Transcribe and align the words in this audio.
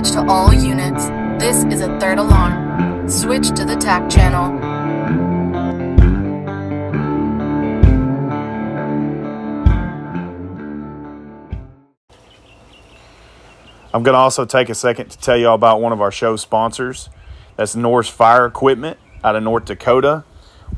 Dispatch 0.00 0.24
to 0.24 0.30
all 0.30 0.54
units. 0.54 1.08
This 1.42 1.64
is 1.64 1.82
a 1.82 1.98
third 2.00 2.18
alarm. 2.18 3.08
Switch 3.08 3.48
to 3.48 3.66
the 3.66 3.76
TAC 3.76 4.08
channel. 4.08 4.50
I'm 13.92 14.02
going 14.02 14.14
to 14.14 14.18
also 14.18 14.44
take 14.46 14.70
a 14.70 14.74
second 14.74 15.10
to 15.10 15.18
tell 15.18 15.36
you 15.36 15.48
all 15.48 15.54
about 15.54 15.82
one 15.82 15.92
of 15.92 16.00
our 16.00 16.12
show 16.12 16.36
sponsors. 16.36 17.10
That's 17.56 17.76
Norse 17.76 18.08
Fire 18.08 18.46
Equipment 18.46 18.96
out 19.22 19.36
of 19.36 19.42
North 19.42 19.66
Dakota. 19.66 20.24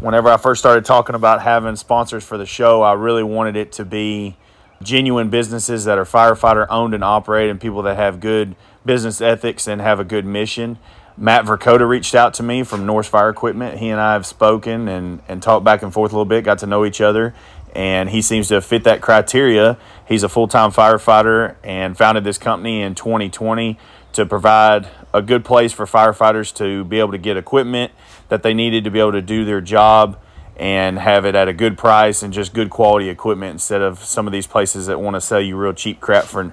Whenever 0.01 0.31
I 0.31 0.37
first 0.37 0.61
started 0.61 0.85
talking 0.85 1.15
about 1.15 1.43
having 1.43 1.77
sponsors 1.77 2.25
for 2.25 2.39
the 2.39 2.47
show, 2.47 2.83
I 2.83 2.95
really 2.95 3.23
wanted 3.23 3.55
it 3.55 3.71
to 3.73 3.85
be 3.85 4.37
genuine 4.83 5.31
businesses 5.31 5.85
that 5.85 5.97
are 5.97 6.05
firefighter 6.05 6.67
owned 6.69 6.93
and 6.93 7.05
operated 7.05 7.51
and 7.53 7.61
people 7.61 7.83
that 7.83 7.97
have 7.97 8.19
good 8.19 8.57
business 8.85 9.21
ethics 9.21 9.67
and 9.67 9.81
have 9.81 10.01
a 10.01 10.05
good 10.05 10.25
mission. 10.25 10.79
Matt 11.17 11.45
Verkota 11.45 11.87
reached 11.87 12.15
out 12.15 12.35
to 12.35 12.43
me 12.43 12.63
from 12.63 12.87
Norse 12.87 13.07
Fire 13.07 13.29
Equipment. 13.29 13.79
He 13.79 13.89
and 13.89 14.01
I 14.01 14.15
have 14.15 14.27
spoken 14.27 14.89
and, 14.89 15.21
and 15.29 15.43
talked 15.43 15.65
back 15.65 15.83
and 15.83 15.93
forth 15.93 16.13
a 16.13 16.15
little 16.15 16.25
bit, 16.25 16.45
got 16.45 16.59
to 16.59 16.67
know 16.67 16.85
each 16.85 17.01
other, 17.01 17.35
and 17.75 18.11
he 18.11 18.23
seems 18.23 18.49
to 18.49 18.61
fit 18.61 18.85
that 18.85 19.03
criteria. 19.03 19.79
He's 20.07 20.23
a 20.23 20.29
full 20.29 20.49
time 20.49 20.71
firefighter 20.71 21.57
and 21.63 21.97
founded 21.97 22.25
this 22.25 22.39
company 22.39 22.81
in 22.81 22.95
2020 22.95 23.79
to 24.15 24.27
provide 24.27 24.89
a 25.13 25.23
good 25.23 25.45
place 25.45 25.73
for 25.73 25.87
firefighters 25.87 26.55
to 26.55 26.85
be 26.85 26.99
able 26.99 27.13
to 27.13 27.19
get 27.19 27.37
equipment 27.37 27.93
that 28.29 28.43
they 28.43 28.55
needed 28.55 28.85
to 28.85 28.91
be 28.91 28.99
able 28.99 29.13
to 29.13 29.23
do 29.23 29.45
their 29.45 29.61
job 29.61 30.19
and 30.57 30.99
have 30.99 31.25
it 31.25 31.35
at 31.35 31.49
a 31.49 31.53
good 31.53 31.79
price 31.79 32.23
and 32.23 32.33
just 32.33 32.53
good 32.55 32.71
quality 32.71 33.09
equipment 33.09 33.53
instead 33.53 33.81
of 33.81 34.03
some 34.05 34.27
of 34.27 34.33
these 34.33 34.47
places 34.47 34.87
that 34.87 35.01
want 35.01 35.15
to 35.15 35.21
sell 35.21 35.41
you 35.41 35.57
real 35.57 35.73
cheap 35.73 36.01
crap 36.01 36.25
for 36.25 36.53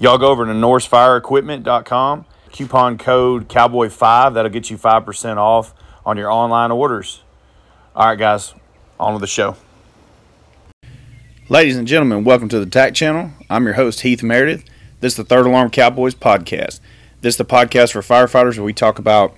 y'all 0.00 0.16
go 0.16 0.28
over 0.28 0.46
to 0.46 0.52
norsefireequipment.com 0.52 2.24
coupon 2.50 2.98
code 2.98 3.48
cowboy5 3.48 4.34
that'll 4.34 4.50
get 4.50 4.70
you 4.70 4.78
5% 4.78 5.36
off 5.36 5.74
on 6.04 6.16
your 6.16 6.30
online 6.30 6.72
orders. 6.72 7.22
All 7.94 8.06
right 8.06 8.18
guys 8.18 8.54
on 8.98 9.12
with 9.12 9.20
the 9.20 9.26
show. 9.26 9.56
Ladies 11.48 11.76
and 11.76 11.86
gentlemen 11.86 12.24
welcome 12.24 12.48
to 12.48 12.58
the 12.58 12.66
tac 12.66 12.94
channel. 12.94 13.30
I'm 13.48 13.64
your 13.64 13.74
host 13.74 14.00
heath 14.00 14.22
meredith. 14.22 14.64
This 15.00 15.12
is 15.12 15.16
the 15.18 15.24
third 15.24 15.46
alarm 15.46 15.70
cowboys 15.70 16.14
podcast. 16.14 16.80
This 17.20 17.34
is 17.34 17.36
the 17.36 17.44
podcast 17.44 17.92
for 17.92 18.00
firefighters 18.00 18.56
where 18.56 18.64
we 18.64 18.72
talk 18.72 18.98
about 18.98 19.34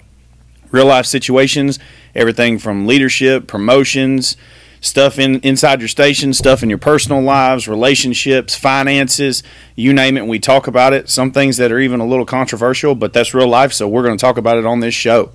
real 0.70 0.86
life 0.86 1.06
situations, 1.06 1.80
everything 2.14 2.58
from 2.58 2.86
leadership, 2.86 3.48
promotions, 3.48 4.36
stuff 4.82 5.18
in 5.18 5.40
inside 5.40 5.80
your 5.80 5.88
station, 5.88 6.34
stuff 6.34 6.62
in 6.62 6.68
your 6.68 6.76
personal 6.76 7.22
lives, 7.22 7.66
relationships, 7.66 8.54
finances, 8.54 9.42
you 9.74 9.94
name 9.94 10.18
it. 10.18 10.26
We 10.26 10.38
talk 10.38 10.66
about 10.66 10.92
it. 10.92 11.08
Some 11.08 11.32
things 11.32 11.56
that 11.56 11.72
are 11.72 11.78
even 11.78 12.00
a 12.00 12.06
little 12.06 12.26
controversial, 12.26 12.94
but 12.94 13.14
that's 13.14 13.32
real 13.32 13.48
life, 13.48 13.72
so 13.72 13.88
we're 13.88 14.02
going 14.02 14.18
to 14.18 14.20
talk 14.20 14.36
about 14.36 14.58
it 14.58 14.66
on 14.66 14.80
this 14.80 14.92
show. 14.92 15.30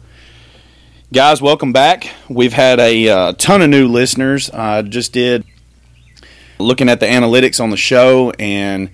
Guys, 1.11 1.41
welcome 1.41 1.71
back. 1.71 2.11
We've 2.29 2.53
had 2.53 2.79
a 2.81 3.07
uh, 3.09 3.33
ton 3.33 3.61
of 3.61 3.69
new 3.69 3.87
listeners. 3.87 4.49
I 4.49 4.81
just 4.81 5.13
did 5.13 5.45
looking 6.59 6.89
at 6.89 6.99
the 6.99 7.05
analytics 7.05 7.63
on 7.63 7.69
the 7.69 7.77
show 7.77 8.31
and 8.31 8.89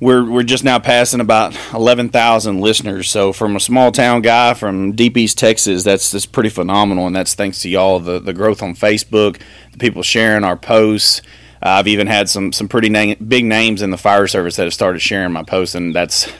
we're 0.00 0.24
we're 0.24 0.42
just 0.44 0.64
now 0.64 0.78
passing 0.78 1.20
about 1.20 1.56
11,000 1.74 2.60
listeners. 2.60 3.10
So 3.10 3.32
from 3.32 3.56
a 3.56 3.60
small 3.60 3.90
town 3.90 4.22
guy 4.22 4.54
from 4.54 4.92
deep 4.92 5.16
East 5.16 5.38
Texas, 5.38 5.82
that's 5.82 6.10
that's 6.10 6.26
pretty 6.26 6.50
phenomenal, 6.50 7.06
and 7.06 7.16
that's 7.16 7.34
thanks 7.34 7.60
to 7.62 7.68
y'all 7.68 7.98
the 7.98 8.20
the 8.20 8.32
growth 8.32 8.62
on 8.62 8.74
Facebook, 8.74 9.40
the 9.72 9.78
people 9.78 10.02
sharing 10.02 10.44
our 10.44 10.56
posts. 10.56 11.22
Uh, 11.60 11.70
I've 11.70 11.88
even 11.88 12.06
had 12.06 12.28
some 12.28 12.52
some 12.52 12.68
pretty 12.68 13.14
big 13.16 13.44
names 13.44 13.82
in 13.82 13.90
the 13.90 13.96
fire 13.96 14.28
service 14.28 14.56
that 14.56 14.64
have 14.64 14.74
started 14.74 15.00
sharing 15.00 15.32
my 15.32 15.42
posts, 15.42 15.74
and 15.74 15.94
that's 15.94 16.30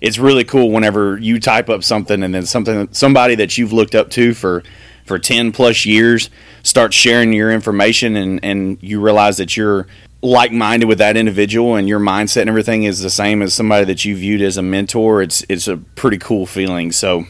it's 0.00 0.18
really 0.18 0.44
cool 0.44 0.70
whenever 0.70 1.18
you 1.18 1.40
type 1.40 1.68
up 1.68 1.82
something 1.84 2.22
and 2.22 2.34
then 2.34 2.44
something 2.44 2.88
somebody 2.92 3.34
that 3.36 3.56
you've 3.56 3.72
looked 3.72 3.94
up 3.94 4.10
to 4.10 4.34
for 4.34 4.62
for 5.04 5.18
10 5.18 5.52
plus 5.52 5.84
years 5.84 6.30
starts 6.62 6.94
sharing 6.94 7.32
your 7.32 7.50
information 7.50 8.16
and 8.16 8.44
and 8.44 8.78
you 8.82 9.00
realize 9.00 9.38
that 9.38 9.56
you're 9.56 9.86
like 10.22 10.52
minded 10.52 10.86
with 10.86 10.98
that 10.98 11.16
individual 11.16 11.76
and 11.76 11.88
your 11.88 12.00
mindset 12.00 12.42
and 12.42 12.50
everything 12.50 12.84
is 12.84 13.00
the 13.00 13.10
same 13.10 13.40
as 13.40 13.54
somebody 13.54 13.84
that 13.86 14.04
you 14.04 14.14
viewed 14.14 14.42
as 14.42 14.56
a 14.56 14.62
mentor, 14.62 15.22
it's 15.22 15.44
it's 15.48 15.66
a 15.66 15.76
pretty 15.76 16.18
cool 16.18 16.46
feeling. 16.46 16.92
So 16.92 17.24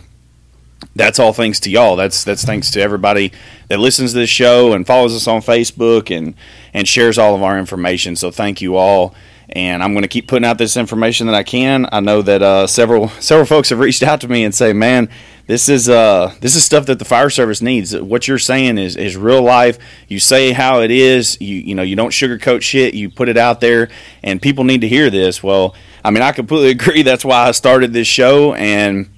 that's 0.97 1.19
all 1.19 1.33
thanks 1.33 1.61
to 1.61 1.71
y'all. 1.71 1.97
That's 1.97 2.25
that's 2.25 2.45
thanks 2.45 2.71
to 2.73 2.81
everybody 2.81 3.33
that 3.69 3.79
listens 3.79 4.13
to 4.13 4.19
this 4.19 4.31
show 4.31 4.73
and 4.73 4.87
follows 4.87 5.15
us 5.15 5.29
on 5.29 5.41
Facebook 5.41 6.15
and 6.17 6.35
and 6.75 6.89
shares 6.89 7.19
all 7.19 7.35
of 7.35 7.43
our 7.43 7.59
information. 7.59 8.17
So 8.17 8.31
thank 8.31 8.61
you 8.61 8.77
all. 8.77 9.15
And 9.53 9.83
I'm 9.83 9.93
going 9.93 10.03
to 10.03 10.09
keep 10.09 10.29
putting 10.29 10.45
out 10.45 10.59
this 10.59 10.77
information 10.77 11.27
that 11.27 11.35
I 11.35 11.43
can. 11.43 11.89
I 11.91 11.99
know 12.01 12.23
that 12.23 12.41
uh, 12.41 12.67
several 12.69 13.09
several 13.09 13.47
folks 13.47 13.71
have 13.71 13.81
reached 13.81 14.03
out 14.03 14.21
to 14.21 14.29
me 14.29 14.45
and 14.45 14.55
say, 14.55 14.73
"Man, 14.73 15.09
this 15.51 15.69
is 15.69 15.89
uh 15.89 16.33
this 16.41 16.55
is 16.55 16.65
stuff 16.65 16.87
that 16.87 17.01
the 17.01 17.05
fire 17.05 17.29
service 17.29 17.61
needs. 17.61 17.97
What 17.97 18.29
you're 18.29 18.39
saying 18.39 18.79
is 18.79 18.95
is 18.95 19.17
real 19.17 19.43
life. 19.43 19.79
You 20.07 20.21
say 20.21 20.53
how 20.53 20.81
it 20.83 20.93
is. 20.93 21.37
You 21.41 21.57
you 21.57 21.75
know 21.75 21.83
you 21.83 21.97
don't 21.97 22.11
sugarcoat 22.11 22.63
shit. 22.63 22.95
You 22.95 23.11
put 23.11 23.29
it 23.29 23.37
out 23.37 23.61
there, 23.61 23.89
and 24.23 24.41
people 24.41 24.63
need 24.63 24.83
to 24.83 24.89
hear 24.89 25.11
this. 25.11 25.43
Well, 25.43 25.75
I 26.05 26.13
mean, 26.13 26.23
I 26.23 26.31
completely 26.31 26.71
agree. 26.81 27.03
That's 27.03 27.25
why 27.25 27.49
I 27.49 27.51
started 27.51 27.93
this 27.93 28.07
show, 28.07 28.55
and 28.55 29.11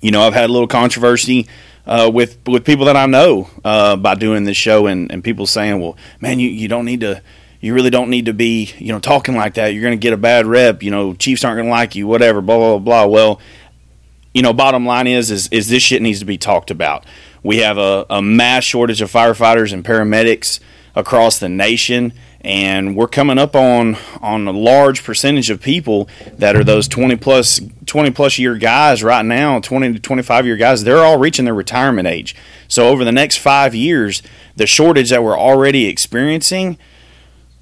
you 0.00 0.10
know, 0.10 0.22
I've 0.22 0.32
had 0.32 0.48
a 0.48 0.52
little 0.52 0.68
controversy. 0.68 1.46
Uh, 1.84 2.08
with 2.14 2.38
with 2.46 2.64
people 2.64 2.86
that 2.86 2.96
I 2.96 3.06
know 3.06 3.50
uh, 3.64 3.96
by 3.96 4.14
doing 4.14 4.44
this 4.44 4.56
show, 4.56 4.86
and, 4.86 5.12
and 5.12 5.22
people 5.22 5.46
saying, 5.46 5.80
"Well, 5.80 5.98
man, 6.20 6.38
you, 6.38 6.48
you 6.48 6.68
don't 6.68 6.84
need 6.86 7.00
to 7.00 7.20
you 7.62 7.72
really 7.74 7.90
don't 7.90 8.10
need 8.10 8.26
to 8.26 8.34
be, 8.34 8.74
you 8.78 8.92
know, 8.92 8.98
talking 8.98 9.36
like 9.36 9.54
that. 9.54 9.68
You're 9.68 9.82
going 9.82 9.98
to 9.98 10.02
get 10.02 10.12
a 10.12 10.18
bad 10.18 10.46
rep. 10.46 10.82
You 10.82 10.90
know, 10.90 11.14
Chiefs 11.14 11.44
aren't 11.44 11.58
going 11.58 11.66
to 11.66 11.70
like 11.70 11.94
you. 11.94 12.06
Whatever. 12.08 12.42
Blah 12.42 12.58
blah 12.58 12.78
blah. 12.78 13.06
Well, 13.06 13.40
you 14.34 14.42
know, 14.42 14.52
bottom 14.52 14.84
line 14.84 15.06
is, 15.06 15.30
is, 15.30 15.48
is 15.48 15.68
this 15.68 15.82
shit 15.82 16.02
needs 16.02 16.18
to 16.18 16.24
be 16.24 16.36
talked 16.36 16.70
about. 16.70 17.06
We 17.42 17.58
have 17.58 17.78
a, 17.78 18.04
a 18.10 18.20
mass 18.20 18.64
shortage 18.64 19.00
of 19.00 19.12
firefighters 19.12 19.72
and 19.72 19.84
paramedics 19.84 20.58
across 20.96 21.38
the 21.38 21.48
nation, 21.48 22.12
and 22.40 22.96
we're 22.96 23.06
coming 23.06 23.38
up 23.38 23.54
on 23.54 23.96
on 24.20 24.48
a 24.48 24.52
large 24.52 25.04
percentage 25.04 25.48
of 25.48 25.60
people 25.60 26.08
that 26.34 26.56
are 26.56 26.64
those 26.64 26.88
20 26.88 27.14
plus 27.16 27.60
20 27.86 28.10
plus 28.10 28.38
year 28.38 28.56
guys 28.56 29.04
right 29.04 29.24
now 29.24 29.60
20 29.60 29.92
to 29.92 29.98
25 30.00 30.46
year 30.46 30.56
guys 30.56 30.82
they're 30.82 31.04
all 31.04 31.18
reaching 31.18 31.44
their 31.44 31.54
retirement 31.54 32.08
age 32.08 32.34
so 32.66 32.88
over 32.88 33.04
the 33.04 33.12
next 33.12 33.36
five 33.36 33.74
years 33.76 34.22
the 34.56 34.66
shortage 34.66 35.10
that 35.10 35.22
we're 35.22 35.38
already 35.38 35.86
experiencing 35.86 36.76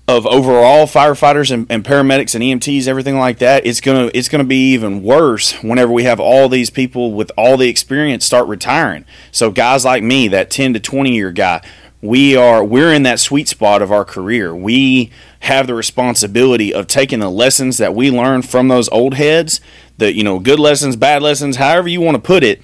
of 0.09 0.27
overall 0.27 0.87
firefighters 0.87 1.53
and, 1.53 1.67
and, 1.71 1.85
paramedics 1.85 2.35
and 2.35 2.43
EMTs, 2.43 2.89
everything 2.89 3.17
like 3.17 3.39
that, 3.39 3.65
it's 3.65 3.81
gonna 3.81 4.11
it's 4.13 4.29
gonna 4.29 4.43
be 4.43 4.73
even 4.73 5.03
worse 5.03 5.53
whenever 5.63 5.93
we 5.93 6.03
have 6.03 6.19
all 6.19 6.49
these 6.49 6.69
people 6.69 7.13
with 7.13 7.31
all 7.37 7.57
the 7.57 7.69
experience 7.69 8.25
start 8.25 8.49
retiring. 8.49 9.05
So 9.31 9.51
guys 9.51 9.85
like 9.85 10.03
me, 10.03 10.27
that 10.29 10.51
ten 10.51 10.73
to 10.75 10.81
twenty 10.81 11.15
year 11.15 11.31
guy, 11.31 11.63
we 12.03 12.37
are 12.37 12.65
we're 12.65 12.93
in 12.93 13.05
that 13.05 13.21
sweet 13.21 13.47
spot 13.47 13.83
of 13.83 13.93
our 13.93 14.05
career. 14.05 14.55
We 14.55 15.11
have 15.41 15.67
the 15.67 15.75
responsibility 15.75 16.75
of 16.75 16.87
taking 16.87 17.21
the 17.21 17.31
lessons 17.31 17.79
that 17.79 17.95
we 17.95 18.11
learned 18.11 18.49
from 18.49 18.69
those 18.69 18.89
old 18.89 19.15
heads, 19.15 19.61
the 19.99 20.13
you 20.13 20.25
know 20.25 20.41
good 20.41 20.59
lessons, 20.59 20.97
bad 20.97 21.23
lessons, 21.23 21.57
however 21.57 21.89
you 21.89 22.01
want 22.01 22.17
to 22.17 22.23
put 22.23 22.43
it 22.43 22.61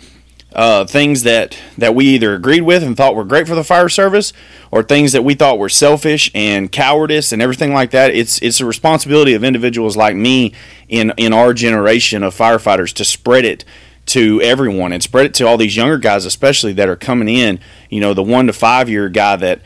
uh, 0.56 0.87
things 0.87 1.22
that, 1.22 1.56
that 1.77 1.94
we 1.94 2.06
either 2.06 2.34
agreed 2.34 2.62
with 2.62 2.83
and 2.83 2.97
thought 2.97 3.15
were 3.15 3.25
great 3.27 3.47
for 3.47 3.55
the 3.55 3.62
fire 3.62 3.91
service 3.91 4.33
or 4.71 4.83
things 4.83 5.12
that 5.12 5.22
we 5.22 5.34
thought 5.34 5.59
were 5.59 5.69
selfish 5.69 6.31
and 6.34 6.72
cowardice 6.72 7.31
and 7.31 7.43
everything 7.43 7.75
like 7.75 7.91
that. 7.91 8.15
It's, 8.15 8.41
it's 8.41 8.59
a 8.59 8.65
responsibility 8.65 9.34
of 9.34 9.45
individuals 9.45 9.99
like 9.99 10.16
me 10.16 10.55
in, 10.89 11.12
in 11.19 11.34
our 11.34 11.53
generation 11.53 12.22
of 12.22 12.34
firefighters 12.34 12.95
to 12.95 13.04
spread 13.04 13.45
it 13.45 13.66
to 14.07 14.41
everyone 14.41 14.92
and 14.92 15.03
spread 15.03 15.27
it 15.27 15.34
to 15.34 15.47
all 15.47 15.59
these 15.59 15.77
younger 15.77 15.98
guys, 15.98 16.25
especially 16.25 16.72
that 16.72 16.89
are 16.89 16.97
coming 16.97 17.28
in. 17.28 17.60
You 17.91 18.01
know, 18.01 18.15
the 18.15 18.22
one 18.22 18.47
to 18.47 18.54
five 18.54 18.89
year 18.89 19.10
guy 19.10 19.36
that 19.36 19.60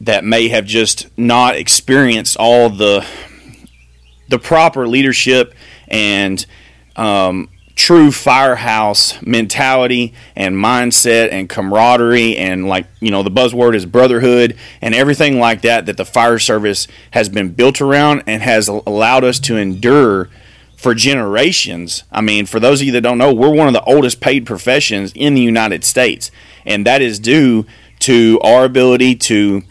that 0.00 0.24
may 0.24 0.48
have 0.48 0.66
just 0.66 1.08
not 1.16 1.56
experienced 1.56 2.36
all 2.36 2.68
the 2.68 3.06
the 4.28 4.38
proper 4.38 4.86
leadership 4.86 5.54
and 5.86 6.44
um, 6.96 7.48
true 7.78 8.10
firehouse 8.10 9.22
mentality 9.22 10.12
and 10.34 10.56
mindset 10.56 11.30
and 11.30 11.48
camaraderie 11.48 12.36
and 12.36 12.66
like 12.66 12.84
you 12.98 13.08
know 13.08 13.22
the 13.22 13.30
buzzword 13.30 13.72
is 13.72 13.86
brotherhood 13.86 14.58
and 14.82 14.96
everything 14.96 15.38
like 15.38 15.62
that 15.62 15.86
that 15.86 15.96
the 15.96 16.04
fire 16.04 16.40
service 16.40 16.88
has 17.12 17.28
been 17.28 17.50
built 17.50 17.80
around 17.80 18.20
and 18.26 18.42
has 18.42 18.66
allowed 18.66 19.22
us 19.22 19.38
to 19.38 19.56
endure 19.56 20.28
for 20.76 20.92
generations. 20.92 22.02
I 22.10 22.20
mean, 22.20 22.46
for 22.46 22.58
those 22.58 22.80
of 22.80 22.86
you 22.86 22.92
that 22.92 23.02
don't 23.02 23.16
know, 23.16 23.32
we're 23.32 23.54
one 23.54 23.68
of 23.68 23.74
the 23.74 23.84
oldest 23.84 24.20
paid 24.20 24.44
professions 24.44 25.12
in 25.14 25.34
the 25.34 25.40
United 25.40 25.84
States, 25.84 26.32
and 26.66 26.84
that 26.84 27.00
is 27.00 27.20
due 27.20 27.64
to 28.00 28.40
our 28.42 28.64
ability 28.64 29.14
to 29.14 29.62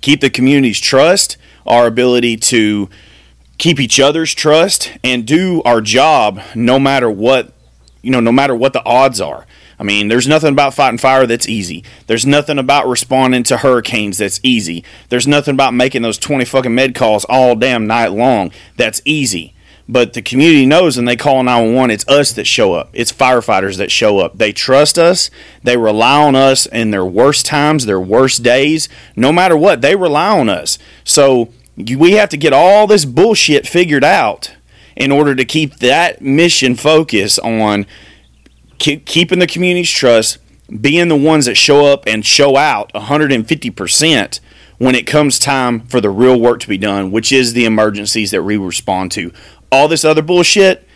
keep 0.00 0.22
the 0.22 0.30
community's 0.30 0.80
trust, 0.80 1.36
our 1.66 1.86
ability 1.86 2.38
to 2.38 2.88
keep 3.58 3.80
each 3.80 4.00
other's 4.00 4.34
trust 4.34 4.92
and 5.04 5.26
do 5.26 5.62
our 5.64 5.80
job 5.80 6.40
no 6.54 6.78
matter 6.78 7.10
what 7.10 7.52
you 8.02 8.10
know 8.10 8.20
no 8.20 8.32
matter 8.32 8.54
what 8.54 8.72
the 8.72 8.84
odds 8.84 9.20
are. 9.20 9.46
I 9.78 9.82
mean 9.82 10.08
there's 10.08 10.28
nothing 10.28 10.52
about 10.52 10.74
fighting 10.74 10.98
fire 10.98 11.26
that's 11.26 11.48
easy. 11.48 11.84
There's 12.06 12.24
nothing 12.24 12.58
about 12.58 12.88
responding 12.88 13.42
to 13.44 13.58
hurricanes 13.58 14.18
that's 14.18 14.40
easy. 14.42 14.84
There's 15.08 15.26
nothing 15.26 15.54
about 15.54 15.74
making 15.74 16.02
those 16.02 16.18
20 16.18 16.44
fucking 16.44 16.74
med 16.74 16.94
calls 16.94 17.24
all 17.24 17.56
damn 17.56 17.86
night 17.86 18.12
long 18.12 18.52
that's 18.76 19.02
easy. 19.04 19.54
But 19.90 20.12
the 20.12 20.20
community 20.20 20.66
knows 20.66 20.98
and 20.98 21.08
they 21.08 21.16
call 21.16 21.42
911 21.42 21.90
it's 21.90 22.06
us 22.08 22.32
that 22.32 22.46
show 22.46 22.74
up. 22.74 22.90
It's 22.92 23.10
firefighters 23.10 23.78
that 23.78 23.90
show 23.90 24.18
up. 24.18 24.36
They 24.36 24.52
trust 24.52 24.98
us. 24.98 25.30
They 25.62 25.78
rely 25.78 26.22
on 26.22 26.36
us 26.36 26.66
in 26.66 26.90
their 26.90 27.06
worst 27.06 27.46
times 27.46 27.86
their 27.86 27.98
worst 27.98 28.42
days. 28.42 28.90
No 29.16 29.32
matter 29.32 29.56
what 29.56 29.80
they 29.80 29.96
rely 29.96 30.38
on 30.38 30.50
us. 30.50 30.78
So 31.04 31.48
we 31.96 32.12
have 32.12 32.28
to 32.30 32.36
get 32.36 32.52
all 32.52 32.86
this 32.86 33.04
bullshit 33.04 33.66
figured 33.66 34.04
out 34.04 34.54
in 34.96 35.12
order 35.12 35.34
to 35.34 35.44
keep 35.44 35.76
that 35.76 36.20
mission 36.20 36.74
focus 36.74 37.38
on 37.38 37.86
keep, 38.78 39.06
keeping 39.06 39.38
the 39.38 39.46
community's 39.46 39.90
trust 39.90 40.38
being 40.80 41.08
the 41.08 41.16
ones 41.16 41.46
that 41.46 41.54
show 41.54 41.86
up 41.86 42.04
and 42.06 42.24
show 42.24 42.56
out 42.56 42.92
150% 42.92 44.40
when 44.78 44.94
it 44.94 45.06
comes 45.06 45.38
time 45.38 45.80
for 45.80 46.00
the 46.00 46.10
real 46.10 46.38
work 46.38 46.60
to 46.60 46.68
be 46.68 46.78
done, 46.78 47.10
which 47.10 47.32
is 47.32 47.52
the 47.52 47.64
emergencies 47.64 48.30
that 48.30 48.42
we 48.42 48.56
respond 48.56 49.10
to. 49.12 49.32
All 49.72 49.88
this 49.88 50.04
other 50.04 50.22
bullshit 50.22 50.86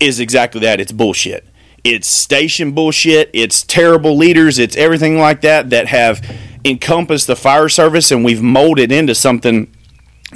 is 0.00 0.20
exactly 0.20 0.60
that 0.62 0.80
it's 0.80 0.92
bullshit. 0.92 1.46
It's 1.84 2.08
station 2.08 2.72
bullshit, 2.72 3.30
it's 3.32 3.62
terrible 3.62 4.16
leaders, 4.16 4.58
it's 4.58 4.76
everything 4.76 5.18
like 5.18 5.42
that 5.42 5.70
that 5.70 5.86
have 5.86 6.20
encompassed 6.64 7.28
the 7.28 7.36
fire 7.36 7.68
service 7.68 8.10
and 8.10 8.24
we've 8.24 8.42
molded 8.42 8.90
into 8.90 9.14
something 9.14 9.72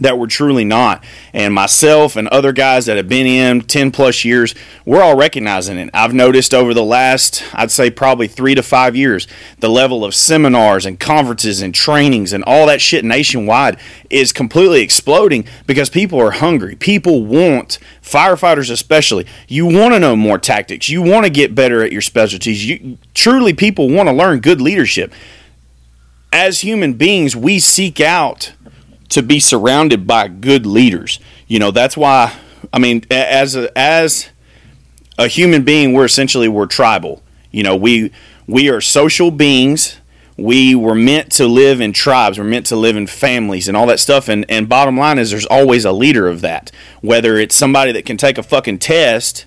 that 0.01 0.19
we're 0.19 0.27
truly 0.27 0.65
not. 0.65 1.05
And 1.35 1.53
myself 1.53 2.17
and 2.17 2.27
other 2.29 2.53
guys 2.53 2.87
that 2.87 2.97
have 2.97 3.11
been 3.11 3.27
in 3.27 3.61
10 3.61 3.91
plus 3.91 4.25
years, 4.25 4.55
we're 4.87 5.03
all 5.03 5.17
recognizing 5.17 5.77
it. 5.77 5.91
I've 5.93 6.15
noticed 6.15 6.55
over 6.55 6.73
the 6.73 6.83
last, 6.85 7.45
I'd 7.53 7.71
say 7.71 7.91
probably 7.91 8.27
three 8.27 8.55
to 8.55 8.63
five 8.63 8.97
years, 8.97 9.29
the 9.59 9.69
level 9.69 10.03
of 10.03 10.15
seminars 10.15 10.87
and 10.87 10.99
conferences 10.99 11.61
and 11.61 11.75
trainings 11.75 12.33
and 12.33 12.43
all 12.45 12.67
that 12.69 12.81
shit 12.81 13.05
nationwide 13.05 13.79
is 14.09 14.33
completely 14.33 14.81
exploding 14.81 15.45
because 15.67 15.91
people 15.91 16.19
are 16.19 16.31
hungry. 16.31 16.75
People 16.75 17.27
want, 17.27 17.79
firefighters 18.03 18.71
especially, 18.71 19.27
you 19.47 19.67
want 19.67 19.93
to 19.93 20.01
know 20.01 20.17
more 20.17 20.39
tactics. 20.39 20.89
You 20.89 21.03
want 21.03 21.27
to 21.27 21.31
get 21.31 21.55
better 21.55 21.83
at 21.83 21.93
your 21.93 22.03
specialties. 22.03 22.67
You 22.67 22.97
Truly, 23.13 23.53
people 23.53 23.91
want 23.91 24.09
to 24.09 24.13
learn 24.15 24.41
good 24.41 24.61
leadership. 24.61 25.13
As 26.33 26.61
human 26.61 26.95
beings, 26.95 27.37
we 27.37 27.59
seek 27.59 28.01
out 28.01 28.55
to 29.13 29.23
be 29.23 29.39
surrounded 29.39 30.07
by 30.07 30.29
good 30.29 30.67
leaders. 30.67 31.21
You 31.47 31.59
know, 31.59 31.71
that's 31.71 31.97
why 31.97 32.35
I 32.73 32.79
mean 32.79 33.05
as 33.11 33.57
a, 33.57 33.77
as 33.79 34.31
a 35.19 35.29
human 35.29 35.65
being 35.65 35.93
we're 35.93 36.07
essentially 36.07 36.49
we're 36.49 36.67
tribal. 36.67 37.23
You 37.51 37.63
know, 37.63 37.77
we 37.77 38.11
we 38.47 38.71
are 38.71 38.81
social 38.81 39.31
beings. 39.31 39.99
We 40.39 40.75
were 40.75 40.95
meant 40.95 41.31
to 41.33 41.47
live 41.47 41.83
in 41.83 41.93
tribes. 41.93 42.39
We're 42.39 42.45
meant 42.45 42.67
to 42.67 42.77
live 42.77 42.97
in 42.97 43.07
families 43.07 43.69
and 43.69 43.77
all 43.77 43.87
that 43.87 44.01
stuff. 44.01 44.29
And, 44.29 44.47
and 44.49 44.67
bottom 44.67 44.97
line 44.97 45.19
is, 45.19 45.31
there's 45.31 45.47
always 45.47 45.85
a 45.85 45.93
leader 45.93 46.27
of 46.27 46.41
that. 46.41 46.73
Whether 47.03 47.37
it's 47.37 47.55
somebody 47.55 47.93
that 47.93 48.07
can 48.07 48.17
take 48.17 48.39
a 48.39 48.43
fucking 48.43 48.79
test 48.79 49.45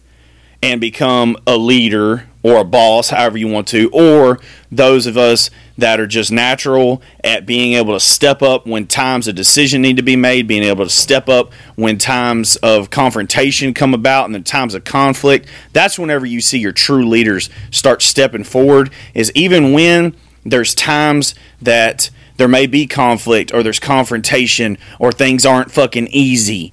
and 0.62 0.80
become 0.80 1.38
a 1.48 1.58
leader 1.58 2.30
or 2.44 2.58
a 2.58 2.64
boss, 2.64 3.10
however 3.10 3.38
you 3.38 3.48
want 3.48 3.68
to, 3.70 3.90
or 3.92 4.40
those 4.72 5.08
of 5.08 5.18
us 5.18 5.50
that 5.78 6.00
are 6.00 6.08
just 6.08 6.32
natural 6.32 7.02
at 7.24 7.46
being 7.46 7.74
able 7.74 7.94
to 7.94 8.00
step 8.00 8.42
up 8.42 8.66
when 8.66 8.88
times 8.88 9.28
of 9.28 9.36
decision 9.36 9.82
need 9.82 9.98
to 9.98 10.04
be 10.04 10.16
made, 10.16 10.48
being 10.48 10.64
able 10.64 10.86
to 10.86 10.90
step 10.90 11.28
up 11.28 11.52
when 11.76 11.98
times 11.98 12.56
of 12.58 12.90
confrontation 12.90 13.74
come 13.74 13.94
about 13.94 14.26
and 14.26 14.36
the 14.36 14.40
times 14.40 14.74
of 14.74 14.84
conflict. 14.84 15.48
That's 15.74 16.00
whenever 16.00 16.26
you 16.26 16.42
see 16.42 16.60
your 16.60 16.72
true 16.72 17.08
leaders 17.08 17.50
start 17.72 18.02
stepping 18.02 18.44
forward, 18.44 18.92
is 19.14 19.32
even 19.36 19.74
when 19.74 20.16
there's 20.46 20.74
times 20.76 21.36
that 21.62 22.10
there 22.38 22.48
may 22.48 22.68
be 22.68 22.86
conflict 22.86 23.54
or 23.54 23.64
there's 23.64 23.80
confrontation 23.80 24.78
or 25.00 25.12
things 25.12 25.46
aren't 25.46 25.72
fucking 25.72 26.08
easy 26.08 26.72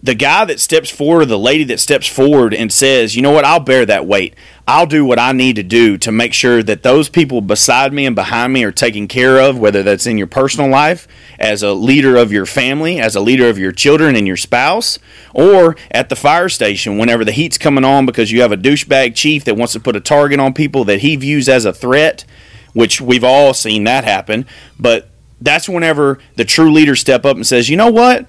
the 0.00 0.14
guy 0.14 0.44
that 0.44 0.60
steps 0.60 0.90
forward, 0.90 1.26
the 1.26 1.38
lady 1.38 1.64
that 1.64 1.80
steps 1.80 2.06
forward 2.06 2.54
and 2.54 2.72
says, 2.72 3.16
you 3.16 3.22
know 3.22 3.32
what, 3.32 3.44
I'll 3.44 3.58
bear 3.58 3.84
that 3.86 4.06
weight. 4.06 4.34
I'll 4.66 4.86
do 4.86 5.04
what 5.04 5.18
I 5.18 5.32
need 5.32 5.56
to 5.56 5.64
do 5.64 5.98
to 5.98 6.12
make 6.12 6.32
sure 6.32 6.62
that 6.62 6.84
those 6.84 7.08
people 7.08 7.40
beside 7.40 7.92
me 7.92 8.06
and 8.06 8.14
behind 8.14 8.52
me 8.52 8.62
are 8.62 8.70
taken 8.70 9.08
care 9.08 9.40
of, 9.40 9.58
whether 9.58 9.82
that's 9.82 10.06
in 10.06 10.16
your 10.16 10.28
personal 10.28 10.70
life, 10.70 11.08
as 11.38 11.64
a 11.64 11.72
leader 11.72 12.16
of 12.16 12.30
your 12.30 12.46
family, 12.46 13.00
as 13.00 13.16
a 13.16 13.20
leader 13.20 13.48
of 13.48 13.58
your 13.58 13.72
children 13.72 14.14
and 14.14 14.26
your 14.26 14.36
spouse, 14.36 15.00
or 15.34 15.74
at 15.90 16.10
the 16.10 16.16
fire 16.16 16.48
station 16.48 16.96
whenever 16.96 17.24
the 17.24 17.32
heat's 17.32 17.58
coming 17.58 17.84
on 17.84 18.06
because 18.06 18.30
you 18.30 18.40
have 18.42 18.52
a 18.52 18.56
douchebag 18.56 19.16
chief 19.16 19.44
that 19.44 19.56
wants 19.56 19.72
to 19.72 19.80
put 19.80 19.96
a 19.96 20.00
target 20.00 20.38
on 20.38 20.54
people 20.54 20.84
that 20.84 21.00
he 21.00 21.16
views 21.16 21.48
as 21.48 21.64
a 21.64 21.72
threat, 21.72 22.24
which 22.72 23.00
we've 23.00 23.24
all 23.24 23.52
seen 23.52 23.82
that 23.84 24.04
happen. 24.04 24.46
But 24.78 25.08
that's 25.40 25.68
whenever 25.68 26.20
the 26.36 26.44
true 26.44 26.70
leaders 26.70 27.00
step 27.00 27.24
up 27.24 27.34
and 27.34 27.46
says, 27.46 27.68
you 27.68 27.76
know 27.76 27.90
what? 27.90 28.26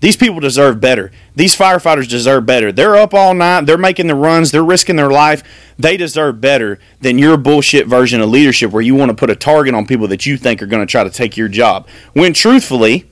These 0.00 0.16
people 0.16 0.40
deserve 0.40 0.80
better. 0.80 1.10
These 1.34 1.56
firefighters 1.56 2.08
deserve 2.08 2.44
better. 2.44 2.70
They're 2.70 2.96
up 2.96 3.14
all 3.14 3.32
night. 3.32 3.62
They're 3.62 3.78
making 3.78 4.08
the 4.08 4.14
runs. 4.14 4.50
They're 4.50 4.64
risking 4.64 4.96
their 4.96 5.10
life. 5.10 5.42
They 5.78 5.96
deserve 5.96 6.40
better 6.40 6.78
than 7.00 7.18
your 7.18 7.36
bullshit 7.38 7.86
version 7.86 8.20
of 8.20 8.28
leadership 8.28 8.72
where 8.72 8.82
you 8.82 8.94
want 8.94 9.10
to 9.10 9.16
put 9.16 9.30
a 9.30 9.36
target 9.36 9.74
on 9.74 9.86
people 9.86 10.08
that 10.08 10.26
you 10.26 10.36
think 10.36 10.62
are 10.62 10.66
going 10.66 10.86
to 10.86 10.90
try 10.90 11.02
to 11.02 11.10
take 11.10 11.36
your 11.36 11.48
job. 11.48 11.88
When 12.12 12.34
truthfully, 12.34 13.08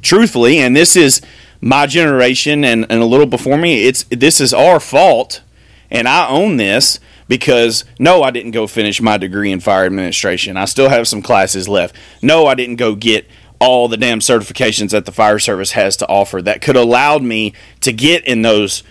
truthfully, 0.00 0.58
and 0.58 0.76
this 0.76 0.94
is 0.94 1.20
my 1.60 1.86
generation 1.86 2.64
and, 2.64 2.86
and 2.88 3.02
a 3.02 3.06
little 3.06 3.26
before 3.26 3.58
me, 3.58 3.86
it's 3.86 4.04
this 4.04 4.40
is 4.40 4.54
our 4.54 4.78
fault, 4.78 5.42
and 5.90 6.06
I 6.06 6.28
own 6.28 6.58
this 6.58 7.00
because 7.26 7.84
no, 7.98 8.22
I 8.22 8.30
didn't 8.30 8.52
go 8.52 8.66
finish 8.66 9.00
my 9.00 9.18
degree 9.18 9.50
in 9.50 9.58
fire 9.58 9.84
administration. 9.84 10.56
I 10.56 10.64
still 10.66 10.88
have 10.88 11.08
some 11.08 11.22
classes 11.22 11.68
left. 11.68 11.96
No, 12.22 12.46
I 12.46 12.54
didn't 12.54 12.76
go 12.76 12.94
get 12.94 13.28
all 13.60 13.88
the 13.88 13.96
damn 13.96 14.20
certifications 14.20 14.90
that 14.90 15.04
the 15.04 15.12
fire 15.12 15.38
service 15.38 15.72
has 15.72 15.96
to 15.96 16.08
offer 16.08 16.40
that 16.42 16.62
could 16.62 16.76
allowed 16.76 17.22
me 17.22 17.52
to 17.80 17.92
get 17.92 18.24
in 18.24 18.42
those 18.42 18.82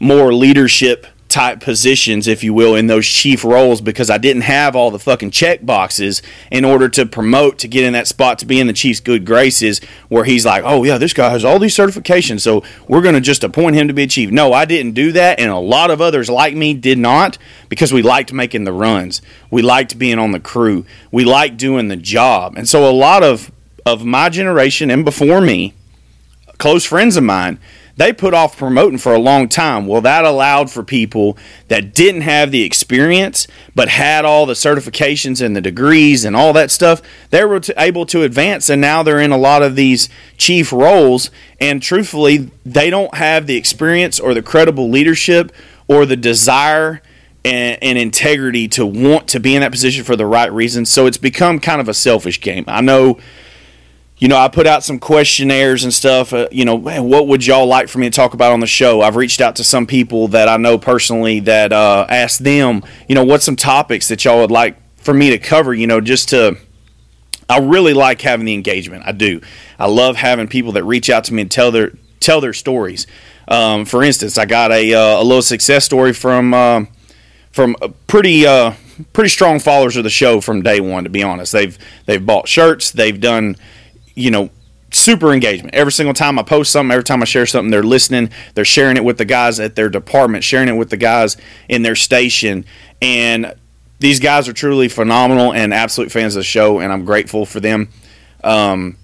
more 0.00 0.34
leadership 0.34 1.06
type 1.28 1.60
positions, 1.60 2.28
if 2.28 2.44
you 2.44 2.54
will, 2.54 2.74
in 2.74 2.86
those 2.86 3.06
chief 3.06 3.44
roles 3.44 3.80
because 3.80 4.10
I 4.10 4.18
didn't 4.18 4.42
have 4.42 4.76
all 4.76 4.90
the 4.90 4.98
fucking 4.98 5.32
check 5.32 5.64
boxes 5.64 6.22
in 6.50 6.64
order 6.64 6.88
to 6.90 7.04
promote 7.04 7.58
to 7.58 7.68
get 7.68 7.84
in 7.84 7.94
that 7.94 8.06
spot 8.06 8.38
to 8.40 8.46
be 8.46 8.60
in 8.60 8.66
the 8.66 8.72
chief's 8.72 9.00
good 9.00 9.24
graces 9.26 9.80
where 10.08 10.24
he's 10.24 10.46
like, 10.46 10.62
oh, 10.64 10.84
yeah, 10.84 10.98
this 10.98 11.12
guy 11.12 11.30
has 11.30 11.44
all 11.44 11.58
these 11.58 11.74
certifications, 11.74 12.40
so 12.40 12.62
we're 12.88 13.02
going 13.02 13.14
to 13.14 13.20
just 13.20 13.42
appoint 13.42 13.76
him 13.76 13.88
to 13.88 13.94
be 13.94 14.04
a 14.04 14.06
chief. 14.06 14.30
No, 14.30 14.52
I 14.52 14.64
didn't 14.64 14.92
do 14.92 15.12
that, 15.12 15.40
and 15.40 15.50
a 15.50 15.58
lot 15.58 15.90
of 15.90 16.00
others 16.00 16.30
like 16.30 16.54
me 16.54 16.74
did 16.74 16.98
not 16.98 17.38
because 17.68 17.92
we 17.92 18.02
liked 18.02 18.32
making 18.32 18.64
the 18.64 18.72
runs. 18.72 19.20
We 19.50 19.62
liked 19.62 19.98
being 19.98 20.18
on 20.18 20.30
the 20.30 20.40
crew. 20.40 20.86
We 21.10 21.24
liked 21.24 21.56
doing 21.56 21.88
the 21.88 21.96
job. 21.96 22.56
And 22.56 22.68
so 22.68 22.88
a 22.88 22.92
lot 22.92 23.22
of 23.22 23.50
of 23.86 24.04
my 24.04 24.28
generation 24.28 24.90
and 24.90 25.04
before 25.04 25.40
me, 25.40 25.72
close 26.58 26.84
friends 26.84 27.16
of 27.16 27.22
mine, 27.22 27.58
they 27.96 28.12
put 28.12 28.34
off 28.34 28.58
promoting 28.58 28.98
for 28.98 29.14
a 29.14 29.18
long 29.18 29.48
time. 29.48 29.86
Well, 29.86 30.02
that 30.02 30.26
allowed 30.26 30.70
for 30.70 30.82
people 30.82 31.38
that 31.68 31.94
didn't 31.94 32.20
have 32.22 32.50
the 32.50 32.62
experience 32.62 33.46
but 33.74 33.88
had 33.88 34.26
all 34.26 34.44
the 34.44 34.52
certifications 34.52 35.40
and 35.40 35.56
the 35.56 35.62
degrees 35.62 36.24
and 36.24 36.36
all 36.36 36.52
that 36.52 36.70
stuff. 36.70 37.00
They 37.30 37.44
were 37.44 37.60
able 37.78 38.04
to 38.06 38.22
advance, 38.22 38.68
and 38.68 38.82
now 38.82 39.02
they're 39.02 39.20
in 39.20 39.32
a 39.32 39.38
lot 39.38 39.62
of 39.62 39.76
these 39.76 40.10
chief 40.36 40.72
roles. 40.72 41.30
And 41.58 41.80
truthfully, 41.80 42.50
they 42.66 42.90
don't 42.90 43.14
have 43.14 43.46
the 43.46 43.56
experience 43.56 44.20
or 44.20 44.34
the 44.34 44.42
credible 44.42 44.90
leadership 44.90 45.50
or 45.88 46.04
the 46.04 46.16
desire 46.16 47.00
and, 47.46 47.78
and, 47.80 47.96
integrity 47.96 48.66
to 48.66 48.84
want 48.84 49.28
to 49.28 49.38
be 49.38 49.54
in 49.54 49.60
that 49.60 49.70
position 49.70 50.02
for 50.02 50.16
the 50.16 50.26
right 50.26 50.52
reasons. 50.52 50.90
So 50.90 51.06
it's 51.06 51.16
become 51.16 51.60
kind 51.60 51.80
of 51.80 51.88
a 51.88 51.94
selfish 51.94 52.40
game. 52.40 52.64
I 52.66 52.80
know 52.80 53.20
you 54.18 54.28
know, 54.28 54.36
I 54.36 54.48
put 54.48 54.66
out 54.66 54.82
some 54.82 54.98
questionnaires 54.98 55.84
and 55.84 55.92
stuff. 55.92 56.32
Uh, 56.32 56.48
you 56.50 56.64
know, 56.64 56.74
what 56.74 57.26
would 57.26 57.44
y'all 57.44 57.66
like 57.66 57.88
for 57.88 57.98
me 57.98 58.06
to 58.08 58.14
talk 58.14 58.32
about 58.32 58.52
on 58.52 58.60
the 58.60 58.66
show? 58.66 59.02
I've 59.02 59.16
reached 59.16 59.40
out 59.40 59.56
to 59.56 59.64
some 59.64 59.86
people 59.86 60.28
that 60.28 60.48
I 60.48 60.56
know 60.56 60.78
personally 60.78 61.40
that 61.40 61.72
uh, 61.72 62.06
asked 62.08 62.42
them, 62.42 62.82
you 63.08 63.14
know, 63.14 63.24
what's 63.24 63.44
some 63.44 63.56
topics 63.56 64.08
that 64.08 64.24
y'all 64.24 64.40
would 64.40 64.50
like 64.50 64.76
for 64.96 65.12
me 65.12 65.30
to 65.30 65.38
cover, 65.38 65.74
you 65.74 65.86
know, 65.86 66.00
just 66.00 66.30
to. 66.30 66.56
I 67.48 67.58
really 67.58 67.94
like 67.94 68.22
having 68.22 68.44
the 68.44 68.54
engagement. 68.54 69.04
I 69.06 69.12
do. 69.12 69.40
I 69.78 69.86
love 69.86 70.16
having 70.16 70.48
people 70.48 70.72
that 70.72 70.82
reach 70.82 71.08
out 71.08 71.22
to 71.24 71.34
me 71.34 71.42
and 71.42 71.50
tell 71.50 71.70
their 71.70 71.92
tell 72.18 72.40
their 72.40 72.54
stories. 72.54 73.06
Um, 73.46 73.84
for 73.84 74.02
instance, 74.02 74.36
I 74.36 74.46
got 74.46 74.72
a, 74.72 74.94
uh, 74.94 75.20
a 75.20 75.22
little 75.22 75.42
success 75.42 75.84
story 75.84 76.12
from 76.12 76.52
uh, 76.52 76.86
from 77.52 77.76
pretty 78.08 78.46
uh, 78.46 78.72
pretty 79.12 79.28
strong 79.28 79.60
followers 79.60 79.96
of 79.96 80.04
the 80.04 80.10
show 80.10 80.40
from 80.40 80.62
day 80.62 80.80
one. 80.80 81.04
To 81.04 81.10
be 81.10 81.22
honest, 81.22 81.52
they've 81.52 81.78
they've 82.06 82.24
bought 82.24 82.48
shirts, 82.48 82.90
they've 82.90 83.20
done 83.20 83.56
you 84.16 84.32
know, 84.32 84.50
super 84.90 85.32
engagement. 85.32 85.74
Every 85.74 85.92
single 85.92 86.14
time 86.14 86.38
I 86.38 86.42
post 86.42 86.72
something, 86.72 86.90
every 86.90 87.04
time 87.04 87.22
I 87.22 87.26
share 87.26 87.46
something, 87.46 87.70
they're 87.70 87.82
listening. 87.84 88.30
They're 88.54 88.64
sharing 88.64 88.96
it 88.96 89.04
with 89.04 89.18
the 89.18 89.24
guys 89.24 89.60
at 89.60 89.76
their 89.76 89.88
department, 89.88 90.42
sharing 90.42 90.68
it 90.68 90.76
with 90.76 90.90
the 90.90 90.96
guys 90.96 91.36
in 91.68 91.82
their 91.82 91.94
station. 91.94 92.64
And 93.00 93.54
these 93.98 94.18
guys 94.18 94.48
are 94.48 94.52
truly 94.52 94.88
phenomenal 94.88 95.52
and 95.52 95.72
absolute 95.72 96.10
fans 96.10 96.34
of 96.34 96.40
the 96.40 96.44
show, 96.44 96.80
and 96.80 96.92
I'm 96.92 97.04
grateful 97.04 97.46
for 97.46 97.60
them. 97.60 97.88
Um, 98.42 98.96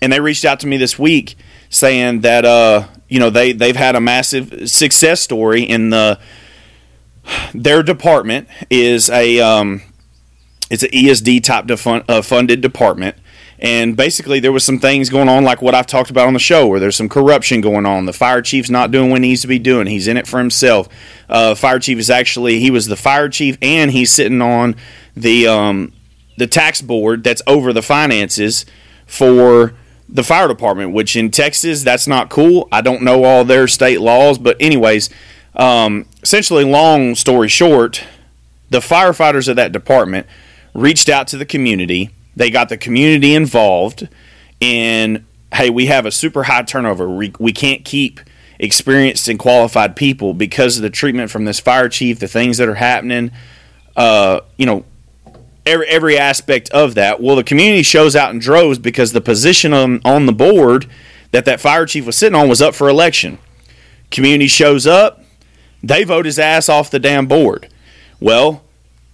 and 0.00 0.12
they 0.12 0.20
reached 0.20 0.44
out 0.44 0.60
to 0.60 0.66
me 0.66 0.76
this 0.76 0.98
week 0.98 1.36
saying 1.68 2.22
that 2.22 2.44
uh, 2.44 2.86
you 3.08 3.18
know 3.18 3.30
they 3.30 3.52
they've 3.52 3.76
had 3.76 3.96
a 3.96 4.00
massive 4.00 4.70
success 4.70 5.20
story 5.20 5.62
in 5.62 5.90
the 5.90 6.18
their 7.54 7.82
department 7.82 8.48
is 8.70 9.08
a 9.10 9.40
um, 9.40 9.82
it's 10.70 10.82
an 10.82 10.90
ESD 10.90 11.42
type 11.42 11.66
defun- 11.66 12.04
uh, 12.08 12.22
funded 12.22 12.60
department 12.60 13.16
And 13.60 13.94
basically, 13.94 14.40
there 14.40 14.52
was 14.52 14.64
some 14.64 14.78
things 14.78 15.10
going 15.10 15.28
on, 15.28 15.44
like 15.44 15.60
what 15.60 15.74
I've 15.74 15.86
talked 15.86 16.08
about 16.08 16.26
on 16.26 16.32
the 16.32 16.38
show, 16.38 16.66
where 16.66 16.80
there's 16.80 16.96
some 16.96 17.10
corruption 17.10 17.60
going 17.60 17.84
on. 17.84 18.06
The 18.06 18.12
fire 18.14 18.40
chief's 18.40 18.70
not 18.70 18.90
doing 18.90 19.10
what 19.10 19.20
he 19.20 19.28
needs 19.28 19.42
to 19.42 19.48
be 19.48 19.58
doing. 19.58 19.86
He's 19.86 20.08
in 20.08 20.16
it 20.16 20.26
for 20.26 20.38
himself. 20.38 20.88
Uh, 21.28 21.54
fire 21.54 21.78
chief 21.78 21.98
is 21.98 22.08
actually 22.08 22.58
he 22.58 22.70
was 22.70 22.86
the 22.86 22.96
fire 22.96 23.28
chief, 23.28 23.58
and 23.60 23.90
he's 23.90 24.10
sitting 24.10 24.40
on 24.40 24.76
the 25.14 25.46
um, 25.46 25.92
the 26.38 26.46
tax 26.46 26.80
board 26.80 27.22
that's 27.22 27.42
over 27.46 27.74
the 27.74 27.82
finances 27.82 28.64
for 29.06 29.74
the 30.08 30.24
fire 30.24 30.48
department. 30.48 30.94
Which 30.94 31.14
in 31.14 31.30
Texas, 31.30 31.82
that's 31.82 32.06
not 32.06 32.30
cool. 32.30 32.66
I 32.72 32.80
don't 32.80 33.02
know 33.02 33.24
all 33.24 33.44
their 33.44 33.68
state 33.68 34.00
laws, 34.00 34.38
but 34.38 34.56
anyways, 34.58 35.10
um, 35.54 36.06
essentially, 36.22 36.64
long 36.64 37.14
story 37.14 37.48
short, 37.48 38.04
the 38.70 38.78
firefighters 38.78 39.48
of 39.48 39.56
that 39.56 39.70
department 39.70 40.26
reached 40.72 41.10
out 41.10 41.26
to 41.28 41.36
the 41.36 41.44
community 41.44 42.10
they 42.36 42.50
got 42.50 42.68
the 42.68 42.76
community 42.76 43.34
involved 43.34 44.08
in, 44.60 45.26
hey, 45.52 45.70
we 45.70 45.86
have 45.86 46.06
a 46.06 46.10
super 46.10 46.44
high 46.44 46.62
turnover. 46.62 47.08
We, 47.08 47.32
we 47.38 47.52
can't 47.52 47.84
keep 47.84 48.20
experienced 48.58 49.28
and 49.28 49.38
qualified 49.38 49.96
people 49.96 50.34
because 50.34 50.76
of 50.76 50.82
the 50.82 50.90
treatment 50.90 51.30
from 51.30 51.44
this 51.44 51.58
fire 51.58 51.88
chief, 51.88 52.18
the 52.18 52.28
things 52.28 52.58
that 52.58 52.68
are 52.68 52.74
happening, 52.74 53.30
uh, 53.96 54.40
you 54.56 54.66
know, 54.66 54.84
every, 55.64 55.86
every 55.88 56.18
aspect 56.18 56.70
of 56.70 56.94
that. 56.94 57.22
Well, 57.22 57.36
the 57.36 57.44
community 57.44 57.82
shows 57.82 58.14
out 58.14 58.32
in 58.32 58.38
droves 58.38 58.78
because 58.78 59.12
the 59.12 59.20
position 59.20 59.72
on, 59.72 60.00
on 60.04 60.26
the 60.26 60.32
board 60.32 60.86
that 61.32 61.44
that 61.44 61.60
fire 61.60 61.86
chief 61.86 62.06
was 62.06 62.16
sitting 62.16 62.38
on 62.38 62.48
was 62.48 62.60
up 62.60 62.74
for 62.74 62.88
election. 62.88 63.38
Community 64.10 64.48
shows 64.48 64.86
up, 64.86 65.22
they 65.82 66.04
vote 66.04 66.26
his 66.26 66.38
ass 66.38 66.68
off 66.68 66.90
the 66.90 66.98
damn 66.98 67.26
board. 67.26 67.68
Well, 68.20 68.62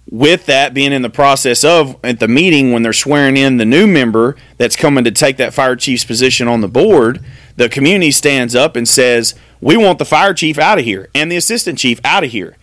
with 0.09 0.45
that 0.45 0.73
being 0.73 0.93
in 0.93 1.01
the 1.01 1.09
process 1.09 1.63
of 1.63 1.97
at 2.03 2.19
the 2.19 2.27
meeting 2.27 2.71
when 2.71 2.81
they're 2.81 2.93
swearing 2.93 3.35
in 3.35 3.57
the 3.57 3.65
new 3.65 3.85
member 3.85 4.35
that's 4.57 4.75
coming 4.75 5.03
to 5.03 5.11
take 5.11 5.37
that 5.37 5.53
fire 5.53 5.75
chief's 5.75 6.05
position 6.05 6.47
on 6.47 6.61
the 6.61 6.67
board, 6.67 7.23
the 7.57 7.67
community 7.67 8.11
stands 8.11 8.55
up 8.55 8.75
and 8.75 8.87
says, 8.87 9.35
We 9.59 9.75
want 9.75 9.99
the 9.99 10.05
fire 10.05 10.33
chief 10.33 10.57
out 10.57 10.79
of 10.79 10.85
here 10.85 11.09
and 11.13 11.31
the 11.31 11.37
assistant 11.37 11.77
chief 11.77 11.99
out 12.05 12.23
of 12.23 12.31
here. 12.31 12.55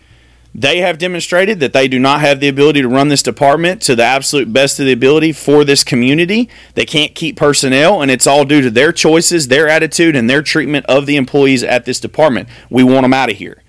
They 0.57 0.79
have 0.79 0.97
demonstrated 0.97 1.59
that 1.59 1.73
they 1.73 1.89
do 1.89 1.99
not 1.99 2.21
have 2.21 2.39
the 2.39 2.47
ability 2.47 2.81
to 2.81 2.87
run 2.87 3.09
this 3.09 3.21
department 3.21 3.81
to 3.83 3.95
the 3.95 4.05
absolute 4.05 4.53
best 4.53 4.79
of 4.79 4.85
the 4.85 4.93
ability 4.93 5.33
for 5.33 5.65
this 5.65 5.83
community. 5.83 6.49
They 6.75 6.85
can't 6.85 7.13
keep 7.13 7.35
personnel, 7.35 8.01
and 8.01 8.09
it's 8.09 8.25
all 8.25 8.45
due 8.45 8.61
to 8.61 8.71
their 8.71 8.93
choices, 8.93 9.49
their 9.49 9.67
attitude, 9.67 10.15
and 10.15 10.29
their 10.29 10.41
treatment 10.41 10.85
of 10.85 11.07
the 11.07 11.17
employees 11.17 11.61
at 11.61 11.83
this 11.83 11.99
department. 11.99 12.47
We 12.69 12.85
want 12.85 13.01
them 13.01 13.13
out 13.13 13.29
of 13.29 13.35
here. 13.35 13.61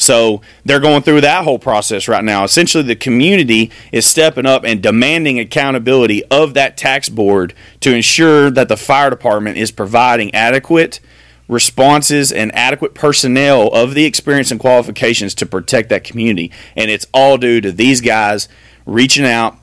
So 0.00 0.40
they're 0.64 0.80
going 0.80 1.02
through 1.02 1.20
that 1.20 1.44
whole 1.44 1.58
process 1.58 2.08
right 2.08 2.24
now. 2.24 2.42
Essentially, 2.42 2.82
the 2.82 2.96
community 2.96 3.70
is 3.92 4.06
stepping 4.06 4.46
up 4.46 4.64
and 4.64 4.82
demanding 4.82 5.38
accountability 5.38 6.24
of 6.26 6.54
that 6.54 6.78
tax 6.78 7.10
board 7.10 7.52
to 7.80 7.94
ensure 7.94 8.50
that 8.50 8.68
the 8.68 8.78
fire 8.78 9.10
department 9.10 9.58
is 9.58 9.70
providing 9.70 10.34
adequate 10.34 11.00
responses 11.48 12.32
and 12.32 12.54
adequate 12.54 12.94
personnel 12.94 13.68
of 13.68 13.94
the 13.94 14.04
experience 14.04 14.50
and 14.50 14.58
qualifications 14.58 15.34
to 15.34 15.44
protect 15.44 15.90
that 15.90 16.04
community. 16.04 16.50
And 16.76 16.90
it's 16.90 17.06
all 17.12 17.36
due 17.36 17.60
to 17.60 17.70
these 17.70 18.00
guys 18.00 18.48
reaching 18.86 19.26
out, 19.26 19.58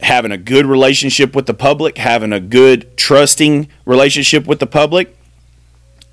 having 0.00 0.32
a 0.32 0.36
good 0.36 0.66
relationship 0.66 1.34
with 1.34 1.46
the 1.46 1.54
public, 1.54 1.96
having 1.96 2.32
a 2.32 2.40
good, 2.40 2.96
trusting 2.98 3.68
relationship 3.86 4.46
with 4.46 4.58
the 4.58 4.66
public. 4.66 5.16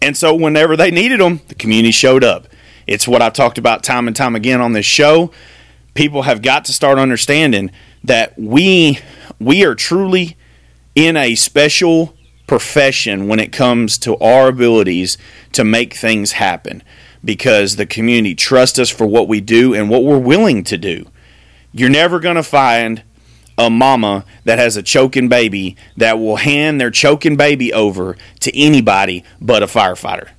And 0.01 0.15
so, 0.15 0.33
whenever 0.33 0.77
they 0.77 0.89
needed 0.89 1.19
them, 1.19 1.41
the 1.47 1.55
community 1.55 1.91
showed 1.91 2.23
up. 2.23 2.47
It's 2.87 3.07
what 3.07 3.21
I've 3.21 3.33
talked 3.33 3.57
about 3.57 3.83
time 3.83 4.07
and 4.07 4.15
time 4.15 4.35
again 4.35 4.61
on 4.61 4.73
this 4.73 4.85
show. 4.85 5.31
People 5.93 6.23
have 6.23 6.41
got 6.41 6.65
to 6.65 6.73
start 6.73 6.97
understanding 6.97 7.71
that 8.03 8.37
we 8.37 8.99
we 9.39 9.65
are 9.65 9.75
truly 9.75 10.37
in 10.95 11.17
a 11.17 11.35
special 11.35 12.15
profession 12.47 13.27
when 13.27 13.39
it 13.39 13.51
comes 13.51 13.97
to 13.97 14.17
our 14.17 14.49
abilities 14.49 15.17
to 15.53 15.63
make 15.63 15.93
things 15.93 16.33
happen 16.33 16.83
because 17.23 17.75
the 17.75 17.85
community 17.85 18.35
trusts 18.35 18.79
us 18.79 18.89
for 18.89 19.05
what 19.05 19.27
we 19.27 19.39
do 19.39 19.73
and 19.73 19.89
what 19.89 20.03
we're 20.03 20.17
willing 20.17 20.63
to 20.63 20.77
do. 20.77 21.05
You're 21.71 21.89
never 21.89 22.19
going 22.19 22.35
to 22.35 22.43
find 22.43 23.03
a 23.57 23.69
mama 23.69 24.25
that 24.43 24.59
has 24.59 24.75
a 24.75 24.83
choking 24.83 25.29
baby 25.29 25.77
that 25.95 26.19
will 26.19 26.37
hand 26.37 26.81
their 26.81 26.91
choking 26.91 27.37
baby 27.37 27.71
over 27.71 28.17
to 28.39 28.57
anybody 28.57 29.23
but 29.39 29.63
a 29.63 29.67
firefighter. 29.67 30.29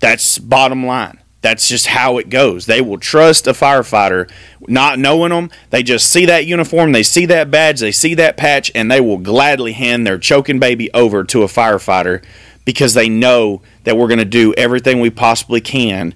That's 0.00 0.38
bottom 0.38 0.84
line. 0.86 1.20
That's 1.42 1.68
just 1.68 1.86
how 1.86 2.18
it 2.18 2.28
goes. 2.28 2.66
They 2.66 2.80
will 2.80 2.98
trust 2.98 3.46
a 3.46 3.52
firefighter, 3.52 4.30
not 4.68 4.98
knowing 4.98 5.30
them. 5.30 5.50
They 5.70 5.82
just 5.82 6.10
see 6.10 6.26
that 6.26 6.46
uniform, 6.46 6.92
they 6.92 7.02
see 7.02 7.26
that 7.26 7.50
badge, 7.50 7.80
they 7.80 7.92
see 7.92 8.14
that 8.14 8.36
patch, 8.36 8.70
and 8.74 8.90
they 8.90 9.00
will 9.00 9.18
gladly 9.18 9.72
hand 9.72 10.06
their 10.06 10.18
choking 10.18 10.58
baby 10.58 10.92
over 10.92 11.24
to 11.24 11.42
a 11.42 11.46
firefighter 11.46 12.22
because 12.64 12.94
they 12.94 13.08
know 13.08 13.62
that 13.84 13.96
we're 13.96 14.08
going 14.08 14.18
to 14.18 14.24
do 14.24 14.52
everything 14.54 15.00
we 15.00 15.10
possibly 15.10 15.60
can 15.60 16.14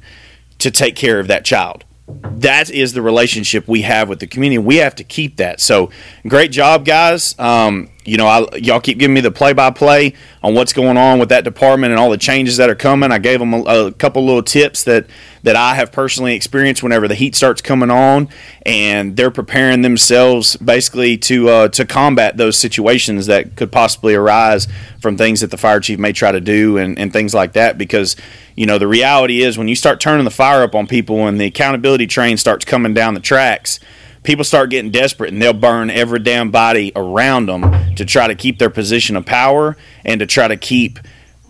to 0.58 0.70
take 0.70 0.94
care 0.94 1.18
of 1.18 1.28
that 1.28 1.44
child. 1.44 1.84
That 2.06 2.68
is 2.70 2.92
the 2.92 3.00
relationship 3.00 3.66
we 3.66 3.82
have 3.82 4.10
with 4.10 4.20
the 4.20 4.26
community. 4.26 4.58
We 4.58 4.76
have 4.76 4.94
to 4.96 5.04
keep 5.04 5.36
that. 5.38 5.60
So, 5.60 5.90
great 6.28 6.52
job, 6.52 6.84
guys. 6.84 7.34
Um, 7.38 7.88
you 8.04 8.18
know, 8.18 8.26
I, 8.26 8.56
y'all 8.56 8.80
keep 8.80 8.98
giving 8.98 9.14
me 9.14 9.22
the 9.22 9.30
play-by-play 9.30 10.12
on 10.42 10.54
what's 10.54 10.74
going 10.74 10.98
on 10.98 11.18
with 11.18 11.30
that 11.30 11.42
department 11.42 11.90
and 11.92 11.98
all 11.98 12.10
the 12.10 12.18
changes 12.18 12.58
that 12.58 12.68
are 12.68 12.74
coming. 12.74 13.10
I 13.10 13.18
gave 13.18 13.38
them 13.38 13.54
a, 13.54 13.62
a, 13.62 13.92
couple 13.92 14.24
little 14.24 14.42
tips 14.42 14.84
that 14.84 15.06
that 15.42 15.56
I 15.56 15.74
have 15.74 15.92
personally 15.92 16.34
experienced 16.34 16.82
whenever 16.82 17.06
the 17.06 17.14
heat 17.14 17.34
starts 17.34 17.62
coming 17.62 17.90
on, 17.90 18.28
and 18.64 19.16
they're 19.16 19.30
preparing 19.30 19.82
themselves 19.82 20.56
basically 20.56 21.16
to 21.18 21.48
uh, 21.48 21.68
to 21.68 21.86
combat 21.86 22.36
those 22.36 22.58
situations 22.58 23.26
that 23.26 23.56
could 23.56 23.72
possibly 23.72 24.14
arise 24.14 24.68
from 25.00 25.16
things 25.16 25.40
that 25.40 25.50
the 25.50 25.56
fire 25.56 25.80
chief 25.80 25.98
may 25.98 26.12
try 26.12 26.30
to 26.32 26.40
do 26.40 26.76
and, 26.76 26.98
and 26.98 27.12
things 27.12 27.34
like 27.34 27.54
that. 27.54 27.78
Because 27.78 28.16
you 28.54 28.66
know, 28.66 28.78
the 28.78 28.86
reality 28.86 29.42
is 29.42 29.56
when 29.56 29.68
you 29.68 29.74
start 29.74 29.98
turning 29.98 30.24
the 30.24 30.30
fire 30.30 30.62
up 30.62 30.74
on 30.74 30.86
people 30.86 31.26
and 31.26 31.40
the 31.40 31.46
accountability 31.46 32.06
train 32.06 32.36
starts 32.36 32.64
coming 32.64 32.92
down 32.92 33.14
the 33.14 33.20
tracks 33.20 33.80
people 34.24 34.44
start 34.44 34.70
getting 34.70 34.90
desperate 34.90 35.32
and 35.32 35.40
they'll 35.40 35.52
burn 35.52 35.90
every 35.90 36.18
damn 36.18 36.50
body 36.50 36.90
around 36.96 37.46
them 37.46 37.94
to 37.94 38.04
try 38.04 38.26
to 38.26 38.34
keep 38.34 38.58
their 38.58 38.70
position 38.70 39.14
of 39.16 39.24
power 39.24 39.76
and 40.04 40.18
to 40.18 40.26
try 40.26 40.48
to 40.48 40.56
keep 40.56 40.98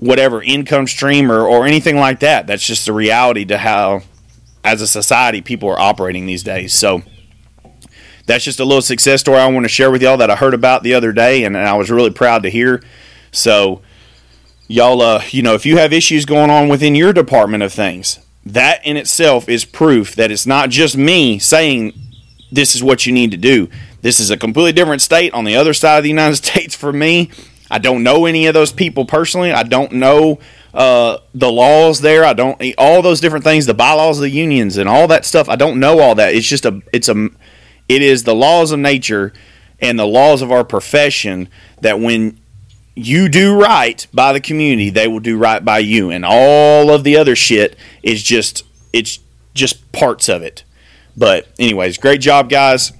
whatever 0.00 0.42
income 0.42 0.86
stream 0.86 1.30
or, 1.32 1.46
or 1.46 1.66
anything 1.66 1.96
like 1.96 2.20
that. 2.20 2.46
That's 2.46 2.66
just 2.66 2.84
the 2.84 2.92
reality 2.92 3.44
to 3.46 3.56
how, 3.56 4.02
as 4.62 4.82
a 4.82 4.86
society, 4.86 5.40
people 5.40 5.70
are 5.70 5.78
operating 5.78 6.26
these 6.26 6.42
days. 6.42 6.74
So 6.74 7.02
that's 8.26 8.44
just 8.44 8.60
a 8.60 8.64
little 8.64 8.82
success 8.82 9.20
story 9.20 9.38
I 9.38 9.46
want 9.48 9.64
to 9.64 9.68
share 9.68 9.90
with 9.90 10.02
y'all 10.02 10.16
that 10.18 10.30
I 10.30 10.36
heard 10.36 10.54
about 10.54 10.82
the 10.82 10.94
other 10.94 11.12
day 11.12 11.44
and, 11.44 11.56
and 11.56 11.66
I 11.66 11.74
was 11.74 11.90
really 11.90 12.10
proud 12.10 12.42
to 12.42 12.50
hear. 12.50 12.82
So, 13.30 13.82
y'all, 14.66 15.00
uh, 15.00 15.22
you 15.30 15.42
know, 15.42 15.54
if 15.54 15.64
you 15.64 15.78
have 15.78 15.92
issues 15.92 16.24
going 16.24 16.50
on 16.50 16.68
within 16.68 16.94
your 16.94 17.12
department 17.12 17.62
of 17.62 17.72
things, 17.72 18.18
that 18.44 18.84
in 18.84 18.96
itself 18.96 19.48
is 19.48 19.64
proof 19.64 20.14
that 20.16 20.30
it's 20.30 20.46
not 20.46 20.70
just 20.70 20.96
me 20.96 21.38
saying 21.38 21.92
this 22.54 22.74
is 22.74 22.82
what 22.82 23.06
you 23.06 23.12
need 23.12 23.30
to 23.32 23.36
do. 23.36 23.68
This 24.02 24.20
is 24.20 24.30
a 24.30 24.36
completely 24.36 24.72
different 24.72 25.02
state 25.02 25.32
on 25.34 25.44
the 25.44 25.56
other 25.56 25.74
side 25.74 25.98
of 25.98 26.04
the 26.04 26.10
United 26.10 26.36
States 26.44 26.74
for 26.74 26.92
me. 26.92 27.30
I 27.70 27.78
don't 27.78 28.02
know 28.02 28.26
any 28.26 28.46
of 28.46 28.54
those 28.54 28.72
people 28.72 29.04
personally. 29.04 29.50
I 29.52 29.62
don't 29.62 29.92
know 29.92 30.38
uh, 30.72 31.18
the 31.34 31.50
laws 31.50 32.00
there. 32.00 32.24
I 32.24 32.32
don't 32.32 32.60
all 32.78 33.02
those 33.02 33.20
different 33.20 33.44
things, 33.44 33.66
the 33.66 33.74
bylaws 33.74 34.18
of 34.18 34.22
the 34.22 34.30
unions 34.30 34.76
and 34.76 34.88
all 34.88 35.08
that 35.08 35.24
stuff. 35.24 35.48
I 35.48 35.56
don't 35.56 35.80
know 35.80 36.00
all 36.00 36.14
that. 36.16 36.34
It's 36.34 36.46
just 36.46 36.66
a 36.66 36.82
it's 36.92 37.08
a 37.08 37.28
it 37.88 38.02
is 38.02 38.24
the 38.24 38.34
laws 38.34 38.70
of 38.70 38.80
nature 38.80 39.32
and 39.80 39.98
the 39.98 40.06
laws 40.06 40.42
of 40.42 40.52
our 40.52 40.64
profession 40.64 41.48
that 41.80 42.00
when 42.00 42.38
you 42.94 43.28
do 43.28 43.60
right 43.60 44.06
by 44.14 44.32
the 44.32 44.40
community, 44.40 44.90
they 44.90 45.08
will 45.08 45.20
do 45.20 45.36
right 45.36 45.64
by 45.64 45.78
you, 45.78 46.10
and 46.10 46.24
all 46.24 46.90
of 46.90 47.02
the 47.02 47.16
other 47.16 47.34
shit 47.34 47.76
is 48.02 48.22
just 48.22 48.64
it's 48.92 49.18
just 49.54 49.90
parts 49.92 50.28
of 50.28 50.42
it. 50.42 50.64
But 51.16 51.48
anyways, 51.58 51.98
great 51.98 52.20
job, 52.20 52.50
guys. 52.50 52.92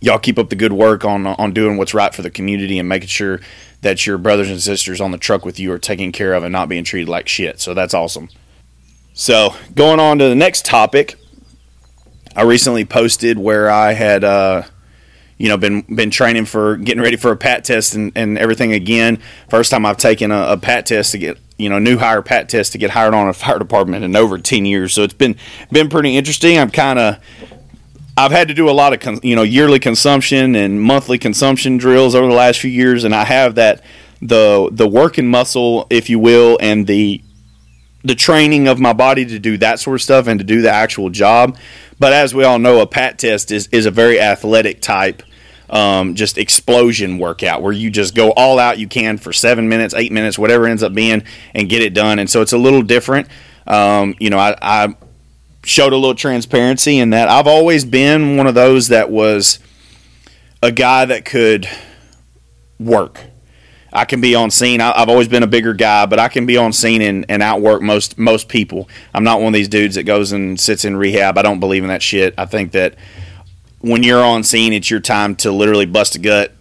Y'all 0.00 0.18
keep 0.18 0.38
up 0.38 0.50
the 0.50 0.56
good 0.56 0.72
work 0.72 1.04
on 1.04 1.26
on 1.26 1.52
doing 1.52 1.76
what's 1.76 1.94
right 1.94 2.14
for 2.14 2.22
the 2.22 2.30
community 2.30 2.78
and 2.78 2.88
making 2.88 3.08
sure 3.08 3.40
that 3.80 4.06
your 4.06 4.18
brothers 4.18 4.50
and 4.50 4.60
sisters 4.60 5.00
on 5.00 5.10
the 5.10 5.18
truck 5.18 5.44
with 5.44 5.58
you 5.58 5.72
are 5.72 5.78
taken 5.78 6.12
care 6.12 6.34
of 6.34 6.42
and 6.42 6.52
not 6.52 6.68
being 6.68 6.84
treated 6.84 7.08
like 7.08 7.28
shit. 7.28 7.60
So 7.60 7.72
that's 7.72 7.94
awesome. 7.94 8.28
So 9.14 9.54
going 9.74 10.00
on 10.00 10.18
to 10.18 10.28
the 10.28 10.34
next 10.34 10.64
topic, 10.64 11.16
I 12.34 12.42
recently 12.42 12.84
posted 12.84 13.38
where 13.38 13.70
I 13.70 13.94
had 13.94 14.24
uh, 14.24 14.64
you 15.38 15.48
know 15.48 15.56
been 15.56 15.82
been 15.82 16.10
training 16.10 16.44
for 16.44 16.76
getting 16.76 17.02
ready 17.02 17.16
for 17.16 17.30
a 17.30 17.36
pat 17.36 17.64
test 17.64 17.94
and, 17.94 18.12
and 18.14 18.38
everything 18.38 18.72
again. 18.72 19.18
First 19.48 19.70
time 19.70 19.86
I've 19.86 19.96
taken 19.96 20.30
a, 20.30 20.52
a 20.52 20.56
pat 20.58 20.84
test 20.84 21.12
to 21.12 21.18
get 21.18 21.38
you 21.58 21.68
know 21.68 21.78
new 21.78 21.98
hire 21.98 22.22
pat 22.22 22.48
test 22.48 22.72
to 22.72 22.78
get 22.78 22.90
hired 22.90 23.14
on 23.14 23.28
a 23.28 23.32
fire 23.32 23.58
department 23.58 24.04
in 24.04 24.16
over 24.16 24.38
10 24.38 24.66
years. 24.66 24.92
So 24.92 25.02
it's 25.02 25.14
been 25.14 25.36
been 25.70 25.88
pretty 25.88 26.16
interesting. 26.16 26.58
I'm 26.58 26.70
kind 26.70 26.98
of 26.98 27.18
i've 28.18 28.32
had 28.32 28.48
to 28.48 28.54
do 28.54 28.70
a 28.70 28.72
lot 28.72 28.94
of 28.94 29.00
con, 29.00 29.20
you 29.22 29.36
know 29.36 29.42
yearly 29.42 29.78
consumption 29.78 30.54
and 30.54 30.80
monthly 30.80 31.18
consumption 31.18 31.76
drills 31.76 32.14
over 32.14 32.26
the 32.26 32.32
last 32.34 32.58
few 32.60 32.70
years 32.70 33.04
and 33.04 33.14
i 33.14 33.24
have 33.24 33.56
that 33.56 33.84
the 34.22 34.70
the 34.72 34.88
working 34.88 35.26
muscle 35.26 35.86
if 35.90 36.08
you 36.08 36.18
will 36.18 36.56
and 36.62 36.86
the 36.86 37.22
the 38.06 38.14
training 38.14 38.68
of 38.68 38.78
my 38.78 38.92
body 38.92 39.24
to 39.24 39.38
do 39.38 39.58
that 39.58 39.80
sort 39.80 39.96
of 39.96 40.02
stuff 40.02 40.28
and 40.28 40.38
to 40.38 40.44
do 40.44 40.62
the 40.62 40.70
actual 40.70 41.10
job. 41.10 41.58
But 41.98 42.12
as 42.12 42.34
we 42.34 42.44
all 42.44 42.58
know 42.58 42.80
a 42.80 42.86
pat 42.86 43.18
test 43.18 43.50
is 43.50 43.68
is 43.72 43.84
a 43.84 43.90
very 43.90 44.20
athletic 44.20 44.80
type 44.80 45.22
um, 45.70 46.14
just 46.14 46.38
explosion 46.38 47.18
workout 47.18 47.62
where 47.62 47.72
you 47.72 47.90
just 47.90 48.14
go 48.14 48.30
all 48.32 48.58
out 48.58 48.78
you 48.78 48.88
can 48.88 49.18
for 49.18 49.32
seven 49.32 49.68
minutes, 49.68 49.94
eight 49.94 50.12
minutes, 50.12 50.38
whatever 50.38 50.66
ends 50.66 50.82
up 50.82 50.94
being, 50.94 51.22
and 51.54 51.68
get 51.68 51.82
it 51.82 51.94
done. 51.94 52.18
And 52.18 52.28
so 52.28 52.40
it's 52.42 52.52
a 52.52 52.58
little 52.58 52.82
different. 52.82 53.28
Um, 53.66 54.14
you 54.18 54.30
know, 54.30 54.38
I, 54.38 54.56
I 54.62 54.96
showed 55.64 55.92
a 55.92 55.96
little 55.96 56.14
transparency 56.14 56.98
in 56.98 57.10
that 57.10 57.28
I've 57.28 57.48
always 57.48 57.84
been 57.84 58.36
one 58.36 58.46
of 58.46 58.54
those 58.54 58.88
that 58.88 59.10
was 59.10 59.58
a 60.62 60.70
guy 60.70 61.04
that 61.04 61.24
could 61.24 61.68
work. 62.78 63.20
I 63.92 64.04
can 64.04 64.20
be 64.20 64.34
on 64.34 64.50
scene. 64.50 64.80
I, 64.80 64.98
have 64.98 65.08
always 65.08 65.26
been 65.26 65.42
a 65.42 65.48
bigger 65.48 65.72
guy, 65.72 66.06
but 66.06 66.18
I 66.18 66.28
can 66.28 66.44
be 66.44 66.56
on 66.56 66.72
scene 66.72 67.00
and, 67.00 67.24
and 67.28 67.42
outwork 67.42 67.80
most 67.82 68.18
most 68.18 68.48
people. 68.48 68.88
I'm 69.14 69.24
not 69.24 69.38
one 69.38 69.48
of 69.48 69.54
these 69.54 69.68
dudes 69.68 69.94
that 69.94 70.02
goes 70.02 70.32
and 70.32 70.60
sits 70.60 70.84
in 70.84 70.96
rehab. 70.96 71.38
I 71.38 71.42
don't 71.42 71.60
believe 71.60 71.82
in 71.82 71.88
that 71.88 72.02
shit. 72.02 72.34
I 72.36 72.44
think 72.46 72.72
that 72.72 72.94
when 73.86 74.02
you're 74.02 74.22
on 74.22 74.42
scene, 74.42 74.72
it's 74.72 74.90
your 74.90 75.00
time 75.00 75.36
to 75.36 75.52
literally 75.52 75.86
bust 75.86 76.16
a 76.16 76.18
gut 76.18 76.52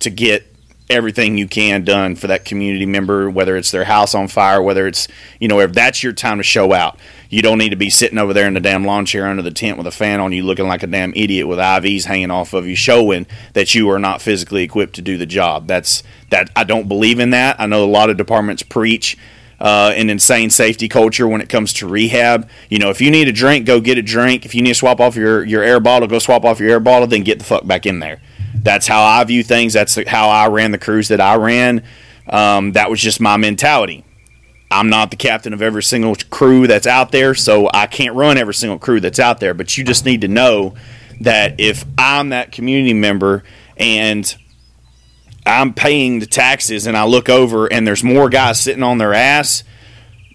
to 0.00 0.10
get 0.10 0.46
everything 0.88 1.38
you 1.38 1.46
can 1.46 1.84
done 1.84 2.16
for 2.16 2.26
that 2.26 2.44
community 2.44 2.86
member, 2.86 3.30
whether 3.30 3.56
it's 3.56 3.70
their 3.70 3.84
house 3.84 4.14
on 4.14 4.28
fire, 4.28 4.60
whether 4.60 4.86
it's, 4.86 5.06
you 5.38 5.48
know, 5.48 5.60
if 5.60 5.72
that's 5.72 6.02
your 6.02 6.12
time 6.12 6.38
to 6.38 6.42
show 6.42 6.72
out. 6.72 6.98
You 7.28 7.40
don't 7.40 7.58
need 7.58 7.70
to 7.70 7.76
be 7.76 7.88
sitting 7.88 8.18
over 8.18 8.34
there 8.34 8.46
in 8.46 8.54
the 8.54 8.60
damn 8.60 8.84
lawn 8.84 9.06
chair 9.06 9.26
under 9.26 9.42
the 9.42 9.50
tent 9.50 9.78
with 9.78 9.86
a 9.86 9.90
fan 9.90 10.20
on 10.20 10.32
you 10.32 10.42
looking 10.42 10.68
like 10.68 10.82
a 10.82 10.86
damn 10.86 11.14
idiot 11.14 11.48
with 11.48 11.58
IVs 11.58 12.04
hanging 12.04 12.30
off 12.30 12.52
of 12.52 12.66
you, 12.66 12.76
showing 12.76 13.26
that 13.54 13.74
you 13.74 13.90
are 13.90 13.98
not 13.98 14.20
physically 14.20 14.62
equipped 14.62 14.94
to 14.96 15.02
do 15.02 15.16
the 15.16 15.26
job. 15.26 15.66
That's 15.66 16.02
that 16.30 16.50
I 16.54 16.64
don't 16.64 16.88
believe 16.88 17.20
in 17.20 17.30
that. 17.30 17.58
I 17.58 17.66
know 17.66 17.84
a 17.84 17.86
lot 17.86 18.10
of 18.10 18.18
departments 18.18 18.62
preach 18.62 19.16
uh, 19.62 19.92
an 19.94 20.10
insane 20.10 20.50
safety 20.50 20.88
culture 20.88 21.28
when 21.28 21.40
it 21.40 21.48
comes 21.48 21.72
to 21.72 21.86
rehab. 21.86 22.48
You 22.68 22.78
know, 22.78 22.90
if 22.90 23.00
you 23.00 23.12
need 23.12 23.28
a 23.28 23.32
drink, 23.32 23.64
go 23.64 23.80
get 23.80 23.96
a 23.96 24.02
drink. 24.02 24.44
If 24.44 24.56
you 24.56 24.60
need 24.60 24.70
to 24.70 24.74
swap 24.74 25.00
off 25.00 25.14
your, 25.14 25.44
your 25.44 25.62
air 25.62 25.78
bottle, 25.78 26.08
go 26.08 26.18
swap 26.18 26.44
off 26.44 26.58
your 26.58 26.68
air 26.68 26.80
bottle, 26.80 27.06
then 27.06 27.22
get 27.22 27.38
the 27.38 27.44
fuck 27.44 27.64
back 27.64 27.86
in 27.86 28.00
there. 28.00 28.20
That's 28.56 28.88
how 28.88 29.02
I 29.02 29.22
view 29.22 29.44
things. 29.44 29.72
That's 29.72 29.96
how 30.08 30.28
I 30.28 30.48
ran 30.48 30.72
the 30.72 30.78
crews 30.78 31.08
that 31.08 31.20
I 31.20 31.36
ran. 31.36 31.84
Um, 32.26 32.72
that 32.72 32.90
was 32.90 33.00
just 33.00 33.20
my 33.20 33.36
mentality. 33.36 34.04
I'm 34.68 34.88
not 34.88 35.12
the 35.12 35.16
captain 35.16 35.52
of 35.52 35.62
every 35.62 35.82
single 35.82 36.16
crew 36.30 36.66
that's 36.66 36.86
out 36.86 37.12
there, 37.12 37.34
so 37.34 37.70
I 37.72 37.86
can't 37.86 38.16
run 38.16 38.38
every 38.38 38.54
single 38.54 38.80
crew 38.80 38.98
that's 38.98 39.20
out 39.20 39.38
there. 39.38 39.54
But 39.54 39.78
you 39.78 39.84
just 39.84 40.04
need 40.04 40.22
to 40.22 40.28
know 40.28 40.74
that 41.20 41.60
if 41.60 41.84
I'm 41.96 42.30
that 42.30 42.50
community 42.50 42.94
member 42.94 43.44
and 43.76 44.34
I'm 45.44 45.74
paying 45.74 46.20
the 46.20 46.26
taxes 46.26 46.86
and 46.86 46.96
I 46.96 47.04
look 47.04 47.28
over 47.28 47.66
and 47.66 47.86
there's 47.86 48.04
more 48.04 48.28
guys 48.28 48.60
sitting 48.60 48.82
on 48.82 48.98
their 48.98 49.14
ass 49.14 49.64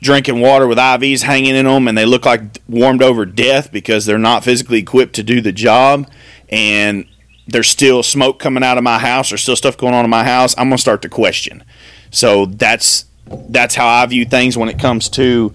drinking 0.02 0.40
water 0.42 0.68
with 0.68 0.78
IVs 0.78 1.24
hanging 1.24 1.56
in 1.56 1.66
them 1.66 1.88
and 1.88 1.98
they 1.98 2.06
look 2.06 2.26
like 2.26 2.62
warmed 2.68 3.02
over 3.02 3.26
death 3.26 3.72
because 3.72 4.06
they're 4.06 4.18
not 4.18 4.44
physically 4.44 4.80
equipped 4.80 5.16
to 5.16 5.24
do 5.24 5.42
the 5.42 5.52
job 5.52 6.10
and 6.50 7.06
there's 7.48 7.70
still 7.70 8.04
smoke 8.04 8.40
coming 8.40 8.64
out 8.64 8.78
of 8.78 8.84
my 8.84 9.00
house 9.00 9.32
or 9.32 9.38
still 9.38 9.56
stuff 9.56 9.78
going 9.78 9.94
on 9.94 10.04
in 10.04 10.12
my 10.12 10.24
house, 10.24 10.54
I'm 10.58 10.68
going 10.68 10.78
to 10.78 10.82
start 10.82 11.02
to 11.04 11.10
question. 11.10 11.64
So 12.12 12.46
that's 12.46 13.06
that's 13.26 13.76
how 13.76 13.88
I 13.88 14.06
view 14.06 14.26
things 14.26 14.58
when 14.58 14.70
it 14.70 14.80
comes 14.80 15.10
to 15.10 15.54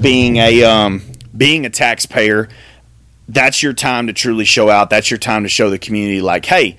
being 0.00 0.36
a 0.36 0.64
um, 0.64 1.02
being 1.36 1.66
a 1.66 1.70
taxpayer. 1.70 2.48
That's 3.28 3.62
your 3.62 3.72
time 3.72 4.06
to 4.06 4.12
truly 4.12 4.44
show 4.44 4.70
out. 4.70 4.90
That's 4.90 5.10
your 5.10 5.18
time 5.18 5.42
to 5.42 5.48
show 5.48 5.70
the 5.70 5.78
community 5.78 6.20
like, 6.20 6.44
hey, 6.44 6.76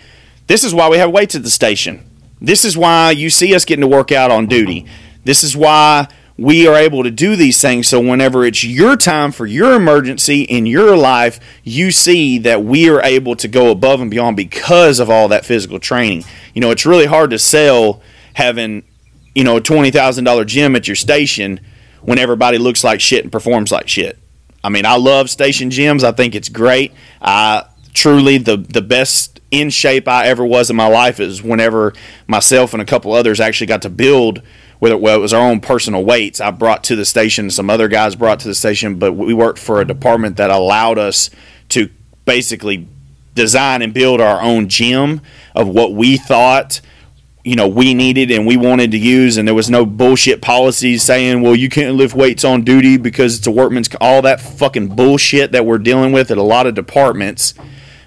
this 0.47 0.63
is 0.63 0.73
why 0.73 0.89
we 0.89 0.97
have 0.97 1.11
weights 1.11 1.35
at 1.35 1.43
the 1.43 1.49
station. 1.49 2.09
This 2.39 2.65
is 2.65 2.77
why 2.77 3.11
you 3.11 3.29
see 3.29 3.55
us 3.55 3.65
getting 3.65 3.81
to 3.81 3.87
work 3.87 4.11
out 4.11 4.31
on 4.31 4.47
duty. 4.47 4.85
This 5.23 5.43
is 5.43 5.57
why 5.57 6.07
we 6.37 6.67
are 6.67 6.75
able 6.75 7.03
to 7.03 7.11
do 7.11 7.35
these 7.35 7.59
things. 7.59 7.87
So, 7.87 7.99
whenever 7.99 8.45
it's 8.45 8.63
your 8.63 8.95
time 8.95 9.31
for 9.31 9.45
your 9.45 9.73
emergency 9.73 10.43
in 10.43 10.65
your 10.65 10.95
life, 10.95 11.39
you 11.63 11.91
see 11.91 12.37
that 12.39 12.63
we 12.63 12.89
are 12.89 13.01
able 13.01 13.35
to 13.37 13.47
go 13.47 13.71
above 13.71 14.01
and 14.01 14.11
beyond 14.11 14.37
because 14.37 14.99
of 14.99 15.09
all 15.09 15.27
that 15.29 15.45
physical 15.45 15.79
training. 15.79 16.23
You 16.53 16.61
know, 16.61 16.71
it's 16.71 16.85
really 16.85 17.07
hard 17.07 17.31
to 17.31 17.39
sell 17.39 18.01
having, 18.35 18.83
you 19.33 19.43
know, 19.43 19.57
a 19.57 19.61
$20,000 19.61 20.45
gym 20.45 20.75
at 20.75 20.87
your 20.87 20.95
station 20.95 21.59
when 22.03 22.19
everybody 22.19 22.59
looks 22.59 22.83
like 22.83 23.01
shit 23.01 23.23
and 23.23 23.31
performs 23.31 23.71
like 23.71 23.87
shit. 23.87 24.19
I 24.63 24.69
mean, 24.69 24.85
I 24.85 24.97
love 24.97 25.29
station 25.29 25.69
gyms. 25.69 26.03
I 26.03 26.11
think 26.11 26.35
it's 26.35 26.49
great. 26.49 26.93
I 27.21 27.65
truly 27.97 28.37
the 28.37 28.57
the 28.57 28.81
best 28.81 29.41
in 29.49 29.71
shape 29.71 30.07
I 30.07 30.27
ever 30.27 30.45
was 30.45 30.69
in 30.69 30.75
my 30.75 30.87
life 30.87 31.19
is 31.19 31.41
whenever 31.41 31.93
myself 32.27 32.73
and 32.73 32.81
a 32.81 32.85
couple 32.85 33.11
others 33.11 33.39
actually 33.39 33.67
got 33.67 33.81
to 33.81 33.89
build 33.89 34.41
whether 34.77 34.95
well, 34.95 35.15
it 35.15 35.19
was 35.19 35.33
our 35.33 35.49
own 35.49 35.59
personal 35.59 36.03
weights. 36.03 36.39
I 36.39 36.51
brought 36.51 36.83
to 36.85 36.95
the 36.95 37.05
station, 37.05 37.49
some 37.49 37.67
other 37.67 37.87
guys 37.87 38.15
brought 38.15 38.39
to 38.41 38.47
the 38.47 38.53
station, 38.53 38.99
but 38.99 39.13
we 39.13 39.33
worked 39.33 39.57
for 39.57 39.81
a 39.81 39.85
department 39.85 40.37
that 40.37 40.51
allowed 40.51 40.99
us 40.99 41.31
to 41.69 41.89
basically 42.25 42.87
design 43.33 43.81
and 43.81 43.91
build 43.91 44.21
our 44.21 44.39
own 44.41 44.69
gym 44.69 45.21
of 45.55 45.67
what 45.67 45.93
we 45.93 46.17
thought 46.17 46.81
you 47.43 47.55
know 47.55 47.67
we 47.67 47.95
needed 47.95 48.29
and 48.29 48.45
we 48.45 48.57
wanted 48.57 48.91
to 48.91 48.99
use. 48.99 49.37
And 49.37 49.47
there 49.47 49.55
was 49.55 49.71
no 49.71 49.87
bullshit 49.87 50.39
policies 50.39 51.01
saying 51.01 51.41
well 51.41 51.55
you 51.55 51.69
can't 51.69 51.95
lift 51.95 52.13
weights 52.13 52.43
on 52.43 52.61
duty 52.61 52.97
because 52.97 53.39
it's 53.39 53.47
a 53.47 53.51
workman's 53.51 53.89
all 53.99 54.21
that 54.21 54.39
fucking 54.39 54.95
bullshit 54.95 55.51
that 55.53 55.65
we're 55.65 55.79
dealing 55.79 56.11
with 56.11 56.29
at 56.29 56.37
a 56.37 56.43
lot 56.43 56.67
of 56.67 56.75
departments 56.75 57.55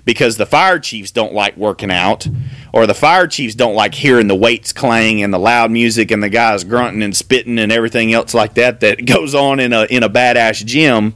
because 0.04 0.36
the 0.36 0.46
fire 0.46 0.78
chiefs 0.78 1.10
don't 1.10 1.32
like 1.32 1.56
working 1.56 1.90
out 1.90 2.26
or 2.72 2.86
the 2.86 2.94
fire 2.94 3.26
chiefs 3.26 3.54
don't 3.54 3.74
like 3.74 3.94
hearing 3.94 4.28
the 4.28 4.34
weights 4.34 4.72
clang 4.72 5.22
and 5.22 5.32
the 5.32 5.38
loud 5.38 5.70
music 5.70 6.10
and 6.10 6.22
the 6.22 6.28
guys 6.28 6.64
grunting 6.64 7.02
and 7.02 7.16
spitting 7.16 7.58
and 7.58 7.72
everything 7.72 8.12
else 8.12 8.34
like 8.34 8.54
that 8.54 8.80
that 8.80 9.04
goes 9.06 9.34
on 9.34 9.60
in 9.60 9.72
a 9.72 9.84
in 9.84 10.02
a 10.02 10.10
badass 10.10 10.64
gym. 10.64 11.14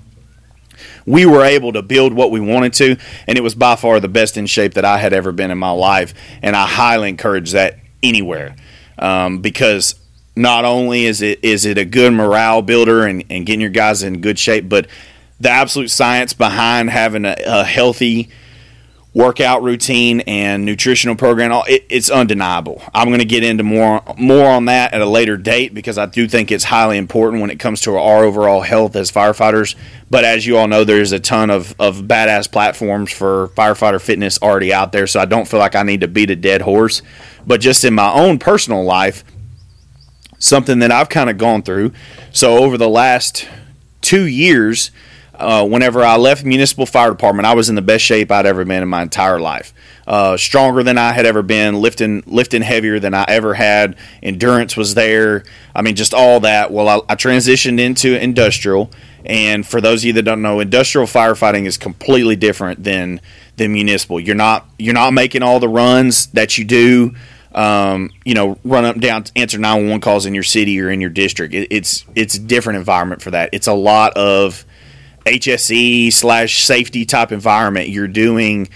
We 1.06 1.26
were 1.26 1.44
able 1.44 1.72
to 1.74 1.82
build 1.82 2.14
what 2.14 2.30
we 2.30 2.40
wanted 2.40 2.72
to 2.74 2.96
and 3.26 3.36
it 3.36 3.42
was 3.42 3.54
by 3.54 3.76
far 3.76 4.00
the 4.00 4.08
best 4.08 4.36
in 4.36 4.46
shape 4.46 4.74
that 4.74 4.84
i 4.84 4.98
had 4.98 5.12
ever 5.12 5.32
been 5.32 5.50
in 5.50 5.58
my 5.58 5.70
life 5.70 6.14
and 6.42 6.56
i 6.56 6.66
highly 6.66 7.08
encourage 7.08 7.52
that 7.52 7.78
anywhere. 8.02 8.56
Um, 8.98 9.40
because 9.40 9.96
not 10.36 10.64
only 10.64 11.04
is 11.04 11.22
it 11.22 11.40
is 11.42 11.64
it 11.64 11.78
a 11.78 11.84
good 11.84 12.12
morale 12.12 12.62
builder 12.62 13.04
and, 13.04 13.24
and 13.30 13.46
getting 13.46 13.60
your 13.60 13.70
guys 13.70 14.02
in 14.02 14.20
good 14.20 14.38
shape 14.38 14.68
but 14.68 14.86
the 15.40 15.50
absolute 15.50 15.90
science 15.90 16.32
behind 16.32 16.90
having 16.90 17.24
a, 17.24 17.36
a 17.46 17.64
healthy 17.64 18.28
workout 19.14 19.62
routine 19.62 20.20
and 20.22 20.64
nutritional 20.64 21.14
program 21.14 21.52
it, 21.68 21.86
it's 21.88 22.10
undeniable. 22.10 22.82
I'm 22.92 23.08
going 23.08 23.20
to 23.20 23.24
get 23.24 23.44
into 23.44 23.62
more 23.62 24.02
more 24.18 24.46
on 24.46 24.64
that 24.64 24.92
at 24.92 25.00
a 25.00 25.06
later 25.06 25.36
date 25.36 25.72
because 25.72 25.96
i 25.98 26.06
do 26.06 26.26
think 26.26 26.50
it's 26.50 26.64
highly 26.64 26.98
important 26.98 27.40
when 27.40 27.50
it 27.50 27.60
comes 27.60 27.80
to 27.82 27.96
our 27.96 28.24
overall 28.24 28.60
health 28.60 28.96
as 28.96 29.10
firefighters. 29.10 29.76
But 30.10 30.24
as 30.24 30.44
you 30.46 30.58
all 30.58 30.66
know 30.66 30.82
there's 30.82 31.12
a 31.12 31.20
ton 31.20 31.50
of, 31.50 31.74
of 31.78 32.02
badass 32.02 32.50
platforms 32.50 33.12
for 33.12 33.48
firefighter 33.48 34.00
fitness 34.00 34.38
already 34.42 34.72
out 34.72 34.90
there 34.90 35.06
so 35.06 35.20
i 35.20 35.24
don't 35.24 35.46
feel 35.46 35.60
like 35.60 35.76
i 35.76 35.84
need 35.84 36.00
to 36.00 36.08
beat 36.08 36.30
a 36.30 36.36
dead 36.36 36.62
horse. 36.62 37.00
But 37.46 37.60
just 37.60 37.84
in 37.84 37.94
my 37.94 38.12
own 38.12 38.38
personal 38.38 38.82
life 38.82 39.22
something 40.38 40.80
that 40.80 40.90
i've 40.90 41.08
kind 41.08 41.30
of 41.30 41.38
gone 41.38 41.62
through 41.62 41.92
so 42.32 42.58
over 42.58 42.76
the 42.76 42.88
last 42.88 43.48
two 44.02 44.26
years 44.26 44.90
uh, 45.38 45.66
whenever 45.66 46.02
I 46.04 46.16
left 46.16 46.44
municipal 46.44 46.86
fire 46.86 47.10
department, 47.10 47.46
I 47.46 47.54
was 47.54 47.68
in 47.68 47.74
the 47.74 47.82
best 47.82 48.04
shape 48.04 48.30
I'd 48.30 48.46
ever 48.46 48.64
been 48.64 48.82
in 48.82 48.88
my 48.88 49.02
entire 49.02 49.40
life. 49.40 49.74
Uh, 50.06 50.36
stronger 50.36 50.82
than 50.82 50.98
I 50.98 51.12
had 51.12 51.26
ever 51.26 51.42
been, 51.42 51.80
lifting 51.80 52.22
lifting 52.26 52.62
heavier 52.62 53.00
than 53.00 53.14
I 53.14 53.24
ever 53.26 53.54
had. 53.54 53.96
Endurance 54.22 54.76
was 54.76 54.94
there. 54.94 55.44
I 55.74 55.82
mean, 55.82 55.96
just 55.96 56.14
all 56.14 56.40
that. 56.40 56.70
Well, 56.70 56.88
I, 56.88 57.00
I 57.12 57.16
transitioned 57.16 57.80
into 57.80 58.20
industrial, 58.20 58.90
and 59.24 59.66
for 59.66 59.80
those 59.80 60.02
of 60.02 60.06
you 60.06 60.12
that 60.14 60.22
don't 60.22 60.42
know, 60.42 60.60
industrial 60.60 61.06
firefighting 61.06 61.66
is 61.66 61.78
completely 61.78 62.36
different 62.36 62.84
than 62.84 63.20
than 63.56 63.72
municipal. 63.72 64.20
You're 64.20 64.34
not 64.36 64.66
you're 64.78 64.94
not 64.94 65.12
making 65.12 65.42
all 65.42 65.58
the 65.58 65.68
runs 65.68 66.26
that 66.28 66.58
you 66.58 66.64
do. 66.64 67.14
Um, 67.54 68.10
you 68.24 68.34
know, 68.34 68.58
run 68.64 68.84
up 68.84 68.98
down, 68.98 69.26
answer 69.36 69.58
911 69.58 70.00
calls 70.00 70.26
in 70.26 70.34
your 70.34 70.42
city 70.42 70.80
or 70.80 70.90
in 70.90 71.00
your 71.00 71.10
district. 71.10 71.54
It, 71.54 71.68
it's 71.70 72.04
it's 72.14 72.34
a 72.34 72.40
different 72.40 72.78
environment 72.78 73.22
for 73.22 73.30
that. 73.30 73.50
It's 73.52 73.68
a 73.68 73.72
lot 73.72 74.12
of 74.14 74.64
HSE 75.24 76.12
slash 76.12 76.64
safety 76.64 77.04
type 77.04 77.32
environment, 77.32 77.88
you're 77.88 78.08
doing 78.08 78.68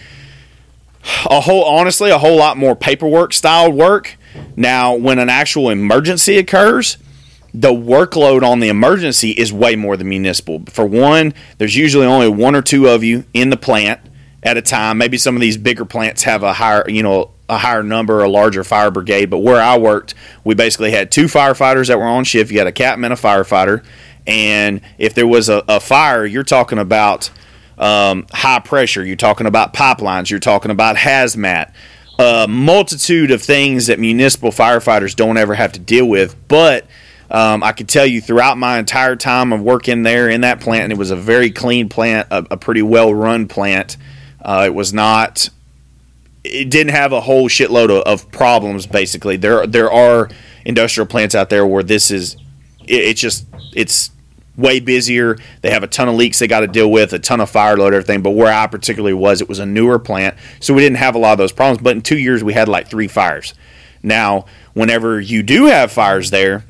a 1.27 1.41
whole 1.41 1.65
honestly 1.65 2.11
a 2.11 2.19
whole 2.19 2.37
lot 2.37 2.57
more 2.57 2.75
paperwork 2.75 3.33
style 3.33 3.71
work. 3.71 4.17
Now, 4.57 4.95
when 4.95 5.19
an 5.19 5.29
actual 5.29 5.71
emergency 5.71 6.39
occurs, 6.39 6.99
the 7.55 7.73
workload 7.73 8.43
on 8.43 8.61
the 8.61 8.69
emergency 8.69 9.31
is 9.31 9.53
way 9.53 9.75
more 9.75 9.97
than 9.97 10.09
municipal. 10.09 10.63
For 10.69 10.85
one, 10.85 11.33
there's 11.57 11.77
usually 11.77 12.07
only 12.07 12.29
one 12.29 12.55
or 12.55 12.63
two 12.63 12.89
of 12.89 13.03
you 13.03 13.25
in 13.33 13.51
the 13.51 13.57
plant 13.57 14.01
at 14.43 14.57
a 14.57 14.63
time. 14.63 14.99
Maybe 14.99 15.19
some 15.19 15.35
of 15.35 15.41
these 15.41 15.57
bigger 15.57 15.85
plants 15.85 16.23
have 16.25 16.43
a 16.43 16.53
higher, 16.53 16.89
you 16.89 17.03
know, 17.03 17.31
a 17.49 17.57
higher 17.57 17.83
number, 17.83 18.23
a 18.23 18.29
larger 18.29 18.63
fire 18.63 18.91
brigade. 18.91 19.27
But 19.27 19.39
where 19.39 19.61
I 19.61 19.79
worked, 19.79 20.15
we 20.45 20.55
basically 20.55 20.91
had 20.91 21.11
two 21.11 21.25
firefighters 21.25 21.89
that 21.89 21.99
were 21.99 22.05
on 22.05 22.25
shift. 22.25 22.51
You 22.51 22.59
had 22.59 22.67
a 22.67 22.73
captain 22.73 23.05
and 23.05 23.15
a 23.15 23.17
firefighter. 23.17 23.83
And 24.29 24.83
if 24.99 25.15
there 25.15 25.27
was 25.27 25.49
a, 25.49 25.65
a 25.67 25.81
fire, 25.81 26.27
you're 26.27 26.45
talking 26.45 26.79
about 26.79 27.31
um, 27.79 28.27
high 28.31 28.61
pressure, 28.61 29.05
you're 29.05 29.17
talking 29.17 29.47
about 29.47 29.73
pipelines, 29.73 30.31
you're 30.31 30.39
talking 30.39 30.71
about 30.71 30.97
hazmat, 30.97 31.73
a 32.19 32.47
multitude 32.47 33.31
of 33.31 33.43
things 33.43 33.87
that 33.87 33.99
municipal 33.99 34.51
firefighters 34.51 35.17
don't 35.17 35.39
ever 35.39 35.55
have 35.55 35.73
to 35.73 35.81
deal 35.81 36.07
with. 36.07 36.37
But 36.47 36.87
um, 37.31 37.63
I 37.63 37.73
can 37.73 37.87
tell 37.87 38.05
you 38.05 38.21
throughout 38.21 38.59
my 38.59 38.79
entire 38.79 39.17
time 39.17 39.53
of 39.53 39.63
working 39.63 40.03
there 40.03 40.29
in 40.29 40.43
that 40.43 40.61
plant, 40.61 40.85
and 40.85 40.93
it 40.93 40.99
was 40.99 41.11
a 41.11 41.17
very 41.17 41.51
clean 41.51 41.89
plant, 41.89 42.29
a, 42.31 42.47
a 42.51 42.57
pretty 42.59 42.83
well 42.83 43.15
run 43.15 43.49
plant. 43.49 43.97
Uh, 44.43 44.65
it 44.67 44.75
was 44.75 44.93
not 44.93 45.49
it 46.45 46.71
didn't 46.71 46.93
have 46.93 47.13
a 47.13 47.21
whole 47.21 47.49
shitload 47.49 47.91
of, 47.91 48.03
of 48.03 48.31
problems. 48.31 48.87
Basically, 48.87 49.37
there 49.37 49.67
there 49.67 49.91
are 49.91 50.29
industrial 50.65 51.07
plants 51.07 51.35
out 51.35 51.49
there 51.49 51.67
where 51.67 51.83
this 51.83 52.11
is 52.11 52.35
it, 52.85 53.05
it's 53.05 53.21
just 53.21 53.47
it's 53.75 54.11
way 54.59 54.81
busier. 54.81 55.39
They 55.63 55.71
have 55.71 55.83
a 55.83 55.87
ton 55.87 56.09
of 56.09 56.17
leaks 56.17 56.39
they 56.39 56.47
got 56.47 56.61
to 56.61 56.67
deal 56.67 56.91
with, 56.91 57.15
a 57.15 57.19
ton 57.19 57.41
of 57.41 57.49
fire 57.49 57.77
load, 57.77 57.95
everything. 57.95 58.21
But 58.21 58.33
where 58.33 58.53
I 58.53 58.67
particularly 58.67 59.15
was, 59.15 59.41
it 59.41 59.49
was 59.49 59.61
a 59.61 59.67
newer 59.67 59.99
plant, 59.99 60.37
so 60.61 60.75
we 60.75 60.83
didn't 60.83 60.99
have 60.99 61.15
a 61.15 61.19
lot 61.19 61.33
of 61.33 61.39
those 61.39 61.53
problems. 61.53 61.83
But 61.83 61.97
in 61.97 62.03
two 62.03 62.19
years, 62.19 62.45
we 62.45 62.53
had 62.53 62.69
like 62.69 62.89
three 62.89 63.09
fires. 63.09 63.55
Now, 64.03 64.45
whenever 64.75 65.21
you 65.21 65.43
do 65.43 65.67
have 65.67 65.91
fires 65.91 66.31
there, 66.31 66.65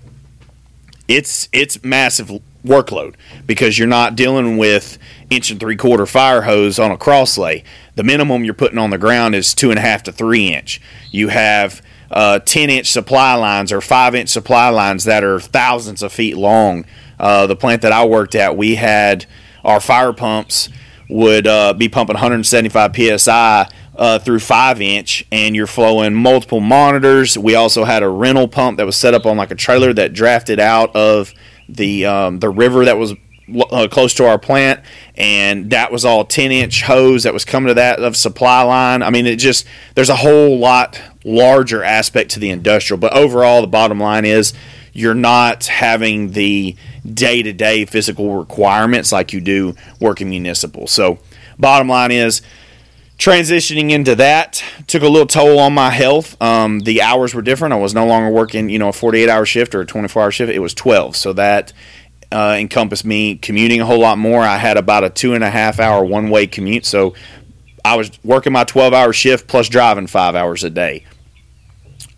it's 1.09 1.48
it's 1.53 1.83
massive 1.83 2.31
workload 2.64 3.14
because 3.46 3.79
you're 3.79 3.88
not 3.88 4.14
dealing 4.14 4.59
with 4.59 4.98
inch 5.31 5.51
and 5.51 5.59
three 5.59 5.77
quarter 5.77 6.07
fire 6.07 6.42
hose 6.42 6.79
on 6.79 6.90
a 6.90 6.98
cross 6.98 7.38
lay. 7.38 7.64
The 7.96 8.05
minimum 8.05 8.44
you're 8.44 8.55
putting 8.55 8.79
on 8.79 8.90
the 8.90 8.98
ground 8.98 9.35
is 9.35 9.55
two 9.55 9.70
and 9.70 9.79
a 9.79 9.83
half 9.83 10.03
to 10.05 10.12
three 10.12 10.48
inch. 10.53 10.81
You 11.11 11.29
have 11.29 11.83
uh, 12.11 12.38
10 12.40 12.70
inch 12.70 12.87
supply 12.87 13.35
lines 13.35 13.72
or 13.72 13.81
5 13.81 14.14
inch 14.14 14.29
supply 14.31 14.68
lines 14.68 15.05
that 15.05 15.24
are 15.24 15.40
thousands 15.40 16.03
of 16.03 16.12
feet 16.12 16.37
long. 16.37 16.85
Uh, 17.18 17.46
the 17.46 17.57
plant 17.57 17.83
that 17.83 17.92
I 17.92 18.04
worked 18.04 18.35
at, 18.35 18.57
we 18.57 18.76
had 18.76 19.26
our 19.64 19.81
fire 19.81 20.12
pumps 20.12 20.68
would 21.09 21.46
uh, 21.46 21.72
be 21.74 21.88
pumping 21.88 22.14
175 22.14 23.20
psi 23.20 23.68
uh, 23.96 24.18
through 24.18 24.38
5 24.38 24.81
inch, 24.81 25.24
and 25.33 25.57
you're 25.57 25.66
flowing 25.66 26.14
multiple 26.14 26.61
monitors. 26.61 27.37
We 27.37 27.54
also 27.54 27.85
had 27.85 28.02
a 28.02 28.09
rental 28.09 28.46
pump 28.46 28.76
that 28.76 28.87
was 28.87 28.96
set 28.96 29.14
up 29.14 29.26
on 29.26 29.37
like 29.37 29.50
a 29.50 29.57
trailer 29.57 29.92
that 29.94 30.12
drafted 30.12 30.61
out 30.61 30.94
of 30.94 31.35
the 31.68 32.07
um, 32.07 32.38
the 32.38 32.48
river 32.48 32.85
that 32.85 32.96
was 32.96 33.14
uh, 33.70 33.88
close 33.90 34.14
to 34.14 34.26
our 34.26 34.38
plant, 34.38 34.81
and 35.16 35.70
that 35.70 35.90
was 35.90 36.04
all 36.04 36.24
10 36.24 36.52
inch 36.52 36.83
hose 36.83 37.24
that 37.24 37.33
was 37.33 37.44
coming 37.44 37.68
to 37.68 37.74
that 37.74 37.98
of 37.98 38.16
supply 38.16 38.62
line. 38.62 39.02
I 39.02 39.11
mean, 39.11 39.26
it 39.26 39.37
just 39.37 39.66
there's 39.94 40.11
a 40.11 40.16
whole 40.16 40.59
lot 40.59 41.00
larger 41.24 41.83
aspect 41.83 42.31
to 42.33 42.40
the 42.40 42.50
industrial, 42.50 42.98
but 42.98 43.12
overall, 43.12 43.61
the 43.61 43.66
bottom 43.66 43.98
line 43.98 44.24
is 44.24 44.52
you're 44.92 45.14
not 45.14 45.66
having 45.66 46.33
the 46.33 46.76
day 47.14 47.42
to 47.42 47.53
day 47.53 47.85
physical 47.85 48.37
requirements 48.37 49.12
like 49.12 49.33
you 49.33 49.40
do 49.40 49.75
working 50.01 50.31
municipal. 50.31 50.87
So, 50.87 51.18
bottom 51.59 51.88
line 51.88 52.11
is 52.12 52.42
transitioning 53.18 53.90
into 53.90 54.14
that 54.14 54.62
took 54.87 55.03
a 55.03 55.09
little 55.09 55.27
toll 55.27 55.59
on 55.59 55.75
my 55.75 55.90
health. 55.90 56.40
Um, 56.40 56.81
the 56.81 57.03
hours 57.03 57.35
were 57.35 57.42
different. 57.42 57.75
I 57.75 57.79
was 57.79 57.92
no 57.92 58.07
longer 58.07 58.31
working, 58.31 58.71
you 58.71 58.79
know, 58.79 58.88
a 58.88 58.92
48 58.92 59.29
hour 59.29 59.44
shift 59.44 59.75
or 59.75 59.81
a 59.81 59.87
24 59.87 60.23
hour 60.23 60.31
shift. 60.31 60.53
It 60.53 60.61
was 60.61 60.73
12. 60.75 61.16
So 61.16 61.33
that 61.35 61.73
uh, 62.31 62.57
encompassed 62.59 63.05
me 63.05 63.37
commuting 63.37 63.81
a 63.81 63.87
whole 63.87 64.01
lot 64.01 64.18
more. 64.18 64.42
I 64.42 64.57
had 64.57 64.77
about 64.77 65.05
a 65.05 65.11
two 65.11 65.35
and 65.35 65.42
a 65.42 65.51
half 65.51 65.81
hour 65.81 66.05
one 66.05 66.31
way 66.31 66.47
commute. 66.47 66.87
So 66.87 67.14
I 67.85 67.97
was 67.97 68.11
working 68.23 68.53
my 68.53 68.64
12 68.64 68.92
hour 68.92 69.12
shift 69.12 69.49
plus 69.49 69.68
driving 69.68 70.07
five 70.07 70.35
hours 70.35 70.62
a 70.62 70.71
day. 70.71 71.05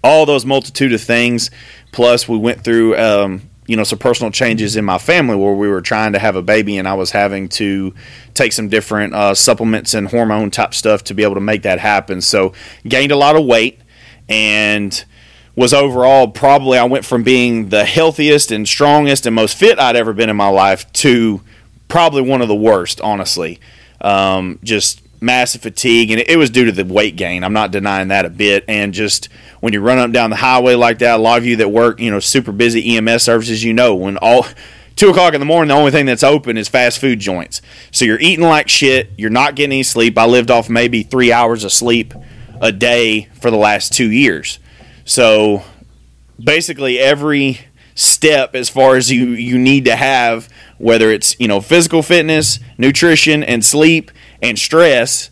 All 0.04 0.26
those 0.26 0.44
multitude 0.44 0.92
of 0.92 1.00
things. 1.00 1.50
Plus, 1.92 2.28
we 2.28 2.38
went 2.38 2.62
through, 2.62 2.96
um, 2.96 3.49
you 3.70 3.76
know, 3.76 3.84
some 3.84 4.00
personal 4.00 4.32
changes 4.32 4.74
in 4.74 4.84
my 4.84 4.98
family 4.98 5.36
where 5.36 5.54
we 5.54 5.68
were 5.68 5.80
trying 5.80 6.12
to 6.12 6.18
have 6.18 6.34
a 6.34 6.42
baby 6.42 6.76
and 6.76 6.88
I 6.88 6.94
was 6.94 7.12
having 7.12 7.48
to 7.50 7.94
take 8.34 8.52
some 8.52 8.68
different 8.68 9.14
uh, 9.14 9.32
supplements 9.32 9.94
and 9.94 10.08
hormone 10.08 10.50
type 10.50 10.74
stuff 10.74 11.04
to 11.04 11.14
be 11.14 11.22
able 11.22 11.36
to 11.36 11.40
make 11.40 11.62
that 11.62 11.78
happen. 11.78 12.20
So, 12.20 12.52
gained 12.88 13.12
a 13.12 13.16
lot 13.16 13.36
of 13.36 13.44
weight 13.44 13.78
and 14.28 15.04
was 15.54 15.72
overall 15.72 16.26
probably 16.26 16.78
I 16.78 16.84
went 16.84 17.04
from 17.04 17.22
being 17.22 17.68
the 17.68 17.84
healthiest 17.84 18.50
and 18.50 18.66
strongest 18.66 19.24
and 19.24 19.36
most 19.36 19.56
fit 19.56 19.78
I'd 19.78 19.94
ever 19.94 20.12
been 20.12 20.30
in 20.30 20.36
my 20.36 20.48
life 20.48 20.92
to 20.94 21.40
probably 21.86 22.22
one 22.22 22.42
of 22.42 22.48
the 22.48 22.56
worst, 22.56 23.00
honestly. 23.00 23.60
Um, 24.00 24.58
just 24.64 25.00
massive 25.20 25.62
fatigue, 25.62 26.10
and 26.10 26.22
it 26.26 26.36
was 26.36 26.50
due 26.50 26.64
to 26.64 26.72
the 26.72 26.84
weight 26.84 27.16
gain. 27.16 27.44
I'm 27.44 27.52
not 27.52 27.70
denying 27.70 28.08
that 28.08 28.24
a 28.24 28.30
bit. 28.30 28.64
And 28.68 28.94
just 28.94 29.28
when 29.60 29.72
you 29.72 29.80
run 29.80 29.98
up 29.98 30.12
down 30.12 30.30
the 30.30 30.36
highway 30.36 30.74
like 30.74 30.98
that, 31.00 31.18
a 31.18 31.22
lot 31.22 31.38
of 31.38 31.46
you 31.46 31.56
that 31.56 31.68
work, 31.68 32.00
you 32.00 32.10
know, 32.10 32.20
super 32.20 32.52
busy 32.52 32.96
EMS 32.96 33.22
services, 33.22 33.62
you 33.62 33.74
know, 33.74 33.94
when 33.94 34.16
all 34.18 34.46
two 34.96 35.10
o'clock 35.10 35.34
in 35.34 35.40
the 35.40 35.46
morning, 35.46 35.68
the 35.68 35.74
only 35.74 35.90
thing 35.90 36.06
that's 36.06 36.24
open 36.24 36.56
is 36.56 36.68
fast 36.68 36.98
food 36.98 37.20
joints. 37.20 37.60
So 37.90 38.04
you're 38.04 38.20
eating 38.20 38.44
like 38.44 38.68
shit. 38.68 39.10
You're 39.16 39.30
not 39.30 39.54
getting 39.54 39.72
any 39.72 39.82
sleep. 39.82 40.16
I 40.16 40.26
lived 40.26 40.50
off 40.50 40.68
maybe 40.68 41.02
three 41.02 41.32
hours 41.32 41.64
of 41.64 41.72
sleep 41.72 42.14
a 42.60 42.72
day 42.72 43.28
for 43.40 43.50
the 43.50 43.56
last 43.56 43.92
two 43.92 44.10
years. 44.10 44.58
So 45.04 45.62
basically, 46.42 46.98
every 46.98 47.60
step 47.94 48.54
as 48.54 48.68
far 48.70 48.96
as 48.96 49.10
you 49.10 49.30
you 49.30 49.58
need 49.58 49.84
to 49.84 49.94
have 49.94 50.48
whether 50.78 51.10
it's 51.10 51.38
you 51.38 51.46
know 51.46 51.60
physical 51.60 52.02
fitness 52.02 52.58
nutrition 52.78 53.42
and 53.42 53.62
sleep 53.62 54.10
and 54.42 54.58
stress 54.58 55.30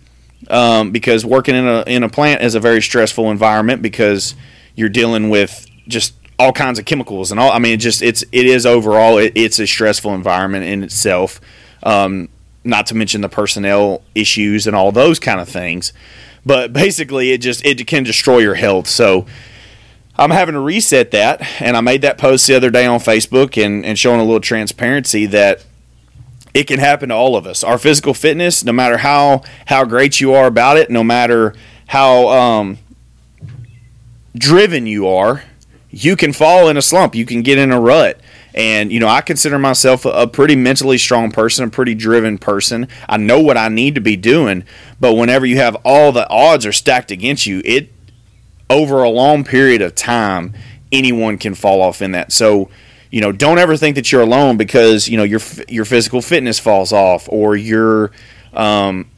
um, 0.48 0.92
because 0.92 1.24
working 1.24 1.54
in 1.54 1.66
a 1.66 1.82
in 1.86 2.02
a 2.02 2.08
plant 2.08 2.42
is 2.42 2.54
a 2.54 2.60
very 2.60 2.80
stressful 2.80 3.30
environment 3.30 3.82
because 3.82 4.34
you're 4.74 4.88
dealing 4.88 5.30
with 5.30 5.66
just 5.88 6.14
all 6.38 6.52
kinds 6.52 6.78
of 6.78 6.84
chemicals 6.84 7.30
and 7.30 7.40
all. 7.40 7.50
I 7.50 7.58
mean, 7.58 7.74
it 7.74 7.78
just 7.78 8.02
it's 8.02 8.22
it 8.32 8.46
is 8.46 8.64
overall 8.64 9.18
it, 9.18 9.32
it's 9.34 9.58
a 9.58 9.66
stressful 9.66 10.14
environment 10.14 10.64
in 10.64 10.82
itself. 10.82 11.40
Um, 11.82 12.28
not 12.64 12.86
to 12.86 12.94
mention 12.94 13.20
the 13.20 13.28
personnel 13.28 14.02
issues 14.14 14.66
and 14.66 14.76
all 14.76 14.92
those 14.92 15.18
kind 15.18 15.40
of 15.40 15.48
things. 15.48 15.92
But 16.44 16.72
basically, 16.72 17.32
it 17.32 17.38
just 17.38 17.64
it 17.64 17.84
can 17.86 18.04
destroy 18.04 18.38
your 18.38 18.54
health. 18.54 18.86
So 18.86 19.26
I'm 20.16 20.30
having 20.30 20.54
to 20.54 20.60
reset 20.60 21.10
that, 21.12 21.42
and 21.60 21.76
I 21.76 21.80
made 21.80 22.02
that 22.02 22.18
post 22.18 22.46
the 22.46 22.54
other 22.54 22.70
day 22.70 22.86
on 22.86 23.00
Facebook 23.00 23.62
and, 23.62 23.84
and 23.84 23.98
showing 23.98 24.20
a 24.20 24.24
little 24.24 24.40
transparency 24.40 25.26
that 25.26 25.64
it 26.58 26.66
can 26.66 26.80
happen 26.80 27.10
to 27.10 27.14
all 27.14 27.36
of 27.36 27.46
us. 27.46 27.62
Our 27.62 27.78
physical 27.78 28.12
fitness, 28.14 28.64
no 28.64 28.72
matter 28.72 28.96
how 28.96 29.42
how 29.66 29.84
great 29.84 30.20
you 30.20 30.34
are 30.34 30.48
about 30.48 30.76
it, 30.76 30.90
no 30.90 31.04
matter 31.04 31.54
how 31.86 32.28
um, 32.30 32.78
driven 34.36 34.84
you 34.84 35.06
are, 35.06 35.44
you 35.88 36.16
can 36.16 36.32
fall 36.32 36.68
in 36.68 36.76
a 36.76 36.82
slump. 36.82 37.14
You 37.14 37.24
can 37.24 37.42
get 37.42 37.58
in 37.58 37.70
a 37.70 37.80
rut. 37.80 38.20
And 38.54 38.90
you 38.90 38.98
know, 38.98 39.06
I 39.06 39.20
consider 39.20 39.56
myself 39.56 40.04
a, 40.04 40.26
pretty 40.26 40.56
mentally 40.56 40.98
strong 40.98 41.30
person, 41.30 41.64
a 41.64 41.70
pretty 41.70 41.94
driven 41.94 42.38
person. 42.38 42.88
I 43.08 43.18
know 43.18 43.38
what 43.38 43.56
I 43.56 43.68
need 43.68 43.94
to 43.94 44.00
be 44.00 44.16
doing, 44.16 44.64
but 44.98 45.14
whenever 45.14 45.46
you 45.46 45.58
have 45.58 45.76
all 45.84 46.10
the 46.10 46.28
odds 46.28 46.66
are 46.66 46.72
stacked 46.72 47.12
against 47.12 47.46
you, 47.46 47.62
it 47.64 47.92
over 48.68 49.04
a 49.04 49.08
long 49.08 49.44
period 49.44 49.80
of 49.80 49.94
time, 49.94 50.54
anyone 50.90 51.38
can 51.38 51.54
fall 51.54 51.80
off 51.80 52.02
in 52.02 52.10
that. 52.12 52.32
So 52.32 52.68
you 53.10 53.20
know, 53.20 53.32
don't 53.32 53.58
ever 53.58 53.76
think 53.76 53.94
that 53.96 54.12
you're 54.12 54.20
alone 54.20 54.56
because 54.56 55.08
you 55.08 55.16
know 55.16 55.24
your 55.24 55.40
your 55.68 55.84
physical 55.84 56.20
fitness 56.20 56.58
falls 56.58 56.92
off 56.92 57.28
or 57.28 57.56
your 57.56 58.10
um, 58.52 59.10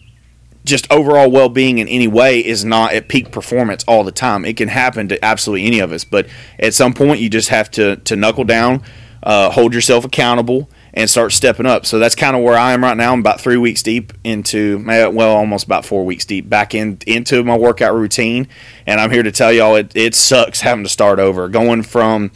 just 0.65 0.91
overall 0.93 1.31
well 1.31 1.49
being 1.49 1.79
in 1.79 1.89
any 1.89 2.07
way 2.07 2.45
is 2.45 2.65
not 2.65 2.93
at 2.93 3.09
peak 3.09 3.33
performance 3.33 3.85
all 3.89 4.05
the 4.05 4.13
time. 4.13 4.45
It 4.45 4.57
can 4.57 4.69
happen 4.69 5.09
to 5.09 5.25
absolutely 5.25 5.67
any 5.67 5.81
of 5.81 5.93
us, 5.93 6.05
but 6.05 6.29
at 6.59 6.75
some 6.75 6.95
point 6.95 7.21
you 7.21 7.29
just 7.29 7.49
have 7.49 7.71
to 7.73 7.97
to 7.97 8.17
knuckle 8.17 8.45
down, 8.45 8.83
uh, 9.23 9.51
hold 9.51 9.75
yourself 9.75 10.05
accountable, 10.05 10.69
and 10.95 11.09
start 11.09 11.33
stepping 11.33 11.67
up. 11.67 11.87
So 11.87 11.99
that's 11.99 12.15
kind 12.15 12.37
of 12.37 12.43
where 12.43 12.57
I 12.57 12.73
am 12.73 12.85
right 12.85 12.97
now. 12.97 13.13
I'm 13.13 13.21
about 13.21 13.41
three 13.41 13.57
weeks 13.57 13.83
deep 13.83 14.13
into 14.23 14.85
well, 14.85 15.35
almost 15.35 15.65
about 15.65 15.85
four 15.85 16.05
weeks 16.05 16.25
deep 16.25 16.49
back 16.49 16.75
in 16.75 16.99
into 17.07 17.43
my 17.43 17.57
workout 17.57 17.95
routine, 17.95 18.47
and 18.87 19.01
I'm 19.01 19.11
here 19.11 19.25
to 19.25 19.33
tell 19.33 19.53
y'all 19.53 19.75
it 19.75 19.91
it 19.97 20.15
sucks 20.15 20.61
having 20.61 20.85
to 20.85 20.91
start 20.91 21.19
over, 21.19 21.49
going 21.49 21.83
from 21.83 22.31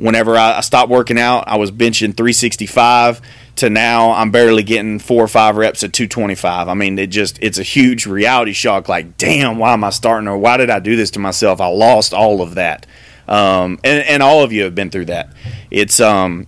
whenever 0.00 0.36
I, 0.36 0.60
stopped 0.60 0.90
working 0.90 1.18
out, 1.18 1.44
I 1.46 1.56
was 1.58 1.70
benching 1.70 2.16
365 2.16 3.20
to 3.56 3.70
now 3.70 4.12
I'm 4.12 4.30
barely 4.30 4.62
getting 4.62 4.98
four 4.98 5.22
or 5.22 5.28
five 5.28 5.56
reps 5.56 5.84
at 5.84 5.92
225. 5.92 6.68
I 6.68 6.74
mean, 6.74 6.98
it 6.98 7.08
just 7.08 7.38
it's 7.42 7.58
a 7.58 7.62
huge 7.62 8.06
reality 8.06 8.52
shock. 8.52 8.88
Like, 8.88 9.16
damn, 9.18 9.58
why 9.58 9.72
am 9.72 9.84
I 9.84 9.90
starting 9.90 10.28
or 10.28 10.38
why 10.38 10.56
did 10.56 10.70
I 10.70 10.78
do 10.78 10.96
this 10.96 11.10
to 11.12 11.18
myself? 11.18 11.60
I 11.60 11.66
lost 11.66 12.14
all 12.14 12.42
of 12.42 12.54
that. 12.54 12.86
Um, 13.28 13.78
and, 13.84 14.04
and 14.06 14.22
all 14.22 14.42
of 14.42 14.52
you 14.52 14.64
have 14.64 14.74
been 14.74 14.90
through 14.90 15.04
that. 15.06 15.32
It's 15.70 16.00
um, 16.00 16.46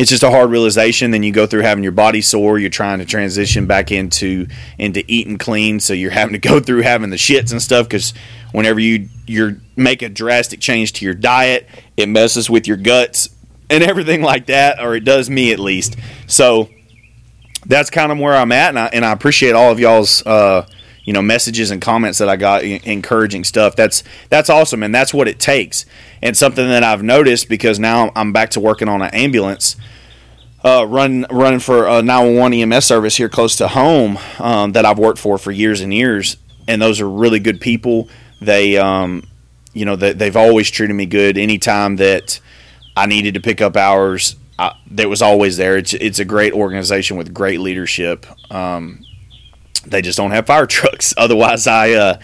it's 0.00 0.08
just 0.08 0.22
a 0.22 0.30
hard 0.30 0.48
realization. 0.48 1.10
Then 1.10 1.22
you 1.22 1.30
go 1.30 1.46
through 1.46 1.60
having 1.60 1.84
your 1.84 1.92
body 1.92 2.22
sore. 2.22 2.58
You're 2.58 2.70
trying 2.70 3.00
to 3.00 3.04
transition 3.04 3.66
back 3.66 3.92
into 3.92 4.46
into 4.78 5.04
eating 5.06 5.36
clean, 5.36 5.78
so 5.78 5.92
you're 5.92 6.10
having 6.10 6.32
to 6.32 6.38
go 6.38 6.58
through 6.58 6.80
having 6.80 7.10
the 7.10 7.16
shits 7.16 7.52
and 7.52 7.60
stuff 7.60 7.86
because 7.86 8.14
whenever 8.52 8.80
you 8.80 9.10
you 9.26 9.60
make 9.76 10.00
a 10.00 10.08
drastic 10.08 10.58
change 10.58 10.94
to 10.94 11.04
your 11.04 11.12
diet, 11.12 11.68
it 11.98 12.08
messes 12.08 12.48
with 12.48 12.66
your 12.66 12.78
guts 12.78 13.28
and 13.68 13.84
everything 13.84 14.22
like 14.22 14.46
that, 14.46 14.80
or 14.80 14.94
it 14.94 15.04
does 15.04 15.28
me 15.28 15.52
at 15.52 15.58
least. 15.58 15.96
So 16.26 16.70
that's 17.66 17.90
kind 17.90 18.10
of 18.10 18.18
where 18.18 18.34
I'm 18.34 18.52
at, 18.52 18.70
and 18.70 18.78
I, 18.78 18.86
and 18.86 19.04
I 19.04 19.12
appreciate 19.12 19.52
all 19.52 19.70
of 19.70 19.78
y'all's. 19.78 20.24
Uh, 20.24 20.66
you 21.04 21.12
know 21.12 21.22
messages 21.22 21.70
and 21.70 21.80
comments 21.80 22.18
that 22.18 22.28
I 22.28 22.36
got 22.36 22.62
encouraging 22.62 23.44
stuff. 23.44 23.76
That's 23.76 24.02
that's 24.28 24.50
awesome, 24.50 24.82
and 24.82 24.94
that's 24.94 25.14
what 25.14 25.28
it 25.28 25.38
takes. 25.38 25.86
And 26.22 26.36
something 26.36 26.68
that 26.68 26.82
I've 26.82 27.02
noticed 27.02 27.48
because 27.48 27.78
now 27.78 28.12
I'm 28.14 28.32
back 28.32 28.50
to 28.50 28.60
working 28.60 28.88
on 28.88 29.02
an 29.02 29.10
ambulance, 29.14 29.76
uh, 30.64 30.86
run 30.86 31.26
running 31.30 31.60
for 31.60 31.86
a 31.86 32.02
911 32.02 32.72
EMS 32.72 32.84
service 32.84 33.16
here 33.16 33.28
close 33.28 33.56
to 33.56 33.68
home 33.68 34.18
um, 34.38 34.72
that 34.72 34.84
I've 34.84 34.98
worked 34.98 35.18
for 35.18 35.38
for 35.38 35.50
years 35.50 35.80
and 35.80 35.92
years, 35.92 36.36
and 36.68 36.80
those 36.80 37.00
are 37.00 37.08
really 37.08 37.40
good 37.40 37.60
people. 37.60 38.08
They 38.40 38.76
um, 38.76 39.26
you 39.72 39.84
know 39.84 39.96
they, 39.96 40.12
they've 40.12 40.36
always 40.36 40.70
treated 40.70 40.94
me 40.94 41.06
good. 41.06 41.38
Anytime 41.38 41.96
that 41.96 42.40
I 42.96 43.06
needed 43.06 43.34
to 43.34 43.40
pick 43.40 43.60
up 43.60 43.76
hours, 43.76 44.36
I, 44.58 44.74
that 44.90 45.08
was 45.08 45.22
always 45.22 45.56
there. 45.56 45.78
It's 45.78 45.94
it's 45.94 46.18
a 46.18 46.24
great 46.24 46.52
organization 46.52 47.16
with 47.16 47.32
great 47.32 47.60
leadership. 47.60 48.26
Um, 48.52 49.04
they 49.86 50.02
just 50.02 50.16
don't 50.16 50.30
have 50.30 50.46
fire 50.46 50.66
trucks. 50.66 51.14
Otherwise, 51.16 51.66
I 51.66 51.92
uh, 51.92 52.20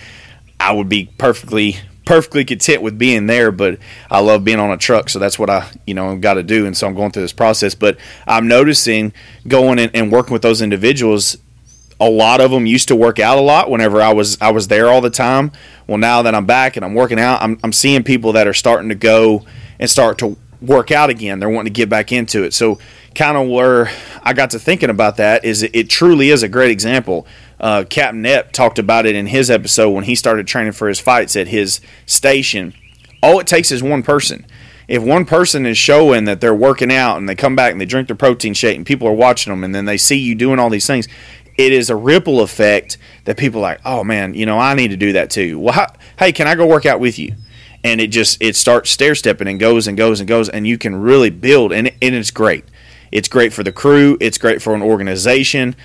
I 0.58 0.72
would 0.72 0.88
be 0.88 1.06
perfectly 1.18 1.76
perfectly 2.04 2.44
content 2.44 2.82
with 2.82 2.96
being 2.96 3.26
there, 3.26 3.50
but 3.50 3.78
I 4.10 4.20
love 4.20 4.44
being 4.44 4.60
on 4.60 4.70
a 4.70 4.76
truck, 4.76 5.08
so 5.08 5.18
that's 5.18 5.38
what 5.38 5.50
I 5.50 5.70
you 5.86 5.94
know 5.94 6.16
got 6.16 6.34
to 6.34 6.42
do, 6.42 6.66
and 6.66 6.76
so 6.76 6.86
I'm 6.86 6.94
going 6.94 7.10
through 7.10 7.22
this 7.22 7.32
process. 7.32 7.74
But 7.74 7.98
I'm 8.26 8.48
noticing 8.48 9.12
going 9.46 9.78
in 9.78 9.90
and 9.92 10.10
working 10.10 10.32
with 10.32 10.42
those 10.42 10.62
individuals. 10.62 11.36
A 11.98 12.10
lot 12.10 12.42
of 12.42 12.50
them 12.50 12.66
used 12.66 12.88
to 12.88 12.96
work 12.96 13.18
out 13.18 13.38
a 13.38 13.40
lot 13.40 13.70
whenever 13.70 14.02
I 14.02 14.12
was 14.12 14.40
I 14.40 14.50
was 14.50 14.68
there 14.68 14.88
all 14.88 15.00
the 15.00 15.10
time. 15.10 15.52
Well, 15.86 15.98
now 15.98 16.22
that 16.22 16.34
I'm 16.34 16.46
back 16.46 16.76
and 16.76 16.84
I'm 16.84 16.94
working 16.94 17.18
out, 17.18 17.42
I'm, 17.42 17.58
I'm 17.62 17.72
seeing 17.72 18.02
people 18.02 18.32
that 18.32 18.46
are 18.46 18.54
starting 18.54 18.88
to 18.90 18.94
go 18.94 19.46
and 19.78 19.88
start 19.88 20.18
to 20.18 20.36
work 20.60 20.90
out 20.90 21.10
again. 21.10 21.40
They're 21.40 21.48
wanting 21.48 21.72
to 21.72 21.78
get 21.78 21.88
back 21.88 22.12
into 22.12 22.44
it. 22.44 22.54
So, 22.54 22.78
kind 23.14 23.36
of 23.36 23.48
where 23.48 23.90
I 24.22 24.32
got 24.32 24.50
to 24.50 24.58
thinking 24.58 24.90
about 24.90 25.16
that 25.16 25.44
is 25.44 25.62
it, 25.62 25.74
it 25.74 25.90
truly 25.90 26.30
is 26.30 26.42
a 26.42 26.48
great 26.48 26.70
example. 26.70 27.26
Uh, 27.58 27.84
Captain 27.88 28.22
Epp 28.22 28.52
talked 28.52 28.78
about 28.78 29.06
it 29.06 29.14
in 29.14 29.26
his 29.26 29.50
episode 29.50 29.90
when 29.90 30.04
he 30.04 30.14
started 30.14 30.46
training 30.46 30.72
for 30.72 30.88
his 30.88 31.00
fights 31.00 31.36
at 31.36 31.48
his 31.48 31.80
station. 32.04 32.74
All 33.22 33.40
it 33.40 33.46
takes 33.46 33.70
is 33.70 33.82
one 33.82 34.02
person. 34.02 34.46
If 34.88 35.02
one 35.02 35.24
person 35.24 35.66
is 35.66 35.78
showing 35.78 36.24
that 36.26 36.40
they're 36.40 36.54
working 36.54 36.92
out 36.92 37.16
and 37.16 37.28
they 37.28 37.34
come 37.34 37.56
back 37.56 37.72
and 37.72 37.80
they 37.80 37.86
drink 37.86 38.06
their 38.06 38.16
protein 38.16 38.54
shake 38.54 38.76
and 38.76 38.86
people 38.86 39.08
are 39.08 39.12
watching 39.12 39.52
them 39.52 39.64
and 39.64 39.74
then 39.74 39.84
they 39.84 39.96
see 39.96 40.16
you 40.16 40.34
doing 40.34 40.58
all 40.58 40.70
these 40.70 40.86
things, 40.86 41.08
it 41.58 41.72
is 41.72 41.90
a 41.90 41.96
ripple 41.96 42.40
effect 42.40 42.98
that 43.24 43.36
people 43.36 43.60
are 43.60 43.72
like, 43.72 43.80
oh 43.84 44.04
man, 44.04 44.34
you 44.34 44.46
know, 44.46 44.58
I 44.58 44.74
need 44.74 44.88
to 44.88 44.96
do 44.96 45.14
that 45.14 45.30
too. 45.30 45.58
Well, 45.58 45.72
how, 45.72 45.86
hey, 46.18 46.30
can 46.32 46.46
I 46.46 46.54
go 46.54 46.66
work 46.66 46.86
out 46.86 47.00
with 47.00 47.18
you? 47.18 47.34
and 47.86 48.00
it 48.00 48.08
just 48.08 48.42
it 48.42 48.56
starts 48.56 48.90
stair 48.90 49.14
stepping 49.14 49.46
and 49.46 49.60
goes 49.60 49.86
and 49.86 49.96
goes 49.96 50.18
and 50.18 50.28
goes 50.28 50.48
and 50.48 50.66
you 50.66 50.76
can 50.76 50.96
really 50.96 51.30
build 51.30 51.72
and, 51.72 51.88
and 52.02 52.14
it's 52.16 52.32
great 52.32 52.64
it's 53.12 53.28
great 53.28 53.52
for 53.52 53.62
the 53.62 53.70
crew 53.70 54.16
it's 54.20 54.38
great 54.38 54.60
for 54.60 54.74
an 54.74 54.82
organization 54.82 55.76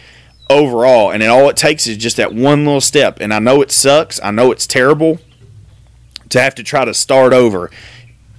overall 0.52 1.12
and 1.12 1.22
then 1.22 1.30
all 1.30 1.50
it 1.50 1.58
takes 1.58 1.88
is 1.88 1.98
just 1.98 2.18
that 2.18 2.34
one 2.34 2.66
little 2.66 2.82
step. 2.82 3.20
And 3.20 3.34
i 3.34 3.40
know 3.40 3.62
it 3.62 3.72
sucks. 3.72 4.20
I 4.22 4.32
know 4.32 4.52
it's 4.52 4.68
terrible 4.68 5.20
to 6.30 6.42
have 6.42 6.56
to 6.56 6.64
try 6.64 6.86
to 6.86 6.94
start 6.94 7.34
over. 7.34 7.72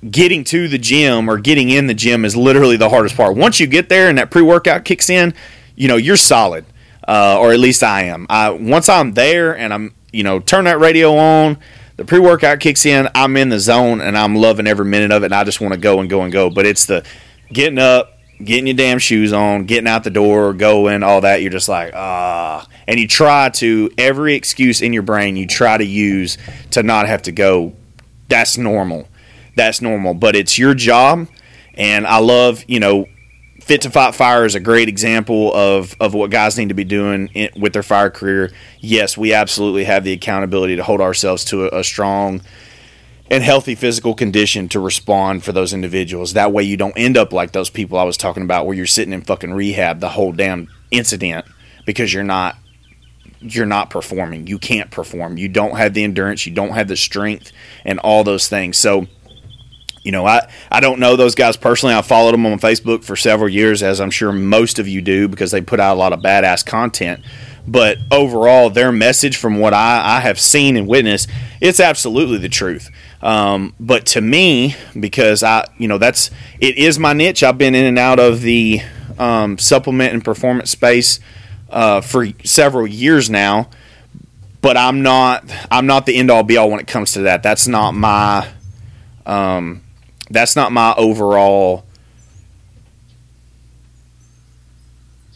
Getting 0.09 0.43
to 0.45 0.67
the 0.69 0.79
gym 0.79 1.29
or 1.29 1.39
getting 1.39 1.71
in 1.71 1.87
the 1.87 1.95
gym 1.95 2.25
is 2.25 2.37
literally 2.37 2.77
the 2.77 2.89
hardest 2.89 3.17
part. 3.17 3.37
Once 3.37 3.61
you 3.61 3.67
get 3.67 3.89
there 3.89 4.09
and 4.09 4.19
that 4.19 4.31
pre-workout 4.31 4.85
kicks 4.85 5.09
in 5.11 5.35
you 5.77 5.89
know 5.89 5.97
you're 5.97 6.17
solid 6.17 6.65
uh, 7.09 7.39
or 7.41 7.53
at 7.53 7.59
least 7.59 7.83
i 7.83 8.03
am. 8.03 8.27
I, 8.29 8.51
once 8.51 8.89
i'm 8.89 9.15
there 9.15 9.57
and 9.57 9.73
i'm 9.73 9.95
you 10.13 10.23
know 10.23 10.39
turn 10.39 10.65
that 10.67 10.79
radio 10.79 11.17
on 11.17 11.59
the 11.97 12.05
pre 12.05 12.19
workout 12.19 12.61
kicks 12.61 12.87
in, 12.87 13.09
I'm 13.15 13.37
in 13.37 13.49
the 13.49 13.61
zone 13.61 14.01
and 14.01 14.17
I'm 14.17 14.35
loving 14.35 14.67
every 14.67 14.85
minute 14.85 15.11
of 15.13 15.23
it, 15.23 15.27
and 15.27 15.35
I 15.35 15.45
just 15.45 15.61
want 15.61 15.75
to 15.75 15.79
go 15.79 16.01
and 16.01 16.09
go 16.09 16.23
and 16.23 16.33
go. 16.33 16.51
But 16.51 16.67
it's 16.67 16.87
the 16.87 17.05
getting 17.53 17.79
up, 17.79 18.12
getting 18.45 18.67
your 18.67 18.77
damn 18.77 18.99
shoes 18.99 19.33
on, 19.33 19.65
getting 19.65 19.89
out 19.89 20.05
the 20.05 20.11
door, 20.11 20.53
going, 20.53 21.03
all 21.03 21.21
that. 21.23 21.43
You're 21.43 21.51
just 21.51 21.69
like, 21.69 21.93
ah. 21.95 22.67
And 22.87 22.99
you 22.99 23.09
try 23.09 23.49
to, 23.51 23.91
every 23.97 24.35
excuse 24.35 24.83
in 24.83 24.93
your 24.93 25.03
brain, 25.03 25.37
you 25.37 25.47
try 25.47 25.79
to 25.79 25.85
use 25.85 26.39
to 26.73 26.83
not 26.83 27.07
have 27.07 27.23
to 27.23 27.33
go. 27.33 27.75
That's 28.29 28.59
normal. 28.59 29.09
That's 29.57 29.81
normal. 29.81 30.15
But 30.15 30.37
it's 30.37 30.59
your 30.59 30.75
job. 30.75 31.29
And 31.75 32.07
I 32.07 32.19
love, 32.19 32.65
you 32.67 32.81
know, 32.81 33.07
Fit 33.61 33.83
to 33.83 33.91
Fight 33.91 34.15
Fire 34.15 34.45
is 34.45 34.57
a 34.57 34.61
great 34.61 34.89
example 34.89 35.55
of, 35.55 35.95
of 36.01 36.15
what 36.15 36.31
guys 36.31 36.59
need 36.59 36.69
to 36.71 36.75
be 36.75 36.85
doing 36.85 37.29
in, 37.29 37.51
with 37.61 37.73
their 37.73 37.85
fire 37.85 38.11
career. 38.11 38.51
Yes, 38.81 39.17
we 39.17 39.33
absolutely 39.33 39.85
have 39.85 40.03
the 40.03 40.13
accountability 40.13 40.75
to 40.77 40.83
hold 40.83 41.01
ourselves 41.01 41.45
to 41.47 41.67
a, 41.67 41.79
a 41.79 41.85
strong 41.85 42.43
and 43.33 43.43
healthy 43.43 43.75
physical 43.75 44.13
condition 44.13 44.69
to 44.69 44.79
respond 44.79 45.43
for 45.43 45.53
those 45.53 45.73
individuals. 45.73 46.35
That 46.35 46.53
way, 46.53 46.65
you 46.65 46.77
don't 46.77 46.97
end 46.99 47.17
up 47.17 47.33
like 47.33 47.53
those 47.53 47.71
people 47.71 47.99
I 47.99 48.05
was 48.05 48.19
talking 48.19 48.43
about, 48.43 48.67
where 48.67 48.77
you're 48.77 48.87
sitting 48.87 49.15
in 49.15 49.23
fucking 49.23 49.55
rehab 49.55 50.01
the 50.01 50.11
whole 50.11 50.33
damn 50.33 50.69
incident 50.91 51.47
because 51.87 52.13
you're 52.13 52.23
not 52.23 52.57
you're 53.41 53.67
not 53.67 53.89
performing. 53.89 54.47
You 54.47 54.59
can't 54.59 54.91
perform. 54.91 55.39
You 55.39 55.49
don't 55.49 55.77
have 55.77 55.95
the 55.95 56.05
endurance. 56.05 56.47
You 56.47 56.53
don't 56.53 56.73
have 56.73 56.89
the 56.89 56.97
strength, 56.97 57.53
and 57.87 57.99
all 58.01 58.23
those 58.23 58.49
things. 58.49 58.77
So 58.77 59.07
you 60.03 60.13
know, 60.13 60.27
I, 60.27 60.49
I 60.71 60.81
don't 60.81 60.99
know 60.99 61.17
those 61.17 61.35
guys 61.35 61.57
personally. 61.57 61.95
I 61.95 62.03
followed 62.03 62.33
them 62.33 62.45
on 62.45 62.59
Facebook 62.59 63.05
for 63.05 63.17
several 63.17 63.49
years, 63.49 63.83
as 63.83 64.01
I'm 64.01 64.11
sure 64.11 64.33
most 64.33 64.79
of 64.79 64.89
you 64.89 65.01
do, 65.01 65.29
because 65.29 65.53
they 65.53 65.61
put 65.61 65.81
out 65.81 65.95
a 65.95 65.99
lot 65.99 66.13
of 66.13 66.21
badass 66.21 66.67
content. 66.67 67.25
But 67.67 67.99
overall, 68.11 68.71
their 68.71 68.91
message, 68.91 69.37
from 69.37 69.61
what 69.61 69.73
I, 69.73 70.17
I 70.17 70.21
have 70.21 70.41
seen 70.41 70.77
and 70.77 70.89
witnessed, 70.89 71.31
it's 71.61 71.79
absolutely 71.79 72.39
the 72.39 72.49
truth. 72.49 72.91
Um, 73.23 73.75
but 73.79 74.07
to 74.07 74.21
me, 74.21 74.75
because 74.99 75.43
I, 75.43 75.67
you 75.79 75.87
know, 75.87 75.99
that's 75.99 76.31
it 76.59 76.77
is 76.77 76.99
my 76.99 77.13
niche. 77.13 77.43
I've 77.43 77.59
been 77.59 77.75
in 77.75 77.85
and 77.85 77.99
out 77.99 78.19
of 78.19 78.41
the 78.41 78.81
um, 79.19 79.59
supplement 79.59 80.13
and 80.13 80.25
performance 80.25 80.71
space 80.71 81.21
uh, 81.71 82.01
for 82.01 82.27
several 82.45 82.87
years 82.87 83.31
now. 83.31 83.69
But 84.61 84.77
I'm 84.77 85.03
not 85.03 85.45
I'm 85.71 85.87
not 85.87 86.07
the 86.07 86.17
end 86.17 86.31
all 86.31 86.43
be 86.43 86.57
all 86.57 86.71
when 86.71 86.81
it 86.81 86.87
comes 86.87 87.13
to 87.13 87.23
that. 87.23 87.43
That's 87.43 87.67
not 87.67 87.93
my 87.93 88.49
um, 89.27 89.83
that's 90.31 90.57
not 90.57 90.73
my 90.73 90.95
overall 90.97 91.85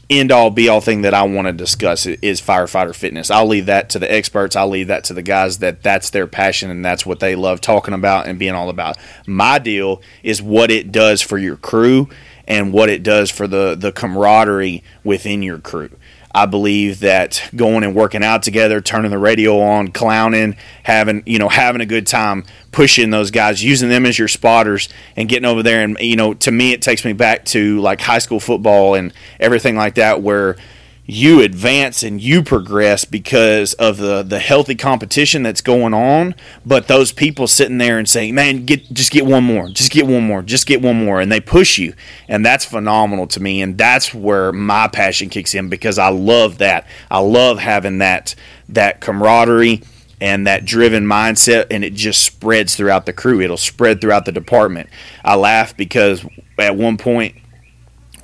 end 0.08 0.30
all 0.30 0.50
be 0.50 0.68
all 0.68 0.80
thing 0.80 1.02
that 1.02 1.14
I 1.14 1.22
want 1.24 1.46
to 1.46 1.52
discuss 1.52 2.06
is 2.06 2.40
firefighter 2.40 2.94
fitness. 2.94 3.30
I'll 3.30 3.46
leave 3.46 3.66
that 3.66 3.90
to 3.90 3.98
the 3.98 4.10
experts. 4.10 4.54
I'll 4.54 4.68
leave 4.68 4.88
that 4.88 5.04
to 5.04 5.14
the 5.14 5.22
guys 5.22 5.58
that 5.58 5.82
that's 5.82 6.10
their 6.10 6.26
passion 6.26 6.70
and 6.70 6.84
that's 6.84 7.04
what 7.04 7.20
they 7.20 7.34
love 7.34 7.60
talking 7.60 7.94
about 7.94 8.26
and 8.26 8.38
being 8.38 8.54
all 8.54 8.68
about. 8.68 8.96
My 9.26 9.58
deal 9.58 10.00
is 10.22 10.40
what 10.40 10.70
it 10.70 10.92
does 10.92 11.22
for 11.22 11.38
your 11.38 11.56
crew 11.56 12.08
and 12.46 12.72
what 12.72 12.88
it 12.88 13.02
does 13.02 13.30
for 13.30 13.46
the 13.46 13.74
the 13.74 13.92
camaraderie 13.92 14.82
within 15.02 15.42
your 15.42 15.58
crew. 15.58 15.90
I 16.36 16.44
believe 16.44 17.00
that 17.00 17.42
going 17.56 17.82
and 17.82 17.94
working 17.94 18.22
out 18.22 18.42
together, 18.42 18.82
turning 18.82 19.10
the 19.10 19.16
radio 19.16 19.58
on, 19.58 19.88
clowning, 19.88 20.54
having 20.82 21.22
you 21.24 21.38
know 21.38 21.48
having 21.48 21.80
a 21.80 21.86
good 21.86 22.06
time, 22.06 22.44
pushing 22.72 23.08
those 23.08 23.30
guys, 23.30 23.64
using 23.64 23.88
them 23.88 24.04
as 24.04 24.18
your 24.18 24.28
spotters, 24.28 24.90
and 25.16 25.30
getting 25.30 25.46
over 25.46 25.62
there. 25.62 25.82
And 25.82 25.96
you 25.98 26.14
know, 26.14 26.34
to 26.34 26.52
me, 26.52 26.74
it 26.74 26.82
takes 26.82 27.06
me 27.06 27.14
back 27.14 27.46
to 27.46 27.80
like 27.80 28.02
high 28.02 28.18
school 28.18 28.38
football 28.38 28.96
and 28.96 29.14
everything 29.40 29.76
like 29.76 29.94
that, 29.94 30.20
where 30.20 30.56
you 31.06 31.40
advance 31.40 32.02
and 32.02 32.20
you 32.20 32.42
progress 32.42 33.04
because 33.04 33.74
of 33.74 33.96
the 33.96 34.22
the 34.22 34.38
healthy 34.38 34.74
competition 34.74 35.42
that's 35.42 35.60
going 35.60 35.94
on 35.94 36.34
but 36.64 36.88
those 36.88 37.12
people 37.12 37.46
sitting 37.46 37.78
there 37.78 37.98
and 37.98 38.08
saying 38.08 38.34
man 38.34 38.64
get 38.64 38.92
just 38.92 39.12
get 39.12 39.24
one 39.24 39.44
more 39.44 39.68
just 39.68 39.92
get 39.92 40.06
one 40.06 40.24
more 40.24 40.42
just 40.42 40.66
get 40.66 40.82
one 40.82 41.04
more 41.04 41.20
and 41.20 41.30
they 41.30 41.40
push 41.40 41.78
you 41.78 41.94
and 42.28 42.44
that's 42.44 42.64
phenomenal 42.64 43.26
to 43.26 43.40
me 43.40 43.62
and 43.62 43.78
that's 43.78 44.12
where 44.12 44.52
my 44.52 44.88
passion 44.88 45.28
kicks 45.28 45.54
in 45.54 45.68
because 45.68 45.98
I 45.98 46.08
love 46.08 46.58
that. 46.58 46.86
I 47.10 47.20
love 47.20 47.58
having 47.58 47.98
that 47.98 48.34
that 48.68 49.00
camaraderie 49.00 49.82
and 50.20 50.46
that 50.46 50.64
driven 50.64 51.04
mindset 51.04 51.66
and 51.70 51.84
it 51.84 51.94
just 51.94 52.22
spreads 52.22 52.74
throughout 52.74 53.06
the 53.06 53.12
crew. 53.12 53.40
It'll 53.40 53.56
spread 53.56 54.00
throughout 54.00 54.24
the 54.24 54.32
department. 54.32 54.88
I 55.24 55.36
laugh 55.36 55.76
because 55.76 56.24
at 56.58 56.76
one 56.76 56.96
point 56.96 57.36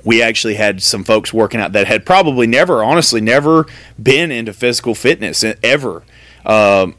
we 0.03 0.21
actually 0.21 0.55
had 0.55 0.81
some 0.81 1.03
folks 1.03 1.33
working 1.33 1.59
out 1.59 1.71
that 1.73 1.87
had 1.87 2.05
probably 2.05 2.47
never, 2.47 2.83
honestly, 2.83 3.21
never 3.21 3.65
been 4.01 4.31
into 4.31 4.53
physical 4.53 4.95
fitness 4.95 5.43
ever. 5.63 6.03
Um, 6.45 6.95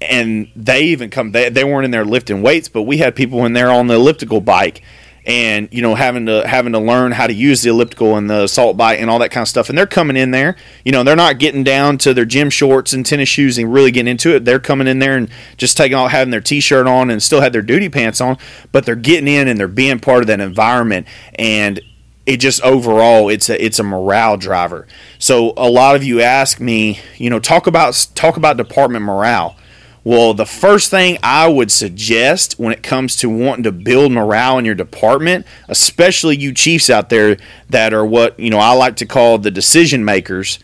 and 0.00 0.50
they 0.54 0.82
even 0.84 1.10
come, 1.10 1.32
they, 1.32 1.48
they 1.48 1.64
weren't 1.64 1.84
in 1.84 1.90
there 1.90 2.04
lifting 2.04 2.42
weights, 2.42 2.68
but 2.68 2.82
we 2.82 2.98
had 2.98 3.16
people 3.16 3.44
in 3.44 3.52
there 3.52 3.70
on 3.70 3.86
the 3.86 3.94
elliptical 3.94 4.40
bike 4.40 4.82
and 5.26 5.68
you 5.70 5.82
know 5.82 5.94
having 5.94 6.24
to 6.24 6.46
having 6.48 6.72
to 6.72 6.78
learn 6.78 7.12
how 7.12 7.26
to 7.26 7.34
use 7.34 7.60
the 7.60 7.68
elliptical 7.68 8.16
and 8.16 8.30
the 8.30 8.44
assault 8.44 8.78
bike 8.78 8.98
and 8.98 9.10
all 9.10 9.18
that 9.18 9.30
kind 9.30 9.42
of 9.42 9.48
stuff. 9.48 9.68
And 9.68 9.76
they're 9.76 9.86
coming 9.86 10.16
in 10.16 10.30
there 10.30 10.56
you 10.84 10.90
know 10.90 11.04
they're 11.04 11.16
not 11.16 11.38
getting 11.38 11.62
down 11.62 11.98
to 11.98 12.14
their 12.14 12.24
gym 12.24 12.48
shorts 12.48 12.94
and 12.94 13.04
tennis 13.04 13.28
shoes 13.28 13.58
and 13.58 13.72
really 13.72 13.90
getting 13.90 14.10
into 14.10 14.34
it. 14.34 14.44
They're 14.44 14.58
coming 14.58 14.86
in 14.86 15.00
there 15.00 15.16
and 15.16 15.28
just 15.58 15.76
taking 15.76 15.96
off 15.96 16.10
having 16.10 16.30
their 16.30 16.40
t-shirt 16.40 16.86
on 16.86 17.10
and 17.10 17.22
still 17.22 17.42
had 17.42 17.52
their 17.52 17.62
duty 17.62 17.90
pants 17.90 18.20
on 18.20 18.38
but 18.72 18.86
they're 18.86 18.96
getting 18.96 19.28
in 19.28 19.48
and 19.48 19.60
they're 19.60 19.68
being 19.68 20.00
part 20.00 20.22
of 20.22 20.28
that 20.28 20.40
environment. 20.40 21.06
And 21.38 21.80
it 22.28 22.40
just 22.40 22.60
overall 22.60 23.30
it's 23.30 23.48
a 23.48 23.64
it's 23.64 23.78
a 23.78 23.82
morale 23.82 24.36
driver. 24.36 24.86
So 25.18 25.54
a 25.56 25.70
lot 25.70 25.96
of 25.96 26.04
you 26.04 26.20
ask 26.20 26.60
me, 26.60 27.00
you 27.16 27.30
know, 27.30 27.40
talk 27.40 27.66
about 27.66 28.06
talk 28.14 28.36
about 28.36 28.58
department 28.58 29.02
morale. 29.02 29.56
Well, 30.04 30.34
the 30.34 30.44
first 30.44 30.90
thing 30.90 31.16
I 31.22 31.48
would 31.48 31.70
suggest 31.70 32.58
when 32.58 32.72
it 32.72 32.82
comes 32.82 33.16
to 33.16 33.30
wanting 33.30 33.62
to 33.64 33.72
build 33.72 34.12
morale 34.12 34.58
in 34.58 34.66
your 34.66 34.74
department, 34.74 35.46
especially 35.68 36.36
you 36.36 36.52
chiefs 36.52 36.90
out 36.90 37.08
there 37.08 37.38
that 37.70 37.94
are 37.94 38.04
what, 38.06 38.38
you 38.38 38.50
know, 38.50 38.58
I 38.58 38.72
like 38.72 38.96
to 38.96 39.06
call 39.06 39.38
the 39.38 39.50
decision 39.50 40.04
makers, 40.04 40.58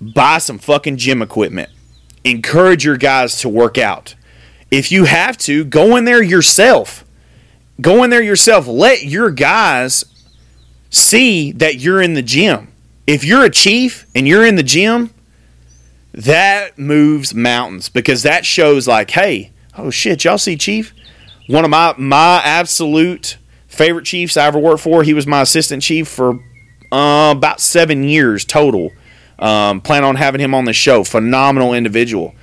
buy 0.00 0.38
some 0.38 0.58
fucking 0.58 0.96
gym 0.96 1.22
equipment. 1.22 1.70
Encourage 2.24 2.84
your 2.84 2.96
guys 2.96 3.38
to 3.40 3.48
work 3.48 3.78
out. 3.78 4.14
If 4.70 4.90
you 4.90 5.04
have 5.04 5.36
to, 5.38 5.64
go 5.64 5.96
in 5.96 6.04
there 6.04 6.22
yourself. 6.22 7.04
Go 7.80 8.02
in 8.02 8.10
there 8.10 8.22
yourself. 8.22 8.66
Let 8.66 9.04
your 9.04 9.30
guys 9.30 10.04
see 10.92 11.50
that 11.52 11.80
you're 11.80 12.00
in 12.00 12.14
the 12.14 12.22
gym. 12.22 12.68
If 13.06 13.24
you're 13.24 13.44
a 13.44 13.50
chief 13.50 14.06
and 14.14 14.28
you're 14.28 14.46
in 14.46 14.54
the 14.54 14.62
gym, 14.62 15.10
that 16.14 16.78
moves 16.78 17.34
mountains 17.34 17.88
because 17.88 18.22
that 18.22 18.46
shows 18.46 18.86
like, 18.86 19.10
hey, 19.10 19.50
oh 19.76 19.90
shit, 19.90 20.22
y'all 20.24 20.38
see 20.38 20.56
Chief? 20.56 20.92
One 21.48 21.64
of 21.64 21.70
my 21.70 21.94
my 21.96 22.40
absolute 22.44 23.38
favorite 23.66 24.04
chiefs 24.04 24.36
I 24.36 24.46
ever 24.46 24.58
worked 24.58 24.82
for. 24.82 25.02
He 25.02 25.14
was 25.14 25.26
my 25.26 25.40
assistant 25.40 25.82
chief 25.82 26.06
for 26.06 26.38
uh, 26.92 27.32
about 27.34 27.60
seven 27.60 28.04
years 28.04 28.44
total. 28.44 28.90
Um, 29.38 29.80
plan 29.80 30.04
on 30.04 30.16
having 30.16 30.40
him 30.40 30.54
on 30.54 30.66
the 30.66 30.72
show. 30.74 31.02
Phenomenal 31.02 31.72
individual. 31.74 32.34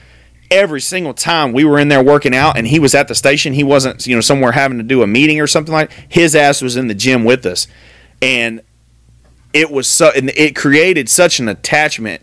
every 0.52 0.82
single 0.82 1.14
time 1.14 1.54
we 1.54 1.64
were 1.64 1.80
in 1.80 1.90
there 1.90 2.04
working 2.04 2.36
out 2.36 2.58
and 2.58 2.68
he 2.68 2.80
was 2.80 2.96
at 2.96 3.08
the 3.08 3.16
station, 3.16 3.54
he 3.54 3.64
wasn't, 3.64 4.06
you 4.08 4.16
know, 4.16 4.22
somewhere 4.22 4.52
having 4.52 4.78
to 4.78 4.84
do 4.84 5.04
a 5.04 5.08
meeting 5.08 5.40
or 5.40 5.48
something 5.48 5.74
like 5.74 5.92
his 6.10 6.36
ass 6.36 6.62
was 6.62 6.76
in 6.76 6.88
the 6.88 6.96
gym 6.96 7.24
with 7.24 7.46
us. 7.46 7.68
And 8.22 8.62
it 9.54 9.72
was 9.72 9.88
so 9.88 10.12
and 10.16 10.30
it 10.32 10.56
created 10.56 11.10
such 11.10 11.40
an 11.40 11.48
attachment 11.48 12.22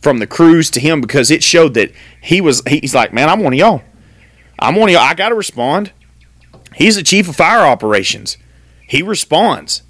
from 0.00 0.18
the 0.18 0.26
crews 0.26 0.70
to 0.70 0.80
him 0.80 1.00
because 1.00 1.30
it 1.30 1.42
showed 1.42 1.74
that 1.74 1.92
he 2.20 2.40
was 2.40 2.62
he's 2.68 2.94
like, 2.94 3.12
Man, 3.12 3.28
I'm 3.28 3.40
one 3.40 3.52
of 3.52 3.58
y'all. 3.58 3.82
I'm 4.58 4.76
one 4.76 4.88
of 4.88 4.92
y'all. 4.92 5.02
I 5.02 5.14
gotta 5.14 5.34
respond. 5.34 5.92
He's 6.74 6.96
the 6.96 7.02
chief 7.02 7.28
of 7.28 7.36
fire 7.36 7.66
operations. 7.66 8.36
He 8.86 9.02
responds. 9.02 9.82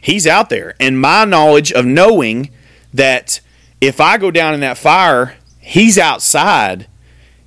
He's 0.00 0.26
out 0.26 0.50
there. 0.50 0.74
And 0.80 1.00
my 1.00 1.24
knowledge 1.24 1.72
of 1.72 1.86
knowing 1.86 2.50
that 2.92 3.40
if 3.80 4.00
I 4.00 4.18
go 4.18 4.30
down 4.30 4.54
in 4.54 4.60
that 4.60 4.76
fire, 4.76 5.36
he's 5.60 5.96
outside 5.98 6.88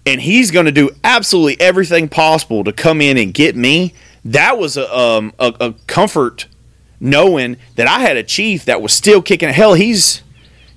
and 0.06 0.22
he's 0.22 0.52
going 0.52 0.66
to 0.66 0.72
do 0.72 0.92
absolutely 1.04 1.60
everything 1.60 2.08
possible 2.08 2.64
to 2.64 2.72
come 2.72 3.02
in 3.02 3.18
and 3.18 3.34
get 3.34 3.56
me. 3.56 3.94
That 4.24 4.58
was 4.58 4.78
a, 4.78 4.98
um, 4.98 5.34
a, 5.38 5.54
a 5.60 5.74
comfort 5.88 6.48
knowing 7.00 7.58
that 7.76 7.88
I 7.88 8.00
had 8.00 8.18
a 8.18 8.24
chief 8.24 8.66
that 8.66 8.82
was 8.82 8.94
still 8.94 9.22
kicking. 9.22 9.50
Hell, 9.50 9.74
he's 9.74 10.24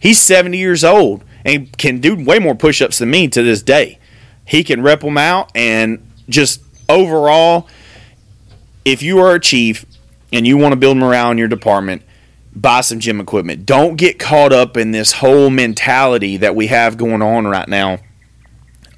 he's 0.01 0.21
70 0.21 0.57
years 0.57 0.85
old 0.85 1.25
and 1.45 1.77
can 1.77 2.01
do 2.01 2.17
way 2.17 2.39
more 2.39 2.55
push-ups 2.55 2.99
than 2.99 3.11
me 3.11 3.29
to 3.29 3.43
this 3.43 3.63
day. 3.63 3.99
He 4.45 4.65
can 4.65 4.83
rep 4.83 5.01
them 5.01 5.19
out 5.19 5.51
and 5.55 6.05
just 6.29 6.63
overall, 6.89 7.69
if 8.85 9.03
you 9.03 9.19
are 9.19 9.35
a 9.35 9.41
chief 9.41 9.85
and 10.33 10.47
you 10.47 10.57
want 10.57 10.73
to 10.73 10.77
build 10.77 10.97
morale 10.97 11.31
in 11.31 11.39
your 11.39 11.49
department, 11.49 12.03
buy 12.55 12.81
some 12.81 13.01
gym 13.01 13.21
equipment. 13.21 13.67
Don't 13.67 13.97
get 13.97 14.19
caught 14.19 14.53
up 14.53 14.77
in 14.77 14.91
this 14.91 15.13
whole 15.13 15.51
mentality 15.51 16.37
that 16.39 16.55
we 16.55 16.67
have 16.69 16.97
going 16.97 17.23
on 17.23 17.47
right 17.47 17.69
now 17.69 17.99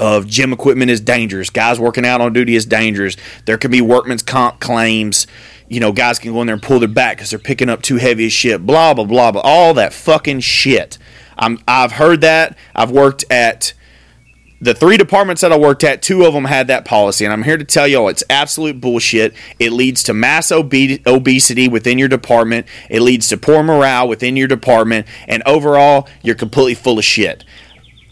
of 0.01 0.27
gym 0.27 0.53
equipment 0.53 0.91
is 0.91 1.01
dangerous. 1.01 1.51
Guys 1.51 1.79
working 1.79 2.07
out 2.07 2.23
on 2.23 2.33
duty 2.33 2.57
is 2.57 2.65
dangerous. 2.65 3.17
There 3.45 3.59
can 3.59 3.71
be 3.71 3.83
workman's 3.83 4.23
comp 4.23 4.59
claims. 4.59 5.27
You 5.71 5.81
know, 5.81 5.93
guys 5.93 6.19
can 6.19 6.33
go 6.33 6.43
in 6.43 6.47
there 6.47 6.55
and 6.55 6.63
pull 6.63 6.81
their 6.81 6.89
back 6.89 7.17
because 7.17 7.31
they're 7.31 7.39
picking 7.39 7.71
up 7.71 7.81
too 7.81 7.97
heavy 7.97 8.27
as 8.27 8.33
shit. 8.33 8.67
Blah 8.67 8.93
blah 8.93 9.05
blah 9.05 9.33
blah. 9.33 9.41
All 9.43 9.73
that 9.75 9.95
fucking 9.95 10.41
shit. 10.41 10.99
I'm, 11.39 11.59
I've 11.67 11.93
heard 11.93 12.21
that. 12.21 12.59
I've 12.75 12.91
worked 12.91 13.25
at 13.31 13.73
the 14.61 14.75
three 14.75 14.99
departments 14.99 15.41
that 15.41 15.53
I 15.53 15.59
worked 15.59 15.85
at, 15.85 16.03
two 16.03 16.25
of 16.25 16.35
them 16.35 16.45
had 16.45 16.67
that 16.67 16.85
policy, 16.85 17.25
and 17.25 17.33
I'm 17.33 17.45
here 17.45 17.57
to 17.57 17.65
tell 17.65 17.89
y'all 17.89 18.09
it's 18.09 18.23
absolute 18.29 18.79
bullshit. 18.81 19.35
It 19.59 19.73
leads 19.73 20.03
to 20.05 20.13
mass 20.13 20.53
obe- 20.53 21.01
obesity 21.07 21.67
within 21.67 21.99
your 21.99 22.09
department. 22.09 22.67
It 22.91 23.01
leads 23.01 23.29
to 23.29 23.39
poor 23.39 23.63
morale 23.63 24.07
within 24.07 24.37
your 24.37 24.49
department, 24.49 25.07
and 25.27 25.43
overall, 25.47 26.09
you're 26.23 26.35
completely 26.35 26.75
full 26.75 26.99
of 26.99 27.05
shit. 27.05 27.45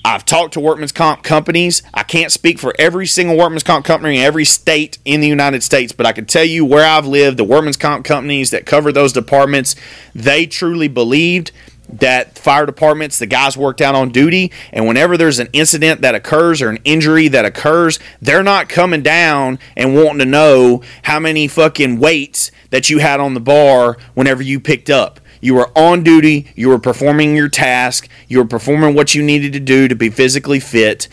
I've 0.08 0.24
talked 0.24 0.54
to 0.54 0.60
workman's 0.60 0.90
comp 0.90 1.22
companies. 1.22 1.82
I 1.92 2.02
can't 2.02 2.32
speak 2.32 2.58
for 2.58 2.72
every 2.78 3.06
single 3.06 3.36
workman's 3.36 3.62
comp 3.62 3.84
company 3.84 4.16
in 4.16 4.22
every 4.22 4.46
state 4.46 4.96
in 5.04 5.20
the 5.20 5.28
United 5.28 5.62
States, 5.62 5.92
but 5.92 6.06
I 6.06 6.12
can 6.12 6.24
tell 6.24 6.44
you 6.44 6.64
where 6.64 6.86
I've 6.86 7.06
lived, 7.06 7.36
the 7.36 7.44
workman's 7.44 7.76
comp 7.76 8.06
companies 8.06 8.50
that 8.50 8.64
cover 8.64 8.90
those 8.90 9.12
departments, 9.12 9.76
they 10.14 10.46
truly 10.46 10.88
believed 10.88 11.52
that 11.90 12.38
fire 12.38 12.64
departments, 12.64 13.18
the 13.18 13.26
guys 13.26 13.54
worked 13.54 13.82
out 13.82 13.94
on 13.94 14.08
duty, 14.08 14.50
and 14.72 14.88
whenever 14.88 15.18
there's 15.18 15.40
an 15.40 15.50
incident 15.52 16.00
that 16.00 16.14
occurs 16.14 16.62
or 16.62 16.70
an 16.70 16.78
injury 16.84 17.28
that 17.28 17.44
occurs, 17.44 17.98
they're 18.22 18.42
not 18.42 18.70
coming 18.70 19.02
down 19.02 19.58
and 19.76 19.94
wanting 19.94 20.20
to 20.20 20.24
know 20.24 20.82
how 21.02 21.20
many 21.20 21.46
fucking 21.46 22.00
weights 22.00 22.50
that 22.70 22.88
you 22.88 22.96
had 22.96 23.20
on 23.20 23.34
the 23.34 23.40
bar 23.40 23.98
whenever 24.14 24.42
you 24.42 24.58
picked 24.58 24.88
up. 24.88 25.20
You 25.40 25.54
were 25.54 25.70
on 25.76 26.02
duty, 26.02 26.52
you 26.56 26.68
were 26.68 26.78
performing 26.78 27.36
your 27.36 27.48
task, 27.48 28.08
you 28.28 28.38
were 28.38 28.44
performing 28.44 28.94
what 28.94 29.14
you 29.14 29.22
needed 29.22 29.52
to 29.54 29.60
do 29.60 29.88
to 29.88 29.94
be 29.94 30.10
physically 30.10 30.60
fit. 30.60 31.08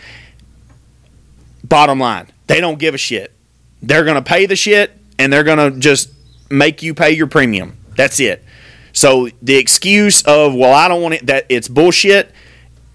Bottom 1.64 2.00
line, 2.00 2.28
they 2.48 2.60
don't 2.60 2.80
give 2.80 2.94
a 2.94 2.98
shit. 2.98 3.32
They're 3.82 4.04
going 4.04 4.16
to 4.16 4.22
pay 4.22 4.46
the 4.46 4.56
shit 4.56 4.92
and 5.20 5.32
they're 5.32 5.44
going 5.44 5.74
to 5.74 5.80
just 5.80 6.12
make 6.50 6.82
you 6.82 6.94
pay 6.94 7.12
your 7.12 7.28
premium. 7.28 7.78
That's 7.96 8.20
it. 8.20 8.44
So 8.94 9.30
the 9.42 9.58
excuse 9.58 10.22
of 10.24 10.56
well, 10.56 10.74
I 10.74 10.88
don't 10.88 11.02
want 11.02 11.16
it 11.16 11.26
that 11.28 11.46
it's 11.50 11.68
bullshit, 11.68 12.32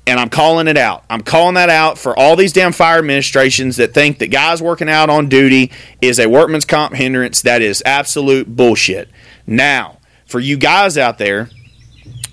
and 0.06 0.18
I'm 0.18 0.30
calling 0.30 0.66
it 0.66 0.78
out. 0.78 1.04
I'm 1.10 1.20
calling 1.20 1.54
that 1.54 1.68
out 1.68 1.98
for 1.98 2.18
all 2.18 2.36
these 2.36 2.52
damn 2.52 2.72
fire 2.72 2.98
administrations 2.98 3.76
that 3.76 3.92
think 3.92 4.18
that 4.18 4.28
guys 4.28 4.62
working 4.62 4.88
out 4.88 5.10
on 5.10 5.28
duty 5.28 5.70
is 6.00 6.18
a 6.18 6.26
workman's 6.26 6.64
comp 6.64 6.94
hindrance. 6.94 7.42
That 7.42 7.60
is 7.60 7.82
absolute 7.84 8.56
bullshit. 8.56 9.10
Now, 9.46 9.98
for 10.30 10.40
you 10.40 10.56
guys 10.56 10.96
out 10.96 11.18
there, 11.18 11.50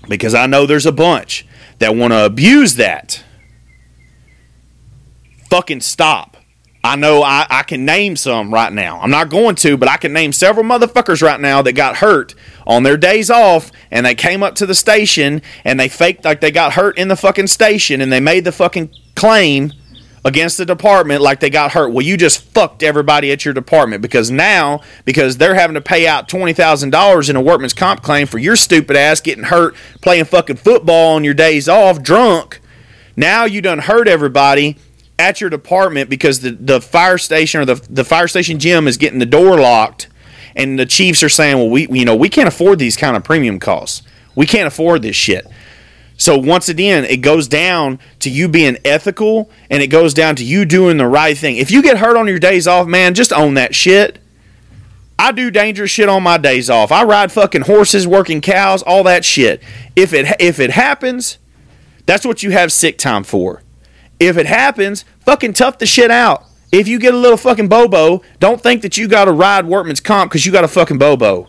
because 0.08 0.34
I 0.34 0.46
know 0.46 0.66
there's 0.66 0.86
a 0.86 0.92
bunch 0.92 1.46
that 1.78 1.94
want 1.94 2.12
to 2.12 2.24
abuse 2.24 2.76
that, 2.76 3.22
fucking 5.50 5.80
stop. 5.80 6.36
I 6.84 6.94
know 6.96 7.22
I, 7.22 7.46
I 7.50 7.62
can 7.64 7.84
name 7.84 8.14
some 8.14 8.54
right 8.54 8.72
now. 8.72 9.00
I'm 9.00 9.10
not 9.10 9.30
going 9.30 9.56
to, 9.56 9.76
but 9.76 9.88
I 9.88 9.96
can 9.96 10.12
name 10.12 10.32
several 10.32 10.64
motherfuckers 10.64 11.22
right 11.22 11.40
now 11.40 11.60
that 11.62 11.72
got 11.72 11.96
hurt 11.96 12.34
on 12.66 12.84
their 12.84 12.96
days 12.96 13.30
off 13.30 13.72
and 13.90 14.06
they 14.06 14.14
came 14.14 14.42
up 14.42 14.54
to 14.56 14.66
the 14.66 14.76
station 14.76 15.42
and 15.64 15.78
they 15.78 15.88
faked 15.88 16.24
like 16.24 16.40
they 16.40 16.52
got 16.52 16.74
hurt 16.74 16.96
in 16.96 17.08
the 17.08 17.16
fucking 17.16 17.48
station 17.48 18.00
and 18.00 18.12
they 18.12 18.20
made 18.20 18.44
the 18.44 18.52
fucking 18.52 18.90
claim 19.16 19.72
against 20.28 20.58
the 20.58 20.66
department 20.66 21.22
like 21.22 21.40
they 21.40 21.48
got 21.48 21.72
hurt. 21.72 21.88
Well, 21.88 22.04
you 22.04 22.18
just 22.18 22.42
fucked 22.42 22.82
everybody 22.82 23.32
at 23.32 23.46
your 23.46 23.54
department 23.54 24.02
because 24.02 24.30
now, 24.30 24.82
because 25.06 25.38
they're 25.38 25.54
having 25.54 25.72
to 25.72 25.80
pay 25.80 26.06
out 26.06 26.28
$20,000 26.28 27.30
in 27.30 27.34
a 27.34 27.40
workman's 27.40 27.72
comp 27.72 28.02
claim 28.02 28.26
for 28.26 28.36
your 28.36 28.54
stupid 28.54 28.94
ass 28.94 29.22
getting 29.22 29.44
hurt 29.44 29.74
playing 30.02 30.26
fucking 30.26 30.56
football 30.56 31.16
on 31.16 31.24
your 31.24 31.32
days 31.32 31.66
off 31.66 32.02
drunk, 32.02 32.60
now 33.16 33.46
you 33.46 33.62
done 33.62 33.78
hurt 33.78 34.06
everybody 34.06 34.76
at 35.18 35.40
your 35.40 35.48
department 35.48 36.10
because 36.10 36.40
the, 36.40 36.50
the 36.50 36.80
fire 36.82 37.16
station 37.16 37.62
or 37.62 37.64
the, 37.64 37.76
the 37.88 38.04
fire 38.04 38.28
station 38.28 38.58
gym 38.58 38.86
is 38.86 38.98
getting 38.98 39.18
the 39.18 39.26
door 39.26 39.58
locked 39.58 40.08
and 40.54 40.78
the 40.78 40.86
chiefs 40.86 41.22
are 41.22 41.28
saying 41.28 41.56
well 41.56 41.68
we 41.68 41.88
you 41.88 42.04
know 42.04 42.14
we 42.14 42.28
can't 42.28 42.46
afford 42.46 42.78
these 42.78 42.96
kind 42.96 43.16
of 43.16 43.24
premium 43.24 43.58
costs. 43.58 44.02
We 44.36 44.46
can't 44.46 44.68
afford 44.68 45.02
this 45.02 45.16
shit 45.16 45.46
so 46.18 46.36
once 46.36 46.68
again 46.68 47.04
it 47.06 47.22
goes 47.22 47.48
down 47.48 47.98
to 48.18 48.28
you 48.28 48.46
being 48.46 48.76
ethical 48.84 49.50
and 49.70 49.82
it 49.82 49.86
goes 49.86 50.12
down 50.12 50.36
to 50.36 50.44
you 50.44 50.66
doing 50.66 50.98
the 50.98 51.06
right 51.06 51.38
thing 51.38 51.56
if 51.56 51.70
you 51.70 51.82
get 51.82 51.96
hurt 51.96 52.16
on 52.16 52.28
your 52.28 52.38
days 52.38 52.66
off 52.66 52.86
man 52.86 53.14
just 53.14 53.32
own 53.32 53.54
that 53.54 53.74
shit 53.74 54.18
I 55.20 55.32
do 55.32 55.50
dangerous 55.50 55.90
shit 55.90 56.08
on 56.08 56.22
my 56.22 56.38
days 56.38 56.70
off. 56.70 56.92
I 56.92 57.02
ride 57.02 57.32
fucking 57.32 57.62
horses, 57.62 58.06
working 58.06 58.40
cows, 58.40 58.84
all 58.84 59.02
that 59.02 59.24
shit. 59.24 59.60
If 59.96 60.12
it 60.12 60.26
if 60.38 60.60
it 60.60 60.70
happens, 60.70 61.38
that's 62.06 62.24
what 62.24 62.44
you 62.44 62.52
have 62.52 62.70
sick 62.70 62.98
time 62.98 63.24
for 63.24 63.64
if 64.20 64.36
it 64.36 64.46
happens, 64.46 65.04
fucking 65.20 65.52
tough 65.54 65.78
the 65.78 65.86
shit 65.86 66.10
out. 66.10 66.44
If 66.70 66.86
you 66.86 66.98
get 66.98 67.14
a 67.14 67.16
little 67.16 67.36
fucking 67.36 67.68
bobo, 67.68 68.22
don't 68.40 68.60
think 68.60 68.82
that 68.82 68.96
you 68.96 69.08
got 69.08 69.24
to 69.24 69.32
ride 69.32 69.66
workman's 69.66 70.00
comp 70.00 70.30
because 70.30 70.44
you 70.44 70.52
got 70.52 70.64
a 70.64 70.68
fucking 70.68 70.98
bobo. 70.98 71.48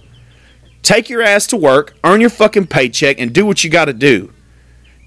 Take 0.81 1.09
your 1.09 1.21
ass 1.21 1.45
to 1.47 1.57
work, 1.57 1.95
earn 2.03 2.21
your 2.21 2.29
fucking 2.29 2.67
paycheck, 2.67 3.19
and 3.19 3.33
do 3.33 3.45
what 3.45 3.63
you 3.63 3.69
got 3.69 3.85
to 3.85 3.93
do. 3.93 4.31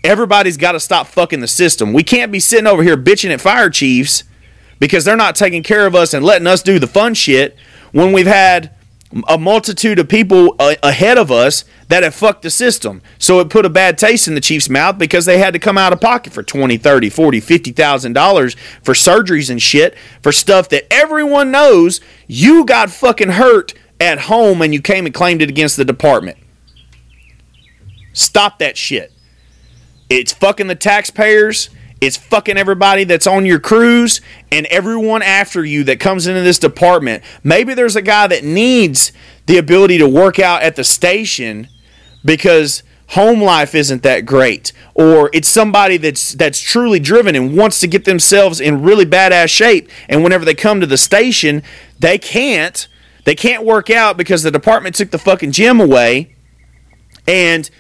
Everybody's 0.05 0.57
got 0.57 0.73
to 0.73 0.81
stop 0.81 1.07
fucking 1.07 1.41
the 1.41 1.49
system. 1.49 1.93
We 1.93 2.03
can't 2.03 2.33
be 2.33 2.41
sitting 2.41 2.67
over 2.67 2.83
here 2.83 2.97
bitching 2.97 3.31
at 3.31 3.41
fire 3.41 3.71
chiefs 3.71 4.25
because 4.79 5.05
they're 5.05 5.17
not 5.17 5.37
taking 5.37 5.63
care 5.63 5.87
of 5.87 5.95
us 5.95 6.13
and 6.13 6.25
letting 6.25 6.47
us 6.47 6.63
do 6.63 6.79
the 6.79 6.89
fun 6.89 7.15
shit 7.15 7.57
when 7.93 8.13
we've 8.13 8.27
had 8.27 8.75
a 9.29 9.37
multitude 9.39 9.99
of 9.99 10.09
people 10.09 10.57
ahead 10.59 11.19
of 11.19 11.31
us 11.31 11.65
that 11.89 12.03
have 12.03 12.15
fucked 12.15 12.43
the 12.43 12.51
system. 12.51 13.03
So 13.19 13.41
it 13.41 13.51
put 13.51 13.67
a 13.67 13.71
bad 13.71 13.99
taste 13.99 14.27
in 14.27 14.35
the 14.35 14.41
Chiefs' 14.41 14.71
mouth 14.71 14.99
because 14.99 15.27
they 15.27 15.39
had 15.39 15.53
to 15.53 15.59
come 15.59 15.77
out 15.77 15.93
of 15.93 16.01
pocket 16.01 16.33
for 16.33 16.43
20, 16.43 16.79
30, 16.79 17.11
40, 17.11 17.41
50,000 17.41 18.13
dollars 18.13 18.57
for 18.83 18.95
surgeries 18.95 19.51
and 19.51 19.61
shit 19.61 19.97
for 20.23 20.33
stuff 20.33 20.69
that 20.71 20.91
everyone 20.91 21.51
knows 21.51 22.01
you 22.27 22.65
got 22.65 22.91
fucking 22.91 23.31
hurt 23.31 23.75
at 24.01 24.21
home 24.21 24.63
and 24.63 24.73
you 24.73 24.81
came 24.81 25.05
and 25.05 25.15
claimed 25.15 25.43
it 25.43 25.51
against 25.51 25.77
the 25.77 25.85
department. 25.85 26.39
Stop 28.15 28.59
that 28.59 28.77
shit. 28.77 29.13
It's 30.13 30.35
fucking 30.35 30.67
the 30.67 30.75
taxpayers. 30.75 31.71
It's 32.03 32.19
fucking 32.19 32.59
everybody 32.59 33.05
that's 33.05 33.27
on 33.27 33.47
your 33.47 33.59
crews 33.59 34.21
and 34.51 34.67
everyone 34.67 35.23
after 35.23 35.65
you 35.65 35.85
that 35.85 36.01
comes 36.01 36.27
into 36.27 36.43
this 36.43 36.59
department. 36.59 37.25
Maybe 37.43 37.73
there's 37.73 37.97
a 37.97 38.03
guy 38.03 38.27
that 38.27 38.45
needs 38.45 39.13
the 39.47 39.57
ability 39.57 39.97
to 39.99 40.07
work 40.07 40.39
out 40.39 40.61
at 40.61 40.77
the 40.77 40.85
station 40.85 41.67
because 42.23 42.83
home 43.09 43.41
life 43.41 43.75
isn't 43.75 44.03
that 44.03 44.27
great 44.27 44.75
or 44.95 45.31
it's 45.33 45.49
somebody 45.49 45.97
that's 45.97 46.33
that's 46.33 46.61
truly 46.61 47.01
driven 47.01 47.35
and 47.35 47.57
wants 47.57 47.81
to 47.81 47.87
get 47.87 48.05
themselves 48.05 48.61
in 48.61 48.83
really 48.83 49.07
badass 49.07 49.49
shape. 49.49 49.89
And 50.11 50.23
whenever 50.23 50.45
they 50.45 50.55
come 50.55 50.79
to 50.81 50.87
the 50.87 50.99
station 50.99 51.63
they 52.01 52.19
can't 52.19 52.87
they 53.25 53.35
can't 53.35 53.65
work 53.65 53.89
out 53.89 54.19
because 54.19 54.43
the 54.43 54.51
department 54.51 54.95
took 54.95 55.11
the 55.11 55.19
fucking 55.19 55.53
gym 55.53 55.81
away. 55.81 56.35
And 57.27 57.71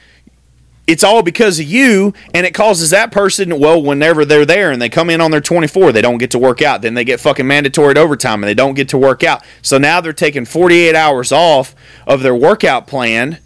it's 0.87 1.05
all 1.05 1.22
because 1.22 1.61
of 1.61 1.66
you 1.66 2.12
and 2.35 2.45
it 2.45 2.55
causes 2.55 2.91
that 2.91 3.12
person 3.12 3.59
well 3.59 3.80
whenever 3.80 4.24
they're 4.24 4.45
there 4.45 4.70
and 4.72 4.83
they 4.83 4.89
come 4.89 5.11
in 5.11 5.20
on 5.20 5.30
their 5.30 5.41
24 5.41 5.93
they 5.93 6.03
don't 6.03 6.18
get 6.18 6.30
to 6.33 6.39
work 6.39 6.61
out. 6.61 6.83
Then 6.83 6.95
they 6.95 7.05
get 7.05 7.20
fucking 7.20 7.47
mandatory 7.47 7.97
overtime 7.97 8.43
and 8.43 8.49
they 8.49 8.55
don't 8.55 8.74
get 8.74 8.89
to 8.91 8.99
work 8.99 9.22
out. 9.22 9.45
So 9.62 9.78
now 9.78 10.01
they're 10.01 10.12
taking 10.12 10.45
48 10.45 10.95
hours 10.95 11.30
off 11.33 11.74
of 12.07 12.22
their 12.22 12.35
workout 12.35 12.87
plan 12.87 13.39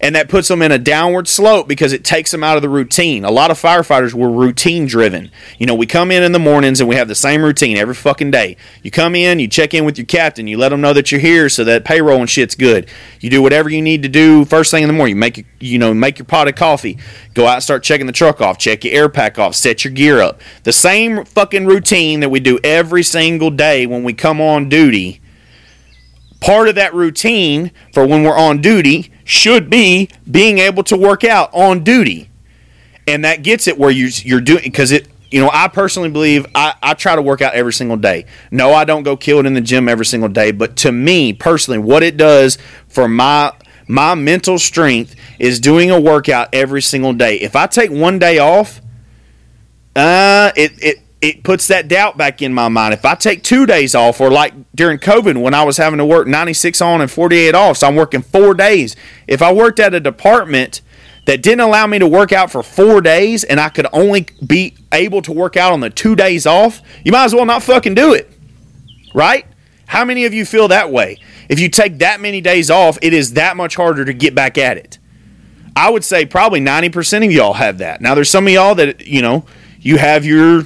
and 0.00 0.16
that 0.16 0.28
puts 0.28 0.48
them 0.48 0.62
in 0.62 0.72
a 0.72 0.78
downward 0.78 1.28
slope 1.28 1.68
because 1.68 1.92
it 1.92 2.04
takes 2.04 2.30
them 2.30 2.42
out 2.42 2.56
of 2.56 2.62
the 2.62 2.68
routine. 2.68 3.24
A 3.24 3.30
lot 3.30 3.50
of 3.50 3.60
firefighters 3.60 4.14
were 4.14 4.30
routine 4.30 4.86
driven. 4.86 5.30
You 5.58 5.66
know, 5.66 5.74
we 5.74 5.86
come 5.86 6.10
in 6.10 6.22
in 6.22 6.32
the 6.32 6.38
mornings 6.38 6.80
and 6.80 6.88
we 6.88 6.96
have 6.96 7.08
the 7.08 7.14
same 7.14 7.42
routine 7.42 7.76
every 7.76 7.94
fucking 7.94 8.30
day. 8.30 8.56
You 8.82 8.90
come 8.90 9.14
in, 9.14 9.38
you 9.38 9.46
check 9.46 9.74
in 9.74 9.84
with 9.84 9.98
your 9.98 10.06
captain, 10.06 10.46
you 10.46 10.56
let 10.56 10.70
them 10.70 10.80
know 10.80 10.94
that 10.94 11.12
you're 11.12 11.20
here 11.20 11.50
so 11.50 11.64
that 11.64 11.84
payroll 11.84 12.20
and 12.20 12.30
shit's 12.30 12.54
good. 12.54 12.88
You 13.20 13.28
do 13.28 13.42
whatever 13.42 13.68
you 13.68 13.82
need 13.82 14.02
to 14.02 14.08
do 14.08 14.46
first 14.46 14.70
thing 14.70 14.82
in 14.82 14.88
the 14.88 14.94
morning. 14.94 15.16
You 15.16 15.20
make 15.20 15.46
you 15.60 15.78
know 15.78 15.92
make 15.92 16.18
your 16.18 16.26
pot 16.26 16.48
of 16.48 16.54
coffee, 16.54 16.98
go 17.34 17.46
out 17.46 17.56
and 17.56 17.62
start 17.62 17.82
checking 17.82 18.06
the 18.06 18.12
truck 18.12 18.40
off, 18.40 18.56
check 18.56 18.84
your 18.84 18.94
air 18.94 19.08
pack 19.10 19.38
off, 19.38 19.54
set 19.54 19.84
your 19.84 19.92
gear 19.92 20.20
up. 20.20 20.40
The 20.62 20.72
same 20.72 21.26
fucking 21.26 21.66
routine 21.66 22.20
that 22.20 22.30
we 22.30 22.40
do 22.40 22.58
every 22.64 23.02
single 23.02 23.50
day 23.50 23.86
when 23.86 24.02
we 24.02 24.14
come 24.14 24.40
on 24.40 24.70
duty 24.70 25.19
part 26.40 26.68
of 26.68 26.74
that 26.74 26.94
routine 26.94 27.70
for 27.92 28.06
when 28.06 28.22
we're 28.22 28.36
on 28.36 28.60
duty 28.60 29.12
should 29.24 29.70
be 29.70 30.08
being 30.30 30.58
able 30.58 30.82
to 30.84 30.96
work 30.96 31.24
out 31.24 31.52
on 31.52 31.84
duty. 31.84 32.30
And 33.06 33.24
that 33.24 33.42
gets 33.42 33.66
it 33.66 33.78
where 33.78 33.90
you, 33.90 34.08
you're 34.22 34.40
doing, 34.40 34.62
because 34.62 34.92
it, 34.92 35.08
you 35.30 35.40
know, 35.40 35.50
I 35.52 35.68
personally 35.68 36.10
believe 36.10 36.46
I, 36.54 36.74
I 36.82 36.94
try 36.94 37.14
to 37.14 37.22
work 37.22 37.40
out 37.40 37.54
every 37.54 37.72
single 37.72 37.96
day. 37.96 38.26
No, 38.50 38.72
I 38.72 38.84
don't 38.84 39.02
go 39.02 39.16
kill 39.16 39.38
it 39.38 39.46
in 39.46 39.54
the 39.54 39.60
gym 39.60 39.88
every 39.88 40.06
single 40.06 40.28
day, 40.28 40.50
but 40.50 40.76
to 40.78 40.92
me 40.92 41.32
personally, 41.32 41.78
what 41.78 42.02
it 42.02 42.16
does 42.16 42.58
for 42.88 43.08
my 43.08 43.52
my 43.86 44.14
mental 44.14 44.58
strength 44.58 45.16
is 45.40 45.58
doing 45.58 45.90
a 45.90 46.00
workout 46.00 46.48
every 46.52 46.80
single 46.80 47.12
day. 47.12 47.36
If 47.40 47.56
I 47.56 47.66
take 47.66 47.90
one 47.90 48.20
day 48.20 48.38
off, 48.38 48.80
uh, 49.96 50.52
it, 50.54 50.72
it 50.80 50.98
it 51.20 51.44
puts 51.44 51.68
that 51.68 51.88
doubt 51.88 52.16
back 52.16 52.40
in 52.40 52.54
my 52.54 52.68
mind. 52.68 52.94
If 52.94 53.04
I 53.04 53.14
take 53.14 53.42
two 53.42 53.66
days 53.66 53.94
off, 53.94 54.20
or 54.20 54.30
like 54.30 54.54
during 54.74 54.98
COVID 54.98 55.40
when 55.40 55.52
I 55.52 55.64
was 55.64 55.76
having 55.76 55.98
to 55.98 56.04
work 56.04 56.26
96 56.26 56.80
on 56.80 57.00
and 57.00 57.10
48 57.10 57.54
off, 57.54 57.78
so 57.78 57.88
I'm 57.88 57.96
working 57.96 58.22
four 58.22 58.54
days. 58.54 58.96
If 59.26 59.42
I 59.42 59.52
worked 59.52 59.80
at 59.80 59.92
a 59.92 60.00
department 60.00 60.80
that 61.26 61.42
didn't 61.42 61.60
allow 61.60 61.86
me 61.86 61.98
to 61.98 62.06
work 62.06 62.32
out 62.32 62.50
for 62.50 62.62
four 62.62 63.02
days 63.02 63.44
and 63.44 63.60
I 63.60 63.68
could 63.68 63.86
only 63.92 64.26
be 64.44 64.74
able 64.92 65.20
to 65.22 65.32
work 65.32 65.56
out 65.56 65.72
on 65.72 65.80
the 65.80 65.90
two 65.90 66.16
days 66.16 66.46
off, 66.46 66.80
you 67.04 67.12
might 67.12 67.24
as 67.24 67.34
well 67.34 67.44
not 67.44 67.62
fucking 67.62 67.94
do 67.94 68.14
it. 68.14 68.30
Right? 69.12 69.46
How 69.86 70.04
many 70.04 70.24
of 70.24 70.32
you 70.32 70.46
feel 70.46 70.68
that 70.68 70.90
way? 70.90 71.18
If 71.48 71.60
you 71.60 71.68
take 71.68 71.98
that 71.98 72.20
many 72.20 72.40
days 72.40 72.70
off, 72.70 72.96
it 73.02 73.12
is 73.12 73.34
that 73.34 73.56
much 73.56 73.76
harder 73.76 74.04
to 74.04 74.14
get 74.14 74.34
back 74.34 74.56
at 74.56 74.78
it. 74.78 74.98
I 75.76 75.90
would 75.90 76.04
say 76.04 76.24
probably 76.24 76.60
90% 76.60 77.26
of 77.26 77.32
y'all 77.32 77.54
have 77.54 77.78
that. 77.78 78.00
Now, 78.00 78.14
there's 78.14 78.30
some 78.30 78.46
of 78.46 78.52
y'all 78.52 78.74
that, 78.76 79.06
you 79.06 79.20
know, 79.20 79.44
you 79.80 79.98
have 79.98 80.24
your 80.24 80.64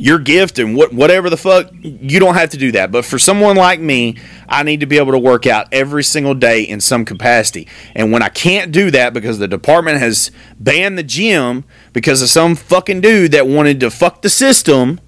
your 0.00 0.18
gift 0.18 0.58
and 0.58 0.74
what 0.74 0.94
whatever 0.94 1.28
the 1.28 1.36
fuck 1.36 1.70
you 1.82 2.18
don't 2.18 2.34
have 2.34 2.48
to 2.50 2.56
do 2.56 2.72
that. 2.72 2.90
But 2.90 3.04
for 3.04 3.18
someone 3.18 3.56
like 3.56 3.80
me 3.80 4.16
i 4.48 4.62
need 4.62 4.80
to 4.80 4.86
be 4.86 4.96
able 4.96 5.12
to 5.12 5.18
work 5.18 5.46
out 5.46 5.68
every 5.72 6.02
single 6.02 6.34
day 6.34 6.62
in 6.62 6.80
some 6.80 7.04
capacity. 7.04 7.68
And 7.94 8.10
when 8.10 8.22
i 8.22 8.30
can't 8.30 8.72
do 8.72 8.90
that 8.92 9.12
because 9.12 9.38
the 9.38 9.46
department 9.46 9.98
has 9.98 10.30
banned 10.58 10.96
the 10.96 11.02
gym 11.02 11.64
because 11.92 12.22
of 12.22 12.30
some 12.30 12.56
fucking 12.56 13.02
dude 13.02 13.32
that 13.32 13.46
wanted 13.46 13.78
to 13.80 13.90
fuck 13.90 14.22
the 14.22 14.30
system 14.30 15.00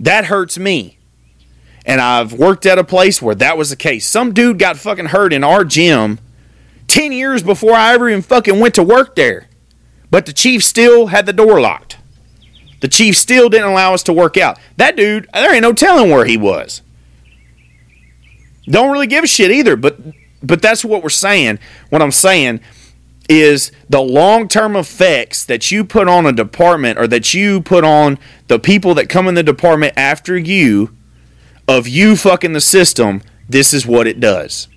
that 0.00 0.24
hurts 0.26 0.58
me. 0.58 0.98
And 1.84 2.00
i've 2.00 2.32
worked 2.32 2.64
at 2.64 2.78
a 2.78 2.84
place 2.84 3.20
where 3.20 3.34
that 3.34 3.58
was 3.58 3.68
the 3.68 3.76
case. 3.76 4.06
Some 4.06 4.32
dude 4.32 4.58
got 4.58 4.78
fucking 4.78 5.06
hurt 5.06 5.34
in 5.34 5.44
our 5.44 5.64
gym 5.64 6.18
10 6.88 7.12
years 7.12 7.42
before 7.42 7.74
i 7.74 7.92
ever 7.92 8.08
even 8.08 8.22
fucking 8.22 8.60
went 8.60 8.74
to 8.76 8.82
work 8.82 9.14
there. 9.14 9.48
But 10.10 10.24
the 10.24 10.32
chief 10.32 10.64
still 10.64 11.08
had 11.08 11.26
the 11.26 11.32
door 11.34 11.60
locked 11.60 11.98
the 12.84 12.88
chief 12.88 13.16
still 13.16 13.48
didn't 13.48 13.68
allow 13.68 13.94
us 13.94 14.02
to 14.02 14.12
work 14.12 14.36
out. 14.36 14.58
That 14.76 14.94
dude, 14.94 15.26
there 15.32 15.54
ain't 15.54 15.62
no 15.62 15.72
telling 15.72 16.10
where 16.10 16.26
he 16.26 16.36
was. 16.36 16.82
Don't 18.66 18.92
really 18.92 19.06
give 19.06 19.24
a 19.24 19.26
shit 19.26 19.50
either, 19.50 19.74
but 19.74 19.98
but 20.42 20.60
that's 20.60 20.84
what 20.84 21.02
we're 21.02 21.08
saying. 21.08 21.60
What 21.88 22.02
I'm 22.02 22.12
saying 22.12 22.60
is 23.26 23.72
the 23.88 24.02
long-term 24.02 24.76
effects 24.76 25.46
that 25.46 25.70
you 25.70 25.82
put 25.82 26.08
on 26.08 26.26
a 26.26 26.32
department 26.32 26.98
or 26.98 27.06
that 27.06 27.32
you 27.32 27.62
put 27.62 27.84
on 27.84 28.18
the 28.48 28.58
people 28.58 28.92
that 28.96 29.08
come 29.08 29.28
in 29.28 29.34
the 29.34 29.42
department 29.42 29.94
after 29.96 30.36
you 30.36 30.94
of 31.66 31.88
you 31.88 32.16
fucking 32.16 32.52
the 32.52 32.60
system, 32.60 33.22
this 33.48 33.72
is 33.72 33.86
what 33.86 34.06
it 34.06 34.20
does. 34.20 34.68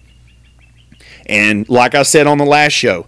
And 1.25 1.67
like 1.67 1.93
I 1.93 2.03
said 2.03 2.25
on 2.25 2.37
the 2.37 2.45
last 2.45 2.71
show, 2.71 3.05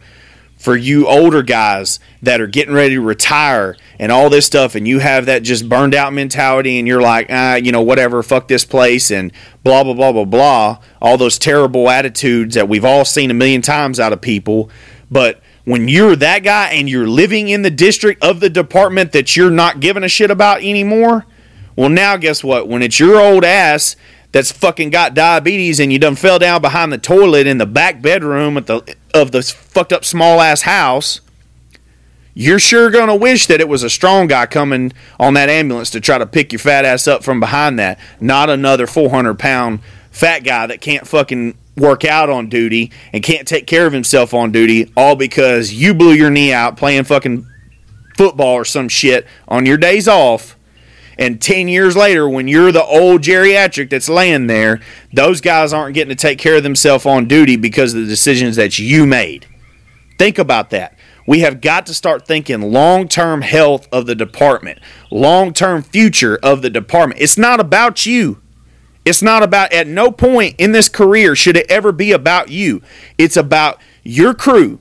for 0.60 0.76
you 0.76 1.08
older 1.08 1.42
guys 1.42 2.02
that 2.22 2.42
are 2.42 2.48
getting 2.48 2.74
ready 2.74 2.96
to 2.96 3.02
retire 3.02 3.78
and 3.98 4.12
all 4.12 4.30
this 4.30 4.46
stuff, 4.46 4.76
and 4.76 4.86
you 4.86 5.00
have 5.00 5.26
that 5.26 5.42
just 5.42 5.70
burned 5.70 5.96
out 5.96 6.12
mentality, 6.12 6.78
and 6.78 6.86
you're 6.88 7.02
like, 7.02 7.28
ah, 7.30 7.56
you 7.56 7.72
know, 7.72 7.82
whatever, 7.82 8.22
fuck 8.22 8.50
this 8.50 8.66
place, 8.66 9.10
and 9.10 9.32
blah, 9.64 9.86
blah, 9.86 9.94
blah, 9.94 10.12
blah, 10.12 10.26
blah, 10.26 10.78
all 11.02 11.18
those 11.18 11.40
terrible 11.40 11.90
attitudes 11.90 12.56
that 12.56 12.68
we've 12.68 12.84
all 12.84 13.06
seen 13.06 13.32
a 13.32 13.34
million 13.34 13.62
times 13.62 14.02
out 14.02 14.12
of 14.12 14.20
people. 14.20 14.70
But 15.10 15.42
when 15.64 15.88
you're 15.88 16.18
that 16.18 16.44
guy 16.44 16.72
and 16.72 16.90
you're 16.90 17.08
living 17.08 17.48
in 17.48 17.62
the 17.62 17.72
district 17.72 18.22
of 18.22 18.42
the 18.42 18.50
department 18.50 19.14
that 19.14 19.38
you're 19.38 19.50
not 19.50 19.80
giving 19.80 20.04
a 20.04 20.10
shit 20.10 20.30
about 20.30 20.58
anymore, 20.58 21.26
well, 21.78 21.90
now 21.90 22.18
guess 22.18 22.44
what? 22.44 22.68
When 22.68 22.82
it's 22.82 23.00
your 23.00 23.18
old 23.18 23.46
ass 23.46 23.96
that's 24.34 24.52
fucking 24.52 24.90
got 24.90 25.14
diabetes 25.14 25.80
and 25.80 25.94
you 25.94 26.00
done 26.00 26.16
fell 26.16 26.38
down 26.38 26.62
behind 26.62 26.92
the 26.92 26.98
toilet 26.98 27.48
in 27.48 27.60
the 27.60 27.66
back 27.66 28.02
bedroom 28.02 28.58
at 28.58 28.68
the 28.68 28.96
of 29.14 29.32
the 29.32 29.42
fucked 29.42 29.94
up 29.94 30.06
small 30.06 30.42
ass 30.42 30.62
house, 30.62 31.22
you're 32.34 32.60
sure 32.60 32.90
gonna 32.90 33.16
wish 33.16 33.48
that 33.48 33.60
it 33.60 33.68
was 33.68 33.84
a 33.84 33.90
strong 33.90 34.28
guy 34.28 34.46
coming 34.46 34.94
on 35.20 35.34
that 35.34 35.50
ambulance 35.50 35.90
to 35.92 36.00
try 36.00 36.18
to 36.18 36.26
pick 36.26 36.52
your 36.52 36.60
fat 36.60 36.86
ass 36.86 37.08
up 37.08 37.24
from 37.24 37.40
behind 37.40 37.80
that, 37.80 38.00
not 38.20 38.50
another 38.50 38.88
400 38.88 39.38
pound 39.38 39.80
fat 40.12 40.40
guy 40.40 40.68
that 40.68 40.82
can't 40.82 41.08
fucking 41.08 41.58
work 41.78 42.04
out 42.06 42.30
on 42.30 42.50
duty 42.50 42.92
and 43.14 43.24
can't 43.24 43.48
take 43.48 43.66
care 43.68 43.86
of 43.86 43.94
himself 43.94 44.34
on 44.34 44.52
duty, 44.52 44.92
all 44.96 45.16
because 45.16 45.74
you 45.74 45.94
blew 45.94 46.12
your 46.12 46.30
knee 46.30 46.54
out 46.54 46.78
playing 46.78 47.04
fucking 47.04 47.46
football 48.18 48.54
or 48.54 48.66
some 48.66 48.90
shit 48.90 49.26
on 49.48 49.66
your 49.66 49.78
days 49.78 50.08
off 50.08 50.56
and 51.20 51.42
10 51.42 51.68
years 51.68 51.98
later, 51.98 52.30
when 52.30 52.48
you're 52.48 52.72
the 52.72 52.84
old 52.84 53.22
geriatric 53.22 53.90
that's 53.90 54.08
laying 54.08 54.48
there, 54.48 54.80
those 55.12 55.42
guys 55.42 55.74
aren't 55.74 55.94
getting 55.94 56.16
to 56.16 56.16
take 56.16 56.40
care 56.40 56.56
of 56.56 56.64
themselves 56.64 57.06
on 57.06 57.28
duty 57.28 57.58
because 57.58 57.94
of 57.94 58.00
the 58.00 58.08
decisions 58.08 58.56
that 58.56 58.80
you 58.80 59.06
made. 59.06 59.46
Think 60.18 60.40
about 60.40 60.70
that. 60.70 60.98
We 61.28 61.42
have 61.42 61.60
got 61.60 61.86
to 61.88 61.94
start 61.94 62.26
thinking 62.26 62.62
long 62.72 63.10
term 63.10 63.42
health 63.42 63.88
of 63.92 64.06
the 64.06 64.16
department, 64.16 64.80
long 65.12 65.52
term 65.54 65.84
future 65.84 66.40
of 66.42 66.62
the 66.62 66.70
department. 66.70 67.22
It's 67.22 67.38
not 67.38 67.60
about 67.60 68.06
you. 68.06 68.42
It's 69.04 69.22
not 69.22 69.44
about, 69.44 69.74
at 69.74 69.88
no 69.88 70.12
point 70.12 70.56
in 70.58 70.72
this 70.72 70.88
career 70.88 71.36
should 71.36 71.58
it 71.58 71.70
ever 71.70 71.92
be 71.92 72.14
about 72.14 72.50
you. 72.50 72.82
It's 73.18 73.38
about 73.38 73.80
your 74.04 74.34
crew. 74.34 74.80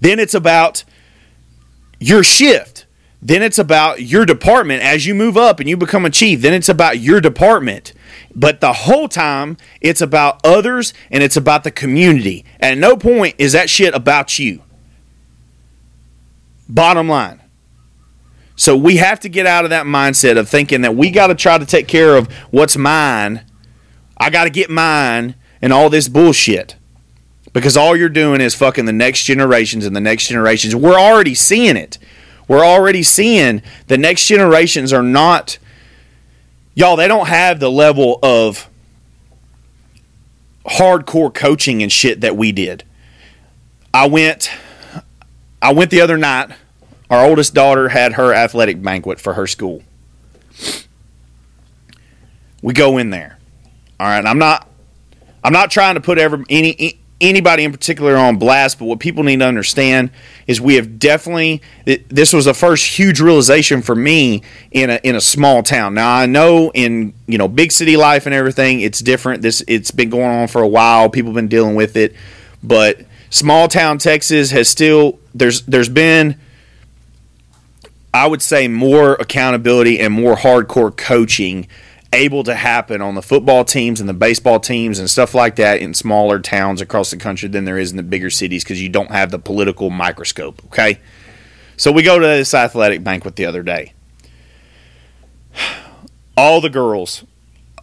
Then 0.00 0.18
it's 0.18 0.34
about 0.34 0.84
your 1.98 2.22
shift. 2.22 2.75
Then 3.26 3.42
it's 3.42 3.58
about 3.58 4.02
your 4.02 4.24
department 4.24 4.84
as 4.84 5.04
you 5.04 5.12
move 5.12 5.36
up 5.36 5.58
and 5.58 5.68
you 5.68 5.76
become 5.76 6.04
a 6.04 6.10
chief. 6.10 6.42
Then 6.42 6.54
it's 6.54 6.68
about 6.68 7.00
your 7.00 7.20
department. 7.20 7.92
But 8.32 8.60
the 8.60 8.72
whole 8.72 9.08
time, 9.08 9.56
it's 9.80 10.00
about 10.00 10.40
others 10.46 10.94
and 11.10 11.24
it's 11.24 11.36
about 11.36 11.64
the 11.64 11.72
community. 11.72 12.44
At 12.60 12.78
no 12.78 12.96
point 12.96 13.34
is 13.36 13.50
that 13.50 13.68
shit 13.68 13.96
about 13.96 14.38
you. 14.38 14.62
Bottom 16.68 17.08
line. 17.08 17.40
So 18.54 18.76
we 18.76 18.98
have 18.98 19.18
to 19.20 19.28
get 19.28 19.44
out 19.44 19.64
of 19.64 19.70
that 19.70 19.86
mindset 19.86 20.38
of 20.38 20.48
thinking 20.48 20.82
that 20.82 20.94
we 20.94 21.10
got 21.10 21.26
to 21.26 21.34
try 21.34 21.58
to 21.58 21.66
take 21.66 21.88
care 21.88 22.14
of 22.16 22.32
what's 22.52 22.76
mine. 22.76 23.44
I 24.16 24.30
got 24.30 24.44
to 24.44 24.50
get 24.50 24.70
mine 24.70 25.34
and 25.60 25.72
all 25.72 25.90
this 25.90 26.06
bullshit. 26.06 26.76
Because 27.52 27.76
all 27.76 27.96
you're 27.96 28.08
doing 28.08 28.40
is 28.40 28.54
fucking 28.54 28.84
the 28.84 28.92
next 28.92 29.24
generations 29.24 29.84
and 29.84 29.96
the 29.96 30.00
next 30.00 30.28
generations. 30.28 30.76
We're 30.76 31.00
already 31.00 31.34
seeing 31.34 31.76
it. 31.76 31.98
We're 32.48 32.64
already 32.64 33.02
seeing 33.02 33.62
the 33.88 33.98
next 33.98 34.26
generations 34.26 34.92
are 34.92 35.02
not, 35.02 35.58
y'all, 36.74 36.96
they 36.96 37.08
don't 37.08 37.26
have 37.26 37.58
the 37.60 37.70
level 37.70 38.18
of 38.22 38.68
hardcore 40.64 41.32
coaching 41.32 41.82
and 41.82 41.90
shit 41.90 42.20
that 42.20 42.36
we 42.36 42.52
did. 42.52 42.84
I 43.92 44.06
went, 44.06 44.50
I 45.60 45.72
went 45.72 45.90
the 45.90 46.00
other 46.00 46.16
night. 46.16 46.50
Our 47.08 47.24
oldest 47.24 47.54
daughter 47.54 47.88
had 47.88 48.14
her 48.14 48.32
athletic 48.32 48.82
banquet 48.82 49.20
for 49.20 49.34
her 49.34 49.46
school. 49.46 49.82
We 52.62 52.72
go 52.72 52.98
in 52.98 53.10
there. 53.10 53.38
All 53.98 54.06
right, 54.06 54.24
I'm 54.24 54.38
not, 54.38 54.68
I'm 55.42 55.52
not 55.52 55.70
trying 55.70 55.94
to 55.94 56.00
put 56.00 56.18
every 56.18 56.44
any 56.48 57.00
anybody 57.20 57.64
in 57.64 57.72
particular 57.72 58.16
on 58.16 58.36
blast, 58.36 58.78
but 58.78 58.84
what 58.86 59.00
people 59.00 59.22
need 59.22 59.40
to 59.40 59.46
understand 59.46 60.10
is 60.46 60.60
we 60.60 60.74
have 60.74 60.98
definitely 60.98 61.62
this 62.08 62.32
was 62.32 62.44
the 62.44 62.54
first 62.54 62.98
huge 62.98 63.20
realization 63.20 63.82
for 63.82 63.94
me 63.94 64.42
in 64.70 64.90
a 64.90 65.00
in 65.02 65.16
a 65.16 65.20
small 65.20 65.62
town. 65.62 65.94
Now 65.94 66.14
I 66.14 66.26
know 66.26 66.70
in 66.74 67.14
you 67.26 67.38
know 67.38 67.48
big 67.48 67.72
city 67.72 67.96
life 67.96 68.26
and 68.26 68.34
everything 68.34 68.80
it's 68.80 69.00
different. 69.00 69.42
This 69.42 69.62
it's 69.66 69.90
been 69.90 70.10
going 70.10 70.30
on 70.30 70.48
for 70.48 70.62
a 70.62 70.68
while. 70.68 71.08
People 71.08 71.30
have 71.30 71.36
been 71.36 71.48
dealing 71.48 71.74
with 71.74 71.96
it, 71.96 72.14
but 72.62 73.00
small 73.30 73.68
town 73.68 73.98
Texas 73.98 74.50
has 74.50 74.68
still 74.68 75.18
there's 75.34 75.62
there's 75.62 75.88
been 75.88 76.38
I 78.12 78.26
would 78.26 78.42
say 78.42 78.68
more 78.68 79.14
accountability 79.14 80.00
and 80.00 80.12
more 80.12 80.36
hardcore 80.36 80.96
coaching 80.96 81.68
able 82.12 82.44
to 82.44 82.54
happen 82.54 83.00
on 83.00 83.14
the 83.14 83.22
football 83.22 83.64
teams 83.64 84.00
and 84.00 84.08
the 84.08 84.14
baseball 84.14 84.60
teams 84.60 84.98
and 84.98 85.10
stuff 85.10 85.34
like 85.34 85.56
that 85.56 85.80
in 85.80 85.92
smaller 85.94 86.38
towns 86.38 86.80
across 86.80 87.10
the 87.10 87.16
country 87.16 87.48
than 87.48 87.64
there 87.64 87.78
is 87.78 87.90
in 87.90 87.96
the 87.96 88.02
bigger 88.02 88.30
cities 88.30 88.64
because 88.64 88.80
you 88.80 88.88
don't 88.88 89.10
have 89.10 89.30
the 89.30 89.38
political 89.38 89.90
microscope. 89.90 90.64
Okay. 90.66 90.98
So 91.76 91.92
we 91.92 92.02
go 92.02 92.18
to 92.18 92.26
this 92.26 92.54
athletic 92.54 93.04
banquet 93.04 93.36
the 93.36 93.44
other 93.44 93.62
day. 93.62 93.92
All 96.36 96.60
the 96.60 96.70
girls, 96.70 97.24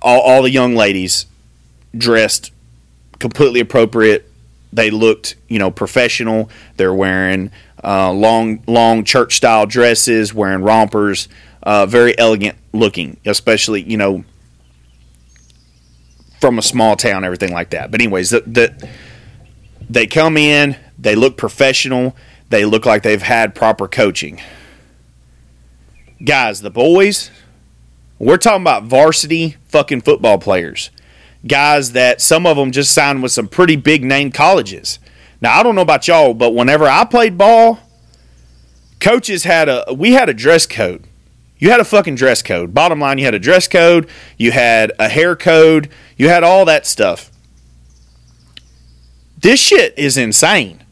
all, 0.01 0.21
all 0.21 0.41
the 0.41 0.51
young 0.51 0.76
ladies 0.76 1.26
dressed 1.95 2.51
completely 3.19 3.59
appropriate. 3.59 4.30
They 4.71 4.89
looked, 4.89 5.36
you 5.47 5.59
know, 5.59 5.69
professional. 5.69 6.49
They're 6.78 6.93
wearing 6.93 7.51
uh, 7.84 8.11
long, 8.11 8.63
long 8.67 9.03
church 9.03 9.36
style 9.36 9.65
dresses, 9.65 10.34
wearing 10.34 10.63
rompers, 10.63 11.28
uh, 11.64 11.86
very 11.86 12.18
elegant 12.18 12.57
looking, 12.74 13.18
especially, 13.26 13.82
you 13.82 13.97
know, 13.97 14.24
from 16.39 16.59
a 16.59 16.61
small 16.61 16.95
town, 16.95 17.24
everything 17.24 17.53
like 17.53 17.70
that. 17.70 17.89
But 17.89 18.01
anyways, 18.01 18.32
the, 18.32 18.41
the 18.41 18.89
they 19.89 20.07
come 20.07 20.38
in, 20.38 20.76
they 20.99 21.16
look 21.16 21.38
professional, 21.38 22.16
they 22.49 22.66
look 22.66 22.86
like 22.86 23.03
they've 23.03 23.22
had 23.22 23.55
proper 23.55 23.88
coaching. 23.88 24.41
Guys, 26.24 26.61
the 26.61 26.70
boys, 26.70 27.32
we're 28.20 28.38
talking 28.38 28.61
about 28.61 28.84
varsity 28.84 29.57
fucking 29.68 30.01
football 30.01 30.38
players. 30.38 30.89
Guys 31.45 31.91
that 31.93 32.22
some 32.22 32.45
of 32.45 32.55
them 32.55 32.72
just 32.72 32.93
signed 32.93 33.22
with 33.22 33.32
some 33.32 33.47
pretty 33.47 33.76
big 33.76 34.03
name 34.03 34.32
colleges. 34.32 34.99
Now, 35.41 35.59
I 35.59 35.64
don't 35.64 35.76
know 35.76 35.82
about 35.82 36.07
y'all, 36.07 36.34
but 36.34 36.53
whenever 36.53 36.86
I 36.86 37.03
played 37.03 37.38
ball, 37.38 37.80
coaches 39.01 39.43
had 39.43 39.68
a 39.68 39.93
we 39.93 40.14
had 40.14 40.30
a 40.30 40.34
dress 40.34 40.66
code. 40.66 41.05
You 41.58 41.70
had 41.70 41.80
a 41.80 41.86
fucking 41.86 42.16
dress 42.16 42.41
code. 42.41 42.74
Bottom 42.74 42.99
line, 42.99 43.18
you 43.18 43.26
had 43.26 43.34
a 43.34 43.39
dress 43.39 43.68
code, 43.68 44.10
you 44.38 44.51
had 44.51 44.91
a 44.99 45.08
hair 45.08 45.36
code, 45.36 45.89
you 46.18 46.30
had 46.30 46.43
all 46.43 46.66
that 46.66 46.86
stuff. 46.86 47.32
This 49.38 49.60
shit 49.60 49.97
is 49.97 50.18
insane. 50.18 50.84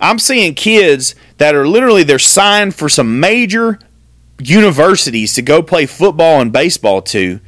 I'm 0.00 0.18
seeing 0.18 0.54
kids 0.54 1.14
that 1.38 1.54
are 1.54 1.66
literally 1.66 2.02
they're 2.02 2.18
signed 2.18 2.74
for 2.74 2.88
some 2.88 3.20
major 3.20 3.78
universities 4.38 5.34
to 5.34 5.42
go 5.42 5.62
play 5.62 5.86
football 5.86 6.40
and 6.40 6.52
baseball 6.52 7.02
to 7.02 7.40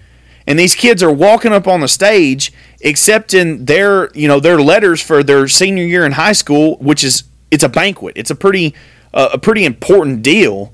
and 0.46 0.58
these 0.58 0.74
kids 0.74 1.02
are 1.02 1.12
walking 1.12 1.52
up 1.52 1.66
on 1.66 1.80
the 1.80 1.88
stage 1.88 2.52
accepting 2.84 3.64
their 3.64 4.10
you 4.14 4.28
know 4.28 4.40
their 4.40 4.60
letters 4.60 5.00
for 5.00 5.22
their 5.22 5.48
senior 5.48 5.84
year 5.84 6.04
in 6.04 6.12
high 6.12 6.32
school 6.32 6.76
which 6.76 7.02
is 7.02 7.24
it's 7.50 7.64
a 7.64 7.68
banquet 7.68 8.12
it's 8.16 8.30
a 8.30 8.34
pretty 8.34 8.74
uh, 9.14 9.30
a 9.32 9.38
pretty 9.38 9.64
important 9.64 10.22
deal 10.22 10.72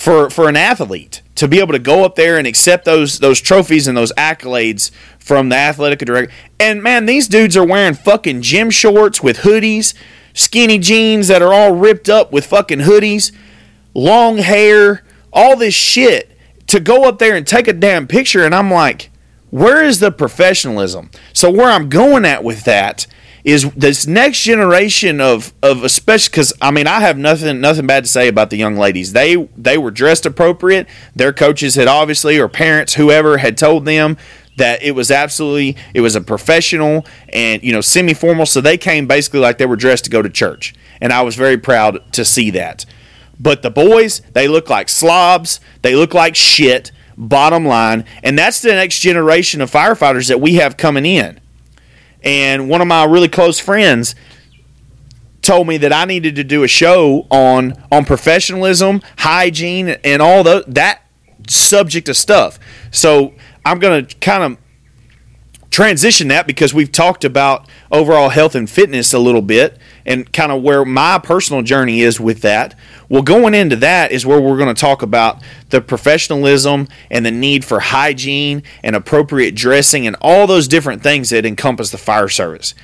for 0.00 0.30
for 0.30 0.48
an 0.48 0.56
athlete 0.56 1.20
to 1.34 1.46
be 1.46 1.58
able 1.60 1.72
to 1.72 1.78
go 1.78 2.04
up 2.04 2.14
there 2.14 2.38
and 2.38 2.46
accept 2.46 2.86
those 2.86 3.18
those 3.18 3.38
trophies 3.38 3.86
and 3.86 3.98
those 3.98 4.12
accolades 4.14 4.90
from 5.18 5.50
the 5.50 5.56
athletic 5.56 5.98
director 5.98 6.32
and 6.58 6.82
man 6.82 7.04
these 7.04 7.28
dudes 7.28 7.54
are 7.54 7.66
wearing 7.66 7.92
fucking 7.92 8.40
gym 8.40 8.70
shorts 8.70 9.22
with 9.22 9.40
hoodies 9.40 9.92
skinny 10.32 10.78
jeans 10.78 11.28
that 11.28 11.42
are 11.42 11.52
all 11.52 11.74
ripped 11.74 12.08
up 12.08 12.32
with 12.32 12.46
fucking 12.46 12.78
hoodies 12.78 13.30
long 13.92 14.38
hair 14.38 15.04
all 15.34 15.54
this 15.54 15.74
shit 15.74 16.30
to 16.66 16.80
go 16.80 17.04
up 17.04 17.18
there 17.18 17.36
and 17.36 17.46
take 17.46 17.68
a 17.68 17.72
damn 17.72 18.06
picture 18.06 18.44
and 18.44 18.54
I'm 18.54 18.70
like, 18.70 19.10
where 19.50 19.84
is 19.84 19.98
the 19.98 20.12
professionalism? 20.12 21.10
So 21.32 21.50
where 21.50 21.68
I'm 21.68 21.88
going 21.88 22.24
at 22.24 22.44
with 22.44 22.64
that 22.64 23.06
is 23.44 23.70
this 23.72 24.06
next 24.06 24.42
generation 24.42 25.20
of 25.20 25.52
of 25.62 25.84
especially 25.84 26.30
because 26.30 26.52
I 26.60 26.70
mean 26.70 26.86
I 26.86 27.00
have 27.00 27.16
nothing 27.16 27.60
nothing 27.60 27.86
bad 27.86 28.04
to 28.04 28.10
say 28.10 28.28
about 28.28 28.50
the 28.50 28.56
young 28.56 28.76
ladies. 28.76 29.12
They 29.12 29.48
they 29.56 29.78
were 29.78 29.90
dressed 29.90 30.26
appropriate. 30.26 30.86
Their 31.14 31.32
coaches 31.32 31.74
had 31.74 31.88
obviously 31.88 32.38
or 32.38 32.48
parents 32.48 32.94
whoever 32.94 33.38
had 33.38 33.56
told 33.56 33.84
them 33.84 34.16
that 34.56 34.82
it 34.82 34.92
was 34.92 35.10
absolutely 35.10 35.76
it 35.94 36.00
was 36.00 36.14
a 36.14 36.20
professional 36.20 37.06
and 37.32 37.62
you 37.62 37.72
know 37.72 37.80
semi 37.80 38.14
formal. 38.14 38.46
So 38.46 38.60
they 38.60 38.76
came 38.76 39.06
basically 39.06 39.40
like 39.40 39.58
they 39.58 39.66
were 39.66 39.76
dressed 39.76 40.04
to 40.04 40.10
go 40.10 40.22
to 40.22 40.30
church, 40.30 40.74
and 41.00 41.12
I 41.12 41.22
was 41.22 41.34
very 41.36 41.56
proud 41.56 42.12
to 42.12 42.24
see 42.24 42.50
that. 42.50 42.84
But 43.40 43.62
the 43.62 43.70
boys, 43.70 44.20
they 44.34 44.48
look 44.48 44.68
like 44.68 44.90
slobs. 44.90 45.60
They 45.80 45.96
look 45.96 46.12
like 46.12 46.36
shit, 46.36 46.92
bottom 47.16 47.64
line. 47.64 48.04
And 48.22 48.38
that's 48.38 48.60
the 48.60 48.72
next 48.72 49.00
generation 49.00 49.62
of 49.62 49.70
firefighters 49.70 50.28
that 50.28 50.42
we 50.42 50.54
have 50.56 50.76
coming 50.76 51.06
in. 51.06 51.39
And 52.22 52.68
one 52.68 52.80
of 52.80 52.86
my 52.86 53.04
really 53.04 53.28
close 53.28 53.58
friends 53.58 54.14
told 55.42 55.66
me 55.66 55.78
that 55.78 55.92
I 55.92 56.04
needed 56.04 56.36
to 56.36 56.44
do 56.44 56.62
a 56.62 56.68
show 56.68 57.26
on 57.30 57.82
on 57.90 58.04
professionalism, 58.04 59.02
hygiene, 59.18 59.88
and 60.04 60.20
all 60.20 60.44
the, 60.44 60.64
that 60.68 61.02
subject 61.48 62.08
of 62.08 62.16
stuff. 62.16 62.58
So 62.90 63.34
I'm 63.64 63.78
going 63.78 64.06
to 64.06 64.16
kind 64.16 64.42
of 64.42 64.58
transition 65.70 66.28
that 66.28 66.46
because 66.46 66.74
we've 66.74 66.92
talked 66.92 67.24
about 67.24 67.68
overall 67.90 68.28
health 68.28 68.54
and 68.54 68.68
fitness 68.68 69.12
a 69.12 69.18
little 69.18 69.42
bit 69.42 69.78
and 70.06 70.32
kind 70.32 70.52
of 70.52 70.62
where 70.62 70.84
my 70.84 71.18
personal 71.18 71.62
journey 71.62 72.00
is 72.00 72.18
with 72.20 72.42
that. 72.42 72.74
Well, 73.08 73.22
going 73.22 73.54
into 73.54 73.76
that 73.76 74.12
is 74.12 74.24
where 74.24 74.40
we're 74.40 74.56
going 74.56 74.74
to 74.74 74.80
talk 74.80 75.02
about 75.02 75.42
the 75.70 75.80
professionalism 75.80 76.88
and 77.10 77.24
the 77.26 77.30
need 77.30 77.64
for 77.64 77.80
hygiene 77.80 78.62
and 78.82 78.94
appropriate 78.96 79.54
dressing 79.54 80.06
and 80.06 80.16
all 80.20 80.46
those 80.46 80.68
different 80.68 81.02
things 81.02 81.30
that 81.30 81.44
encompass 81.44 81.90
the 81.90 81.98
fire 81.98 82.28
service. 82.28 82.74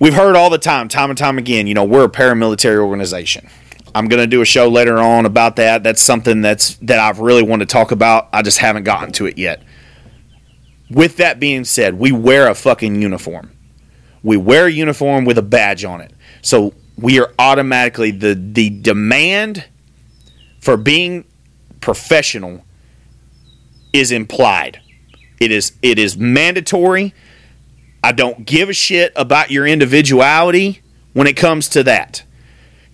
We've 0.00 0.14
heard 0.14 0.34
all 0.34 0.50
the 0.50 0.58
time, 0.58 0.88
time 0.88 1.10
and 1.10 1.18
time 1.18 1.38
again, 1.38 1.66
you 1.66 1.74
know, 1.74 1.84
we're 1.84 2.04
a 2.04 2.10
paramilitary 2.10 2.78
organization. 2.78 3.48
I'm 3.94 4.08
going 4.08 4.22
to 4.22 4.26
do 4.26 4.40
a 4.40 4.44
show 4.44 4.68
later 4.68 4.98
on 4.98 5.26
about 5.26 5.56
that. 5.56 5.82
That's 5.82 6.00
something 6.00 6.40
that's 6.40 6.76
that 6.76 6.98
I've 6.98 7.20
really 7.20 7.42
wanted 7.42 7.68
to 7.68 7.72
talk 7.72 7.92
about. 7.92 8.28
I 8.32 8.42
just 8.42 8.58
haven't 8.58 8.84
gotten 8.84 9.12
to 9.12 9.26
it 9.26 9.38
yet. 9.38 9.62
With 10.90 11.18
that 11.18 11.38
being 11.38 11.64
said, 11.64 11.98
we 11.98 12.10
wear 12.10 12.48
a 12.48 12.54
fucking 12.54 13.00
uniform. 13.00 13.52
We 14.22 14.36
wear 14.36 14.66
a 14.66 14.70
uniform 14.70 15.24
with 15.24 15.38
a 15.38 15.42
badge 15.42 15.84
on 15.84 16.00
it. 16.00 16.12
So 16.42 16.74
we 16.96 17.18
are 17.20 17.32
automatically 17.38 18.10
the 18.10 18.34
the 18.34 18.70
demand 18.70 19.64
for 20.60 20.76
being 20.76 21.24
professional 21.80 22.64
is 23.92 24.12
implied. 24.12 24.80
It 25.40 25.50
is 25.50 25.72
it 25.82 25.98
is 25.98 26.16
mandatory. 26.16 27.14
I 28.04 28.12
don't 28.12 28.44
give 28.44 28.68
a 28.68 28.72
shit 28.72 29.12
about 29.14 29.50
your 29.50 29.66
individuality 29.66 30.82
when 31.12 31.26
it 31.26 31.36
comes 31.36 31.68
to 31.70 31.82
that. 31.84 32.24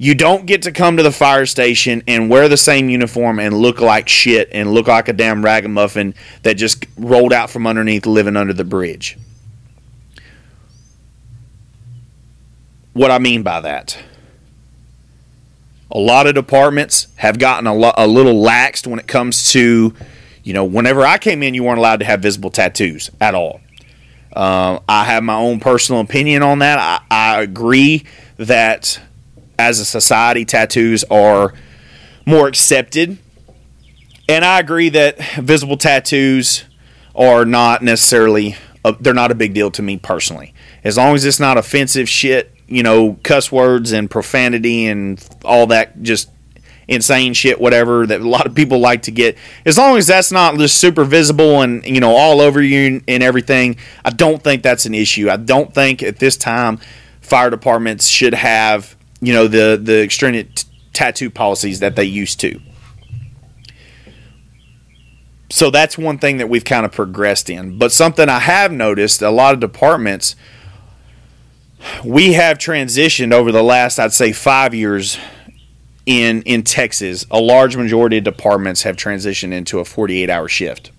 You 0.01 0.14
don't 0.14 0.47
get 0.47 0.62
to 0.62 0.72
come 0.72 0.97
to 0.97 1.03
the 1.03 1.11
fire 1.11 1.47
station 1.47 2.03
and 2.07 2.31
wear 2.31 2.49
the 2.49 2.57
same 2.57 2.89
uniform 2.89 3.41
and 3.41 3.57
look 3.59 3.81
like 3.81 4.09
shit 4.09 4.49
and 4.53 4.72
look 4.72 4.87
like 4.87 5.09
a 5.09 5.12
damn 5.12 5.45
ragamuffin 5.45 6.14
that 6.43 6.55
just 6.55 6.87
rolled 6.97 7.33
out 7.33 7.51
from 7.51 7.66
underneath 7.66 8.07
living 8.07 8.37
under 8.37 8.53
the 8.53 8.64
bridge. 8.64 9.18
What 12.99 13.12
I 13.12 13.20
mean 13.20 13.44
by 13.44 13.61
that. 13.61 13.96
A 15.88 16.01
lot 16.01 16.26
of 16.26 16.34
departments 16.34 17.07
have 17.14 17.38
gotten 17.38 17.68
a, 17.68 17.72
lo- 17.72 17.92
a 17.96 18.09
little 18.09 18.42
laxed 18.42 18.88
when 18.88 18.99
it 18.99 19.07
comes 19.07 19.53
to, 19.53 19.94
you 20.42 20.53
know, 20.53 20.64
whenever 20.64 21.07
I 21.07 21.16
came 21.16 21.44
in, 21.44 21.55
you 21.55 21.62
weren't 21.62 21.78
allowed 21.78 22.01
to 22.01 22.05
have 22.05 22.20
visible 22.20 22.51
tattoos 22.51 23.09
at 23.20 23.36
all. 23.36 23.61
Uh, 24.32 24.80
I 24.88 25.05
have 25.05 25.22
my 25.22 25.36
own 25.36 25.61
personal 25.61 26.01
opinion 26.01 26.42
on 26.42 26.59
that. 26.59 26.80
I, 26.80 27.36
I 27.36 27.40
agree 27.40 28.03
that 28.36 29.01
as 29.61 29.78
a 29.78 29.84
society, 29.84 30.44
tattoos 30.44 31.05
are 31.05 31.55
more 32.26 32.49
accepted. 32.49 33.16
And 34.28 34.44
I 34.44 34.59
agree 34.59 34.88
that 34.88 35.20
visible 35.36 35.76
tattoos 35.76 36.64
are 37.14 37.44
not 37.44 37.80
necessarily 37.80 38.57
a, 38.84 38.96
they're 38.99 39.14
not 39.14 39.30
a 39.30 39.36
big 39.36 39.55
deal 39.55 39.70
to 39.70 39.82
me 39.82 39.99
personally. 39.99 40.53
As 40.82 40.96
long 40.96 41.14
as 41.14 41.24
it's 41.24 41.38
not 41.38 41.57
offensive 41.57 42.09
shit, 42.09 42.57
you 42.69 42.83
know, 42.83 43.19
cuss 43.23 43.51
words 43.51 43.93
and 43.93 44.11
profanity 44.11 44.87
and 44.87 45.27
all 45.45 45.66
that 45.69 46.03
just 46.03 46.31
insane 46.89 47.35
shit 47.35 47.61
whatever 47.61 48.07
that 48.07 48.23
a 48.23 48.29
lot 48.29 48.47
of 48.47 48.55
people 48.55 48.79
like 48.79 49.03
to 49.03 49.11
get. 49.11 49.37
As 49.66 49.77
long 49.77 49.97
as 49.99 50.07
that's 50.07 50.33
not 50.33 50.57
just 50.57 50.79
super 50.79 51.05
visible 51.05 51.61
and 51.62 51.85
you 51.87 52.01
know 52.01 52.16
all 52.16 52.41
over 52.41 52.62
you 52.62 53.03
and 53.07 53.23
everything, 53.23 53.77
I 54.05 54.11
don't 54.11 54.43
think 54.43 54.62
that's 54.62 54.87
an 54.87 54.95
issue. 54.95 55.29
I 55.31 55.37
don't 55.37 55.73
think 55.73 56.03
at 56.03 56.19
this 56.19 56.37
time 56.37 56.79
fire 57.21 57.51
departments 57.51 58.09
should 58.09 58.35
have 58.35 58.97
you 59.21 59.33
know 59.33 59.47
the 59.47 59.79
the 59.81 60.09
t- 60.09 60.69
tattoo 60.93 61.31
policies 61.31 61.81
that 61.81 61.95
they 61.95 62.05
used 62.05 62.41
to. 62.41 62.61
So 65.51 65.71
that's 65.71 65.97
one 65.97 66.19
thing 66.19 66.39
that 66.39 66.49
we've 66.49 66.64
kind 66.64 66.85
of 66.85 66.93
progressed 66.93 67.49
in. 67.49 67.79
But 67.79 67.91
something 67.91 68.29
I 68.29 68.41
have 68.41 68.71
noticed 68.71 69.23
a 69.23 69.31
lot 69.31 69.55
of 69.55 69.61
departments 69.61 70.37
we 72.05 72.33
have 72.35 72.59
transitioned 72.59 73.33
over 73.33 73.53
the 73.53 73.62
last 73.62 73.99
I'd 73.99 74.12
say 74.12 74.33
5 74.33 74.74
years 74.74 75.18
in 76.07 76.43
in 76.43 76.62
Texas. 76.62 77.26
A 77.31 77.41
large 77.41 77.76
majority 77.76 78.18
of 78.18 78.24
departments 78.24 78.83
have 78.83 78.97
transitioned 78.97 79.53
into 79.53 79.79
a 79.79 79.85
48-hour 79.85 80.49
shift. 80.49 80.91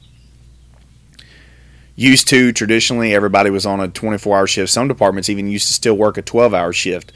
Used 1.95 2.27
to 2.30 2.51
traditionally 2.51 3.13
everybody 3.13 3.49
was 3.49 3.65
on 3.65 3.80
a 3.80 3.88
24-hour 3.88 4.47
shift. 4.47 4.71
Some 4.71 4.88
departments 4.88 5.30
even 5.30 5.47
used 5.47 5.67
to 5.67 5.73
still 5.73 5.95
work 5.95 6.17
a 6.17 6.23
12-hour 6.23 6.73
shift 6.73 7.11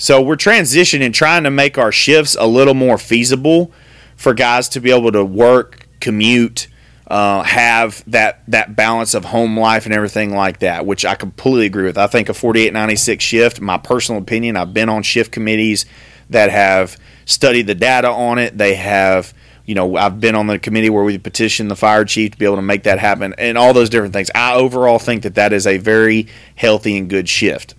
so 0.00 0.22
we're 0.22 0.36
transitioning, 0.36 1.12
trying 1.12 1.42
to 1.42 1.50
make 1.50 1.76
our 1.76 1.90
shifts 1.90 2.36
a 2.38 2.46
little 2.46 2.74
more 2.74 2.98
feasible 2.98 3.72
for 4.14 4.32
guys 4.32 4.68
to 4.70 4.80
be 4.80 4.92
able 4.92 5.10
to 5.10 5.24
work, 5.24 5.88
commute, 5.98 6.68
uh, 7.08 7.42
have 7.42 8.04
that 8.06 8.42
that 8.48 8.76
balance 8.76 9.14
of 9.14 9.24
home 9.24 9.58
life 9.58 9.86
and 9.86 9.94
everything 9.94 10.34
like 10.34 10.58
that, 10.58 10.84
which 10.84 11.06
I 11.06 11.14
completely 11.14 11.66
agree 11.66 11.84
with. 11.84 11.96
I 11.96 12.06
think 12.06 12.28
a 12.28 12.34
4896 12.34 13.24
shift, 13.24 13.60
my 13.60 13.78
personal 13.78 14.20
opinion, 14.20 14.56
I've 14.56 14.74
been 14.74 14.90
on 14.90 15.02
shift 15.02 15.32
committees 15.32 15.86
that 16.28 16.50
have 16.50 16.98
studied 17.24 17.66
the 17.66 17.74
data 17.74 18.10
on 18.10 18.38
it. 18.38 18.58
They 18.58 18.74
have, 18.74 19.32
you 19.64 19.74
know, 19.74 19.96
I've 19.96 20.20
been 20.20 20.34
on 20.34 20.48
the 20.48 20.58
committee 20.58 20.90
where 20.90 21.02
we 21.04 21.16
petitioned 21.16 21.70
the 21.70 21.76
fire 21.76 22.04
chief 22.04 22.32
to 22.32 22.38
be 22.38 22.44
able 22.44 22.56
to 22.56 22.62
make 22.62 22.82
that 22.82 22.98
happen 22.98 23.34
and 23.38 23.56
all 23.56 23.72
those 23.72 23.88
different 23.88 24.12
things. 24.12 24.30
I 24.34 24.54
overall 24.54 24.98
think 24.98 25.22
that 25.22 25.36
that 25.36 25.54
is 25.54 25.66
a 25.66 25.78
very 25.78 26.28
healthy 26.56 26.98
and 26.98 27.08
good 27.08 27.26
shift 27.26 27.74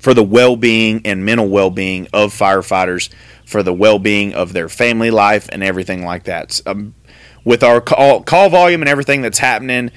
for 0.00 0.12
the 0.12 0.24
well 0.24 0.56
being 0.56 1.02
and 1.04 1.24
mental 1.24 1.48
well 1.48 1.70
being 1.70 2.08
of 2.12 2.32
firefighters, 2.32 3.10
for 3.44 3.62
the 3.62 3.72
well 3.72 4.00
being 4.00 4.34
of 4.34 4.52
their 4.52 4.68
family 4.68 5.12
life 5.12 5.48
and 5.52 5.62
everything 5.62 6.04
like 6.04 6.24
that. 6.24 6.60
Um, 6.66 6.94
with 7.44 7.62
our 7.62 7.80
call, 7.80 8.22
call 8.22 8.48
volume 8.50 8.82
and 8.82 8.88
everything 8.88 9.22
that's 9.22 9.38
happening 9.38 9.90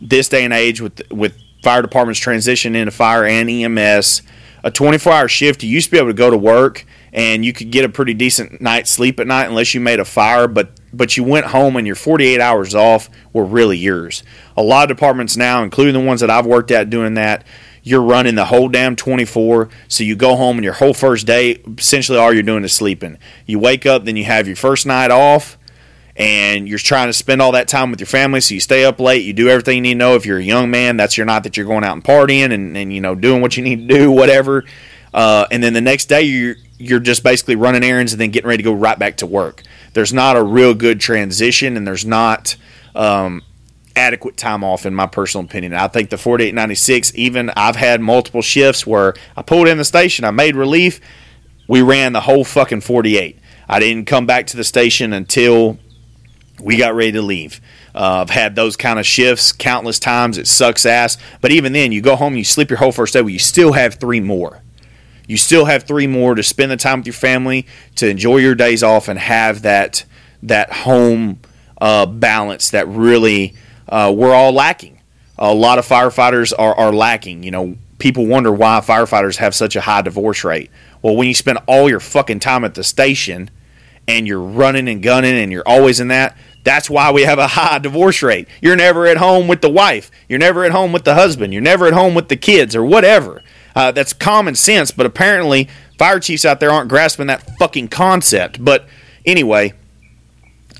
this 0.00 0.28
day 0.28 0.44
and 0.44 0.52
age 0.52 0.80
with 0.80 1.00
with 1.10 1.36
fire 1.62 1.82
departments 1.82 2.20
transitioning 2.20 2.76
into 2.76 2.92
fire 2.92 3.24
and 3.24 3.50
EMS, 3.50 4.22
a 4.62 4.70
24 4.70 5.12
hour 5.12 5.28
shift, 5.28 5.62
you 5.62 5.70
used 5.70 5.86
to 5.86 5.90
be 5.90 5.98
able 5.98 6.08
to 6.08 6.14
go 6.14 6.30
to 6.30 6.36
work 6.36 6.86
and 7.12 7.44
you 7.44 7.52
could 7.52 7.70
get 7.70 7.84
a 7.84 7.88
pretty 7.88 8.14
decent 8.14 8.60
night's 8.60 8.90
sleep 8.90 9.18
at 9.18 9.26
night 9.26 9.46
unless 9.46 9.74
you 9.74 9.80
made 9.80 9.98
a 9.98 10.04
fire, 10.04 10.46
but 10.46 10.70
but 10.92 11.16
you 11.16 11.24
went 11.24 11.46
home 11.46 11.76
and 11.76 11.86
your 11.86 11.96
48 11.96 12.40
hours 12.40 12.74
off 12.74 13.10
were 13.32 13.44
really 13.44 13.76
yours. 13.76 14.22
A 14.56 14.62
lot 14.62 14.90
of 14.90 14.96
departments 14.96 15.36
now, 15.36 15.62
including 15.62 15.94
the 15.94 16.00
ones 16.00 16.20
that 16.20 16.30
I've 16.30 16.46
worked 16.46 16.70
at 16.70 16.88
doing 16.88 17.14
that, 17.14 17.44
you're 17.82 18.02
running 18.02 18.34
the 18.34 18.46
whole 18.46 18.68
damn 18.68 18.96
24 18.96 19.68
so 19.88 20.02
you 20.02 20.16
go 20.16 20.34
home 20.36 20.56
and 20.56 20.64
your 20.64 20.72
whole 20.74 20.92
first 20.92 21.26
day 21.26 21.62
essentially 21.78 22.18
all 22.18 22.32
you're 22.32 22.42
doing 22.42 22.64
is 22.64 22.72
sleeping 22.72 23.16
you 23.46 23.60
wake 23.60 23.86
up 23.86 24.04
then 24.04 24.16
you 24.16 24.24
have 24.24 24.48
your 24.48 24.56
first 24.56 24.86
night 24.86 25.12
off 25.12 25.56
and 26.16 26.68
you're 26.68 26.78
trying 26.78 27.08
to 27.08 27.12
spend 27.12 27.42
all 27.42 27.52
that 27.52 27.68
time 27.68 27.90
with 27.90 28.00
your 28.00 28.06
family 28.06 28.40
so 28.40 28.54
you 28.54 28.60
stay 28.60 28.84
up 28.84 28.98
late 28.98 29.24
you 29.24 29.32
do 29.32 29.48
everything 29.48 29.76
you 29.76 29.82
need 29.82 29.94
to 29.94 29.98
know 29.98 30.14
if 30.14 30.24
you're 30.24 30.38
a 30.38 30.44
young 30.44 30.70
man 30.70 30.96
that's 30.96 31.16
your 31.16 31.26
night 31.26 31.42
that 31.42 31.56
you're 31.56 31.66
going 31.66 31.84
out 31.84 31.92
and 31.92 32.04
partying 32.04 32.52
and, 32.52 32.76
and 32.76 32.92
you 32.92 33.00
know 33.00 33.14
doing 33.14 33.42
what 33.42 33.56
you 33.56 33.62
need 33.62 33.88
to 33.88 33.94
do 33.94 34.10
whatever 34.10 34.64
uh, 35.14 35.46
and 35.50 35.62
then 35.62 35.72
the 35.72 35.80
next 35.80 36.06
day 36.06 36.22
you're 36.22 36.56
you're 36.78 37.00
just 37.00 37.22
basically 37.22 37.56
running 37.56 37.82
errands 37.82 38.12
and 38.12 38.20
then 38.20 38.30
getting 38.30 38.48
ready 38.48 38.62
to 38.62 38.68
go 38.68 38.72
right 38.72 38.98
back 38.98 39.16
to 39.16 39.26
work 39.26 39.62
there's 39.92 40.12
not 40.12 40.36
a 40.36 40.42
real 40.42 40.74
good 40.74 41.00
transition 41.00 41.76
and 41.76 41.86
there's 41.86 42.04
not 42.04 42.56
um, 42.94 43.42
adequate 43.96 44.36
time 44.36 44.62
off 44.62 44.86
in 44.86 44.94
my 44.94 45.06
personal 45.06 45.44
opinion. 45.44 45.72
I 45.72 45.88
think 45.88 46.10
the 46.10 46.18
4896 46.18 47.12
even 47.14 47.50
I've 47.56 47.76
had 47.76 48.00
multiple 48.00 48.42
shifts 48.42 48.86
where 48.86 49.14
I 49.36 49.42
pulled 49.42 49.68
in 49.68 49.78
the 49.78 49.84
station, 49.84 50.24
I 50.24 50.30
made 50.30 50.54
relief, 50.54 51.00
we 51.66 51.82
ran 51.82 52.12
the 52.12 52.20
whole 52.20 52.44
fucking 52.44 52.82
48. 52.82 53.38
I 53.68 53.80
didn't 53.80 54.06
come 54.06 54.26
back 54.26 54.46
to 54.48 54.56
the 54.56 54.62
station 54.62 55.12
until 55.12 55.78
we 56.60 56.76
got 56.76 56.94
ready 56.94 57.12
to 57.12 57.22
leave. 57.22 57.60
Uh, 57.94 58.20
I've 58.22 58.30
had 58.30 58.54
those 58.54 58.76
kind 58.76 58.98
of 58.98 59.06
shifts 59.06 59.52
countless 59.52 59.98
times. 59.98 60.38
It 60.38 60.46
sucks 60.46 60.84
ass. 60.84 61.16
But 61.40 61.50
even 61.52 61.72
then, 61.72 61.92
you 61.92 62.00
go 62.00 62.16
home, 62.16 62.36
you 62.36 62.44
sleep 62.44 62.70
your 62.70 62.78
whole 62.78 62.92
first 62.92 63.12
day, 63.12 63.22
but 63.22 63.32
you 63.32 63.38
still 63.38 63.72
have 63.72 63.94
three 63.94 64.20
more. 64.20 64.62
You 65.26 65.36
still 65.36 65.64
have 65.64 65.84
three 65.84 66.06
more 66.06 66.34
to 66.34 66.42
spend 66.42 66.70
the 66.70 66.76
time 66.76 67.00
with 67.00 67.06
your 67.06 67.14
family, 67.14 67.66
to 67.96 68.08
enjoy 68.08 68.38
your 68.38 68.54
days 68.54 68.82
off, 68.82 69.08
and 69.08 69.18
have 69.18 69.62
that 69.62 70.04
that 70.42 70.72
home 70.72 71.40
uh, 71.80 72.06
balance 72.06 72.70
that 72.70 72.86
really 72.88 73.54
uh, 73.88 74.12
we're 74.14 74.34
all 74.34 74.52
lacking. 74.52 75.00
A 75.38 75.52
lot 75.52 75.78
of 75.78 75.86
firefighters 75.86 76.52
are, 76.56 76.74
are 76.74 76.92
lacking. 76.92 77.42
You 77.42 77.50
know, 77.50 77.76
people 77.98 78.26
wonder 78.26 78.52
why 78.52 78.80
firefighters 78.80 79.36
have 79.36 79.54
such 79.54 79.76
a 79.76 79.80
high 79.80 80.02
divorce 80.02 80.44
rate. 80.44 80.70
Well, 81.02 81.16
when 81.16 81.28
you 81.28 81.34
spend 81.34 81.58
all 81.66 81.88
your 81.88 82.00
fucking 82.00 82.40
time 82.40 82.64
at 82.64 82.74
the 82.74 82.84
station 82.84 83.50
and 84.08 84.26
you're 84.26 84.40
running 84.40 84.88
and 84.88 85.02
gunning 85.02 85.36
and 85.36 85.50
you're 85.52 85.66
always 85.66 86.00
in 86.00 86.08
that, 86.08 86.36
that's 86.66 86.90
why 86.90 87.12
we 87.12 87.22
have 87.22 87.38
a 87.38 87.46
high 87.46 87.78
divorce 87.78 88.24
rate. 88.24 88.48
You're 88.60 88.74
never 88.74 89.06
at 89.06 89.18
home 89.18 89.46
with 89.46 89.60
the 89.60 89.70
wife. 89.70 90.10
You're 90.28 90.40
never 90.40 90.64
at 90.64 90.72
home 90.72 90.92
with 90.92 91.04
the 91.04 91.14
husband. 91.14 91.52
You're 91.52 91.62
never 91.62 91.86
at 91.86 91.92
home 91.92 92.12
with 92.12 92.28
the 92.28 92.36
kids 92.36 92.74
or 92.74 92.84
whatever. 92.84 93.40
Uh, 93.76 93.92
that's 93.92 94.12
common 94.12 94.56
sense, 94.56 94.90
but 94.90 95.06
apparently 95.06 95.68
fire 95.96 96.18
chiefs 96.18 96.44
out 96.44 96.58
there 96.58 96.72
aren't 96.72 96.88
grasping 96.88 97.28
that 97.28 97.56
fucking 97.60 97.86
concept. 97.86 98.64
But 98.64 98.88
anyway, 99.24 99.74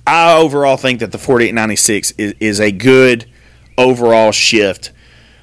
I 0.04 0.36
overall 0.36 0.76
think 0.76 0.98
that 0.98 1.12
the 1.12 1.18
4896 1.18 2.14
is, 2.18 2.34
is 2.40 2.58
a 2.58 2.72
good 2.72 3.30
overall 3.78 4.32
shift 4.32 4.90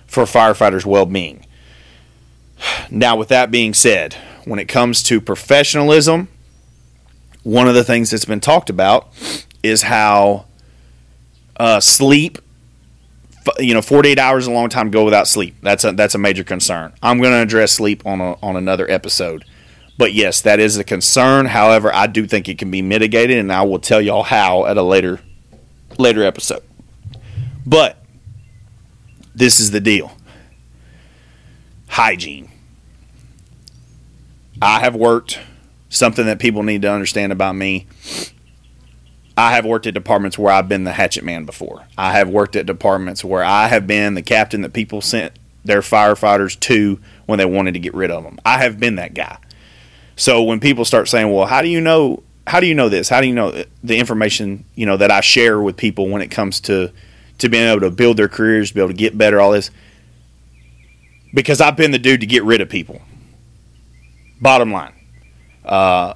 for 0.07 0.25
firefighters' 0.25 0.85
well 0.85 1.05
being. 1.05 1.45
Now, 2.91 3.15
with 3.15 3.29
that 3.29 3.49
being 3.49 3.73
said, 3.73 4.15
when 4.43 4.59
it 4.59 4.67
comes 4.67 5.03
to 5.03 5.21
professionalism, 5.21 6.27
one 7.43 7.69
of 7.69 7.75
the 7.75 7.83
things 7.85 8.11
that's 8.11 8.25
been 8.25 8.41
talked 8.41 8.69
about 8.69 9.07
is 9.63 9.81
how 9.81 10.45
uh, 11.57 11.79
sleep, 11.79 12.37
you 13.59 13.73
know, 13.73 13.81
48 13.81 14.19
hours 14.19 14.43
is 14.43 14.47
a 14.47 14.51
long 14.51 14.69
time 14.69 14.91
to 14.91 14.95
go 14.95 15.03
without 15.03 15.27
sleep. 15.27 15.55
That's 15.61 15.83
a, 15.83 15.93
that's 15.93 16.15
a 16.15 16.17
major 16.17 16.43
concern. 16.43 16.93
I'm 17.01 17.19
going 17.19 17.31
to 17.31 17.41
address 17.41 17.71
sleep 17.71 18.05
on, 18.05 18.21
a, 18.21 18.33
on 18.41 18.55
another 18.55 18.89
episode. 18.89 19.45
But 19.97 20.13
yes, 20.13 20.41
that 20.41 20.59
is 20.59 20.77
a 20.77 20.83
concern. 20.83 21.45
However, 21.45 21.93
I 21.93 22.07
do 22.07 22.25
think 22.25 22.49
it 22.49 22.57
can 22.57 22.71
be 22.71 22.81
mitigated, 22.81 23.37
and 23.37 23.51
I 23.51 23.61
will 23.63 23.79
tell 23.79 24.01
y'all 24.01 24.23
how 24.23 24.65
at 24.65 24.77
a 24.77 24.83
later 24.83 25.19
later 25.99 26.23
episode. 26.23 26.63
But 27.65 28.03
this 29.35 29.59
is 29.59 29.71
the 29.71 29.79
deal. 29.79 30.11
Hygiene. 31.87 32.49
I 34.61 34.79
have 34.79 34.95
worked 34.95 35.39
something 35.89 36.25
that 36.25 36.39
people 36.39 36.63
need 36.63 36.81
to 36.81 36.91
understand 36.91 37.31
about 37.31 37.55
me. 37.55 37.85
I 39.35 39.53
have 39.55 39.65
worked 39.65 39.87
at 39.87 39.93
departments 39.93 40.37
where 40.37 40.53
I've 40.53 40.69
been 40.69 40.83
the 40.83 40.91
hatchet 40.91 41.23
man 41.23 41.45
before. 41.45 41.85
I 41.97 42.13
have 42.13 42.29
worked 42.29 42.55
at 42.55 42.65
departments 42.65 43.23
where 43.23 43.43
I 43.43 43.67
have 43.67 43.87
been 43.87 44.13
the 44.13 44.21
captain 44.21 44.61
that 44.61 44.73
people 44.73 45.01
sent 45.01 45.33
their 45.65 45.81
firefighters 45.81 46.59
to 46.59 46.99
when 47.25 47.39
they 47.39 47.45
wanted 47.45 47.73
to 47.73 47.79
get 47.79 47.93
rid 47.93 48.11
of 48.11 48.23
them. 48.23 48.37
I 48.45 48.59
have 48.59 48.79
been 48.79 48.95
that 48.95 49.13
guy. 49.13 49.37
So 50.15 50.43
when 50.43 50.59
people 50.59 50.85
start 50.85 51.07
saying, 51.07 51.31
"Well, 51.33 51.47
how 51.47 51.61
do 51.61 51.67
you 51.67 51.81
know? 51.81 52.21
How 52.45 52.59
do 52.59 52.67
you 52.67 52.75
know 52.75 52.89
this? 52.89 53.09
How 53.09 53.21
do 53.21 53.27
you 53.27 53.33
know 53.33 53.63
the 53.83 53.97
information 53.97 54.65
you 54.75 54.85
know 54.85 54.97
that 54.97 55.09
I 55.09 55.21
share 55.21 55.61
with 55.61 55.77
people 55.77 56.09
when 56.09 56.21
it 56.21 56.29
comes 56.29 56.59
to 56.61 56.91
to 57.39 57.49
being 57.49 57.67
able 57.67 57.81
to 57.81 57.89
build 57.89 58.17
their 58.17 58.27
careers, 58.27 58.71
be 58.71 58.81
able 58.81 58.89
to 58.89 58.93
get 58.93 59.17
better, 59.17 59.39
all 59.39 59.51
this?" 59.51 59.71
Because 61.33 61.61
I've 61.61 61.75
been 61.75 61.89
the 61.89 61.97
dude 61.97 62.21
to 62.21 62.27
get 62.27 62.43
rid 62.43 62.61
of 62.61 62.69
people. 62.69 63.01
Bottom 64.39 64.71
line, 64.71 64.93
uh, 65.65 66.13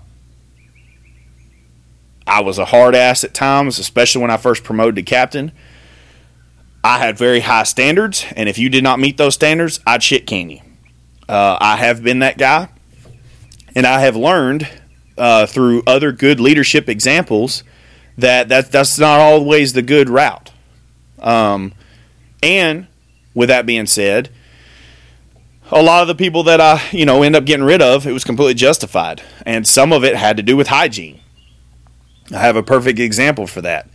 I 2.28 2.42
was 2.42 2.60
a 2.60 2.66
hard 2.66 2.94
ass 2.94 3.24
at 3.24 3.34
times, 3.34 3.80
especially 3.80 4.22
when 4.22 4.32
I 4.32 4.38
first 4.38 4.64
promoted 4.64 4.98
to 4.98 5.04
captain. 5.04 5.52
I 6.84 7.00
had 7.00 7.18
very 7.18 7.40
high 7.40 7.64
standards, 7.64 8.26
and 8.36 8.48
if 8.48 8.58
you 8.58 8.70
did 8.70 8.84
not 8.84 9.00
meet 9.00 9.18
those 9.18 9.34
standards, 9.34 9.80
I'd 9.88 10.04
shit 10.04 10.28
can 10.28 10.50
you. 10.50 10.60
Uh, 11.28 11.58
I 11.60 11.78
have 11.78 12.04
been 12.04 12.20
that 12.20 12.38
guy. 12.38 12.70
And 13.76 13.86
I 13.86 14.00
have 14.00 14.16
learned 14.16 14.68
uh, 15.18 15.46
through 15.46 15.84
other 15.86 16.12
good 16.12 16.40
leadership 16.40 16.90
examples 16.90 17.64
that, 18.18 18.50
that 18.50 18.72
that's 18.72 18.98
not 18.98 19.20
always 19.20 19.74
the 19.74 19.82
good 19.84 20.10
route. 20.10 20.52
Um, 21.20 21.74
and 22.42 22.88
with 23.34 23.50
that 23.50 23.66
being 23.66 23.86
said, 23.86 24.30
a 25.72 25.84
lot 25.84 26.02
of 26.02 26.08
the 26.08 26.16
people 26.16 26.44
that 26.44 26.60
I, 26.60 26.82
you 26.92 27.06
know, 27.06 27.22
end 27.22 27.36
up 27.36 27.46
getting 27.46 27.66
rid 27.66 27.82
of, 27.82 28.08
it 28.08 28.14
was 28.14 28.24
completely 28.24 28.56
justified. 28.56 29.22
And 29.46 29.68
some 29.68 29.94
of 29.94 30.04
it 30.04 30.16
had 30.16 30.38
to 30.38 30.44
do 30.44 30.58
with 30.58 30.68
hygiene. 30.68 31.20
I 32.32 32.40
have 32.40 32.56
a 32.56 32.64
perfect 32.64 33.00
example 33.00 33.48
for 33.48 33.62
that. 33.62 33.88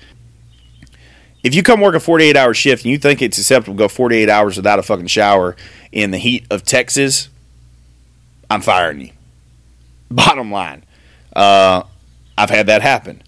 If 1.43 1.55
you 1.55 1.63
come 1.63 1.81
work 1.81 1.95
a 1.95 2.01
48 2.01 2.37
hour 2.37 2.55
shift 2.55 2.85
and 2.85 2.93
you 2.93 2.99
think 2.99 3.21
it's 3.21 3.37
acceptable 3.37 3.75
to 3.75 3.79
go 3.79 3.89
48 3.89 4.29
hours 4.29 4.57
without 4.57 4.79
a 4.79 4.83
fucking 4.83 5.09
shower 5.09 5.57
in 5.91 6.13
the 6.13 6.19
heat 6.19 6.47
of 6.51 6.63
Texas, 6.63 7.29
I'm 8.49 8.61
firing 8.61 9.01
you. 9.01 9.11
Bottom 10.11 10.53
line, 10.53 10.85
uh, 11.35 11.83
I've 12.39 12.51
had 12.51 12.67
that 12.67 12.83
happen. 12.83 13.23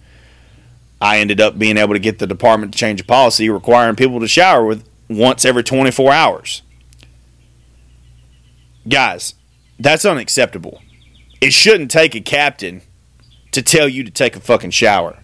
I 1.00 1.18
ended 1.18 1.40
up 1.40 1.59
being 1.59 1.76
able 1.76 1.94
to 1.94 1.98
get 1.98 2.18
the 2.18 2.26
department 2.26 2.72
to 2.72 2.78
change 2.78 3.00
a 3.00 3.05
policy 3.05 3.50
requiring 3.50 3.96
people 3.96 4.20
to 4.20 4.28
shower 4.28 4.64
with 4.64 4.88
once 5.09 5.44
every 5.44 5.62
24 5.62 6.12
hours. 6.12 6.62
Guys, 8.88 9.34
that's 9.78 10.05
unacceptable. 10.05 10.80
It 11.40 11.52
shouldn't 11.52 11.90
take 11.90 12.14
a 12.14 12.20
captain 12.20 12.82
to 13.55 13.62
tell 13.62 13.88
you 13.88 14.05
to 14.05 14.11
take 14.11 14.36
a 14.36 14.40
fucking 14.40 14.70
shower. 14.70 15.18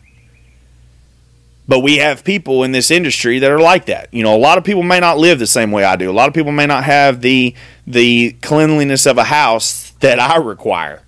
But 1.68 1.80
we 1.80 1.98
have 1.98 2.24
people 2.24 2.64
in 2.64 2.72
this 2.72 2.90
industry 2.90 3.38
that 3.38 3.50
are 3.50 3.60
like 3.60 3.86
that. 3.86 4.12
You 4.12 4.24
know, 4.24 4.34
a 4.34 4.38
lot 4.38 4.58
of 4.58 4.64
people 4.64 4.82
may 4.82 4.98
not 4.98 5.18
live 5.18 5.38
the 5.38 5.46
same 5.46 5.70
way 5.70 5.84
I 5.84 5.94
do. 5.94 6.10
A 6.10 6.12
lot 6.12 6.26
of 6.26 6.34
people 6.34 6.50
may 6.50 6.66
not 6.66 6.84
have 6.84 7.20
the 7.20 7.54
the 7.86 8.32
cleanliness 8.42 9.06
of 9.06 9.18
a 9.18 9.24
house 9.24 9.90
that 10.00 10.18
I 10.18 10.36
require. 10.38 11.02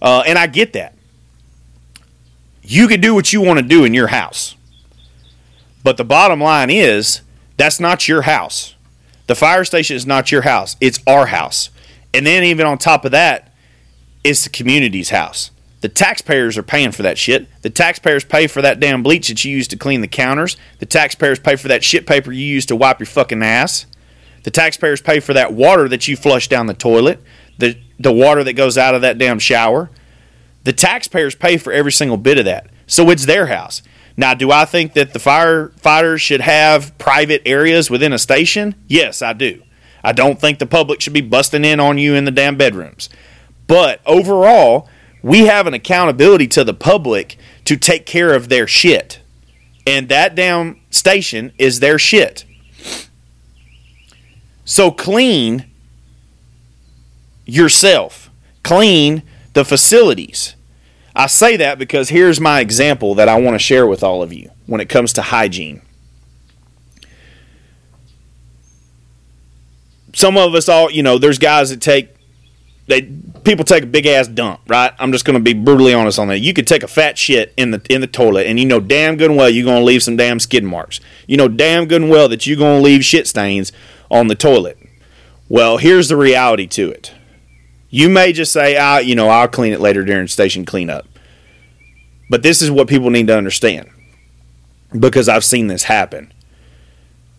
Uh, 0.00 0.22
and 0.26 0.38
I 0.38 0.46
get 0.46 0.74
that. 0.74 0.94
You 2.62 2.86
can 2.86 3.00
do 3.00 3.14
what 3.14 3.32
you 3.32 3.40
want 3.40 3.58
to 3.58 3.64
do 3.64 3.84
in 3.84 3.92
your 3.92 4.08
house. 4.08 4.54
But 5.82 5.96
the 5.96 6.04
bottom 6.04 6.40
line 6.40 6.70
is 6.70 7.22
that's 7.56 7.80
not 7.80 8.08
your 8.08 8.22
house. 8.22 8.74
The 9.26 9.34
fire 9.34 9.64
station 9.64 9.96
is 9.96 10.06
not 10.06 10.30
your 10.30 10.42
house, 10.42 10.76
it's 10.80 11.00
our 11.06 11.26
house. 11.26 11.70
And 12.12 12.24
then, 12.24 12.44
even 12.44 12.66
on 12.66 12.78
top 12.78 13.04
of 13.04 13.10
that, 13.10 13.52
it's 14.22 14.44
the 14.44 14.50
community's 14.50 15.10
house. 15.10 15.50
The 15.84 15.90
taxpayers 15.90 16.56
are 16.56 16.62
paying 16.62 16.92
for 16.92 17.02
that 17.02 17.18
shit. 17.18 17.46
The 17.60 17.68
taxpayers 17.68 18.24
pay 18.24 18.46
for 18.46 18.62
that 18.62 18.80
damn 18.80 19.02
bleach 19.02 19.28
that 19.28 19.44
you 19.44 19.54
use 19.54 19.68
to 19.68 19.76
clean 19.76 20.00
the 20.00 20.08
counters. 20.08 20.56
The 20.78 20.86
taxpayers 20.86 21.38
pay 21.38 21.56
for 21.56 21.68
that 21.68 21.84
shit 21.84 22.06
paper 22.06 22.32
you 22.32 22.46
use 22.46 22.64
to 22.66 22.74
wipe 22.74 23.00
your 23.00 23.06
fucking 23.06 23.42
ass. 23.42 23.84
The 24.44 24.50
taxpayers 24.50 25.02
pay 25.02 25.20
for 25.20 25.34
that 25.34 25.52
water 25.52 25.86
that 25.90 26.08
you 26.08 26.16
flush 26.16 26.48
down 26.48 26.68
the 26.68 26.72
toilet, 26.72 27.20
the 27.58 27.76
the 27.98 28.14
water 28.14 28.42
that 28.44 28.54
goes 28.54 28.78
out 28.78 28.94
of 28.94 29.02
that 29.02 29.18
damn 29.18 29.38
shower. 29.38 29.90
The 30.62 30.72
taxpayers 30.72 31.34
pay 31.34 31.58
for 31.58 31.70
every 31.70 31.92
single 31.92 32.16
bit 32.16 32.38
of 32.38 32.46
that. 32.46 32.70
So 32.86 33.10
it's 33.10 33.26
their 33.26 33.48
house. 33.48 33.82
Now, 34.16 34.32
do 34.32 34.50
I 34.50 34.64
think 34.64 34.94
that 34.94 35.12
the 35.12 35.18
firefighters 35.18 36.20
should 36.20 36.40
have 36.40 36.96
private 36.96 37.42
areas 37.44 37.90
within 37.90 38.14
a 38.14 38.18
station? 38.18 38.74
Yes, 38.88 39.20
I 39.20 39.34
do. 39.34 39.62
I 40.02 40.12
don't 40.12 40.40
think 40.40 40.60
the 40.60 40.66
public 40.66 41.02
should 41.02 41.12
be 41.12 41.20
busting 41.20 41.62
in 41.62 41.78
on 41.78 41.98
you 41.98 42.14
in 42.14 42.24
the 42.24 42.30
damn 42.30 42.56
bedrooms. 42.56 43.10
But 43.66 44.00
overall, 44.06 44.88
we 45.24 45.46
have 45.46 45.66
an 45.66 45.72
accountability 45.72 46.46
to 46.46 46.62
the 46.64 46.74
public 46.74 47.38
to 47.64 47.78
take 47.78 48.04
care 48.04 48.34
of 48.34 48.50
their 48.50 48.66
shit. 48.66 49.20
And 49.86 50.10
that 50.10 50.34
damn 50.34 50.78
station 50.90 51.50
is 51.56 51.80
their 51.80 51.98
shit. 51.98 52.44
So 54.66 54.90
clean 54.90 55.64
yourself, 57.46 58.30
clean 58.62 59.22
the 59.54 59.64
facilities. 59.64 60.56
I 61.16 61.26
say 61.26 61.56
that 61.56 61.78
because 61.78 62.10
here's 62.10 62.38
my 62.38 62.60
example 62.60 63.14
that 63.14 63.28
I 63.28 63.40
want 63.40 63.54
to 63.54 63.58
share 63.58 63.86
with 63.86 64.04
all 64.04 64.22
of 64.22 64.30
you 64.30 64.50
when 64.66 64.82
it 64.82 64.90
comes 64.90 65.14
to 65.14 65.22
hygiene. 65.22 65.80
Some 70.12 70.36
of 70.36 70.54
us 70.54 70.68
all, 70.68 70.90
you 70.90 71.02
know, 71.02 71.16
there's 71.16 71.38
guys 71.38 71.70
that 71.70 71.80
take 71.80 72.14
they 72.86 73.02
people 73.44 73.64
take 73.64 73.84
a 73.84 73.86
big 73.86 74.06
ass 74.06 74.28
dump, 74.28 74.60
right? 74.68 74.92
I'm 74.98 75.12
just 75.12 75.24
going 75.24 75.38
to 75.38 75.42
be 75.42 75.54
brutally 75.54 75.94
honest 75.94 76.18
on 76.18 76.28
that. 76.28 76.38
You 76.38 76.52
could 76.52 76.66
take 76.66 76.82
a 76.82 76.88
fat 76.88 77.16
shit 77.16 77.54
in 77.56 77.70
the 77.70 77.82
in 77.88 78.00
the 78.00 78.06
toilet, 78.06 78.46
and 78.46 78.58
you 78.58 78.66
know 78.66 78.80
damn 78.80 79.16
good 79.16 79.30
and 79.30 79.38
well 79.38 79.48
you're 79.48 79.64
going 79.64 79.80
to 79.80 79.84
leave 79.84 80.02
some 80.02 80.16
damn 80.16 80.38
skid 80.38 80.64
marks. 80.64 81.00
You 81.26 81.36
know 81.36 81.48
damn 81.48 81.86
good 81.86 82.02
and 82.02 82.10
well 82.10 82.28
that 82.28 82.46
you're 82.46 82.58
going 82.58 82.80
to 82.80 82.84
leave 82.84 83.04
shit 83.04 83.26
stains 83.26 83.72
on 84.10 84.28
the 84.28 84.34
toilet. 84.34 84.78
Well, 85.48 85.78
here's 85.78 86.08
the 86.08 86.16
reality 86.16 86.66
to 86.68 86.90
it. 86.90 87.12
You 87.88 88.08
may 88.08 88.32
just 88.32 88.52
say, 88.52 88.76
"Ah, 88.76 88.98
you 88.98 89.14
know, 89.14 89.28
I'll 89.28 89.48
clean 89.48 89.72
it 89.72 89.80
later 89.80 90.04
during 90.04 90.26
station 90.28 90.64
cleanup." 90.64 91.06
But 92.28 92.42
this 92.42 92.60
is 92.60 92.70
what 92.70 92.88
people 92.88 93.10
need 93.10 93.28
to 93.28 93.36
understand 93.36 93.90
because 94.98 95.28
I've 95.28 95.44
seen 95.44 95.68
this 95.68 95.84
happen. 95.84 96.32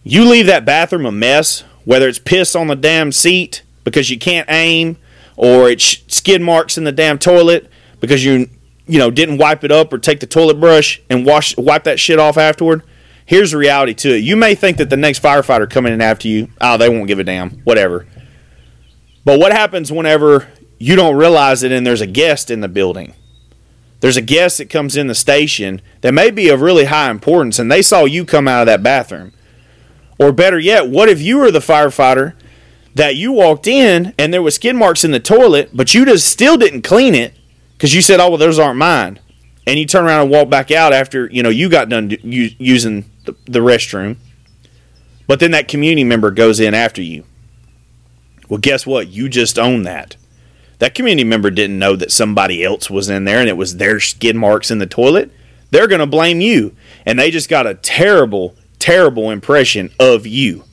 You 0.03 0.25
leave 0.25 0.45
that 0.47 0.65
bathroom 0.65 1.05
a 1.05 1.11
mess, 1.11 1.63
whether 1.83 2.07
it's 2.07 2.19
piss 2.19 2.55
on 2.55 2.67
the 2.67 2.75
damn 2.75 3.11
seat 3.11 3.63
because 3.83 4.09
you 4.09 4.19
can't 4.19 4.49
aim 4.49 4.97
or 5.38 5.69
it's 5.69 6.03
skid 6.07 6.41
marks 6.41 6.77
in 6.77 6.83
the 6.83 6.91
damn 6.91 7.17
toilet 7.17 7.69
because 7.99 8.23
you 8.23 8.49
you 8.88 8.99
know 8.99 9.11
didn't 9.11 9.38
wipe 9.38 9.63
it 9.63 9.71
up 9.71 9.91
or 9.91 9.97
take 9.97 10.19
the 10.19 10.27
toilet 10.27 10.59
brush 10.59 11.01
and 11.09 11.25
wash 11.25 11.57
wipe 11.57 11.83
that 11.83 11.99
shit 11.99 12.19
off 12.19 12.38
afterward. 12.38 12.83
Here's 13.25 13.51
the 13.51 13.57
reality 13.57 13.95
to 13.95 14.15
it. 14.15 14.19
You 14.19 14.36
may 14.36 14.53
think 14.53 14.77
that 14.77 14.91
the 14.91 14.97
next 14.97 15.21
firefighter 15.21 15.67
coming 15.67 15.91
in 15.91 16.01
after 16.01 16.27
you, 16.27 16.49
oh, 16.61 16.77
they 16.77 16.89
won't 16.89 17.07
give 17.07 17.17
a 17.17 17.23
damn, 17.23 17.49
whatever. 17.63 18.05
But 19.23 19.39
what 19.39 19.51
happens 19.51 19.91
whenever 19.91 20.47
you 20.77 20.95
don't 20.95 21.15
realize 21.15 21.63
it 21.63 21.71
and 21.71 21.88
there's 21.88 22.01
a 22.01 22.07
guest 22.07 22.51
in 22.51 22.61
the 22.61 22.67
building? 22.67 23.15
There's 24.01 24.17
a 24.17 24.21
guest 24.21 24.59
that 24.59 24.69
comes 24.69 24.95
in 24.95 25.07
the 25.07 25.15
station 25.15 25.81
that 26.01 26.13
may 26.13 26.29
be 26.29 26.49
of 26.49 26.61
really 26.61 26.86
high 26.86 27.09
importance 27.09 27.57
and 27.57 27.71
they 27.71 27.81
saw 27.81 28.05
you 28.05 28.25
come 28.25 28.47
out 28.47 28.61
of 28.61 28.67
that 28.67 28.83
bathroom. 28.83 29.33
Or 30.19 30.31
better 30.31 30.59
yet, 30.59 30.88
what 30.88 31.09
if 31.09 31.19
you 31.19 31.39
were 31.39 31.49
the 31.49 31.59
firefighter 31.59 32.33
that 32.95 33.15
you 33.15 33.31
walked 33.31 33.67
in 33.67 34.13
and 34.17 34.33
there 34.33 34.41
was 34.41 34.55
skid 34.55 34.75
marks 34.75 35.03
in 35.03 35.11
the 35.11 35.19
toilet, 35.19 35.69
but 35.73 35.93
you 35.93 36.05
just 36.05 36.27
still 36.27 36.57
didn't 36.57 36.81
clean 36.81 37.13
it 37.13 37.33
because 37.77 37.93
you 37.93 38.01
said, 38.01 38.19
"Oh 38.19 38.29
well, 38.29 38.37
those 38.37 38.57
aren't 38.57 38.79
mine," 38.79 39.19
and 39.67 39.77
you 39.77 39.85
turn 39.85 40.05
around 40.05 40.23
and 40.23 40.31
walk 40.31 40.49
back 40.49 40.71
out 40.71 40.93
after 40.93 41.29
you 41.31 41.43
know 41.43 41.49
you 41.49 41.69
got 41.69 41.89
done 41.89 42.09
using 42.23 43.05
the, 43.25 43.35
the 43.45 43.59
restroom. 43.59 44.17
But 45.27 45.39
then 45.39 45.51
that 45.51 45.67
community 45.67 46.03
member 46.03 46.31
goes 46.31 46.59
in 46.59 46.73
after 46.73 47.01
you. 47.01 47.25
Well, 48.49 48.59
guess 48.59 48.85
what? 48.85 49.07
You 49.07 49.27
just 49.27 49.57
own 49.57 49.83
that. 49.83 50.17
That 50.79 50.93
community 50.93 51.23
member 51.23 51.49
didn't 51.49 51.79
know 51.79 51.95
that 51.95 52.11
somebody 52.11 52.63
else 52.63 52.89
was 52.89 53.09
in 53.09 53.23
there 53.23 53.39
and 53.39 53.49
it 53.49 53.57
was 53.57 53.77
their 53.77 53.99
skid 53.99 54.35
marks 54.35 54.69
in 54.69 54.77
the 54.77 54.85
toilet. 54.85 55.31
They're 55.71 55.87
going 55.87 55.99
to 55.99 56.05
blame 56.05 56.41
you. 56.41 56.75
And 57.05 57.17
they 57.17 57.31
just 57.31 57.49
got 57.49 57.65
a 57.65 57.75
terrible, 57.75 58.55
terrible 58.77 59.31
impression 59.31 59.89
of 59.99 60.27
you. 60.27 60.63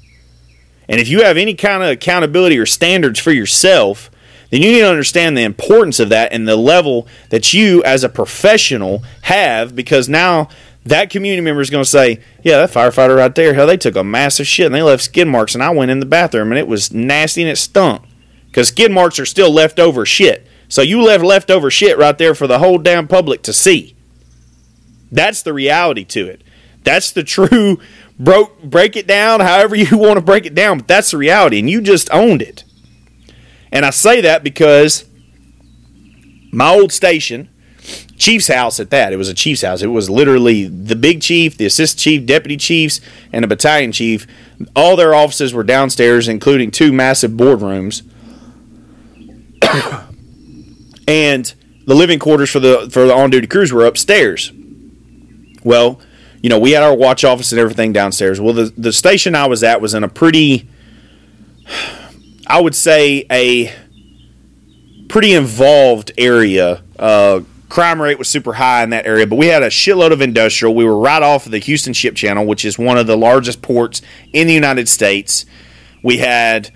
And 0.92 1.00
if 1.00 1.08
you 1.08 1.22
have 1.22 1.38
any 1.38 1.54
kind 1.54 1.82
of 1.82 1.88
accountability 1.88 2.58
or 2.58 2.66
standards 2.66 3.18
for 3.18 3.32
yourself, 3.32 4.10
then 4.50 4.60
you 4.60 4.72
need 4.72 4.80
to 4.80 4.90
understand 4.90 5.38
the 5.38 5.42
importance 5.42 5.98
of 5.98 6.10
that 6.10 6.34
and 6.34 6.46
the 6.46 6.54
level 6.54 7.08
that 7.30 7.54
you 7.54 7.82
as 7.82 8.04
a 8.04 8.10
professional 8.10 9.02
have 9.22 9.74
because 9.74 10.06
now 10.06 10.50
that 10.84 11.08
community 11.08 11.40
member 11.40 11.62
is 11.62 11.70
going 11.70 11.82
to 11.82 11.88
say, 11.88 12.20
Yeah, 12.42 12.58
that 12.58 12.70
firefighter 12.70 13.16
right 13.16 13.34
there, 13.34 13.54
hell, 13.54 13.66
they 13.66 13.78
took 13.78 13.96
a 13.96 14.04
massive 14.04 14.46
shit 14.46 14.66
and 14.66 14.74
they 14.74 14.82
left 14.82 15.02
skid 15.02 15.26
marks, 15.26 15.54
and 15.54 15.64
I 15.64 15.70
went 15.70 15.90
in 15.90 15.98
the 15.98 16.04
bathroom 16.04 16.52
and 16.52 16.58
it 16.58 16.68
was 16.68 16.92
nasty 16.92 17.40
and 17.40 17.50
it 17.50 17.56
stunk. 17.56 18.02
Because 18.48 18.68
skid 18.68 18.92
marks 18.92 19.18
are 19.18 19.24
still 19.24 19.50
leftover 19.50 20.04
shit. 20.04 20.46
So 20.68 20.82
you 20.82 21.02
left 21.02 21.24
leftover 21.24 21.70
shit 21.70 21.96
right 21.96 22.18
there 22.18 22.34
for 22.34 22.46
the 22.46 22.58
whole 22.58 22.76
damn 22.76 23.08
public 23.08 23.40
to 23.44 23.54
see. 23.54 23.96
That's 25.10 25.42
the 25.42 25.54
reality 25.54 26.04
to 26.04 26.26
it. 26.26 26.42
That's 26.84 27.12
the 27.12 27.22
true 27.24 27.78
broke 28.22 28.62
break 28.62 28.96
it 28.96 29.06
down 29.06 29.40
however 29.40 29.74
you 29.76 29.96
want 29.96 30.16
to 30.16 30.20
break 30.20 30.46
it 30.46 30.54
down, 30.54 30.78
but 30.78 30.88
that's 30.88 31.10
the 31.10 31.16
reality 31.16 31.58
and 31.58 31.68
you 31.68 31.80
just 31.80 32.10
owned 32.12 32.42
it. 32.42 32.64
And 33.70 33.86
I 33.86 33.90
say 33.90 34.20
that 34.20 34.44
because 34.44 35.06
my 36.52 36.68
old 36.68 36.92
station, 36.92 37.48
chief's 38.18 38.48
house 38.48 38.78
at 38.78 38.90
that, 38.90 39.12
it 39.12 39.16
was 39.16 39.30
a 39.30 39.34
chief's 39.34 39.62
house. 39.62 39.80
It 39.80 39.86
was 39.86 40.10
literally 40.10 40.68
the 40.68 40.94
big 40.94 41.22
chief, 41.22 41.56
the 41.56 41.64
assistant 41.64 42.00
chief, 42.00 42.26
deputy 42.26 42.58
chiefs, 42.58 43.00
and 43.32 43.44
a 43.44 43.48
battalion 43.48 43.90
chief. 43.90 44.26
All 44.76 44.94
their 44.94 45.14
offices 45.14 45.54
were 45.54 45.64
downstairs, 45.64 46.28
including 46.28 46.70
two 46.70 46.92
massive 46.92 47.30
boardrooms. 47.32 48.02
and 51.08 51.54
the 51.86 51.94
living 51.94 52.18
quarters 52.18 52.50
for 52.50 52.60
the 52.60 52.88
for 52.90 53.06
the 53.06 53.14
on 53.14 53.30
duty 53.30 53.46
crews 53.46 53.72
were 53.72 53.86
upstairs. 53.86 54.52
Well, 55.64 56.00
you 56.42 56.50
know, 56.50 56.58
we 56.58 56.72
had 56.72 56.82
our 56.82 56.94
watch 56.94 57.24
office 57.24 57.52
and 57.52 57.60
everything 57.60 57.92
downstairs. 57.92 58.40
Well, 58.40 58.52
the, 58.52 58.72
the 58.76 58.92
station 58.92 59.34
I 59.34 59.46
was 59.46 59.62
at 59.62 59.80
was 59.80 59.94
in 59.94 60.02
a 60.02 60.08
pretty, 60.08 60.68
I 62.48 62.60
would 62.60 62.74
say, 62.74 63.24
a 63.30 63.72
pretty 65.08 65.34
involved 65.34 66.10
area. 66.18 66.82
Uh, 66.98 67.42
crime 67.68 68.02
rate 68.02 68.18
was 68.18 68.28
super 68.28 68.54
high 68.54 68.82
in 68.82 68.90
that 68.90 69.06
area, 69.06 69.26
but 69.26 69.36
we 69.36 69.46
had 69.46 69.62
a 69.62 69.68
shitload 69.68 70.10
of 70.12 70.20
industrial. 70.20 70.74
We 70.74 70.84
were 70.84 70.98
right 70.98 71.22
off 71.22 71.46
of 71.46 71.52
the 71.52 71.58
Houston 71.58 71.92
Ship 71.92 72.14
Channel, 72.14 72.44
which 72.44 72.64
is 72.64 72.76
one 72.76 72.98
of 72.98 73.06
the 73.06 73.16
largest 73.16 73.62
ports 73.62 74.02
in 74.32 74.48
the 74.48 74.52
United 74.52 74.88
States. 74.88 75.46
We 76.02 76.18
had 76.18 76.72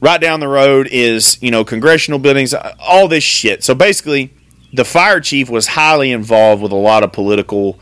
right 0.00 0.20
down 0.20 0.40
the 0.40 0.48
road 0.48 0.88
is, 0.88 1.42
you 1.42 1.50
know, 1.50 1.64
congressional 1.64 2.18
buildings, 2.18 2.54
all 2.78 3.08
this 3.08 3.24
shit. 3.24 3.64
So 3.64 3.74
basically, 3.74 4.34
the 4.74 4.84
fire 4.84 5.20
chief 5.20 5.48
was 5.48 5.68
highly 5.68 6.12
involved 6.12 6.62
with 6.62 6.72
a 6.72 6.76
lot 6.76 7.02
of 7.02 7.12
political 7.12 7.80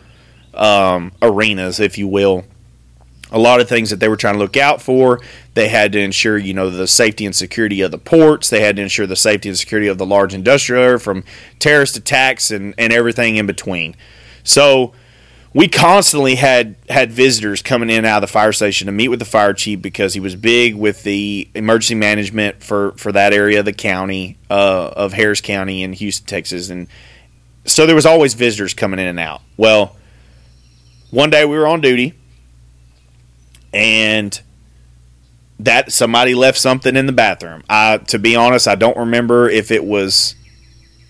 um, 0.56 1.12
arenas, 1.22 1.80
if 1.80 1.98
you 1.98 2.08
will. 2.08 2.44
A 3.30 3.38
lot 3.38 3.60
of 3.60 3.68
things 3.68 3.90
that 3.90 3.98
they 3.98 4.08
were 4.08 4.16
trying 4.16 4.34
to 4.34 4.40
look 4.40 4.56
out 4.56 4.80
for. 4.80 5.20
They 5.54 5.68
had 5.68 5.92
to 5.92 5.98
ensure, 5.98 6.38
you 6.38 6.54
know, 6.54 6.70
the 6.70 6.86
safety 6.86 7.26
and 7.26 7.34
security 7.34 7.80
of 7.80 7.90
the 7.90 7.98
ports. 7.98 8.48
They 8.48 8.60
had 8.60 8.76
to 8.76 8.82
ensure 8.82 9.06
the 9.06 9.16
safety 9.16 9.48
and 9.48 9.58
security 9.58 9.88
of 9.88 9.98
the 9.98 10.06
large 10.06 10.34
industrial 10.34 10.82
area 10.82 10.98
from 10.98 11.24
terrorist 11.58 11.96
attacks 11.96 12.50
and, 12.50 12.74
and 12.78 12.92
everything 12.92 13.36
in 13.36 13.46
between. 13.46 13.96
So 14.44 14.92
we 15.54 15.68
constantly 15.68 16.34
had 16.34 16.74
had 16.90 17.12
visitors 17.12 17.62
coming 17.62 17.88
in 17.88 17.98
and 17.98 18.06
out 18.06 18.22
of 18.22 18.28
the 18.28 18.32
fire 18.32 18.52
station 18.52 18.86
to 18.86 18.92
meet 18.92 19.08
with 19.08 19.20
the 19.20 19.24
fire 19.24 19.54
chief 19.54 19.80
because 19.80 20.14
he 20.14 20.20
was 20.20 20.34
big 20.34 20.74
with 20.74 21.04
the 21.04 21.48
emergency 21.54 21.94
management 21.94 22.62
for, 22.62 22.92
for 22.92 23.12
that 23.12 23.32
area 23.32 23.60
of 23.60 23.64
the 23.64 23.72
county 23.72 24.36
uh, 24.50 24.90
of 24.96 25.12
Harris 25.12 25.40
County 25.40 25.82
in 25.82 25.92
Houston, 25.92 26.26
Texas, 26.26 26.70
and 26.70 26.88
so 27.64 27.86
there 27.86 27.94
was 27.94 28.04
always 28.04 28.34
visitors 28.34 28.74
coming 28.74 28.98
in 28.98 29.06
and 29.06 29.20
out. 29.20 29.40
Well, 29.56 29.96
one 31.14 31.30
day 31.30 31.44
we 31.44 31.56
were 31.56 31.66
on 31.66 31.80
duty 31.80 32.12
and 33.72 34.40
that 35.60 35.92
somebody 35.92 36.34
left 36.34 36.58
something 36.58 36.96
in 36.96 37.06
the 37.06 37.12
bathroom. 37.12 37.62
I 37.70 37.98
to 37.98 38.18
be 38.18 38.34
honest, 38.34 38.66
I 38.66 38.74
don't 38.74 38.96
remember 38.96 39.48
if 39.48 39.70
it 39.70 39.84
was 39.84 40.34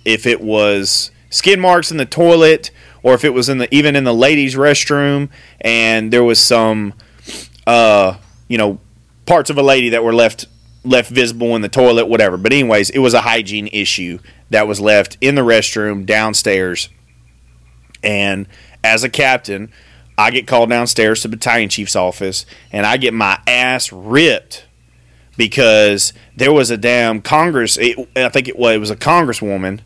if 0.04 0.26
it 0.26 0.42
was 0.42 1.10
skid 1.30 1.58
marks 1.58 1.90
in 1.90 1.96
the 1.96 2.04
toilet 2.04 2.70
or 3.02 3.14
if 3.14 3.24
it 3.24 3.30
was 3.30 3.48
in 3.48 3.58
the 3.58 3.74
even 3.74 3.96
in 3.96 4.04
the 4.04 4.14
ladies 4.14 4.54
restroom 4.54 5.30
and 5.62 6.12
there 6.12 6.22
was 6.22 6.38
some 6.38 6.92
uh 7.66 8.16
you 8.46 8.58
know 8.58 8.78
parts 9.24 9.48
of 9.48 9.56
a 9.56 9.62
lady 9.62 9.88
that 9.88 10.04
were 10.04 10.14
left 10.14 10.46
left 10.84 11.10
visible 11.10 11.56
in 11.56 11.62
the 11.62 11.68
toilet 11.68 12.06
whatever 12.06 12.36
but 12.36 12.52
anyways 12.52 12.90
it 12.90 12.98
was 12.98 13.14
a 13.14 13.22
hygiene 13.22 13.68
issue 13.72 14.18
that 14.50 14.68
was 14.68 14.78
left 14.80 15.16
in 15.22 15.34
the 15.34 15.42
restroom 15.42 16.04
downstairs 16.04 16.90
and 18.02 18.46
as 18.84 19.02
a 19.02 19.08
captain 19.08 19.72
I 20.16 20.30
get 20.30 20.46
called 20.46 20.70
downstairs 20.70 21.22
to 21.22 21.28
battalion 21.28 21.68
chief's 21.68 21.96
office 21.96 22.46
and 22.72 22.86
I 22.86 22.96
get 22.96 23.14
my 23.14 23.40
ass 23.46 23.92
ripped 23.92 24.66
because 25.36 26.12
there 26.36 26.52
was 26.52 26.70
a 26.70 26.76
damn 26.76 27.20
Congress. 27.20 27.76
It, 27.76 28.08
I 28.16 28.28
think 28.28 28.48
it 28.48 28.58
was, 28.58 28.76
it 28.76 28.78
was 28.78 28.90
a 28.90 28.96
congresswoman 28.96 29.80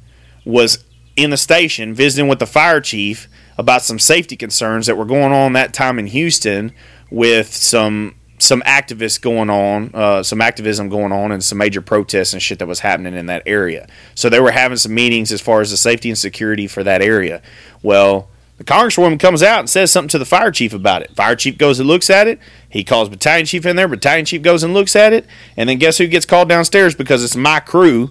was 0.45 0.85
in 1.17 1.31
the 1.31 1.37
station 1.37 1.95
visiting 1.95 2.29
with 2.29 2.39
the 2.39 2.47
fire 2.47 2.81
chief 2.81 3.29
about 3.57 3.83
some 3.83 3.99
safety 3.99 4.37
concerns 4.37 4.87
that 4.87 4.97
were 4.97 5.05
going 5.05 5.33
on 5.33 5.53
that 5.55 5.75
time 5.75 5.99
in 5.99 6.07
Houston 6.07 6.73
with 7.11 7.53
some 7.55 8.15
some 8.41 8.63
activists 8.63 9.21
going 9.21 9.51
on, 9.51 9.91
uh, 9.95 10.23
some 10.23 10.41
activism 10.41 10.89
going 10.89 11.11
on, 11.11 11.33
and 11.33 11.43
some 11.43 11.59
major 11.59 11.81
protests 11.81 12.33
and 12.33 12.41
shit 12.41 12.61
that 12.61 12.69
was 12.69 12.79
happening 12.81 13.15
in 13.15 13.27
that 13.27 13.43
area. 13.47 13.89
So 14.15 14.29
they 14.29 14.39
were 14.39 14.53
having 14.53 14.79
some 14.79 14.95
meetings 14.95 15.33
as 15.33 15.41
far 15.41 15.61
as 15.61 15.73
the 15.73 15.77
safety 15.77 16.09
and 16.09 16.17
security 16.17 16.69
for 16.69 16.85
that 16.85 17.03
area. 17.03 17.43
Well, 17.83 18.29
the 18.59 18.65
congresswoman 18.65 19.21
comes 19.21 19.43
out 19.43 19.61
and 19.61 19.71
says 19.71 19.93
something 19.93 20.09
to 20.09 20.19
the 20.19 20.25
fire 20.25 20.51
chief 20.51 20.75
about 20.75 21.03
it. 21.03 21.15
Fire 21.15 21.37
chief 21.37 21.57
goes 21.57 21.79
and 21.79 21.89
looks 21.89 22.11
at 22.11 22.27
it. 22.27 22.41
He 22.69 22.83
calls 22.83 23.09
battalion 23.09 23.47
chief 23.47 23.65
in 23.65 23.77
there. 23.77 23.87
Battalion 23.87 24.25
chief 24.25 24.43
goes 24.43 24.65
and 24.65 24.75
looks 24.75 24.97
at 24.97 25.13
it. 25.13 25.27
And 25.57 25.69
then 25.69 25.79
guess 25.79 25.99
who 25.99 26.09
gets 26.09 26.27
called 26.27 26.49
downstairs 26.49 26.97
because 26.97 27.23
it's 27.23 27.37
my 27.37 27.61
crew 27.61 28.11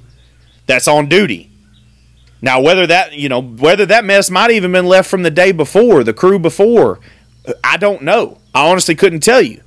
that's 0.65 0.87
on 0.87 1.09
duty. 1.09 1.51
Now, 2.41 2.61
whether 2.61 2.87
that 2.87 3.13
you 3.13 3.27
know 3.29 3.41
whether 3.41 3.85
that 3.87 4.05
mess 4.05 4.29
might 4.29 4.51
even 4.51 4.71
been 4.71 4.85
left 4.85 5.09
from 5.09 5.23
the 5.23 5.31
day 5.31 5.51
before, 5.51 6.03
the 6.03 6.13
crew 6.13 6.39
before, 6.39 6.99
I 7.63 7.77
don't 7.77 8.03
know. 8.03 8.37
I 8.55 8.69
honestly 8.69 8.95
couldn't 8.95 9.21
tell 9.21 9.41
you. 9.41 9.61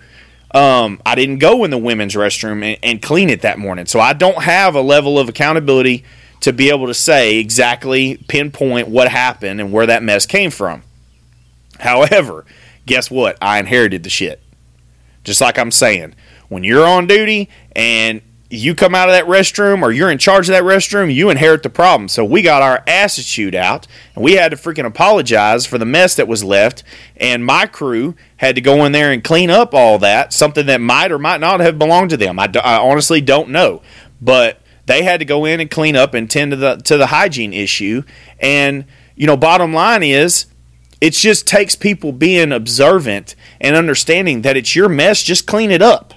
Um, 0.53 1.01
I 1.05 1.15
didn't 1.15 1.39
go 1.39 1.65
in 1.65 1.71
the 1.71 1.79
women's 1.79 2.15
restroom 2.15 2.65
and, 2.65 2.79
and 2.83 3.03
clean 3.03 3.29
it 3.29 3.43
that 3.43 3.59
morning, 3.59 3.87
so 3.87 4.01
I 4.01 4.15
don't 4.15 4.43
have 4.43 4.75
a 4.75 4.81
level 4.81 5.19
of 5.19 5.29
accountability 5.29 6.05
to 6.41 6.53
be 6.53 6.71
able 6.71 6.87
to 6.87 6.95
say 6.95 7.39
exactly 7.39 8.17
pinpoint 8.29 8.89
what 8.89 9.09
happened 9.09 9.61
and 9.61 9.73
where 9.73 9.87
that 9.87 10.03
mess 10.03 10.27
came 10.27 10.51
from. 10.51 10.83
However, 11.79 12.45
guess 12.87 13.11
what? 13.11 13.37
I 13.41 13.59
inherited 13.59 14.03
the 14.03 14.11
shit. 14.11 14.43
Just 15.25 15.41
like 15.41 15.59
I'm 15.59 15.71
saying, 15.71 16.15
when 16.49 16.65
you're 16.65 16.87
on 16.87 17.07
duty 17.07 17.49
and 17.77 18.23
you 18.53 18.75
come 18.75 18.97
out 18.97 19.09
of 19.09 19.13
that 19.13 19.27
restroom 19.27 19.83
or 19.83 19.93
you're 19.93 20.11
in 20.11 20.19
charge 20.19 20.49
of 20.49 20.53
that 20.55 20.65
restroom, 20.65 21.15
you 21.15 21.31
inherit 21.31 21.63
the 21.63 21.71
problem. 21.71 22.09
So 22.09 22.25
we 22.25 22.43
got 22.43 22.63
our 22.63 22.83
asses 22.87 23.27
chewed 23.27 23.55
out 23.55 23.87
and 24.15 24.25
we 24.25 24.33
had 24.33 24.51
to 24.51 24.57
freaking 24.57 24.87
apologize 24.87 25.67
for 25.67 25.79
the 25.79 25.85
mess 25.85 26.17
that 26.17 26.27
was 26.27 26.43
left. 26.43 26.83
And 27.17 27.45
my 27.45 27.67
crew 27.67 28.17
had 28.39 28.57
to 28.57 28.61
go 28.61 28.85
in 28.85 28.93
there 28.93 29.13
and 29.13 29.23
clean 29.23 29.51
up 29.51 29.73
all 29.73 29.99
that, 30.01 30.33
something 30.33 30.67
that 30.67 30.81
might 30.81 31.13
or 31.13 31.19
might 31.19 31.41
not 31.41 31.61
have 31.61 31.79
belonged 31.79 32.11
to 32.11 32.17
them. 32.17 32.41
I, 32.41 32.51
I 32.65 32.79
honestly 32.79 33.21
don't 33.21 33.51
know. 33.51 33.83
But 34.21 34.61
they 34.91 35.05
had 35.05 35.21
to 35.21 35.25
go 35.25 35.45
in 35.45 35.61
and 35.61 35.71
clean 35.71 35.95
up 35.95 36.15
and 36.15 36.29
tend 36.29 36.51
to 36.51 36.57
the, 36.57 36.77
to 36.77 36.97
the 36.97 37.07
hygiene 37.07 37.53
issue. 37.53 38.03
And, 38.41 38.85
you 39.15 39.27
know, 39.27 39.37
bottom 39.37 39.73
line 39.73 40.03
is, 40.03 40.47
it 41.01 41.13
just 41.13 41.47
takes 41.47 41.77
people 41.77 42.13
being 42.13 42.51
observant 42.51 43.37
and 43.61 43.77
understanding 43.77 44.43
that 44.43 44.57
it's 44.57 44.75
your 44.75 44.89
mess, 44.89 45.23
just 45.23 45.47
clean 45.47 45.71
it 45.71 45.81
up. 45.81 46.15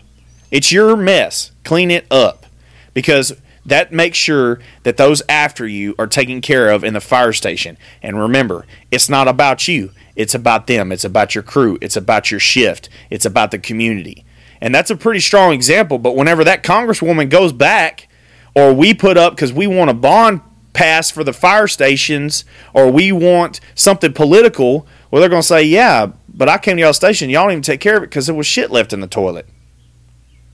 It's 0.50 0.72
your 0.72 0.96
mess. 0.96 1.52
Clean 1.64 1.92
it 1.92 2.06
up. 2.12 2.46
Because 2.94 3.34
that 3.66 3.94
makes 3.94 4.18
sure 4.18 4.60
that 4.84 4.98
those 4.98 5.22
after 5.30 5.68
you 5.68 5.96
are 5.98 6.08
taken 6.08 6.42
care 6.42 6.70
of 6.70 6.84
in 6.84 6.94
the 6.94 7.00
fire 7.00 7.34
station. 7.34 7.78
And 8.02 8.20
remember, 8.20 8.66
it's 8.92 9.08
not 9.08 9.28
about 9.28 9.68
you, 9.68 9.92
it's 10.16 10.36
about 10.36 10.68
them. 10.68 10.92
It's 10.92 11.06
about 11.06 11.34
your 11.34 11.44
crew, 11.44 11.78
it's 11.80 11.96
about 11.96 12.32
your 12.32 12.40
shift, 12.40 12.90
it's 13.10 13.26
about 13.26 13.52
the 13.52 13.60
community. 13.60 14.26
And 14.60 14.74
that's 14.74 14.92
a 14.92 14.98
pretty 14.98 15.20
strong 15.20 15.54
example. 15.54 15.98
But 15.98 16.16
whenever 16.16 16.44
that 16.44 16.64
congresswoman 16.64 17.30
goes 17.30 17.54
back, 17.54 18.08
or 18.56 18.74
we 18.74 18.94
put 18.94 19.18
up 19.18 19.36
because 19.36 19.54
we 19.54 19.68
want 19.68 19.90
a 19.90 19.94
bond 19.94 20.42
pass 20.74 21.12
for 21.12 21.24
the 21.24 21.34
fire 21.34 21.68
stations, 21.68 22.46
or 22.74 22.92
we 22.92 23.12
want 23.12 23.60
something 23.76 24.12
political, 24.12 24.88
well, 25.12 25.20
they're 25.20 25.30
going 25.30 25.42
to 25.42 25.48
say, 25.48 25.64
yeah, 25.64 26.08
but 26.28 26.50
I 26.50 26.58
came 26.58 26.78
to 26.78 26.82
y'all 26.82 26.94
station, 26.94 27.30
y'all 27.30 27.44
didn't 27.44 27.52
even 27.52 27.62
take 27.64 27.80
care 27.80 27.98
of 27.98 28.04
it 28.04 28.10
because 28.10 28.26
there 28.26 28.36
was 28.36 28.48
shit 28.48 28.72
left 28.72 28.92
in 28.92 29.00
the 29.00 29.08
toilet. 29.08 29.48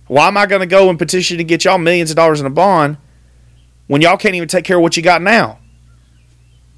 Why 0.08 0.28
am 0.28 0.38
I 0.38 0.46
going 0.46 0.62
to 0.62 0.66
go 0.66 0.90
and 0.90 1.00
petition 1.00 1.38
to 1.38 1.44
get 1.44 1.64
y'all 1.64 1.78
millions 1.78 2.10
of 2.10 2.16
dollars 2.16 2.42
in 2.42 2.46
a 2.46 2.50
bond 2.50 2.98
when 3.88 4.02
y'all 4.02 4.18
can't 4.18 4.36
even 4.36 4.48
take 4.48 4.66
care 4.66 4.78
of 4.78 4.84
what 4.84 4.98
you 4.98 5.04
got 5.04 5.22
now? 5.22 5.60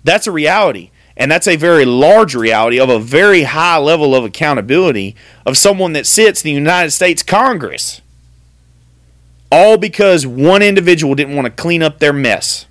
That's 0.03 0.27
a 0.27 0.31
reality. 0.31 0.91
And 1.17 1.31
that's 1.31 1.47
a 1.47 1.55
very 1.55 1.85
large 1.85 2.35
reality 2.35 2.79
of 2.79 2.89
a 2.89 2.99
very 2.99 3.43
high 3.43 3.77
level 3.77 4.15
of 4.15 4.23
accountability 4.23 5.15
of 5.45 5.57
someone 5.57 5.93
that 5.93 6.07
sits 6.07 6.43
in 6.43 6.49
the 6.49 6.53
United 6.53 6.91
States 6.91 7.23
Congress. 7.23 8.01
All 9.51 9.77
because 9.77 10.25
one 10.25 10.61
individual 10.61 11.13
didn't 11.15 11.35
want 11.35 11.45
to 11.45 11.61
clean 11.61 11.83
up 11.83 11.99
their 11.99 12.13
mess. 12.13 12.67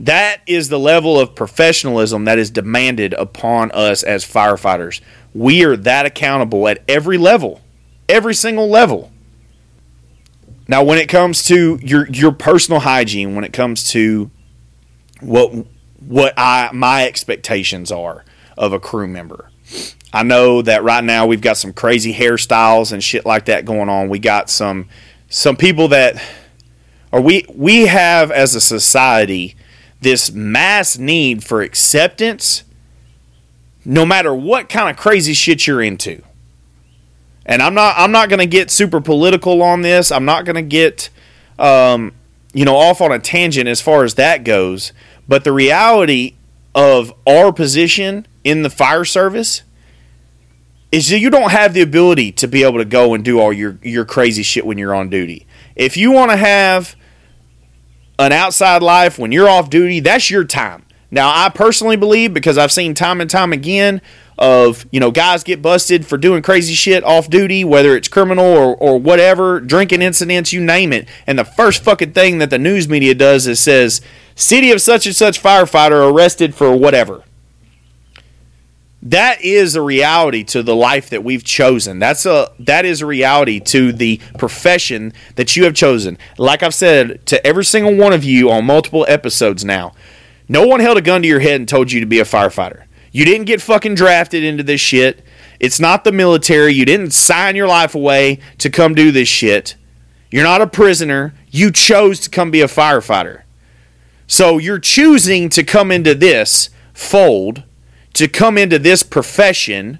That 0.00 0.40
is 0.46 0.68
the 0.68 0.78
level 0.78 1.18
of 1.18 1.34
professionalism 1.34 2.24
that 2.24 2.38
is 2.38 2.50
demanded 2.50 3.12
upon 3.14 3.70
us 3.72 4.02
as 4.02 4.24
firefighters. 4.24 5.00
We 5.34 5.64
are 5.64 5.76
that 5.76 6.06
accountable 6.06 6.68
at 6.68 6.82
every 6.88 7.18
level 7.18 7.60
every 8.08 8.34
single 8.34 8.68
level. 8.68 9.10
Now, 10.68 10.82
when 10.82 10.98
it 10.98 11.08
comes 11.08 11.44
to 11.44 11.78
your 11.82 12.08
your 12.08 12.32
personal 12.32 12.80
hygiene, 12.80 13.34
when 13.34 13.44
it 13.44 13.52
comes 13.52 13.90
to 13.90 14.30
what 15.20 15.66
what 16.00 16.34
I 16.36 16.70
my 16.72 17.06
expectations 17.06 17.92
are 17.92 18.24
of 18.56 18.72
a 18.72 18.80
crew 18.80 19.06
member, 19.06 19.50
I 20.16 20.22
know 20.22 20.62
that 20.62 20.82
right 20.82 21.04
now 21.04 21.26
we've 21.26 21.42
got 21.42 21.58
some 21.58 21.74
crazy 21.74 22.14
hairstyles 22.14 22.90
and 22.90 23.04
shit 23.04 23.26
like 23.26 23.44
that 23.44 23.66
going 23.66 23.90
on. 23.90 24.08
We 24.08 24.18
got 24.18 24.48
some 24.48 24.88
some 25.28 25.58
people 25.58 25.88
that 25.88 26.16
or 27.12 27.20
we 27.20 27.44
we 27.54 27.84
have 27.84 28.30
as 28.30 28.54
a 28.54 28.60
society 28.62 29.56
this 30.00 30.32
mass 30.32 30.96
need 30.96 31.44
for 31.44 31.60
acceptance 31.60 32.64
no 33.84 34.06
matter 34.06 34.34
what 34.34 34.70
kind 34.70 34.88
of 34.88 34.96
crazy 34.96 35.34
shit 35.34 35.66
you're 35.66 35.82
into. 35.82 36.22
And 37.44 37.60
I'm 37.60 37.74
not 37.74 37.96
I'm 37.98 38.10
not 38.10 38.30
going 38.30 38.40
to 38.40 38.46
get 38.46 38.70
super 38.70 39.02
political 39.02 39.62
on 39.62 39.82
this. 39.82 40.10
I'm 40.10 40.24
not 40.24 40.46
going 40.46 40.56
to 40.56 40.62
get 40.62 41.10
um, 41.58 42.14
you 42.54 42.64
know 42.64 42.76
off 42.76 43.02
on 43.02 43.12
a 43.12 43.18
tangent 43.18 43.68
as 43.68 43.82
far 43.82 44.02
as 44.02 44.14
that 44.14 44.44
goes. 44.44 44.94
But 45.28 45.44
the 45.44 45.52
reality 45.52 46.36
of 46.74 47.12
our 47.26 47.52
position 47.52 48.26
in 48.44 48.62
the 48.62 48.70
fire 48.70 49.04
service 49.04 49.60
is 50.92 51.08
that 51.10 51.18
you 51.18 51.30
don't 51.30 51.50
have 51.50 51.74
the 51.74 51.82
ability 51.82 52.32
to 52.32 52.46
be 52.46 52.62
able 52.62 52.78
to 52.78 52.84
go 52.84 53.14
and 53.14 53.24
do 53.24 53.40
all 53.40 53.52
your 53.52 53.78
your 53.82 54.04
crazy 54.04 54.42
shit 54.42 54.64
when 54.64 54.78
you're 54.78 54.94
on 54.94 55.10
duty. 55.10 55.46
If 55.74 55.96
you 55.96 56.12
want 56.12 56.30
to 56.30 56.36
have 56.36 56.96
an 58.18 58.32
outside 58.32 58.82
life 58.82 59.18
when 59.18 59.32
you're 59.32 59.48
off 59.48 59.68
duty, 59.68 60.00
that's 60.00 60.30
your 60.30 60.44
time. 60.44 60.84
Now, 61.10 61.30
I 61.32 61.50
personally 61.50 61.96
believe 61.96 62.34
because 62.34 62.58
I've 62.58 62.72
seen 62.72 62.94
time 62.94 63.20
and 63.20 63.30
time 63.30 63.52
again 63.52 64.00
of 64.38 64.84
you 64.90 65.00
know 65.00 65.10
guys 65.10 65.44
get 65.44 65.62
busted 65.62 66.04
for 66.04 66.18
doing 66.18 66.42
crazy 66.42 66.74
shit 66.74 67.02
off 67.04 67.30
duty, 67.30 67.64
whether 67.64 67.96
it's 67.96 68.08
criminal 68.08 68.44
or, 68.44 68.76
or 68.76 68.98
whatever, 68.98 69.60
drinking 69.60 70.02
incidents, 70.02 70.52
you 70.52 70.60
name 70.60 70.92
it. 70.92 71.08
And 71.26 71.38
the 71.38 71.44
first 71.44 71.82
fucking 71.82 72.12
thing 72.12 72.38
that 72.38 72.50
the 72.50 72.58
news 72.58 72.88
media 72.88 73.14
does 73.14 73.46
is 73.46 73.60
says 73.60 74.00
city 74.34 74.70
of 74.72 74.80
such 74.80 75.06
and 75.06 75.16
such 75.16 75.42
firefighter 75.42 76.12
arrested 76.12 76.54
for 76.54 76.76
whatever. 76.76 77.22
That 79.10 79.40
is 79.40 79.76
a 79.76 79.82
reality 79.82 80.42
to 80.44 80.64
the 80.64 80.74
life 80.74 81.10
that 81.10 81.22
we've 81.22 81.44
chosen. 81.44 82.00
That's 82.00 82.26
a 82.26 82.50
that 82.58 82.84
is 82.84 83.02
a 83.02 83.06
reality 83.06 83.60
to 83.60 83.92
the 83.92 84.20
profession 84.36 85.12
that 85.36 85.54
you 85.54 85.62
have 85.62 85.74
chosen. 85.74 86.18
Like 86.38 86.64
I've 86.64 86.74
said 86.74 87.24
to 87.26 87.46
every 87.46 87.64
single 87.64 87.94
one 87.94 88.12
of 88.12 88.24
you 88.24 88.50
on 88.50 88.64
multiple 88.64 89.06
episodes 89.08 89.64
now, 89.64 89.92
no 90.48 90.66
one 90.66 90.80
held 90.80 90.98
a 90.98 91.02
gun 91.02 91.22
to 91.22 91.28
your 91.28 91.38
head 91.38 91.60
and 91.60 91.68
told 91.68 91.92
you 91.92 92.00
to 92.00 92.06
be 92.06 92.18
a 92.18 92.24
firefighter. 92.24 92.82
You 93.12 93.24
didn't 93.24 93.46
get 93.46 93.62
fucking 93.62 93.94
drafted 93.94 94.42
into 94.42 94.64
this 94.64 94.80
shit. 94.80 95.24
It's 95.60 95.78
not 95.78 96.02
the 96.02 96.10
military. 96.10 96.74
You 96.74 96.84
didn't 96.84 97.12
sign 97.12 97.54
your 97.54 97.68
life 97.68 97.94
away 97.94 98.40
to 98.58 98.70
come 98.70 98.92
do 98.92 99.12
this 99.12 99.28
shit. 99.28 99.76
You're 100.32 100.42
not 100.42 100.62
a 100.62 100.66
prisoner. 100.66 101.32
You 101.48 101.70
chose 101.70 102.18
to 102.20 102.30
come 102.30 102.50
be 102.50 102.60
a 102.60 102.66
firefighter. 102.66 103.42
So 104.26 104.58
you're 104.58 104.80
choosing 104.80 105.48
to 105.50 105.62
come 105.62 105.92
into 105.92 106.12
this 106.12 106.70
fold, 106.92 107.62
to 108.16 108.28
come 108.28 108.56
into 108.56 108.78
this 108.78 109.02
profession. 109.02 109.98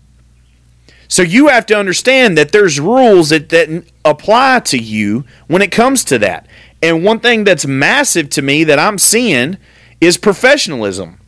So 1.07 1.23
you 1.23 1.49
have 1.49 1.67
to 1.67 1.79
understand 1.79 2.37
that 2.39 2.51
there's 2.51 2.81
rules 2.81 3.29
that, 3.29 3.51
that 3.51 3.85
apply 4.05 4.61
to 4.61 4.79
you 4.79 5.25
when 5.47 5.63
it 5.63 5.71
comes 5.71 6.03
to 6.05 6.19
that. 6.21 6.49
And 6.83 7.05
one 7.05 7.21
thing 7.21 7.45
that's 7.45 7.67
massive 7.67 8.31
to 8.31 8.43
me 8.43 8.65
that 8.65 8.79
I'm 8.79 8.99
seeing 8.99 9.59
is 10.01 10.17
professionalism. 10.17 11.21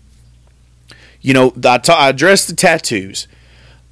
You 1.20 1.34
know, 1.34 1.52
I, 1.64 1.78
ta- 1.78 2.08
address 2.08 2.46
the 2.46 2.54
tattoos. 2.54 3.28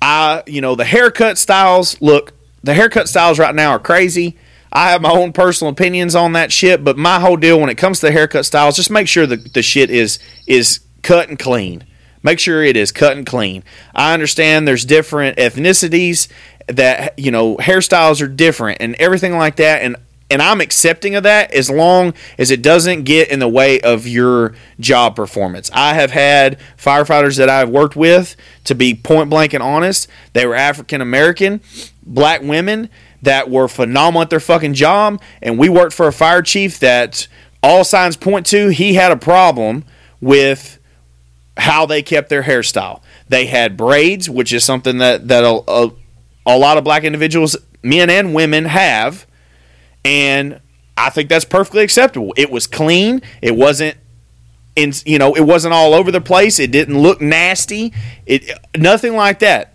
I, 0.01 0.43
you 0.47 0.61
know, 0.61 0.75
the 0.75 0.85
haircut 0.85 1.39
styles. 1.39 2.01
Look, 2.01 2.33
the 2.63 2.75
haircut 2.75 3.09
styles 3.09 3.39
right 3.39 3.55
now 3.55 3.71
are 3.71 3.79
crazy. 3.79 4.39
I 4.73 4.91
have 4.91 5.03
my 5.03 5.11
own 5.11 5.33
personal 5.33 5.73
opinions 5.73 6.15
on 6.15 6.33
that 6.33 6.51
shit, 6.51 6.83
but 6.83 6.97
my 6.97 7.21
whole 7.21 7.37
deal 7.37 7.61
when 7.61 7.71
it 7.71 7.77
comes 7.77 8.01
to 8.01 8.07
the 8.07 8.13
haircut 8.13 8.47
styles, 8.47 8.77
just 8.77 8.91
make 8.91 9.09
sure 9.09 9.27
the, 9.27 9.37
the 9.37 9.63
shit 9.63 9.91
is 9.91 10.19
is 10.47 10.81
cut 11.03 11.29
and 11.29 11.39
clean. 11.39 11.85
Make 12.27 12.41
sure 12.41 12.65
it 12.65 12.77
is 12.77 12.91
cut 12.91 13.17
and 13.17 13.25
clean. 13.25 13.63
I 13.95 14.13
understand 14.13 14.67
there's 14.67 14.85
different 14.85 15.39
ethnicities 15.39 16.27
that 16.67 17.17
you 17.17 17.31
know 17.31 17.57
hairstyles 17.59 18.21
are 18.21 18.27
different 18.27 18.79
and 18.81 18.97
everything 18.97 19.39
like 19.39 19.55
that, 19.57 19.83
and 19.83 19.95
and 20.29 20.43
I'm 20.43 20.61
accepting 20.61 21.15
of 21.15 21.23
that 21.23 21.53
as 21.53 21.71
long 21.71 22.15
as 22.37 22.51
it 22.51 22.63
doesn't 22.63 23.05
get 23.05 23.29
in 23.29 23.39
the 23.39 23.47
way 23.47 23.81
of 23.81 24.09
your 24.09 24.57
job 24.81 25.15
performance. 25.15 25.71
I 25.73 25.95
have 25.95 26.11
had 26.11 26.59
firefighters 26.77 27.37
that 27.39 27.49
I've 27.49 27.69
worked 27.69 27.95
with 27.95 28.35
to 28.65 28.75
be 28.75 28.93
point 28.93 29.31
blank 29.31 29.53
and 29.53 29.63
honest. 29.63 30.09
They 30.33 30.47
were 30.47 30.57
African 30.57 31.01
American, 31.01 31.61
black 32.03 32.43
women 32.43 32.91
that 33.23 33.49
were 33.49 33.69
phenomenal 33.69 34.23
at 34.23 34.31
their 34.31 34.41
fucking 34.41 34.75
job, 34.75 35.23
and 35.41 35.61
we 35.61 35.69
worked 35.69 35.95
for 35.95 36.09
a 36.09 36.13
fire 36.13 36.43
chief 36.43 36.81
that 36.81 37.29
all 37.63 37.85
signs 37.85 38.17
point 38.17 38.47
to 38.47 38.71
he 38.71 38.95
had 38.95 39.13
a 39.13 39.17
problem 39.17 39.85
with 40.21 40.76
how 41.57 41.87
they 41.87 42.03
kept 42.03 42.29
their 42.29 42.43
hairstyle. 42.43 43.01
They 43.29 43.47
had 43.47 43.77
braids, 43.77 44.29
which 44.29 44.53
is 44.53 44.65
something 44.65 44.99
that 44.99 45.29
that 45.29 45.45
a, 45.45 45.63
a, 45.69 45.91
a 46.47 46.59
lot 46.59 46.79
of 46.79 46.85
black 46.85 47.05
individuals, 47.05 47.57
men 47.83 48.11
and 48.11 48.35
women, 48.35 48.67
have, 48.67 49.27
and 50.05 50.61
I 50.97 51.11
think 51.11 51.29
that's 51.29 51.45
perfectly 51.45 51.83
acceptable. 51.83 52.33
It 52.37 52.51
was 52.51 52.67
clean. 52.67 53.23
It 53.43 53.57
wasn't 53.57 53.97
in 54.77 54.93
you 55.05 55.19
know, 55.19 55.35
it 55.35 55.43
wasn't 55.43 55.75
all 55.75 55.95
over 55.95 56.13
the 56.13 56.21
place. 56.21 56.59
It 56.59 56.71
didn't 56.71 56.99
look 56.99 57.21
nasty. 57.21 57.93
It 58.27 58.51
nothing 58.77 59.17
like 59.17 59.39
that. 59.41 59.75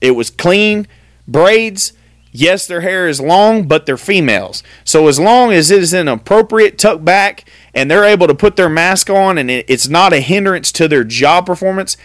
It 0.00 0.12
was 0.12 0.30
clean 0.30 0.88
braids. 1.26 1.92
Yes, 2.34 2.66
their 2.66 2.80
hair 2.80 3.08
is 3.08 3.20
long, 3.20 3.68
but 3.68 3.84
they're 3.84 3.98
females. 3.98 4.62
So 4.84 5.06
as 5.06 5.20
long 5.20 5.52
as 5.52 5.70
it 5.70 5.82
is 5.82 5.92
an 5.92 6.08
appropriate 6.08 6.78
tuck 6.78 7.04
back 7.04 7.44
and 7.74 7.90
they're 7.90 8.04
able 8.04 8.26
to 8.26 8.34
put 8.34 8.56
their 8.56 8.68
mask 8.68 9.10
on 9.10 9.38
and 9.38 9.50
it's 9.50 9.88
not 9.88 10.12
a 10.12 10.20
hindrance 10.20 10.72
to 10.72 10.88
their 10.88 11.04
job 11.04 11.46
performance, 11.46 11.96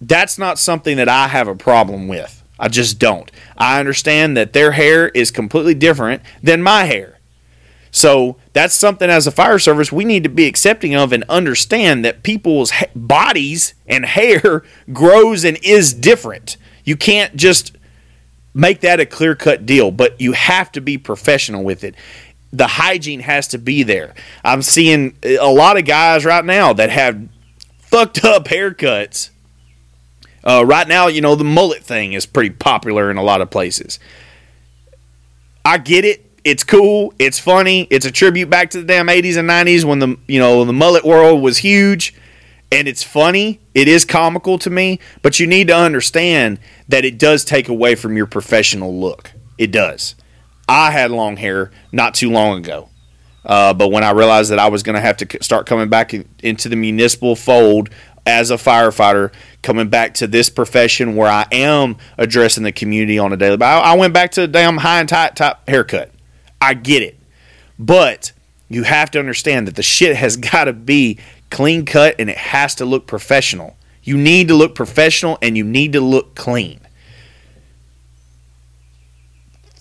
that's 0.00 0.38
not 0.38 0.58
something 0.58 0.96
that 0.96 1.08
I 1.08 1.28
have 1.28 1.48
a 1.48 1.54
problem 1.54 2.08
with. 2.08 2.42
I 2.58 2.68
just 2.68 2.98
don't. 2.98 3.30
I 3.56 3.80
understand 3.80 4.36
that 4.36 4.52
their 4.52 4.72
hair 4.72 5.08
is 5.08 5.30
completely 5.30 5.74
different 5.74 6.22
than 6.42 6.62
my 6.62 6.84
hair. 6.84 7.18
So 7.90 8.36
that's 8.54 8.74
something 8.74 9.10
as 9.10 9.26
a 9.26 9.30
fire 9.30 9.58
service 9.58 9.92
we 9.92 10.04
need 10.04 10.22
to 10.22 10.30
be 10.30 10.46
accepting 10.46 10.94
of 10.94 11.12
and 11.12 11.24
understand 11.28 12.04
that 12.04 12.22
people's 12.22 12.70
ha- 12.70 12.86
bodies 12.96 13.74
and 13.86 14.04
hair 14.04 14.62
grows 14.92 15.44
and 15.44 15.58
is 15.62 15.92
different. 15.92 16.56
You 16.84 16.96
can't 16.96 17.36
just 17.36 17.76
make 18.54 18.80
that 18.80 19.00
a 19.00 19.06
clear 19.06 19.34
cut 19.34 19.66
deal, 19.66 19.90
but 19.90 20.20
you 20.20 20.32
have 20.32 20.72
to 20.72 20.80
be 20.80 20.98
professional 20.98 21.64
with 21.64 21.84
it. 21.84 21.94
The 22.52 22.66
hygiene 22.66 23.20
has 23.20 23.48
to 23.48 23.58
be 23.58 23.82
there. 23.82 24.14
I'm 24.44 24.62
seeing 24.62 25.16
a 25.24 25.50
lot 25.50 25.78
of 25.78 25.84
guys 25.84 26.24
right 26.24 26.44
now 26.44 26.72
that 26.74 26.90
have 26.90 27.28
fucked 27.78 28.24
up 28.24 28.44
haircuts. 28.44 29.30
Uh, 30.44 30.64
right 30.66 30.88
now, 30.88 31.06
you 31.06 31.20
know, 31.20 31.34
the 31.34 31.44
mullet 31.44 31.82
thing 31.82 32.12
is 32.12 32.26
pretty 32.26 32.50
popular 32.50 33.10
in 33.10 33.16
a 33.16 33.22
lot 33.22 33.40
of 33.40 33.50
places. 33.50 33.98
I 35.64 35.78
get 35.78 36.04
it 36.04 36.26
it's 36.44 36.64
cool, 36.64 37.14
it's 37.18 37.38
funny, 37.38 37.86
it's 37.90 38.04
a 38.04 38.10
tribute 38.10 38.50
back 38.50 38.70
to 38.70 38.78
the 38.78 38.84
damn 38.84 39.06
80s 39.06 39.36
and 39.36 39.48
90s 39.48 39.84
when 39.84 40.00
the 40.00 40.16
you 40.26 40.38
know 40.38 40.64
the 40.64 40.72
mullet 40.72 41.04
world 41.04 41.40
was 41.40 41.58
huge 41.58 42.14
and 42.70 42.88
it's 42.88 43.02
funny, 43.02 43.60
it 43.74 43.86
is 43.86 44.06
comical 44.06 44.58
to 44.58 44.70
me, 44.70 44.98
but 45.20 45.38
you 45.38 45.46
need 45.46 45.68
to 45.68 45.76
understand 45.76 46.58
that 46.88 47.04
it 47.04 47.18
does 47.18 47.44
take 47.44 47.68
away 47.68 47.94
from 47.94 48.16
your 48.16 48.24
professional 48.24 48.98
look. 48.98 49.32
It 49.58 49.70
does. 49.70 50.14
I 50.72 50.90
had 50.90 51.10
long 51.10 51.36
hair 51.36 51.70
not 51.92 52.14
too 52.14 52.30
long 52.30 52.56
ago. 52.56 52.88
Uh, 53.44 53.74
but 53.74 53.90
when 53.90 54.04
I 54.04 54.12
realized 54.12 54.50
that 54.52 54.58
I 54.58 54.68
was 54.68 54.82
going 54.82 54.94
to 54.94 55.02
have 55.02 55.18
to 55.18 55.42
start 55.42 55.66
coming 55.66 55.90
back 55.90 56.14
in, 56.14 56.26
into 56.42 56.70
the 56.70 56.76
municipal 56.76 57.36
fold 57.36 57.90
as 58.24 58.50
a 58.50 58.54
firefighter, 58.54 59.32
coming 59.62 59.90
back 59.90 60.14
to 60.14 60.26
this 60.26 60.48
profession 60.48 61.14
where 61.14 61.28
I 61.28 61.44
am 61.52 61.98
addressing 62.16 62.62
the 62.62 62.72
community 62.72 63.18
on 63.18 63.34
a 63.34 63.36
daily 63.36 63.58
basis, 63.58 63.70
I, 63.70 63.92
I 63.92 63.96
went 63.96 64.14
back 64.14 64.30
to 64.32 64.44
a 64.44 64.46
damn 64.46 64.78
high 64.78 65.00
and 65.00 65.08
tight 65.08 65.36
top 65.36 65.68
haircut. 65.68 66.10
I 66.58 66.72
get 66.72 67.02
it. 67.02 67.20
But 67.78 68.32
you 68.70 68.84
have 68.84 69.10
to 69.10 69.18
understand 69.18 69.66
that 69.66 69.76
the 69.76 69.82
shit 69.82 70.16
has 70.16 70.36
got 70.52 70.64
to 70.64 70.72
be 70.72 71.18
clean 71.50 71.84
cut 71.84 72.14
and 72.18 72.30
it 72.30 72.38
has 72.38 72.76
to 72.76 72.86
look 72.86 73.06
professional. 73.06 73.76
You 74.02 74.16
need 74.16 74.48
to 74.48 74.54
look 74.54 74.74
professional 74.74 75.36
and 75.42 75.54
you 75.54 75.64
need 75.64 75.92
to 75.92 76.00
look 76.00 76.34
clean. 76.34 76.80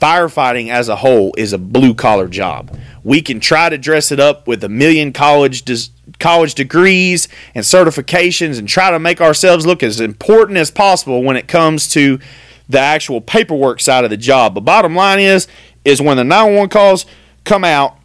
Firefighting 0.01 0.69
as 0.69 0.89
a 0.89 0.95
whole 0.95 1.31
is 1.37 1.53
a 1.53 1.59
blue 1.59 1.93
collar 1.93 2.27
job. 2.27 2.75
We 3.03 3.21
can 3.21 3.39
try 3.39 3.69
to 3.69 3.77
dress 3.77 4.11
it 4.11 4.19
up 4.19 4.47
with 4.47 4.63
a 4.63 4.69
million 4.69 5.13
college 5.13 5.63
des- 5.63 5.91
college 6.19 6.55
degrees 6.55 7.27
and 7.53 7.63
certifications 7.63 8.57
and 8.57 8.67
try 8.67 8.89
to 8.89 8.97
make 8.97 9.21
ourselves 9.21 9.67
look 9.67 9.83
as 9.83 10.01
important 10.01 10.57
as 10.57 10.71
possible 10.71 11.21
when 11.21 11.37
it 11.37 11.47
comes 11.47 11.87
to 11.89 12.19
the 12.67 12.79
actual 12.79 13.21
paperwork 13.21 13.79
side 13.79 14.03
of 14.03 14.09
the 14.09 14.17
job. 14.17 14.55
But 14.55 14.61
bottom 14.61 14.95
line 14.95 15.19
is 15.19 15.47
is 15.85 16.01
when 16.01 16.17
the 16.17 16.23
911 16.23 16.69
calls 16.69 17.05
come 17.43 17.63
out, 17.63 17.95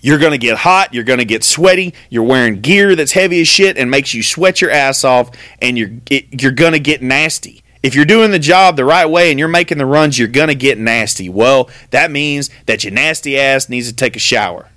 you're 0.00 0.18
going 0.18 0.32
to 0.32 0.38
get 0.38 0.58
hot, 0.58 0.94
you're 0.94 1.04
going 1.04 1.20
to 1.20 1.24
get 1.24 1.42
sweaty, 1.42 1.94
you're 2.10 2.24
wearing 2.24 2.60
gear 2.60 2.94
that's 2.94 3.12
heavy 3.12 3.40
as 3.40 3.48
shit 3.48 3.76
and 3.76 3.90
makes 3.90 4.14
you 4.14 4.22
sweat 4.22 4.60
your 4.60 4.70
ass 4.70 5.02
off, 5.02 5.30
and 5.60 5.76
you're 5.76 5.90
it, 6.10 6.42
you're 6.42 6.52
going 6.52 6.72
to 6.72 6.80
get 6.80 7.02
nasty. 7.02 7.61
If 7.82 7.94
you're 7.94 8.04
doing 8.04 8.30
the 8.30 8.38
job 8.38 8.76
the 8.76 8.84
right 8.84 9.06
way 9.06 9.30
and 9.30 9.38
you're 9.38 9.48
making 9.48 9.78
the 9.78 9.86
runs, 9.86 10.18
you're 10.18 10.28
going 10.28 10.48
to 10.48 10.54
get 10.54 10.78
nasty. 10.78 11.28
Well, 11.28 11.68
that 11.90 12.10
means 12.10 12.48
that 12.66 12.84
your 12.84 12.92
nasty 12.92 13.38
ass 13.38 13.68
needs 13.68 13.88
to 13.88 13.94
take 13.94 14.14
a 14.14 14.20
shower. 14.20 14.68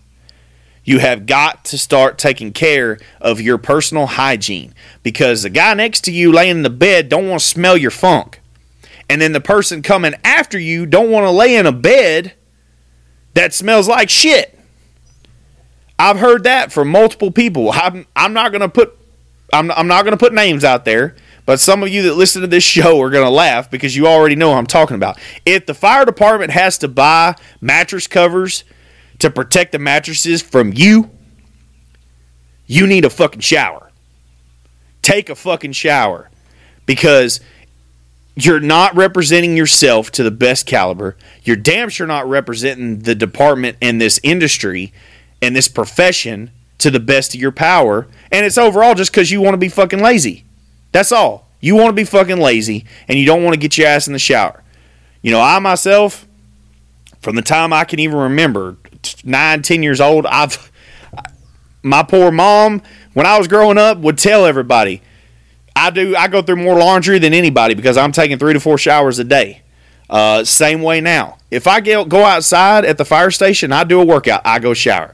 You 0.84 1.00
have 1.00 1.26
got 1.26 1.66
to 1.66 1.78
start 1.78 2.18
taking 2.18 2.52
care 2.54 3.00
of 3.20 3.42
your 3.42 3.58
personal 3.58 4.06
hygiene 4.06 4.74
because 5.04 5.44
the 5.44 5.50
guy 5.50 5.74
next 5.74 6.02
to 6.06 6.12
you 6.12 6.32
laying 6.32 6.58
in 6.58 6.64
the 6.64 6.70
bed 6.70 7.10
don't 7.10 7.28
want 7.28 7.42
to 7.42 7.46
smell 7.46 7.76
your 7.76 7.92
funk 7.92 8.40
and 9.10 9.22
then 9.22 9.34
the 9.34 9.42
person 9.42 9.82
coming 9.82 10.14
after 10.24 10.60
you 10.60 10.86
don't 10.86 11.12
want 11.12 11.26
to 11.26 11.32
lay 11.32 11.56
in 11.56 11.66
a 11.66 11.72
bed 11.72 12.34
that 13.34 13.54
smells 13.54 13.88
like 13.88 14.10
shit. 14.10 14.58
I've 15.98 16.20
heard 16.20 16.44
that 16.44 16.72
from 16.72 16.90
multiple 16.90 17.32
people. 17.32 17.72
I'm, 17.72 18.06
I'm 18.16 18.34
not 18.34 18.52
going 18.52 18.62
to 18.62 18.70
put 18.70 18.98
I'm, 19.54 19.72
I'm 19.72 19.88
not 19.88 20.04
going 20.04 20.12
to 20.12 20.18
put 20.18 20.34
names 20.34 20.64
out 20.64 20.86
there, 20.86 21.16
but 21.46 21.60
some 21.60 21.84
of 21.84 21.90
you 21.90 22.04
that 22.04 22.16
listen 22.16 22.42
to 22.42 22.48
this 22.48 22.64
show 22.64 23.00
are 23.02 23.10
going 23.10 23.26
to 23.26 23.32
laugh 23.32 23.70
because 23.70 23.96
you 23.96 24.08
already 24.08 24.36
know 24.36 24.50
what 24.50 24.58
I'm 24.58 24.66
talking 24.66 24.96
about. 24.96 25.20
If 25.46 25.66
the 25.66 25.74
fire 25.74 26.06
department 26.06 26.52
has 26.52 26.78
to 26.80 26.88
buy 26.88 27.36
mattress 27.62 28.08
covers 28.08 28.64
to 29.20 29.30
protect 29.30 29.72
the 29.72 29.80
mattresses 29.80 30.42
from 30.42 30.74
you, 30.74 31.12
you 32.66 32.88
need 32.88 33.06
a 33.06 33.10
fucking 33.10 33.42
shower. 33.42 33.92
Take 35.02 35.30
a 35.30 35.36
fucking 35.36 35.74
shower 35.74 36.30
because 36.86 37.40
you're 38.36 38.60
not 38.60 38.96
representing 38.96 39.56
yourself 39.56 40.12
to 40.12 40.24
the 40.24 40.32
best 40.32 40.66
caliber. 40.66 41.16
You're 41.44 41.56
damn 41.56 41.90
sure 41.90 42.08
not 42.08 42.28
representing 42.28 43.00
the 43.00 43.16
department 43.16 43.78
and 43.82 44.02
this 44.02 44.20
industry 44.24 44.92
and 45.42 45.56
this 45.56 45.68
profession 45.68 46.52
to 46.80 46.90
the 46.92 47.00
best 47.00 47.34
of 47.34 47.40
your 47.40 47.52
power. 47.52 48.08
And 48.32 48.46
it's 48.46 48.58
overall 48.58 48.96
just 48.96 49.12
because 49.12 49.32
you 49.32 49.42
want 49.42 49.54
to 49.54 49.60
be 49.60 49.70
fucking 49.70 50.02
lazy. 50.02 50.45
That's 50.96 51.12
all. 51.12 51.50
You 51.60 51.76
want 51.76 51.90
to 51.90 51.94
be 51.94 52.06
fucking 52.06 52.38
lazy 52.38 52.86
and 53.10 53.20
you 53.20 53.26
don't 53.26 53.44
want 53.44 53.54
to 53.54 53.60
get 53.60 53.78
your 53.78 53.86
ass 53.86 54.08
in 54.08 54.14
the 54.14 54.20
shower. 54.20 54.64
You 55.22 55.32
know, 55.32 55.42
I 55.42 55.60
myself, 55.60 56.26
from 57.20 57.36
the 57.36 57.42
time 57.42 57.74
I 57.74 57.84
can 57.84 58.00
even 58.00 58.18
remember, 58.18 58.78
nine, 59.26 59.62
ten 59.62 59.84
years 59.84 60.00
old, 60.00 60.26
I've 60.26 60.72
my 61.84 62.02
poor 62.02 62.32
mom, 62.32 62.82
when 63.12 63.26
I 63.26 63.38
was 63.38 63.50
growing 63.50 63.78
up, 63.78 63.98
would 63.98 64.18
tell 64.18 64.46
everybody, 64.46 65.02
I 65.76 65.90
do. 65.90 66.16
I 66.16 66.30
go 66.30 66.42
through 66.42 66.64
more 66.64 66.80
laundry 66.80 67.20
than 67.20 67.34
anybody 67.34 67.74
because 67.74 67.98
I'm 67.98 68.14
taking 68.14 68.40
three 68.40 68.54
to 68.54 68.62
four 68.62 68.78
showers 68.78 69.20
a 69.20 69.26
day. 69.26 69.64
Uh, 70.10 70.46
same 70.46 70.82
way 70.82 71.02
now. 71.02 71.40
If 71.52 71.68
I 71.68 71.82
get, 71.82 72.08
go 72.08 72.24
outside 72.24 72.86
at 72.86 72.98
the 72.98 73.04
fire 73.04 73.32
station, 73.32 73.74
I 73.74 73.84
do 73.84 74.00
a 74.00 74.06
workout. 74.06 74.44
I 74.46 74.60
go 74.60 74.74
shower. 74.74 75.14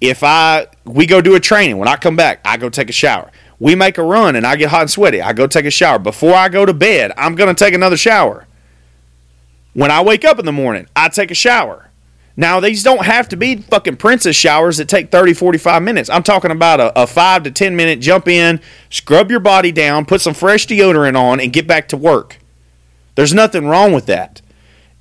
If 0.00 0.24
I 0.24 0.66
we 0.84 1.06
go 1.06 1.20
do 1.20 1.36
a 1.36 1.40
training, 1.40 1.78
when 1.78 1.86
I 1.86 1.94
come 1.94 2.16
back, 2.16 2.40
I 2.44 2.56
go 2.56 2.68
take 2.68 2.88
a 2.88 2.92
shower. 2.92 3.30
We 3.60 3.74
make 3.74 3.98
a 3.98 4.02
run 4.02 4.34
and 4.34 4.46
I 4.46 4.56
get 4.56 4.70
hot 4.70 4.80
and 4.80 4.90
sweaty. 4.90 5.22
I 5.22 5.32
go 5.32 5.46
take 5.46 5.66
a 5.66 5.70
shower. 5.70 5.98
Before 5.98 6.34
I 6.34 6.48
go 6.48 6.66
to 6.66 6.72
bed, 6.74 7.12
I'm 7.16 7.36
gonna 7.36 7.54
take 7.54 7.74
another 7.74 7.96
shower. 7.96 8.46
When 9.74 9.90
I 9.90 10.02
wake 10.02 10.24
up 10.24 10.40
in 10.40 10.46
the 10.46 10.52
morning, 10.52 10.88
I 10.96 11.08
take 11.10 11.30
a 11.30 11.34
shower. 11.34 11.90
Now, 12.36 12.58
these 12.58 12.82
don't 12.82 13.04
have 13.04 13.28
to 13.28 13.36
be 13.36 13.56
fucking 13.56 13.96
princess 13.96 14.34
showers 14.34 14.78
that 14.78 14.88
take 14.88 15.10
30, 15.10 15.34
45 15.34 15.82
minutes. 15.82 16.08
I'm 16.08 16.22
talking 16.22 16.50
about 16.50 16.80
a, 16.80 17.02
a 17.02 17.06
5 17.06 17.42
to 17.42 17.50
10 17.50 17.76
minute 17.76 18.00
jump 18.00 18.28
in, 18.28 18.60
scrub 18.88 19.30
your 19.30 19.40
body 19.40 19.72
down, 19.72 20.06
put 20.06 20.22
some 20.22 20.32
fresh 20.32 20.66
deodorant 20.66 21.18
on, 21.18 21.38
and 21.38 21.52
get 21.52 21.66
back 21.66 21.88
to 21.88 21.98
work. 21.98 22.38
There's 23.14 23.34
nothing 23.34 23.66
wrong 23.66 23.92
with 23.92 24.06
that. 24.06 24.40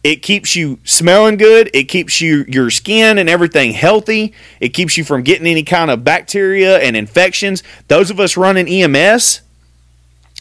It 0.04 0.18
keeps 0.18 0.56
you 0.56 0.80
smelling 0.86 1.38
good. 1.38 1.70
It 1.74 1.86
keeps 1.86 2.22
you 2.22 2.46
your 2.48 2.70
skin 2.70 3.18
and 3.18 3.30
everything 3.30 3.74
healthy. 3.74 4.34
It 4.62 4.70
keeps 4.70 4.98
you 4.98 5.04
from 5.04 5.24
getting 5.24 5.46
any 5.46 5.64
kind 5.64 5.92
of 5.92 6.06
bacteria 6.06 6.80
and 6.80 6.96
infections. 6.96 7.64
Those 7.90 8.10
of 8.10 8.20
us 8.20 8.38
running 8.38 8.68
EMS, 8.68 9.42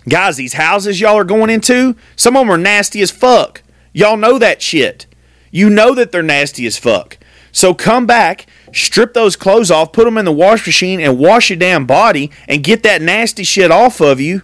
guys, 0.08 0.36
these 0.36 0.52
houses 0.52 1.00
y'all 1.00 1.18
are 1.18 1.24
going 1.24 1.50
into, 1.50 1.96
some 2.14 2.36
of 2.36 2.42
them 2.42 2.50
are 2.50 2.58
nasty 2.58 3.00
as 3.02 3.10
fuck. 3.10 3.62
Y'all 3.92 4.16
know 4.16 4.38
that 4.38 4.62
shit. 4.62 5.06
You 5.50 5.68
know 5.68 5.94
that 5.94 6.12
they're 6.12 6.22
nasty 6.22 6.64
as 6.66 6.78
fuck. 6.78 7.18
So 7.50 7.74
come 7.74 8.06
back, 8.06 8.46
strip 8.72 9.14
those 9.14 9.34
clothes 9.34 9.70
off, 9.72 9.92
put 9.92 10.04
them 10.04 10.18
in 10.18 10.24
the 10.24 10.32
wash 10.32 10.66
machine, 10.66 11.00
and 11.00 11.18
wash 11.18 11.50
your 11.50 11.58
damn 11.58 11.86
body 11.86 12.30
and 12.46 12.62
get 12.62 12.84
that 12.84 13.02
nasty 13.02 13.42
shit 13.42 13.72
off 13.72 14.00
of 14.00 14.20
you 14.20 14.42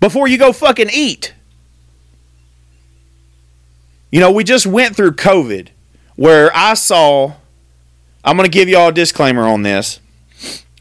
before 0.00 0.26
you 0.26 0.38
go 0.38 0.52
fucking 0.52 0.90
eat. 0.92 1.34
You 4.10 4.20
know, 4.20 4.32
we 4.32 4.44
just 4.44 4.66
went 4.66 4.96
through 4.96 5.12
COVID 5.12 5.68
where 6.16 6.50
I 6.54 6.74
saw. 6.74 7.34
I'm 8.24 8.36
going 8.36 8.50
to 8.50 8.52
give 8.52 8.68
you 8.68 8.76
all 8.76 8.88
a 8.88 8.92
disclaimer 8.92 9.46
on 9.46 9.62
this 9.62 10.00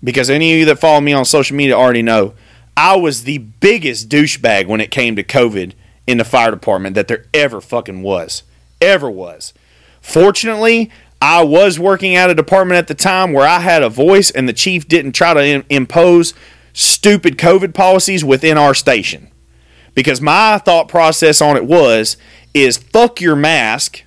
because 0.04 0.30
any 0.30 0.54
of 0.54 0.60
you 0.60 0.66
that 0.66 0.80
follow 0.80 1.00
me 1.02 1.14
on 1.14 1.24
social 1.24 1.56
media 1.56 1.76
already 1.76 2.02
know 2.02 2.34
I 2.76 2.96
was 2.96 3.24
the 3.24 3.38
biggest 3.38 4.10
douchebag 4.10 4.68
when 4.68 4.82
it 4.82 4.92
came 4.92 5.16
to 5.16 5.24
COVID 5.24 5.74
in 6.06 6.18
the 6.18 6.26
fire 6.26 6.52
department 6.52 6.96
that 6.96 7.08
there 7.08 7.26
ever 7.34 7.62
fucking 7.62 8.02
was 8.02 8.44
ever 8.82 9.10
was. 9.10 9.54
Fortunately, 10.02 10.92
I 11.22 11.44
was 11.44 11.80
working 11.80 12.16
at 12.16 12.30
a 12.30 12.36
department 12.36 12.78
at 12.78 12.88
the 12.88 12.96
time 12.96 13.34
where 13.34 13.48
I 13.48 13.60
had 13.60 13.84
a 13.84 13.90
voice, 13.90 14.30
and 14.30 14.48
the 14.48 14.54
chief 14.54 14.88
didn't 14.88 15.14
try 15.14 15.34
to 15.34 15.44
in- 15.44 15.66
impose 15.70 16.34
stupid 16.74 17.38
COVID 17.38 17.74
policies 17.74 18.24
within 18.24 18.58
our 18.58 18.74
station. 18.74 19.32
Because 19.98 20.22
my 20.22 20.60
thought 20.60 20.90
process 20.90 21.42
on 21.42 21.58
it 21.58 21.66
was 21.66 22.18
is 22.54 22.78
fuck 22.78 23.20
your 23.20 23.36
mask 23.36 24.04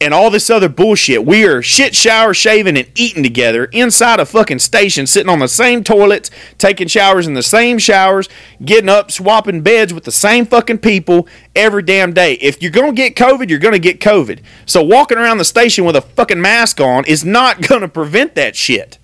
and 0.00 0.12
all 0.12 0.30
this 0.30 0.50
other 0.50 0.68
bullshit. 0.68 1.24
We 1.24 1.46
are 1.46 1.62
shit 1.62 1.94
shower 1.94 2.34
shaving 2.34 2.76
and 2.76 2.90
eating 2.96 3.22
together 3.22 3.66
inside 3.66 4.18
a 4.18 4.26
fucking 4.26 4.58
station, 4.58 5.06
sitting 5.06 5.30
on 5.30 5.38
the 5.38 5.46
same 5.46 5.84
toilets, 5.84 6.28
taking 6.58 6.88
showers 6.88 7.28
in 7.28 7.34
the 7.34 7.42
same 7.44 7.78
showers, 7.78 8.28
getting 8.64 8.88
up, 8.88 9.12
swapping 9.12 9.60
beds 9.60 9.94
with 9.94 10.02
the 10.02 10.10
same 10.10 10.44
fucking 10.44 10.78
people 10.78 11.28
every 11.54 11.84
damn 11.84 12.12
day. 12.12 12.32
If 12.32 12.60
you're 12.60 12.72
gonna 12.72 12.92
get 12.92 13.14
COVID, 13.14 13.48
you're 13.48 13.60
gonna 13.60 13.78
get 13.78 14.00
COVID. 14.00 14.42
So 14.66 14.82
walking 14.82 15.18
around 15.18 15.38
the 15.38 15.44
station 15.44 15.84
with 15.84 15.94
a 15.94 16.02
fucking 16.02 16.40
mask 16.40 16.80
on 16.80 17.04
is 17.04 17.24
not 17.24 17.60
gonna 17.68 17.86
prevent 17.86 18.34
that 18.34 18.56
shit. 18.56 18.98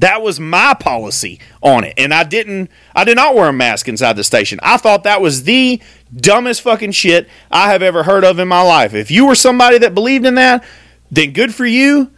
That 0.00 0.22
was 0.22 0.40
my 0.40 0.74
policy 0.74 1.40
on 1.60 1.84
it. 1.84 1.94
And 1.98 2.12
I 2.12 2.24
didn't 2.24 2.70
I 2.94 3.04
did 3.04 3.16
not 3.16 3.34
wear 3.34 3.48
a 3.48 3.52
mask 3.52 3.86
inside 3.86 4.16
the 4.16 4.24
station. 4.24 4.58
I 4.62 4.78
thought 4.78 5.04
that 5.04 5.20
was 5.20 5.44
the 5.44 5.80
dumbest 6.14 6.62
fucking 6.62 6.92
shit 6.92 7.28
I 7.50 7.70
have 7.70 7.82
ever 7.82 8.02
heard 8.02 8.24
of 8.24 8.38
in 8.38 8.48
my 8.48 8.62
life. 8.62 8.94
If 8.94 9.10
you 9.10 9.26
were 9.26 9.34
somebody 9.34 9.76
that 9.78 9.94
believed 9.94 10.24
in 10.24 10.36
that, 10.36 10.64
then 11.10 11.32
good 11.32 11.54
for 11.54 11.66
you. 11.66 12.10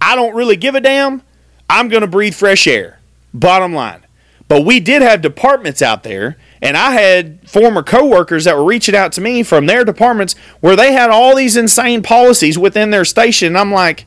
I 0.00 0.14
don't 0.14 0.36
really 0.36 0.54
give 0.54 0.76
a 0.76 0.80
damn. 0.80 1.22
I'm 1.68 1.88
going 1.88 2.02
to 2.02 2.06
breathe 2.06 2.34
fresh 2.34 2.68
air. 2.68 3.00
Bottom 3.34 3.74
line. 3.74 4.06
But 4.46 4.64
we 4.64 4.78
did 4.78 5.02
have 5.02 5.22
departments 5.22 5.82
out 5.82 6.04
there, 6.04 6.36
and 6.62 6.76
I 6.76 6.92
had 6.92 7.50
former 7.50 7.82
coworkers 7.82 8.44
that 8.44 8.56
were 8.56 8.64
reaching 8.64 8.94
out 8.94 9.10
to 9.12 9.20
me 9.20 9.42
from 9.42 9.66
their 9.66 9.84
departments 9.84 10.36
where 10.60 10.76
they 10.76 10.92
had 10.92 11.10
all 11.10 11.34
these 11.34 11.56
insane 11.56 12.04
policies 12.04 12.56
within 12.56 12.90
their 12.90 13.04
station. 13.04 13.56
I'm 13.56 13.72
like, 13.72 14.06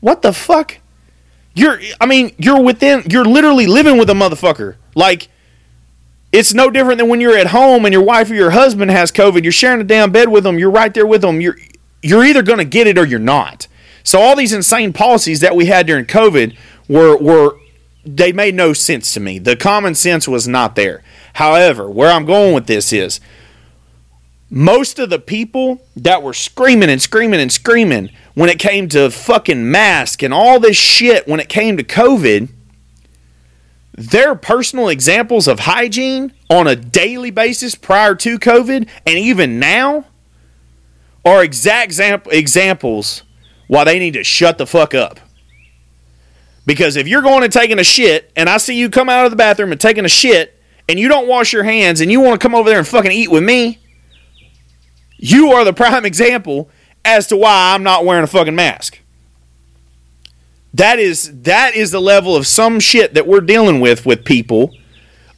what 0.00 0.22
the 0.22 0.32
fuck? 0.32 0.78
You're, 1.58 1.80
I 2.00 2.06
mean, 2.06 2.34
you're 2.38 2.62
within, 2.62 3.02
you're 3.10 3.24
literally 3.24 3.66
living 3.66 3.98
with 3.98 4.08
a 4.10 4.14
motherfucker. 4.14 4.76
Like, 4.94 5.28
it's 6.30 6.54
no 6.54 6.70
different 6.70 6.98
than 6.98 7.08
when 7.08 7.20
you're 7.20 7.36
at 7.36 7.48
home 7.48 7.84
and 7.84 7.92
your 7.92 8.02
wife 8.02 8.30
or 8.30 8.34
your 8.34 8.50
husband 8.50 8.92
has 8.92 9.10
COVID. 9.10 9.42
You're 9.42 9.50
sharing 9.50 9.80
a 9.80 9.84
damn 9.84 10.12
bed 10.12 10.28
with 10.28 10.44
them. 10.44 10.58
You're 10.58 10.70
right 10.70 10.94
there 10.94 11.06
with 11.06 11.22
them. 11.22 11.40
You're, 11.40 11.56
you're 12.00 12.24
either 12.24 12.42
going 12.42 12.58
to 12.58 12.64
get 12.64 12.86
it 12.86 12.96
or 12.96 13.04
you're 13.04 13.18
not. 13.18 13.66
So 14.04 14.20
all 14.20 14.36
these 14.36 14.52
insane 14.52 14.92
policies 14.92 15.40
that 15.40 15.56
we 15.56 15.66
had 15.66 15.86
during 15.86 16.04
COVID 16.04 16.56
were, 16.86 17.16
were, 17.16 17.58
they 18.04 18.32
made 18.32 18.54
no 18.54 18.72
sense 18.72 19.12
to 19.14 19.20
me. 19.20 19.38
The 19.38 19.56
common 19.56 19.96
sense 19.96 20.28
was 20.28 20.46
not 20.46 20.76
there. 20.76 21.02
However, 21.34 21.90
where 21.90 22.12
I'm 22.12 22.24
going 22.24 22.54
with 22.54 22.66
this 22.66 22.92
is 22.92 23.20
most 24.50 24.98
of 24.98 25.10
the 25.10 25.18
people 25.18 25.82
that 25.96 26.22
were 26.22 26.32
screaming 26.32 26.88
and 26.88 27.02
screaming 27.02 27.40
and 27.40 27.52
screaming 27.52 28.10
when 28.34 28.48
it 28.48 28.58
came 28.58 28.88
to 28.88 29.10
fucking 29.10 29.70
mask 29.70 30.22
and 30.22 30.32
all 30.32 30.58
this 30.58 30.76
shit 30.76 31.28
when 31.28 31.40
it 31.40 31.48
came 31.48 31.76
to 31.76 31.84
COVID, 31.84 32.48
their 33.92 34.34
personal 34.34 34.88
examples 34.88 35.48
of 35.48 35.60
hygiene 35.60 36.32
on 36.48 36.66
a 36.66 36.76
daily 36.76 37.30
basis 37.30 37.74
prior 37.74 38.14
to 38.14 38.38
COVID 38.38 38.88
and 39.06 39.18
even 39.18 39.58
now 39.58 40.06
are 41.24 41.44
exact 41.44 41.98
examples 42.30 43.22
why 43.66 43.84
they 43.84 43.98
need 43.98 44.14
to 44.14 44.24
shut 44.24 44.56
the 44.56 44.66
fuck 44.66 44.94
up. 44.94 45.20
Because 46.64 46.96
if 46.96 47.08
you're 47.08 47.22
going 47.22 47.42
and 47.42 47.52
taking 47.52 47.78
a 47.78 47.84
shit 47.84 48.30
and 48.36 48.48
I 48.48 48.58
see 48.58 48.78
you 48.78 48.88
come 48.88 49.08
out 49.08 49.24
of 49.24 49.30
the 49.30 49.36
bathroom 49.36 49.72
and 49.72 49.80
taking 49.80 50.04
a 50.04 50.08
shit 50.08 50.58
and 50.88 50.98
you 50.98 51.08
don't 51.08 51.28
wash 51.28 51.52
your 51.52 51.64
hands 51.64 52.00
and 52.00 52.10
you 52.10 52.20
want 52.20 52.40
to 52.40 52.44
come 52.44 52.54
over 52.54 52.68
there 52.68 52.78
and 52.78 52.86
fucking 52.86 53.10
eat 53.10 53.30
with 53.30 53.42
me, 53.42 53.78
you 55.18 55.52
are 55.52 55.64
the 55.64 55.72
prime 55.72 56.04
example 56.04 56.70
as 57.04 57.26
to 57.28 57.36
why 57.36 57.74
I'm 57.74 57.82
not 57.82 58.04
wearing 58.04 58.24
a 58.24 58.28
fucking 58.28 58.54
mask. 58.54 59.00
That 60.74 60.98
is 60.98 61.42
that 61.42 61.74
is 61.74 61.90
the 61.90 62.00
level 62.00 62.36
of 62.36 62.46
some 62.46 62.78
shit 62.78 63.14
that 63.14 63.26
we're 63.26 63.40
dealing 63.40 63.80
with 63.80 64.06
with 64.06 64.24
people 64.24 64.74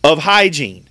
of 0.05 0.21
hygiene. 0.21 0.89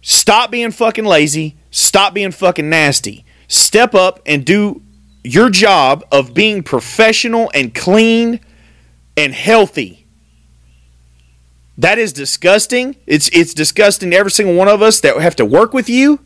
Stop 0.00 0.50
being 0.50 0.70
fucking 0.70 1.04
lazy, 1.04 1.56
stop 1.70 2.14
being 2.14 2.30
fucking 2.30 2.68
nasty. 2.68 3.24
Step 3.48 3.94
up 3.94 4.20
and 4.26 4.44
do 4.44 4.82
your 5.22 5.50
job 5.50 6.04
of 6.10 6.34
being 6.34 6.62
professional 6.62 7.50
and 7.54 7.74
clean 7.74 8.40
and 9.16 9.32
healthy. 9.32 10.06
That 11.78 11.98
is 11.98 12.12
disgusting. 12.12 12.96
It's 13.06 13.28
it's 13.30 13.52
disgusting 13.52 14.12
to 14.12 14.16
every 14.16 14.30
single 14.30 14.54
one 14.54 14.68
of 14.68 14.80
us 14.80 15.00
that 15.00 15.16
have 15.18 15.36
to 15.36 15.44
work 15.44 15.74
with 15.74 15.88
you. 15.88 16.20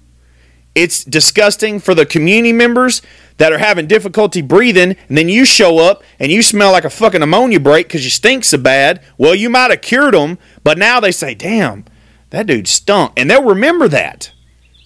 It's 0.74 1.04
disgusting 1.04 1.80
for 1.80 1.94
the 1.94 2.06
community 2.06 2.52
members 2.52 3.02
that 3.38 3.52
are 3.52 3.58
having 3.58 3.86
difficulty 3.86 4.42
breathing, 4.42 4.96
and 5.08 5.18
then 5.18 5.28
you 5.28 5.44
show 5.44 5.78
up 5.78 6.02
and 6.18 6.30
you 6.30 6.42
smell 6.42 6.72
like 6.72 6.84
a 6.84 6.90
fucking 6.90 7.22
ammonia 7.22 7.58
break 7.58 7.88
because 7.88 8.04
you 8.04 8.10
stink 8.10 8.44
so 8.44 8.58
bad. 8.58 9.02
Well, 9.18 9.34
you 9.34 9.50
might 9.50 9.70
have 9.70 9.80
cured 9.80 10.14
them, 10.14 10.38
but 10.62 10.78
now 10.78 11.00
they 11.00 11.10
say, 11.10 11.34
damn, 11.34 11.86
that 12.30 12.46
dude 12.46 12.68
stunk. 12.68 13.12
And 13.16 13.30
they'll 13.30 13.44
remember 13.44 13.88
that. 13.88 14.32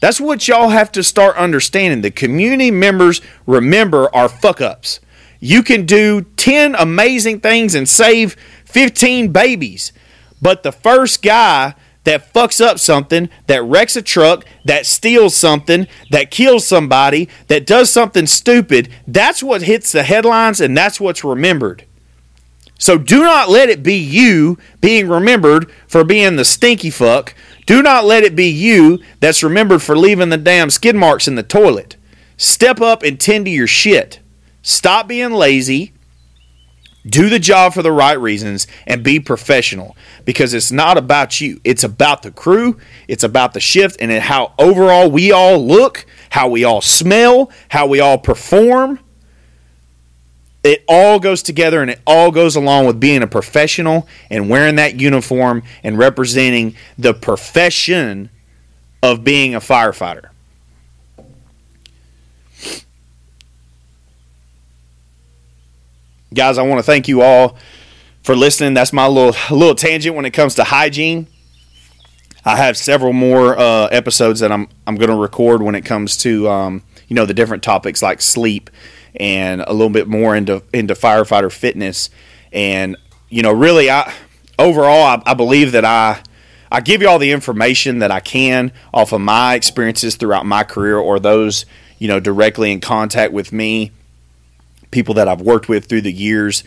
That's 0.00 0.20
what 0.20 0.46
y'all 0.48 0.68
have 0.68 0.92
to 0.92 1.02
start 1.02 1.36
understanding. 1.36 2.02
The 2.02 2.10
community 2.10 2.70
members 2.70 3.20
remember 3.46 4.14
our 4.14 4.28
fuck 4.28 4.60
ups. 4.60 5.00
You 5.40 5.62
can 5.62 5.84
do 5.84 6.22
10 6.36 6.74
amazing 6.74 7.40
things 7.40 7.74
and 7.74 7.88
save 7.88 8.36
15 8.64 9.32
babies, 9.32 9.92
but 10.40 10.62
the 10.62 10.72
first 10.72 11.22
guy 11.22 11.74
that 12.04 12.32
fucks 12.32 12.64
up 12.64 12.78
something, 12.78 13.28
that 13.46 13.62
wrecks 13.62 13.96
a 13.96 14.02
truck, 14.02 14.44
that 14.64 14.86
steals 14.86 15.34
something, 15.34 15.86
that 16.10 16.30
kills 16.30 16.66
somebody, 16.66 17.28
that 17.48 17.66
does 17.66 17.90
something 17.90 18.26
stupid, 18.26 18.88
that's 19.06 19.42
what 19.42 19.62
hits 19.62 19.92
the 19.92 20.02
headlines 20.02 20.60
and 20.60 20.76
that's 20.76 21.00
what's 21.00 21.24
remembered. 21.24 21.84
So 22.78 22.98
do 22.98 23.20
not 23.20 23.48
let 23.48 23.70
it 23.70 23.82
be 23.82 23.94
you 23.94 24.58
being 24.80 25.08
remembered 25.08 25.70
for 25.86 26.04
being 26.04 26.36
the 26.36 26.44
stinky 26.44 26.90
fuck. 26.90 27.34
Do 27.66 27.82
not 27.82 28.04
let 28.04 28.24
it 28.24 28.36
be 28.36 28.48
you 28.48 29.00
that's 29.20 29.42
remembered 29.42 29.82
for 29.82 29.96
leaving 29.96 30.28
the 30.28 30.36
damn 30.36 30.70
skid 30.70 30.94
marks 30.94 31.26
in 31.26 31.34
the 31.34 31.42
toilet. 31.42 31.96
Step 32.36 32.80
up 32.80 33.02
and 33.02 33.18
tend 33.18 33.46
to 33.46 33.50
your 33.50 33.66
shit. 33.66 34.20
Stop 34.60 35.08
being 35.08 35.32
lazy 35.32 35.93
do 37.06 37.28
the 37.28 37.38
job 37.38 37.74
for 37.74 37.82
the 37.82 37.92
right 37.92 38.18
reasons 38.18 38.66
and 38.86 39.02
be 39.02 39.20
professional. 39.20 39.96
Because 40.24 40.54
it's 40.54 40.72
not 40.72 40.96
about 40.96 41.40
you. 41.40 41.60
It's 41.64 41.84
about 41.84 42.22
the 42.22 42.30
crew. 42.30 42.78
It's 43.08 43.24
about 43.24 43.52
the 43.52 43.60
shift 43.60 43.98
and 44.00 44.10
how 44.12 44.54
overall 44.58 45.10
we 45.10 45.32
all 45.32 45.58
look 45.58 46.06
how 46.30 46.48
we 46.48 46.64
all 46.64 46.80
smell 46.80 47.50
how 47.68 47.86
we 47.86 48.00
all 48.00 48.18
perform. 48.18 48.98
It 50.64 50.82
all 50.88 51.20
goes 51.20 51.42
together 51.42 51.80
and 51.82 51.90
it 51.90 52.00
all 52.06 52.30
goes 52.32 52.56
along 52.56 52.86
with 52.86 52.98
being 52.98 53.22
a 53.22 53.26
professional 53.26 54.08
and 54.30 54.48
wearing 54.48 54.76
that 54.76 54.98
uniform 54.98 55.62
and 55.84 55.96
representing 55.98 56.74
the 56.98 57.12
profession 57.12 58.30
of 59.02 59.22
being 59.22 59.54
a 59.54 59.60
firefighter 59.60 60.30
guys, 66.34 66.58
I 66.58 66.62
want 66.62 66.78
to 66.78 66.82
thank 66.82 67.08
you 67.08 67.22
all 67.22 67.56
for 68.22 68.34
listening. 68.34 68.74
That's 68.74 68.92
my 68.92 69.06
little 69.06 69.56
little 69.56 69.74
tangent 69.74 70.16
when 70.16 70.24
it 70.24 70.32
comes 70.32 70.56
to 70.56 70.64
hygiene. 70.64 71.28
I 72.44 72.56
have 72.56 72.76
several 72.76 73.12
more 73.12 73.58
uh, 73.58 73.86
episodes 73.86 74.40
that 74.40 74.52
I'm 74.52 74.68
I'm 74.86 74.96
going 74.96 75.10
to 75.10 75.16
record 75.16 75.62
when 75.62 75.74
it 75.74 75.84
comes 75.84 76.16
to 76.18 76.48
um, 76.48 76.82
you 77.08 77.16
know 77.16 77.26
the 77.26 77.34
different 77.34 77.62
topics 77.62 78.02
like 78.02 78.20
sleep 78.20 78.70
and 79.16 79.62
a 79.62 79.72
little 79.72 79.90
bit 79.90 80.08
more 80.08 80.34
into 80.34 80.62
into 80.72 80.94
firefighter 80.94 81.50
fitness 81.50 82.10
and 82.52 82.96
you 83.28 83.42
know 83.42 83.52
really 83.52 83.88
I 83.88 84.12
overall 84.58 85.02
I, 85.04 85.22
I 85.24 85.34
believe 85.34 85.72
that 85.72 85.84
I 85.84 86.20
I 86.70 86.80
give 86.80 87.00
you 87.00 87.08
all 87.08 87.18
the 87.18 87.30
information 87.30 88.00
that 88.00 88.10
I 88.10 88.20
can 88.20 88.72
off 88.92 89.12
of 89.12 89.20
my 89.20 89.54
experiences 89.54 90.16
throughout 90.16 90.44
my 90.44 90.64
career 90.64 90.98
or 90.98 91.20
those 91.20 91.64
you 91.98 92.08
know 92.08 92.20
directly 92.20 92.72
in 92.72 92.80
contact 92.80 93.32
with 93.32 93.52
me 93.52 93.92
people 94.94 95.14
that 95.14 95.28
I've 95.28 95.42
worked 95.42 95.68
with 95.68 95.86
through 95.86 96.02
the 96.02 96.12
years. 96.12 96.64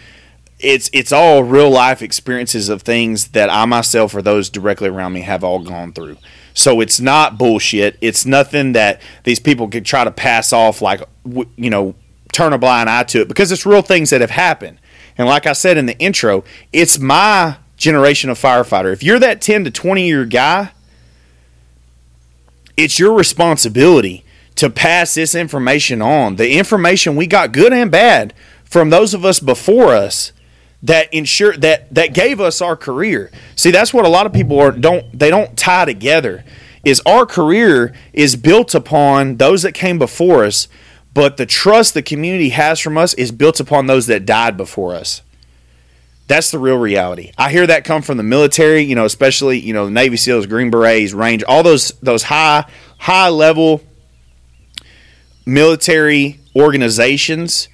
It's 0.60 0.90
it's 0.94 1.12
all 1.12 1.44
real 1.44 1.70
life 1.70 2.02
experiences 2.02 2.70
of 2.70 2.82
things 2.82 3.30
that 3.30 3.50
I 3.50 3.66
myself 3.66 4.14
or 4.14 4.22
those 4.22 4.50
directly 4.50 4.90
around 4.90 5.14
me 5.14 5.22
have 5.22 5.44
all 5.44 5.60
gone 5.60 5.94
through. 5.94 6.18
So 6.54 6.82
it's 6.82 7.00
not 7.00 7.38
bullshit. 7.38 7.98
It's 8.02 8.26
nothing 8.26 8.74
that 8.74 9.02
these 9.24 9.40
people 9.40 9.68
could 9.68 9.86
try 9.86 10.04
to 10.04 10.12
pass 10.12 10.54
off 10.54 10.82
like 10.82 11.02
you 11.26 11.70
know 11.70 11.96
turn 12.32 12.54
a 12.54 12.58
blind 12.58 12.90
eye 12.90 13.04
to 13.04 13.22
it 13.22 13.28
because 13.28 13.52
it's 13.52 13.66
real 13.66 13.82
things 13.82 14.10
that 14.12 14.22
have 14.22 14.32
happened. 14.32 14.80
And 15.18 15.28
like 15.28 15.48
I 15.48 15.54
said 15.54 15.78
in 15.78 15.88
the 15.88 15.98
intro, 15.98 16.44
it's 16.74 17.00
my 17.00 17.58
generation 17.78 18.30
of 18.30 18.38
firefighter. 18.40 18.92
If 18.92 19.04
you're 19.04 19.20
that 19.20 19.42
10 19.42 19.64
to 19.64 19.72
20 19.72 20.06
year 20.06 20.26
guy, 20.26 20.72
it's 22.76 23.00
your 23.00 23.14
responsibility 23.14 24.24
to 24.58 24.70
pass 24.70 25.16
this 25.16 25.34
information 25.34 26.02
on. 26.02 26.36
The 26.36 26.58
information 26.58 27.16
we 27.16 27.28
got, 27.28 27.52
good 27.52 27.74
and 27.74 27.90
bad, 27.90 28.34
from 28.64 28.90
those 28.90 29.14
of 29.14 29.24
us 29.26 29.40
before 29.40 29.94
us 29.94 30.34
that 30.84 31.12
ensure 31.14 31.58
that 31.58 31.94
that 31.96 32.14
gave 32.14 32.40
us 32.40 32.62
our 32.62 32.76
career. 32.76 33.32
See, 33.56 33.72
that's 33.72 33.94
what 33.94 34.06
a 34.06 34.10
lot 34.10 34.26
of 34.28 34.34
people 34.34 34.60
are 34.60 34.72
don't 34.72 35.18
they 35.18 35.30
don't 35.30 35.58
tie 35.58 35.86
together. 35.86 36.44
Is 36.84 37.02
our 37.06 37.26
career 37.26 37.94
is 38.14 38.36
built 38.36 38.76
upon 38.76 39.38
those 39.38 39.64
that 39.64 39.74
came 39.74 39.98
before 39.98 40.46
us, 40.46 40.68
But 41.18 41.38
the 41.38 41.48
trust 41.48 41.96
the 41.96 42.04
community 42.04 42.50
has 42.50 42.80
from 42.80 42.96
us 42.96 43.16
is 43.16 43.32
built 43.32 43.60
upon 43.60 43.88
those 43.88 44.06
that 44.06 44.24
died 44.24 44.56
before 44.56 44.94
us. 44.94 45.24
That's 46.28 46.52
the 46.52 46.60
real 46.60 46.78
reality. 46.78 47.32
I 47.40 47.50
hear 47.50 47.66
that 47.66 47.86
come 47.86 48.04
from 48.04 48.18
the 48.18 48.24
military, 48.24 48.82
you 48.82 48.94
know, 48.94 49.06
especially, 49.06 49.60
you 49.60 49.74
know, 49.74 49.90
Navy 49.90 50.16
SEALs, 50.16 50.46
Green 50.46 50.70
Berets, 50.70 51.14
Range, 51.14 51.44
all 51.46 51.64
those 51.64 51.90
those 52.04 52.22
high 52.22 52.66
high 53.00 53.30
level 53.30 53.82
military 55.48 56.40
organizations. 56.56 57.70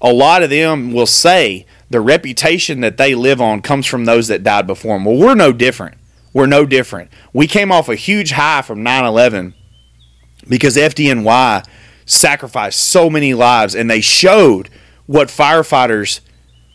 A 0.00 0.12
lot 0.12 0.42
of 0.42 0.50
them 0.50 0.92
will 0.92 1.06
say 1.06 1.64
the 1.88 2.00
reputation 2.00 2.80
that 2.80 2.96
they 2.96 3.14
live 3.14 3.40
on 3.40 3.62
comes 3.62 3.86
from 3.86 4.04
those 4.04 4.28
that 4.28 4.42
died 4.42 4.66
before 4.66 4.96
them. 4.96 5.04
Well, 5.04 5.16
we're 5.16 5.34
no 5.34 5.52
different. 5.52 5.96
We're 6.32 6.46
no 6.46 6.66
different. 6.66 7.10
We 7.32 7.46
came 7.46 7.72
off 7.72 7.88
a 7.88 7.94
huge 7.94 8.32
high 8.32 8.62
from 8.62 8.82
9 8.82 9.04
11 9.04 9.54
because 10.48 10.76
FDNY 10.76 11.64
sacrificed 12.04 12.80
so 12.82 13.08
many 13.08 13.34
lives 13.34 13.74
and 13.74 13.90
they 13.90 14.00
showed 14.00 14.68
what 15.06 15.28
firefighters 15.28 16.20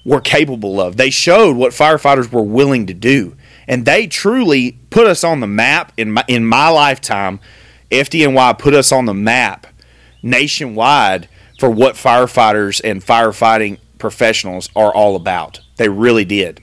were 0.04 0.22
capable 0.22 0.82
of. 0.82 0.98
They 0.98 1.10
showed 1.10 1.56
what 1.56 1.74
firefighters 1.74 2.32
were 2.32 2.42
willing 2.42 2.88
to 2.88 2.94
do. 2.94 3.36
And 3.68 3.86
they 3.86 4.08
truly 4.08 4.80
put 4.90 5.06
us 5.06 5.24
on 5.24 5.40
the 5.40 5.48
map 5.48 5.94
in 5.96 6.14
my, 6.14 6.26
in 6.28 6.46
my 6.46 6.70
lifetime. 6.70 7.40
FDNY 7.92 8.58
put 8.58 8.74
us 8.74 8.92
on 8.92 9.06
the 9.06 9.14
map 9.14 9.68
nationwide 10.24 11.28
for 11.60 11.70
what 11.70 11.96
firefighters 11.96 12.82
and 12.84 13.02
firefighting 13.02 13.80
professionals 13.98 14.70
are 14.76 14.94
all 14.94 15.16
about. 15.16 15.62
They 15.78 15.90
really 15.90 16.26
did. 16.26 16.62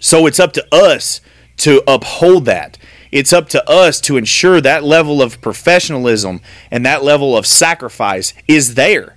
So 0.00 0.26
it's 0.26 0.40
up 0.40 0.52
to 0.54 0.74
us 0.74 1.20
to 1.58 1.82
uphold 1.86 2.44
that. 2.46 2.78
It's 3.10 3.32
up 3.32 3.48
to 3.50 3.70
us 3.70 4.00
to 4.02 4.16
ensure 4.16 4.60
that 4.60 4.84
level 4.84 5.22
of 5.22 5.40
professionalism 5.40 6.40
and 6.70 6.84
that 6.84 7.02
level 7.02 7.36
of 7.36 7.46
sacrifice 7.46 8.34
is 8.46 8.74
there. 8.74 9.16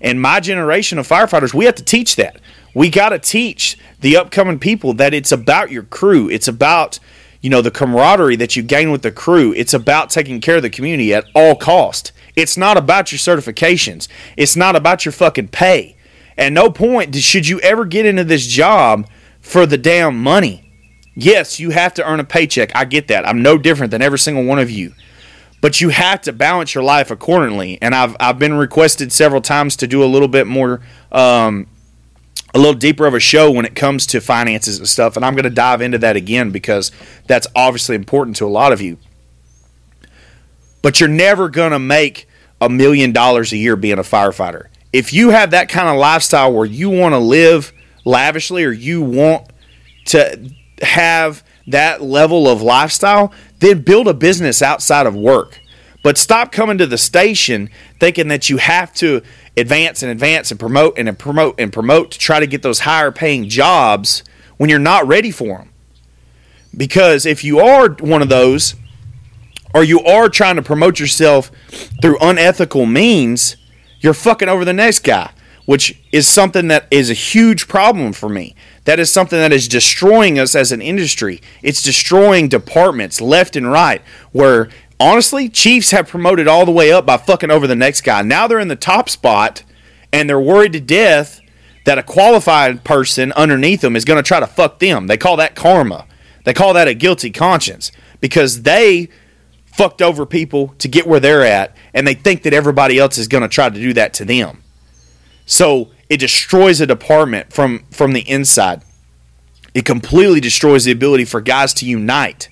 And 0.00 0.20
my 0.20 0.40
generation 0.40 0.98
of 0.98 1.08
firefighters, 1.08 1.54
we 1.54 1.64
have 1.64 1.74
to 1.76 1.84
teach 1.84 2.16
that. 2.16 2.40
We 2.74 2.90
got 2.90 3.10
to 3.10 3.18
teach 3.18 3.78
the 4.00 4.16
upcoming 4.16 4.58
people 4.58 4.92
that 4.94 5.14
it's 5.14 5.32
about 5.32 5.70
your 5.70 5.82
crew. 5.82 6.28
It's 6.28 6.48
about, 6.48 6.98
you 7.40 7.48
know, 7.48 7.62
the 7.62 7.70
camaraderie 7.70 8.36
that 8.36 8.56
you 8.56 8.62
gain 8.62 8.90
with 8.90 9.02
the 9.02 9.12
crew. 9.12 9.54
It's 9.54 9.72
about 9.72 10.10
taking 10.10 10.40
care 10.40 10.56
of 10.56 10.62
the 10.62 10.70
community 10.70 11.14
at 11.14 11.24
all 11.34 11.56
cost. 11.56 12.12
It's 12.36 12.58
not 12.58 12.76
about 12.76 13.10
your 13.10 13.18
certifications. 13.18 14.08
It's 14.36 14.56
not 14.56 14.76
about 14.76 15.04
your 15.06 15.12
fucking 15.12 15.48
pay. 15.48 15.96
At 16.36 16.52
no 16.52 16.70
point 16.70 17.14
should 17.16 17.48
you 17.48 17.58
ever 17.60 17.86
get 17.86 18.04
into 18.04 18.24
this 18.24 18.46
job 18.46 19.08
for 19.40 19.64
the 19.64 19.78
damn 19.78 20.22
money. 20.22 20.62
Yes, 21.14 21.58
you 21.58 21.70
have 21.70 21.94
to 21.94 22.04
earn 22.04 22.20
a 22.20 22.24
paycheck. 22.24 22.72
I 22.74 22.84
get 22.84 23.08
that. 23.08 23.26
I'm 23.26 23.40
no 23.40 23.56
different 23.56 23.90
than 23.90 24.02
every 24.02 24.18
single 24.18 24.44
one 24.44 24.58
of 24.58 24.70
you. 24.70 24.92
But 25.62 25.80
you 25.80 25.88
have 25.88 26.20
to 26.22 26.32
balance 26.32 26.74
your 26.74 26.84
life 26.84 27.10
accordingly. 27.10 27.78
And 27.80 27.94
I've, 27.94 28.14
I've 28.20 28.38
been 28.38 28.54
requested 28.54 29.12
several 29.12 29.40
times 29.40 29.76
to 29.76 29.86
do 29.86 30.04
a 30.04 30.06
little 30.06 30.28
bit 30.28 30.46
more, 30.46 30.82
um, 31.10 31.66
a 32.54 32.58
little 32.58 32.74
deeper 32.74 33.06
of 33.06 33.14
a 33.14 33.20
show 33.20 33.50
when 33.50 33.64
it 33.64 33.74
comes 33.74 34.04
to 34.08 34.20
finances 34.20 34.78
and 34.78 34.86
stuff. 34.86 35.16
And 35.16 35.24
I'm 35.24 35.34
going 35.34 35.44
to 35.44 35.50
dive 35.50 35.80
into 35.80 35.96
that 35.98 36.16
again 36.16 36.50
because 36.50 36.92
that's 37.26 37.46
obviously 37.56 37.96
important 37.96 38.36
to 38.36 38.44
a 38.44 38.48
lot 38.48 38.72
of 38.72 38.82
you. 38.82 38.98
But 40.86 41.00
you're 41.00 41.08
never 41.08 41.48
going 41.48 41.72
to 41.72 41.80
make 41.80 42.28
a 42.60 42.68
million 42.68 43.10
dollars 43.10 43.52
a 43.52 43.56
year 43.56 43.74
being 43.74 43.98
a 43.98 44.02
firefighter. 44.02 44.68
If 44.92 45.12
you 45.12 45.30
have 45.30 45.50
that 45.50 45.68
kind 45.68 45.88
of 45.88 45.96
lifestyle 45.96 46.52
where 46.52 46.64
you 46.64 46.90
want 46.90 47.12
to 47.12 47.18
live 47.18 47.72
lavishly 48.04 48.62
or 48.62 48.70
you 48.70 49.02
want 49.02 49.50
to 50.04 50.48
have 50.82 51.42
that 51.66 52.02
level 52.02 52.46
of 52.46 52.62
lifestyle, 52.62 53.32
then 53.58 53.82
build 53.82 54.06
a 54.06 54.14
business 54.14 54.62
outside 54.62 55.06
of 55.06 55.16
work. 55.16 55.58
But 56.04 56.16
stop 56.18 56.52
coming 56.52 56.78
to 56.78 56.86
the 56.86 56.98
station 56.98 57.68
thinking 57.98 58.28
that 58.28 58.48
you 58.48 58.58
have 58.58 58.94
to 58.94 59.22
advance 59.56 60.04
and 60.04 60.12
advance 60.12 60.52
and 60.52 60.60
promote 60.60 60.96
and 60.96 61.18
promote 61.18 61.58
and 61.58 61.72
promote 61.72 62.12
to 62.12 62.18
try 62.20 62.38
to 62.38 62.46
get 62.46 62.62
those 62.62 62.78
higher 62.78 63.10
paying 63.10 63.48
jobs 63.48 64.22
when 64.56 64.70
you're 64.70 64.78
not 64.78 65.04
ready 65.08 65.32
for 65.32 65.58
them. 65.58 65.72
Because 66.76 67.26
if 67.26 67.42
you 67.42 67.58
are 67.58 67.88
one 67.88 68.22
of 68.22 68.28
those, 68.28 68.76
or 69.76 69.84
you 69.84 70.02
are 70.04 70.30
trying 70.30 70.56
to 70.56 70.62
promote 70.62 70.98
yourself 70.98 71.50
through 72.00 72.16
unethical 72.22 72.86
means, 72.86 73.56
you're 74.00 74.14
fucking 74.14 74.48
over 74.48 74.64
the 74.64 74.72
next 74.72 75.00
guy, 75.00 75.30
which 75.66 76.00
is 76.12 76.26
something 76.26 76.68
that 76.68 76.88
is 76.90 77.10
a 77.10 77.14
huge 77.14 77.68
problem 77.68 78.14
for 78.14 78.30
me. 78.30 78.54
That 78.84 78.98
is 78.98 79.12
something 79.12 79.38
that 79.38 79.52
is 79.52 79.68
destroying 79.68 80.38
us 80.38 80.54
as 80.54 80.72
an 80.72 80.80
industry. 80.80 81.42
It's 81.62 81.82
destroying 81.82 82.48
departments 82.48 83.20
left 83.20 83.54
and 83.54 83.70
right. 83.70 84.00
Where 84.32 84.70
honestly, 84.98 85.50
Chiefs 85.50 85.90
have 85.90 86.08
promoted 86.08 86.48
all 86.48 86.64
the 86.64 86.72
way 86.72 86.90
up 86.90 87.04
by 87.04 87.18
fucking 87.18 87.50
over 87.50 87.66
the 87.66 87.76
next 87.76 88.00
guy. 88.00 88.22
Now 88.22 88.46
they're 88.46 88.58
in 88.58 88.68
the 88.68 88.76
top 88.76 89.10
spot 89.10 89.62
and 90.10 90.26
they're 90.26 90.40
worried 90.40 90.72
to 90.72 90.80
death 90.80 91.38
that 91.84 91.98
a 91.98 92.02
qualified 92.02 92.82
person 92.82 93.30
underneath 93.32 93.82
them 93.82 93.94
is 93.94 94.06
going 94.06 94.22
to 94.22 94.26
try 94.26 94.40
to 94.40 94.46
fuck 94.46 94.78
them. 94.78 95.06
They 95.06 95.18
call 95.18 95.36
that 95.36 95.54
karma. 95.54 96.06
They 96.44 96.54
call 96.54 96.72
that 96.72 96.88
a 96.88 96.94
guilty 96.94 97.28
conscience 97.28 97.92
because 98.22 98.62
they 98.62 99.10
fucked 99.76 100.00
over 100.00 100.24
people 100.24 100.68
to 100.78 100.88
get 100.88 101.06
where 101.06 101.20
they're 101.20 101.44
at 101.44 101.76
and 101.92 102.06
they 102.06 102.14
think 102.14 102.42
that 102.42 102.54
everybody 102.54 102.98
else 102.98 103.18
is 103.18 103.28
going 103.28 103.42
to 103.42 103.48
try 103.48 103.68
to 103.68 103.78
do 103.78 103.92
that 103.92 104.14
to 104.14 104.24
them. 104.24 104.62
So 105.44 105.90
it 106.08 106.18
destroys 106.18 106.80
a 106.80 106.86
department 106.86 107.52
from 107.52 107.84
from 107.90 108.12
the 108.12 108.28
inside. 108.28 108.82
It 109.74 109.84
completely 109.84 110.40
destroys 110.40 110.84
the 110.84 110.92
ability 110.92 111.26
for 111.26 111.40
guys 111.40 111.74
to 111.74 111.86
unite. 111.86 112.48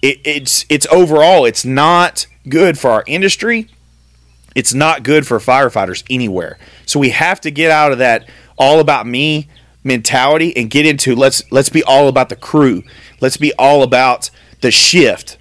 It, 0.00 0.20
it's 0.24 0.64
it's 0.68 0.86
overall 0.86 1.44
it's 1.44 1.64
not 1.64 2.26
good 2.48 2.78
for 2.78 2.90
our 2.90 3.04
industry. 3.06 3.68
It's 4.54 4.74
not 4.74 5.02
good 5.02 5.26
for 5.26 5.38
firefighters 5.38 6.04
anywhere. 6.10 6.58
So 6.86 7.00
we 7.00 7.10
have 7.10 7.40
to 7.40 7.50
get 7.50 7.70
out 7.70 7.92
of 7.92 7.98
that 7.98 8.28
all 8.56 8.80
about 8.80 9.06
me 9.06 9.48
mentality 9.82 10.56
and 10.56 10.70
get 10.70 10.86
into 10.86 11.16
let's 11.16 11.42
let's 11.50 11.68
be 11.68 11.82
all 11.82 12.08
about 12.08 12.28
the 12.28 12.36
crew. 12.36 12.84
Let's 13.20 13.36
be 13.36 13.52
all 13.58 13.82
about 13.82 14.30
the 14.60 14.70
shift. 14.70 15.38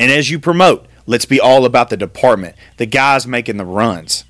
And 0.00 0.10
as 0.10 0.30
you 0.30 0.38
promote, 0.40 0.86
let's 1.04 1.26
be 1.26 1.38
all 1.38 1.66
about 1.66 1.90
the 1.90 1.96
department, 1.96 2.56
the 2.78 2.86
guys 2.86 3.26
making 3.26 3.58
the 3.58 3.66
runs. 3.66 4.24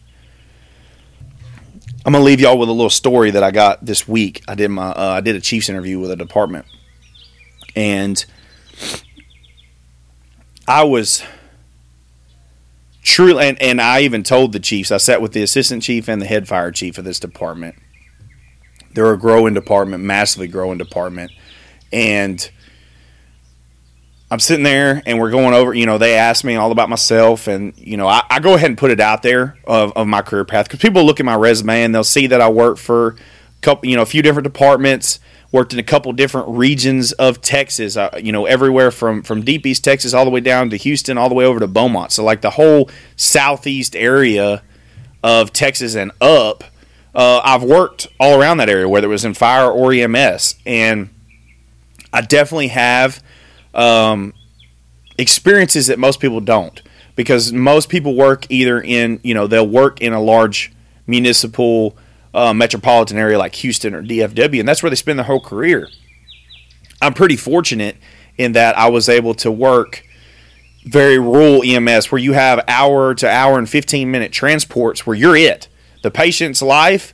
I'm 2.05 2.13
gonna 2.13 2.25
leave 2.25 2.41
y'all 2.41 2.59
with 2.59 2.69
a 2.69 2.73
little 2.73 2.91
story 2.91 3.31
that 3.31 3.45
I 3.45 3.53
got 3.53 3.85
this 3.87 4.09
week. 4.09 4.43
I 4.49 4.57
did 4.57 4.69
my 4.69 4.89
uh, 4.89 5.15
I 5.17 5.21
did 5.21 5.37
a 5.37 5.41
Chiefs 5.41 5.69
interview 5.69 6.01
with 6.01 6.11
a 6.11 6.17
department, 6.17 6.67
and 7.77 8.25
I 10.67 10.83
was 10.83 11.23
truly 13.03 13.47
and, 13.47 13.63
and 13.63 13.81
I 13.81 14.01
even 14.01 14.25
told 14.25 14.53
the 14.53 14.61
Chiefs. 14.61 14.91
I 14.91 14.97
sat 14.97 15.23
with 15.23 15.35
the 15.35 15.43
assistant 15.43 15.85
chief 15.85 16.09
and 16.09 16.21
the 16.21 16.27
head 16.27 16.49
fire 16.49 16.73
chief 16.73 16.99
of 16.99 17.05
this 17.05 17.21
department. 17.21 17.77
They're 18.93 19.13
a 19.13 19.19
growing 19.19 19.55
department, 19.55 20.03
massively 20.03 20.49
growing 20.49 20.79
department, 20.79 21.31
and 21.93 22.51
I'm 24.33 24.39
sitting 24.39 24.63
there 24.63 25.03
and 25.07 25.19
we're 25.19 25.31
going 25.31 25.55
over, 25.55 25.75
you 25.75 25.87
know, 25.87 25.99
they 25.99 26.15
ask 26.15 26.45
me 26.45 26.55
all 26.55 26.71
about 26.71 26.89
myself 26.89 27.49
and, 27.49 27.77
you 27.77 27.97
know, 27.97 28.07
I, 28.07 28.23
I 28.31 28.39
go 28.39 28.55
ahead 28.55 28.71
and 28.71 28.79
put 28.79 28.93
it 28.93 29.01
out 29.01 29.25
there 29.25 29.57
of, 29.65 29.93
of 29.97 30.07
my 30.07 30.23
career 30.23 30.45
path 30.45 30.67
because 30.67 30.79
people 30.79 31.05
look 31.05 31.19
at 31.19 31.27
my 31.27 31.35
resume 31.35 31.83
and 31.83 31.93
they'll 31.93 32.05
see 32.05 32.29
that 32.29 32.41
I 32.41 32.49
work 32.49 32.79
for 32.79 33.09
a 33.09 33.61
couple, 33.61 33.89
you 33.89 33.97
know, 33.97 34.03
a 34.03 34.07
few 34.07 34.23
different 34.23 34.45
departments, 34.45 35.19
worked 35.51 35.73
in 35.73 35.81
a 35.81 35.83
couple 35.85 36.13
different 36.13 36.49
regions 36.49 37.11
of 37.13 37.43
Texas, 37.43 37.97
uh, 37.97 38.11
you 38.23 38.31
know, 38.31 38.47
everywhere 38.47 38.93
from, 38.93 39.25
from 39.25 39.43
deep 39.43 39.67
East 39.67 39.83
Texas 39.83 40.15
all 40.15 40.25
the 40.25 40.31
way 40.31 40.41
down 40.41 40.71
to 40.71 40.77
Houston, 40.77 41.19
all 41.19 41.29
the 41.29 41.35
way 41.35 41.45
over 41.45 41.59
to 41.59 41.67
Beaumont. 41.67 42.13
So 42.13 42.23
like 42.23 42.41
the 42.41 42.51
whole 42.51 42.89
Southeast 43.17 43.97
area 43.97 44.63
of 45.25 45.53
Texas 45.53 45.97
and 45.97 46.13
up, 46.21 46.63
uh, 47.17 47.41
I've 47.43 47.65
worked 47.65 48.07
all 48.21 48.41
around 48.41 48.59
that 48.59 48.69
area, 48.69 48.89
whether 48.89 49.09
it 49.09 49.11
was 49.11 49.25
in 49.25 49.35
fire 49.35 49.69
or 49.69 49.93
EMS. 49.93 50.55
And 50.65 51.11
I 52.13 52.21
definitely 52.21 52.69
have– 52.69 53.21
um, 53.75 54.35
experiences 55.19 55.87
that 55.89 55.99
most 55.99 56.21
people 56.21 56.41
don't 56.41 56.83
because 57.17 57.53
most 57.53 57.89
people 57.89 58.15
work 58.15 58.47
either 58.49 58.81
in 58.81 59.21
you 59.23 59.35
know 59.35 59.47
they'll 59.47 59.67
work 59.67 60.01
in 60.01 60.13
a 60.13 60.21
large 60.21 60.73
municipal 61.07 61.97
uh, 62.33 62.55
metropolitan 62.55 63.19
area 63.19 63.39
like 63.39 63.55
Houston 63.57 63.95
or 63.95 64.03
DFW 64.03 64.61
and 64.61 64.69
that's 64.69 64.83
where 64.83 64.91
they 64.91 64.97
spend 64.97 65.19
their 65.19 65.27
whole 65.27 65.41
career. 65.41 65.89
I'm 67.03 67.15
pretty 67.15 67.37
fortunate 67.37 67.97
in 68.37 68.53
that 68.53 68.77
I 68.79 68.89
was 68.89 69.09
able 69.09 69.35
to 69.35 69.51
work 69.51 70.05
very 70.85 71.19
rural 71.19 71.63
EMS 71.63 72.11
where 72.11 72.19
you 72.19 72.33
have 72.33 72.65
hour 72.67 73.15
to 73.15 73.29
hour 73.29 73.59
and 73.59 73.69
15 73.69 74.11
minute 74.11 74.33
transports 74.33 75.07
where 75.07 75.17
you're 75.17 75.37
it. 75.37 75.69
The 76.03 76.11
patient's 76.11 76.63
life 76.63 77.13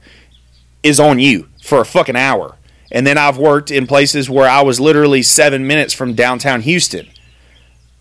is 0.83 1.01
on 1.01 1.19
you 1.19 1.49
for 1.63 1.81
a 1.81 1.85
fucking 1.85 2.17
hour. 2.17 2.57
And 2.97 3.07
then 3.07 3.19
I've 3.19 3.37
worked 3.37 3.71
in 3.71 3.87
places 3.87 4.31
where 4.31 4.49
I 4.49 4.63
was 4.63 4.81
literally 4.81 5.23
seven 5.23 5.67
minutes 5.67 5.93
from 5.93 6.15
downtown 6.15 6.63
Houston, 6.63 7.07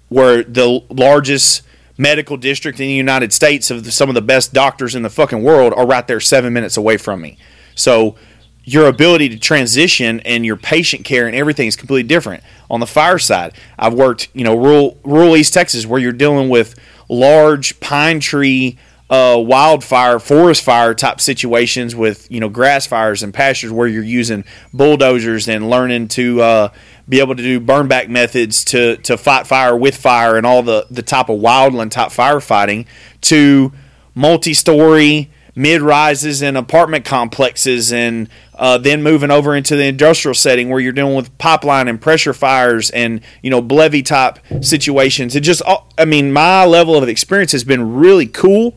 where 0.08 0.42
the 0.42 0.86
largest 0.90 1.64
medical 1.98 2.38
district 2.38 2.80
in 2.80 2.88
the 2.88 2.94
United 2.94 3.34
States 3.34 3.70
of 3.70 3.92
some 3.92 4.08
of 4.08 4.16
the 4.16 4.22
best 4.22 4.54
doctors 4.54 4.96
in 4.96 5.02
the 5.02 5.10
fucking 5.10 5.44
world 5.44 5.74
are 5.76 5.86
right 5.86 6.08
there 6.08 6.22
seven 6.22 6.54
minutes 6.54 6.78
away 6.78 6.96
from 6.96 7.20
me. 7.20 7.38
So 7.76 8.16
your 8.64 8.88
ability 8.88 9.28
to 9.28 9.38
transition 9.38 10.22
and 10.22 10.46
your 10.46 10.56
patient 10.56 11.04
care 11.04 11.28
and 11.28 11.36
everything 11.36 11.68
is 11.68 11.76
completely 11.76 12.08
different. 12.08 12.42
On 12.70 12.80
the 12.80 12.88
fire 12.88 13.20
side, 13.20 13.52
I've 13.78 13.94
worked, 13.94 14.30
you 14.34 14.46
know, 14.46 14.56
rural 14.56 14.98
rural 15.04 15.36
East 15.36 15.54
Texas 15.54 15.86
where 15.86 16.00
you're 16.00 16.14
dealing 16.14 16.48
with 16.48 16.74
large 17.10 17.82
pine 17.82 18.22
tree 18.22 18.78
uh, 19.10 19.38
wildfire, 19.40 20.20
forest 20.20 20.64
fire 20.64 20.94
type 20.94 21.22
situations 21.22 21.96
with 21.96 22.30
you 22.32 22.40
know 22.40 22.50
grass 22.50 22.88
fires 22.88 23.22
and 23.22 23.34
pastures 23.34 23.72
where 23.72 23.88
you're 23.88 24.04
using 24.04 24.44
bulldozers 24.74 25.48
and 25.48 25.70
learning 25.70 26.08
to 26.08 26.42
uh, 26.42 26.70
be 27.08 27.20
able 27.20 27.36
to 27.36 27.44
do 27.44 27.60
burn 27.60 27.88
back 27.88 28.10
methods 28.10 28.66
to 28.66 28.98
to 28.98 29.18
fight 29.18 29.46
fire 29.46 29.76
with 29.76 29.96
fire 29.96 30.38
and 30.38 30.46
all 30.46 30.64
the 30.64 30.88
the 30.90 31.04
type 31.04 31.30
of 31.30 31.40
wildland 31.40 31.92
type 31.92 32.10
firefighting 32.10 32.86
to 33.22 33.72
multi-story 34.16 35.30
mid 35.56 35.82
rises 35.82 36.44
and 36.44 36.58
apartment 36.58 37.06
complexes, 37.06 37.94
and 37.94 38.30
uh, 38.56 38.78
then 38.78 39.02
moving 39.02 39.32
over 39.32 39.56
into 39.56 39.76
the 39.76 39.86
industrial 39.86 40.36
setting 40.36 40.70
where 40.70 40.80
you're 40.80 40.92
dealing 40.92 41.16
with 41.16 41.36
pipeline 41.38 41.88
and 41.88 42.02
pressure 42.02 42.34
fires 42.34 42.90
and 42.92 43.22
you 43.42 43.50
know 43.50 43.60
levee 43.60 44.04
type 44.04 44.40
situations. 44.62 45.36
It 45.36 45.42
just, 45.42 45.62
I 45.98 46.06
mean, 46.06 46.34
my 46.34 46.66
level 46.66 46.96
of 46.96 47.08
experience 47.08 47.52
has 47.54 47.64
been 47.64 47.96
really 47.96 48.28
cool 48.28 48.76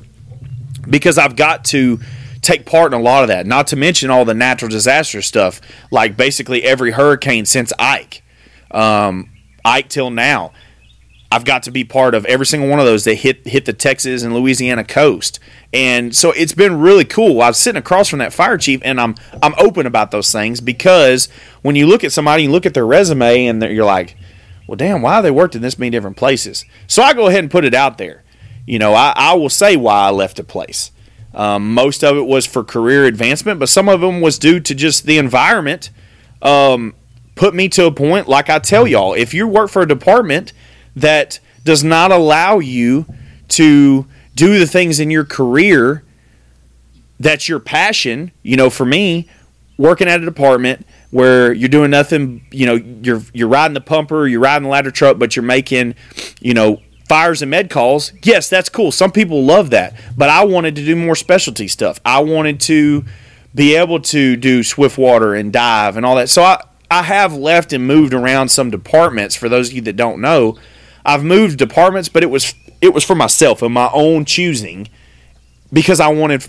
because 0.89 1.19
I've 1.19 1.36
got 1.36 1.65
to 1.66 1.98
take 2.43 2.66
part 2.66 2.93
in 2.93 3.01
a 3.01 3.02
lot 3.02 3.23
of 3.23 3.28
that. 3.28 3.47
Not 3.47 3.69
to 3.69 3.77
mention 3.77 4.10
all 4.10 4.24
the 4.24 4.35
natural 4.35 4.70
disaster 4.70 5.23
stuff, 5.23 5.60
like 5.90 6.16
basically 6.16 6.62
every 6.65 6.93
hurricane 6.93 7.44
since 7.44 7.73
Ike, 7.78 8.23
um, 8.70 9.31
Ike 9.65 9.89
till 9.89 10.10
now. 10.10 10.52
I've 11.31 11.44
got 11.44 11.65
to 11.65 11.70
be 11.70 11.85
part 11.85 12.15
of 12.15 12.24
every 12.24 12.47
single 12.47 12.70
one 12.70 12.81
of 12.81 12.86
those 12.86 13.05
that 13.05 13.16
hit 13.16 13.47
hit 13.47 13.66
the 13.66 13.74
Texas 13.74 14.23
and 14.23 14.35
Louisiana 14.35 14.82
coast. 14.82 15.40
And 15.74 16.16
so 16.16 16.31
it's 16.32 16.55
been 16.55 16.81
really 16.81 17.05
cool. 17.05 17.43
I 17.43 17.48
was 17.48 17.59
sitting 17.59 17.78
across 17.78 18.09
from 18.09 18.20
that 18.20 18.32
fire 18.32 18.56
chief, 18.56 18.81
and 18.82 18.98
I'm 18.98 19.15
I'm 19.43 19.55
open 19.59 19.86
about 19.86 20.10
those 20.10 20.32
things 20.32 20.62
because 20.62 21.28
when 21.60 21.77
you 21.77 21.86
look 21.86 22.02
at 22.02 22.12
somebody, 22.12 22.44
you 22.44 22.51
look 22.51 22.65
at 22.65 22.73
their 22.73 22.86
resume, 22.86 23.44
and 23.44 23.62
you're 23.62 23.85
like, 23.85 24.16
well, 24.66 24.77
damn, 24.77 25.02
why 25.02 25.16
have 25.16 25.24
they 25.24 25.31
worked 25.31 25.55
in 25.55 25.60
this 25.60 25.78
many 25.78 25.90
different 25.90 26.16
places? 26.16 26.65
So 26.86 27.02
I 27.02 27.12
go 27.12 27.27
ahead 27.27 27.40
and 27.40 27.51
put 27.51 27.66
it 27.66 27.74
out 27.74 27.98
there. 27.98 28.24
You 28.69 28.78
know, 28.78 28.95
I, 28.95 29.12
I 29.16 29.35
will 29.35 29.49
say 29.51 29.77
why 29.77 30.07
I 30.07 30.11
left 30.11 30.39
a 30.39 30.45
place. 30.45 30.90
Um, 31.35 31.73
most 31.73 32.03
of 32.03 32.16
it 32.16 32.27
was 32.27 32.47
for 32.47 32.65
career 32.65 33.05
advancement, 33.05 33.61
but 33.61 33.69
some 33.69 33.89
of 33.89 34.01
them 34.01 34.20
was 34.20 34.39
due 34.39 34.61
to 34.61 34.74
just 34.74 35.05
the 35.05 35.19
environment. 35.19 35.90
Um, 36.43 36.95
put 37.35 37.55
me 37.55 37.69
to 37.70 37.86
a 37.86 37.93
point, 37.93 38.28
like 38.28 38.51
I 38.51 38.59
tell 38.59 38.86
y'all, 38.86 39.15
if 39.15 39.32
you 39.32 39.47
work 39.47 39.70
for 39.70 39.82
a 39.82 39.89
department 39.89 40.53
that 40.97 41.39
does 41.65 41.85
not 41.85 42.11
allow 42.11 42.59
you 42.59 43.07
to 43.49 44.07
do 44.35 44.59
the 44.59 44.66
things 44.66 45.01
in 45.01 45.11
your 45.11 45.24
career 45.24 46.05
that's 47.20 47.49
your 47.49 47.61
passion. 47.61 48.32
You 48.43 48.57
know, 48.57 48.70
for 48.70 48.85
me, 48.85 49.28
working 49.77 50.09
at 50.09 50.20
a 50.20 50.24
department 50.24 50.86
where 51.11 51.53
you're 51.53 51.69
doing 51.69 51.90
nothing, 51.90 52.47
you 52.51 52.66
know, 52.66 52.74
you're 52.74 53.23
you're 53.32 53.49
riding 53.49 53.74
the 53.74 53.81
pumper, 53.81 54.27
you're 54.27 54.40
riding 54.40 54.65
the 54.65 54.69
ladder 54.69 54.90
truck, 54.90 55.19
but 55.19 55.36
you're 55.36 55.45
making, 55.45 55.95
you 56.40 56.55
know, 56.55 56.81
fires 57.09 57.43
and 57.43 57.51
med 57.51 57.70
calls. 57.70 58.12
Yes, 58.22 58.48
that's 58.48 58.68
cool. 58.68 58.93
Some 58.93 59.12
people 59.12 59.44
love 59.44 59.70
that, 59.70 59.94
but 60.16 60.28
I 60.28 60.44
wanted 60.44 60.76
to 60.76 60.85
do 60.85 60.94
more 60.94 61.16
specialty 61.16 61.68
stuff. 61.68 62.01
I 62.05 62.20
wanted 62.20 62.60
to 62.60 63.05
be 63.55 63.74
able 63.74 64.01
to 64.01 64.36
do 64.36 64.62
swift 64.62 64.98
water 64.98 65.35
and 65.35 65.52
dive 65.52 65.97
and 65.97 66.05
all 66.05 66.16
that. 66.16 66.28
So 66.28 66.43
I 66.43 66.62
I 66.90 67.02
have 67.02 67.35
left 67.35 67.72
and 67.72 67.86
moved 67.86 68.14
around 68.14 68.48
some 68.48 68.70
departments. 68.70 69.35
For 69.35 69.48
those 69.48 69.68
of 69.68 69.74
you 69.74 69.82
that 69.82 69.97
don't 69.97 70.20
know, 70.20 70.59
I've 71.05 71.24
moved 71.24 71.59
departments, 71.59 72.09
but 72.09 72.22
it 72.22 72.30
was 72.30 72.55
it 72.80 72.94
was 72.94 73.05
for 73.05 73.14
myself 73.14 73.62
and 73.62 73.74
my 73.74 73.90
own 73.93 74.24
choosing 74.24 74.89
because 75.72 76.01
I 76.01 76.09
wanted 76.09 76.48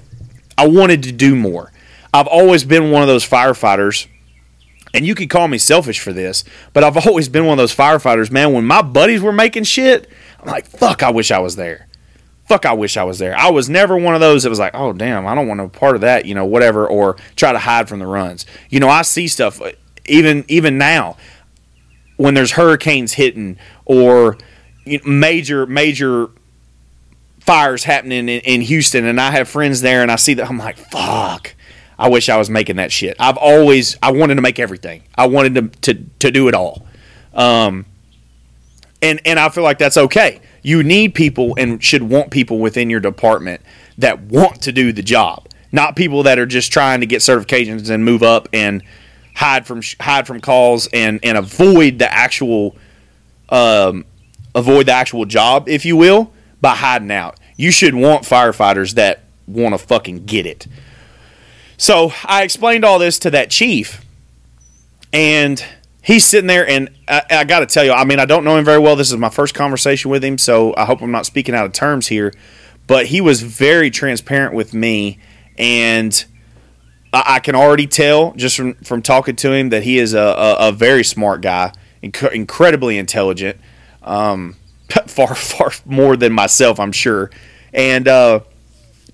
I 0.58 0.68
wanted 0.68 1.04
to 1.04 1.12
do 1.12 1.36
more. 1.36 1.72
I've 2.14 2.28
always 2.28 2.64
been 2.64 2.92
one 2.92 3.02
of 3.02 3.08
those 3.08 3.28
firefighters 3.28 4.08
and 4.94 5.06
you 5.06 5.14
could 5.14 5.30
call 5.30 5.48
me 5.48 5.58
selfish 5.58 6.00
for 6.00 6.14
this, 6.14 6.44
but 6.74 6.84
I've 6.84 6.98
always 7.08 7.30
been 7.30 7.46
one 7.46 7.54
of 7.54 7.58
those 7.58 7.76
firefighters, 7.76 8.32
man, 8.32 8.54
when 8.54 8.66
my 8.66 8.82
buddies 8.82 9.22
were 9.22 9.32
making 9.32 9.64
shit, 9.64 10.10
I'm 10.42 10.48
like, 10.48 10.66
fuck, 10.66 11.04
I 11.04 11.12
wish 11.12 11.32
I 11.32 11.40
was 11.40 11.56
there. 11.56 11.88
Fuck, 12.48 12.66
I 12.66 12.74
wish 12.74 12.98
I 12.98 13.04
was 13.04 13.20
there. 13.20 13.38
I 13.38 13.52
was 13.52 13.70
never 13.70 13.96
one 13.96 14.16
of 14.16 14.22
those 14.22 14.44
that 14.44 14.50
was 14.50 14.58
like, 14.58 14.74
oh, 14.74 14.92
damn, 14.92 15.28
I 15.28 15.36
don't 15.36 15.48
want 15.48 15.60
no 15.60 15.70
part 15.70 15.96
of 15.96 16.02
that, 16.02 16.26
you 16.26 16.34
know, 16.34 16.46
whatever, 16.46 16.88
or 16.88 17.18
try 17.36 17.52
to 17.52 17.60
hide 17.60 17.88
from 17.88 18.00
the 18.00 18.08
runs. 18.08 18.46
You 18.70 18.80
know, 18.80 18.90
I 18.90 19.04
see 19.04 19.28
stuff 19.28 19.62
even 20.06 20.44
even 20.48 20.78
now 20.78 21.18
when 22.18 22.34
there's 22.34 22.52
hurricanes 22.52 23.14
hitting 23.14 23.58
or 23.86 24.38
major 25.06 25.66
major 25.68 26.30
fires 27.40 27.84
happening 27.84 28.28
in, 28.30 28.42
in 28.42 28.62
Houston, 28.62 29.06
and 29.06 29.22
I 29.22 29.32
have 29.32 29.48
friends 29.48 29.82
there, 29.82 30.02
and 30.02 30.12
I 30.12 30.16
see 30.16 30.34
that 30.36 30.50
I'm 30.50 30.58
like, 30.58 30.78
fuck. 30.78 31.56
I 31.98 32.08
wish 32.08 32.30
I 32.30 32.38
was 32.38 32.50
making 32.50 32.78
that 32.78 32.92
shit. 32.92 33.18
I've 33.20 33.38
always 33.38 33.98
I 34.02 34.12
wanted 34.12 34.36
to 34.36 34.42
make 34.42 34.58
everything. 34.58 35.04
I 35.16 35.28
wanted 35.28 35.56
to 35.56 35.94
to, 35.94 36.04
to 36.20 36.32
do 36.32 36.48
it 36.48 36.56
all. 36.56 36.86
Um, 37.34 37.86
and 39.02 39.22
and 39.26 39.40
I 39.40 39.50
feel 39.50 39.64
like 39.64 39.78
that's 39.78 39.98
okay. 39.98 40.42
You 40.62 40.84
need 40.84 41.16
people 41.16 41.56
and 41.58 41.84
should 41.84 42.04
want 42.04 42.32
people 42.32 42.60
within 42.60 42.90
your 42.90 43.00
department 43.00 43.62
that 43.98 44.22
want 44.22 44.62
to 44.64 44.72
do 44.72 44.92
the 44.92 45.02
job, 45.02 45.48
not 45.72 45.96
people 45.96 46.24
that 46.24 46.40
are 46.40 46.46
just 46.46 46.72
trying 46.72 47.00
to 47.00 47.06
get 47.06 47.20
certifications 47.20 47.90
and 47.90 48.04
move 48.04 48.24
up 48.24 48.50
and 48.54 48.84
hide 49.36 49.66
from 49.66 49.82
hide 50.00 50.28
from 50.28 50.42
calls 50.42 50.88
and 50.94 51.20
and 51.24 51.38
avoid 51.38 52.00
the 52.00 52.12
actual 52.12 52.76
um, 53.50 54.06
avoid 54.54 54.88
the 54.88 54.92
actual 54.92 55.26
job, 55.26 55.70
if 55.70 55.86
you 55.86 55.96
will, 55.96 56.32
by 56.62 56.76
hiding 56.76 57.12
out. 57.12 57.40
You 57.56 57.72
should 57.72 57.96
want 57.96 58.24
firefighters 58.24 58.94
that 58.94 59.24
want 59.48 59.74
to 59.74 59.78
fucking 59.78 60.26
get 60.26 60.46
it. 60.46 60.68
So 61.78 62.12
I 62.26 62.44
explained 62.44 62.84
all 62.84 63.00
this 63.00 63.20
to 63.20 63.32
that 63.32 63.50
chief, 63.50 64.06
and 65.14 65.64
he's 66.10 66.26
sitting 66.26 66.48
there, 66.48 66.68
and 66.68 66.90
I, 67.08 67.22
I 67.30 67.44
got 67.44 67.60
to 67.60 67.68
tell 67.68 67.86
you, 67.86 67.92
I 67.92 68.04
mean, 68.04 68.20
I 68.20 68.26
don't 68.26 68.44
know 68.44 68.58
him 68.58 68.66
very 68.66 68.80
well. 68.80 68.96
This 68.96 69.12
is 69.12 69.18
my 69.18 69.30
first 69.30 69.54
conversation 69.54 70.10
with 70.10 70.24
him, 70.24 70.40
so 70.40 70.74
I 70.76 70.86
hope 70.86 71.04
I'm 71.04 71.12
not 71.12 71.28
speaking 71.28 71.54
out 71.54 71.68
of 71.68 71.72
terms 71.72 72.08
here. 72.08 72.34
But 72.88 73.06
he 73.06 73.22
was 73.22 73.44
very 73.44 73.92
transparent 73.92 74.56
with 74.56 74.74
me, 74.74 75.20
and 75.56 76.26
I, 77.14 77.36
I 77.36 77.40
can 77.40 77.54
already 77.54 77.86
tell 77.86 78.32
just 78.32 78.58
from, 78.58 78.74
from 78.74 79.04
talking 79.04 79.36
to 79.36 79.54
him 79.54 79.70
that 79.70 79.84
he 79.84 80.00
is 80.00 80.16
a, 80.16 80.20
a, 80.20 80.70
a 80.70 80.72
very 80.72 81.04
smart 81.04 81.42
guy, 81.42 81.74
inc- 82.04 82.32
incredibly 82.32 82.98
intelligent 82.98 83.60
um, 84.02 84.56
far 85.06 85.36
far 85.36 85.72
more 85.86 86.18
than 86.18 86.34
myself, 86.34 86.80
I'm 86.80 86.92
sure, 86.92 87.30
and 87.72 88.08
uh, 88.08 88.40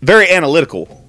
very 0.02 0.32
analytical. 0.32 1.05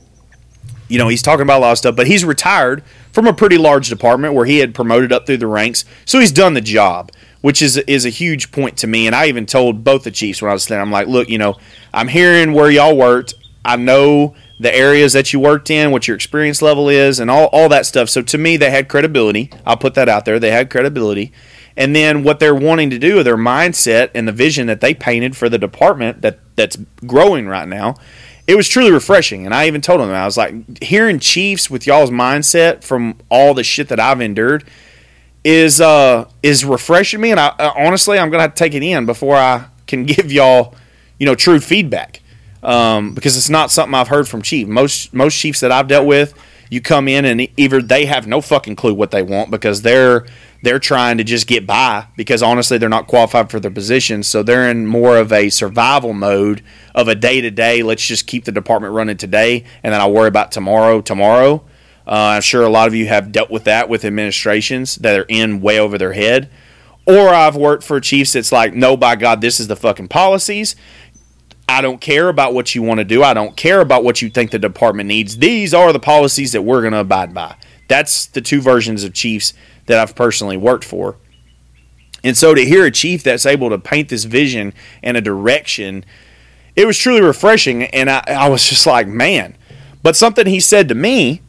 You 0.89 0.99
know, 0.99 1.09
he's 1.09 1.23
talking 1.23 1.43
about 1.43 1.59
a 1.59 1.63
lot 1.63 1.73
of 1.73 1.79
stuff, 1.79 1.97
but 1.97 2.07
he's 2.07 2.25
retired 2.25 2.85
from 3.13 3.27
a 3.27 3.33
pretty 3.33 3.59
large 3.59 3.89
department 3.89 4.35
where 4.35 4.47
he 4.47 4.59
had 4.59 4.75
promoted 4.75 5.13
up 5.13 5.27
through 5.27 5.39
the 5.39 5.47
ranks, 5.47 5.85
so 6.05 6.21
he's 6.21 6.33
done 6.33 6.55
the 6.55 6.61
job, 6.61 7.11
which 7.41 7.61
is 7.63 7.77
is 7.79 8.05
a 8.05 8.11
huge 8.11 8.53
point 8.53 8.77
to 8.79 8.87
me. 8.87 9.07
And 9.07 9.15
I 9.15 9.27
even 9.27 9.47
told 9.47 9.85
both 9.85 10.05
the 10.05 10.11
chiefs 10.11 10.41
when 10.41 10.51
I 10.51 10.55
was 10.55 10.67
there, 10.67 10.81
I'm 10.81 10.93
like, 10.93 11.09
look, 11.09 11.29
you 11.29 11.39
know, 11.39 11.57
I'm 11.93 12.09
hearing 12.09 12.53
where 12.53 12.71
y'all 12.71 12.97
worked. 12.97 13.35
I 13.65 13.77
know 13.77 14.35
the 14.61 14.75
areas 14.75 15.13
that 15.13 15.33
you 15.33 15.41
worked 15.41 15.71
in, 15.71 15.91
what 15.91 16.07
your 16.07 16.15
experience 16.15 16.63
level 16.63 16.89
is, 16.89 17.21
and 17.21 17.31
all, 17.31 17.47
all 17.47 17.69
that 17.69 17.85
stuff. 17.85 18.09
So 18.09 18.23
to 18.23 18.39
me, 18.39 18.57
they 18.57 18.71
had 18.71 18.89
credibility. 18.89 19.51
I'll 19.67 19.77
put 19.77 19.95
that 19.95 20.09
out 20.09 20.25
there. 20.25 20.39
They 20.39 20.53
had 20.53 20.71
credibility 20.71 21.33
and 21.77 21.95
then 21.95 22.23
what 22.23 22.41
they're 22.41 22.55
wanting 22.55 22.91
to 22.91 22.99
do, 22.99 23.23
their 23.23 23.37
mindset 23.37 24.11
and 24.15 24.27
the 24.27 24.33
vision 24.33 24.67
that 24.67 24.81
they 24.81 24.95
painted 24.95 25.37
for 25.37 25.49
the 25.49 25.59
department 25.59 26.23
that 26.23 26.39
that's 26.57 26.79
growing 27.07 27.47
right 27.47 27.69
now. 27.69 27.97
It 28.47 28.55
was 28.55 28.69
truly 28.69 28.93
refreshing, 28.93 29.45
and 29.45 29.55
I 29.55 29.67
even 29.67 29.81
told 29.81 30.01
them 30.01 30.11
I 30.11 30.25
was 30.25 30.37
like, 30.37 30.83
hearing 30.83 31.19
Chiefs 31.19 31.69
with 31.69 31.87
y'all's 31.87 32.11
mindset 32.11 32.85
from 32.85 33.17
all 33.29 33.55
the 33.55 33.65
shit 33.65 33.89
that 33.89 33.99
I've 33.99 34.21
endured 34.21 34.65
is 35.43 35.81
uh 35.81 36.29
is 36.43 36.65
refreshing 36.65 37.21
me, 37.21 37.31
and 37.31 37.41
I, 37.41 37.49
uh, 37.49 37.73
honestly 37.77 38.19
I'm 38.19 38.31
gonna 38.31 38.43
have 38.43 38.55
to 38.55 38.59
take 38.59 38.75
it 38.75 38.83
in 38.83 39.07
before 39.07 39.37
I 39.37 39.67
can 39.87 40.05
give 40.07 40.31
y'all 40.31 40.75
you 41.19 41.27
know 41.27 41.35
true 41.35 41.61
feedback 41.61 42.21
um, 42.63 43.15
because 43.15 43.37
it's 43.37 43.49
not 43.49 43.71
something 43.71 43.95
I've 43.95 44.09
heard 44.09 44.29
from 44.29 44.43
Chief. 44.43 44.67
Most 44.69 45.15
most 45.15 45.37
Chiefs 45.39 45.61
that 45.61 45.73
I've 45.73 45.89
dealt 45.89 46.07
with, 46.07 46.35
you 46.71 46.81
come 46.81 47.09
in 47.09 47.25
and 47.25 47.49
either 47.57 47.81
they 47.81 48.07
have 48.07 48.27
no 48.27 48.41
fucking 48.41 48.77
clue 48.77 48.95
what 48.95 49.11
they 49.11 49.23
want 49.23 49.51
because 49.51 49.83
they're 49.83 50.27
they're 50.63 50.79
trying 50.79 51.19
to 51.19 51.25
just 51.25 51.47
get 51.47 51.67
by 51.67 52.07
because 52.17 52.43
honestly 52.43 52.79
they're 52.79 52.89
not 52.89 53.07
qualified 53.07 53.51
for 53.51 53.61
their 53.61 53.71
position 53.71 54.23
so 54.23 54.43
they're 54.43 54.69
in 54.69 54.87
more 54.87 55.17
of 55.17 55.33
a 55.33 55.51
survival 55.51 56.13
mode 56.13 56.63
of 56.95 57.09
a 57.09 57.15
day 57.15 57.41
to 57.41 57.51
day 57.51 57.83
let's 57.83 58.05
just 58.05 58.27
keep 58.27 58.45
the 58.45 58.53
department 58.53 58.93
running 58.95 59.17
today 59.17 59.65
and 59.83 59.93
then 59.93 60.01
i'll 60.01 60.13
worry 60.13 60.29
about 60.29 60.53
tomorrow 60.53 61.01
tomorrow 61.01 61.65
uh, 62.07 62.35
i'm 62.35 62.43
sure 62.43 62.63
a 62.63 62.69
lot 62.69 62.89
of 62.89 62.95
you 62.95 63.07
have 63.07 63.33
dealt 63.33 63.51
with 63.51 63.65
that 63.65 63.89
with 63.89 64.05
administrations 64.05 64.97
that 64.97 65.19
are 65.19 65.27
in 65.29 65.61
way 65.61 65.79
over 65.79 65.99
their 65.99 66.13
head 66.13 66.51
or 67.07 67.29
i've 67.29 67.57
worked 67.57 67.85
for 67.85 68.01
chiefs 68.01 68.33
that's 68.33 68.53
like 68.53 68.75
no 68.75 68.97
by 68.97 69.17
god 69.17 69.41
this 69.41 69.61
is 69.61 69.69
the 69.69 69.77
fucking 69.77 70.09
policies 70.09 70.75
I 71.69 71.81
don't 71.81 72.01
care 72.01 72.29
about 72.29 72.55
what 72.55 72.75
you 72.75 72.83
want 72.83 72.99
to 72.99 73.05
do. 73.05 73.25
I 73.25 73.35
don't 73.35 73.57
care 73.57 73.81
about 73.81 74.05
what 74.05 74.23
you 74.23 74.31
think 74.31 74.53
the 74.53 74.59
department 74.59 75.09
needs. 75.09 75.39
These 75.39 75.75
are 75.75 75.93
the 75.93 75.99
policies 75.99 76.53
that 76.53 76.63
we're 76.63 76.81
going 76.81 76.93
to 76.93 77.01
abide 77.01 77.35
by. 77.35 77.57
That's 77.89 78.27
the 78.27 78.41
two 78.41 78.61
versions 78.61 79.05
of 79.05 79.13
Chiefs 79.13 79.53
that 79.87 79.99
I've 79.99 80.15
personally 80.15 80.57
worked 80.57 80.85
for. 80.85 81.17
And 82.25 82.37
so 82.37 82.55
to 82.55 82.65
hear 82.65 82.85
a 82.85 82.91
chief 82.91 83.23
that's 83.23 83.47
able 83.47 83.71
to 83.71 83.79
paint 83.79 84.09
this 84.09 84.25
vision 84.25 84.75
and 85.03 85.17
a 85.17 85.21
direction, 85.21 86.05
it 86.75 86.87
was 86.87 86.99
truly 86.99 87.21
refreshing. 87.21 87.85
And 87.85 88.11
I, 88.11 88.23
I 88.27 88.49
was 88.49 88.69
just 88.69 88.87
like, 88.87 89.07
man. 89.07 89.57
But 90.03 90.17
something 90.17 90.47
he 90.47 90.61
said 90.61 90.89
to 90.89 90.95
me 90.95 91.43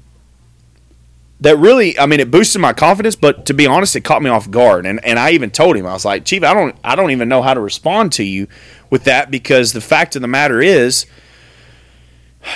that 1.39 1.57
really, 1.57 1.97
I 1.99 2.05
mean, 2.05 2.19
it 2.19 2.31
boosted 2.31 2.61
my 2.61 2.73
confidence, 2.73 3.15
but 3.15 3.45
to 3.45 3.53
be 3.53 3.68
honest, 3.68 3.95
it 3.95 4.01
caught 4.01 4.22
me 4.22 4.30
off 4.30 4.49
guard. 4.49 4.85
And, 4.85 5.03
and 5.05 5.19
I 5.19 5.31
even 5.31 5.51
told 5.51 5.77
him, 5.77 5.85
I 5.85 5.93
was 5.93 6.05
like, 6.05 6.26
Chief, 6.26 6.43
I 6.43 6.53
don't, 6.53 6.76
I 6.84 6.95
don't 6.95 7.11
even 7.11 7.30
know 7.30 7.41
how 7.41 7.53
to 7.53 7.59
respond 7.59 8.11
to 8.14 8.23
you 8.23 8.47
with 8.89 9.03
that 9.03 9.30
because 9.30 9.73
the 9.73 9.81
fact 9.81 10.15
of 10.15 10.22
the 10.22 10.27
matter 10.27 10.61
is, 10.61 11.05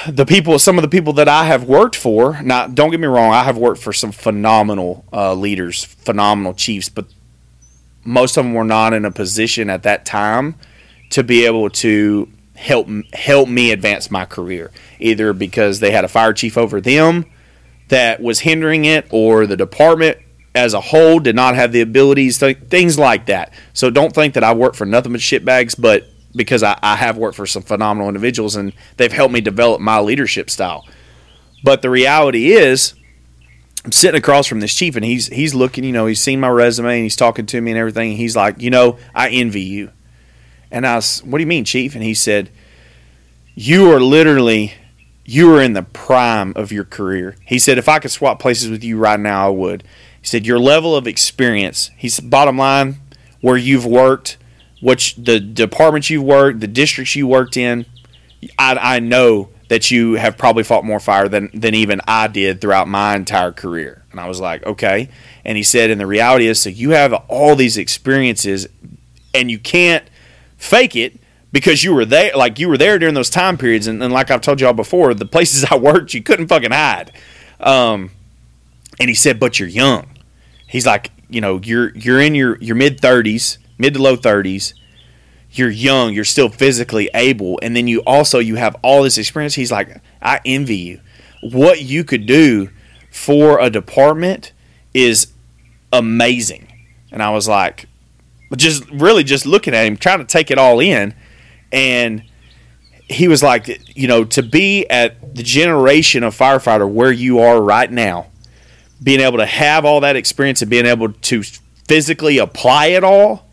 the 0.08 0.26
people, 0.26 0.58
some 0.60 0.78
of 0.78 0.82
the 0.82 0.88
people 0.88 1.14
that 1.14 1.28
I 1.28 1.46
have 1.46 1.64
worked 1.64 1.96
for. 1.96 2.42
Now, 2.44 2.68
don't 2.68 2.92
get 2.92 3.00
me 3.00 3.08
wrong, 3.08 3.34
I 3.34 3.44
have 3.44 3.58
worked 3.58 3.82
for 3.82 3.94
some 3.94 4.12
phenomenal 4.12 5.06
uh, 5.12 5.34
leaders, 5.34 5.84
phenomenal 5.84 6.54
chiefs, 6.54 6.90
but 6.90 7.06
most 8.04 8.38
of 8.38 8.46
them 8.46 8.54
were 8.54 8.64
not 8.64 8.94
in 8.94 9.06
a 9.06 9.12
position 9.12 9.70
at 9.70 9.84
that 9.84 10.06
time 10.06 10.56
to 11.12 11.24
be 11.24 11.46
able 11.46 11.70
to 11.70 12.30
help 12.56 12.88
help 13.14 13.50
me 13.50 13.72
advance 13.72 14.12
my 14.12 14.26
career, 14.26 14.72
either 15.00 15.34
because 15.34 15.80
they 15.80 15.92
had 15.92 16.06
a 16.06 16.08
fire 16.08 16.34
chief 16.34 16.58
over 16.58 16.80
them 16.80 17.26
that 17.90 18.22
was 18.22 18.40
hindering 18.40 18.86
it, 18.86 19.06
or 19.10 19.46
the 19.46 19.58
department 19.58 20.18
as 20.54 20.74
a 20.74 20.82
whole 20.82 21.20
did 21.20 21.36
not 21.36 21.56
have 21.56 21.72
the 21.72 21.82
abilities, 21.82 22.38
th- 22.38 22.58
things 22.70 22.98
like 22.98 23.26
that. 23.26 23.54
So 23.74 23.90
don't 23.90 24.14
think 24.14 24.34
that 24.34 24.44
I 24.44 24.54
work 24.54 24.76
for 24.76 24.86
nothing 24.86 25.12
but 25.12 25.22
shitbags, 25.22 25.80
but 25.80 26.06
because 26.36 26.64
I, 26.64 26.78
I 26.82 26.96
have 26.96 27.18
worked 27.18 27.36
for 27.36 27.46
some 27.46 27.64
phenomenal 27.64 28.08
individuals 28.08 28.56
and 28.56 28.74
they've 28.98 29.12
helped 29.12 29.34
me 29.34 29.42
develop 29.42 29.82
my 29.82 30.00
leadership 30.00 30.50
style. 30.50 30.88
But 31.64 31.82
the 31.82 31.90
reality 31.90 32.52
is, 32.52 32.94
I'm 33.84 33.92
sitting 33.92 34.18
across 34.18 34.48
from 34.48 34.60
this 34.60 34.74
chief 34.74 34.96
and 34.96 35.04
he's 35.04 35.28
he's 35.28 35.56
looking, 35.56 35.84
you 35.84 35.92
know, 35.92 36.06
he's 36.06 36.22
seen 36.22 36.40
my 36.40 36.50
resume 36.50 36.96
and 36.96 37.04
he's 37.04 37.16
talking 37.16 37.46
to 37.48 37.60
me 37.62 37.72
and 37.72 37.78
everything. 37.80 38.12
And 38.12 38.18
he's 38.18 38.36
like, 38.36 38.62
you 38.62 38.70
know, 38.70 38.98
I 39.14 39.30
envy 39.30 39.62
you. 39.62 39.92
And 40.70 40.86
I 40.88 40.96
was, 40.96 41.20
what 41.24 41.38
do 41.38 41.42
you 41.42 41.48
mean, 41.48 41.66
chief? 41.66 41.96
And 41.96 42.04
he 42.04 42.14
said, 42.14 42.50
you 43.56 43.92
are 43.92 44.00
literally, 44.00 44.74
you 45.26 45.54
are 45.54 45.62
in 45.62 45.74
the 45.74 45.84
prime 45.84 46.54
of 46.56 46.72
your 46.72 46.86
career. 46.86 47.36
He 47.46 47.60
said, 47.60 47.78
if 47.78 47.90
I 47.90 48.00
could 48.00 48.12
swap 48.12 48.40
places 48.40 48.70
with 48.70 48.84
you 48.84 48.98
right 48.98 49.20
now, 49.20 49.48
I 49.48 49.50
would. 49.50 49.84
He 50.22 50.28
said, 50.28 50.46
your 50.46 50.60
level 50.60 50.96
of 50.96 51.08
experience. 51.08 51.92
He's 51.98 52.20
bottom 52.20 52.58
line, 52.58 52.98
where 53.42 53.58
you've 53.58 53.86
worked, 53.86 54.38
which 54.82 55.16
the 55.16 55.40
departments 55.40 56.10
you've 56.10 56.24
worked, 56.24 56.60
the 56.60 56.68
districts 56.68 57.16
you 57.16 57.28
worked 57.28 57.56
in. 57.56 57.86
I, 58.58 58.96
I 58.96 59.00
know 59.00 59.50
that 59.72 59.90
you 59.90 60.16
have 60.16 60.38
probably 60.38 60.64
fought 60.64 60.84
more 60.84 61.00
fire 61.00 61.30
than, 61.30 61.50
than 61.54 61.74
even 61.74 62.02
I 62.06 62.28
did 62.28 62.60
throughout 62.60 62.90
my 62.90 63.16
entire 63.16 63.54
career. 63.54 64.04
And 64.12 64.20
I 64.20 64.28
was 64.28 64.42
like, 64.42 64.66
okay. 64.66 65.08
And 65.46 65.56
he 65.56 65.64
said, 65.64 65.90
and 65.90 66.02
the 66.02 66.06
reality 66.06 66.48
is, 66.48 66.62
so 66.62 66.70
you 66.70 66.90
have 66.90 67.14
all 67.30 67.56
these 67.56 67.78
experiences 67.78 68.68
and 69.34 69.50
you 69.50 69.58
can't 69.58 70.04
fake 70.58 70.98
it 70.98 71.22
because 71.54 71.86
you 71.86 71.94
were 71.94 72.04
there, 72.04 72.34
like 72.36 72.60
you 72.60 72.68
were 72.68 72.78
there 72.78 73.00
during 73.00 73.16
those 73.16 73.30
time 73.30 73.58
periods. 73.58 73.88
And, 73.88 74.04
and 74.04 74.12
like 74.12 74.30
I've 74.30 74.42
told 74.42 74.60
y'all 74.60 74.74
before, 74.74 75.14
the 75.14 75.26
places 75.26 75.64
I 75.72 75.78
worked, 75.78 76.14
you 76.14 76.22
couldn't 76.22 76.48
fucking 76.48 76.72
hide. 76.72 77.14
Um, 77.62 78.12
and 79.00 79.10
he 79.10 79.16
said, 79.16 79.40
but 79.40 79.58
you're 79.58 79.70
young. 79.70 80.08
He's 80.68 80.86
like, 80.86 81.12
you 81.30 81.40
know, 81.40 81.62
you're, 81.64 81.96
you're 81.96 82.20
in 82.20 82.36
your, 82.36 82.58
your 82.58 82.76
mid 82.76 83.00
thirties, 83.00 83.58
mid 83.82 83.96
to 83.96 84.02
low 84.02 84.16
thirties 84.16 84.74
you're 85.54 85.70
young, 85.70 86.14
you're 86.14 86.24
still 86.24 86.50
physically 86.50 87.10
able, 87.14 87.60
and 87.62 87.76
then 87.76 87.88
you 87.88 88.00
also 88.08 88.40
you 88.40 88.56
have 88.56 88.76
all 88.82 89.04
this 89.04 89.18
experience. 89.18 89.56
He's 89.56 89.72
like, 89.72 90.02
I 90.22 90.40
envy 90.46 90.78
you. 90.78 91.02
What 91.42 91.82
you 91.82 92.04
could 92.04 92.26
do 92.26 92.70
for 93.12 93.60
a 93.60 93.70
department 93.70 94.54
is 94.94 95.28
amazing. 95.92 96.72
And 97.12 97.22
I 97.22 97.32
was 97.32 97.48
like, 97.48 97.88
just 98.56 98.90
really 98.92 99.24
just 99.24 99.46
looking 99.46 99.74
at 99.74 99.86
him, 99.86 99.98
trying 99.98 100.20
to 100.20 100.26
take 100.26 100.52
it 100.52 100.58
all 100.58 100.80
in, 100.80 101.14
and 101.72 102.24
he 103.10 103.28
was 103.28 103.44
like, 103.44 103.98
you 103.98 104.08
know, 104.08 104.24
to 104.24 104.42
be 104.42 104.90
at 104.90 105.36
the 105.36 105.44
generation 105.44 106.24
of 106.24 106.38
firefighter 106.38 106.90
where 106.90 107.12
you 107.12 107.40
are 107.40 107.62
right 107.62 107.92
now, 107.92 108.28
being 109.04 109.20
able 109.20 109.38
to 109.38 109.46
have 109.46 109.84
all 109.84 110.00
that 110.00 110.16
experience 110.16 110.62
and 110.62 110.72
being 110.72 110.86
able 110.86 111.12
to 111.12 111.44
physically 111.88 112.38
apply 112.38 112.88
it 112.88 113.04
all 113.04 113.51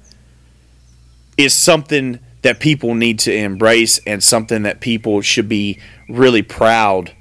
is 1.39 1.55
something 1.55 2.19
that 2.43 2.60
people 2.60 2.94
need 2.94 3.20
to 3.20 3.35
embrace 3.35 3.98
and 4.06 4.23
something 4.23 4.62
that 4.65 4.81
people 4.81 5.23
should 5.23 5.48
be 5.48 5.81
really 6.09 6.43
proud 6.43 7.12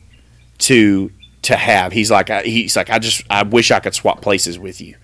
to 0.58 1.12
to 1.44 1.56
have. 1.56 1.94
He's 1.94 2.12
like 2.12 2.30
he's 2.44 2.76
like 2.76 2.90
I 2.90 3.00
just 3.00 3.24
I 3.30 3.44
wish 3.44 3.72
I 3.72 3.80
could 3.80 3.94
swap 3.96 4.22
places 4.22 4.60
with 4.60 4.82
you. 4.82 4.96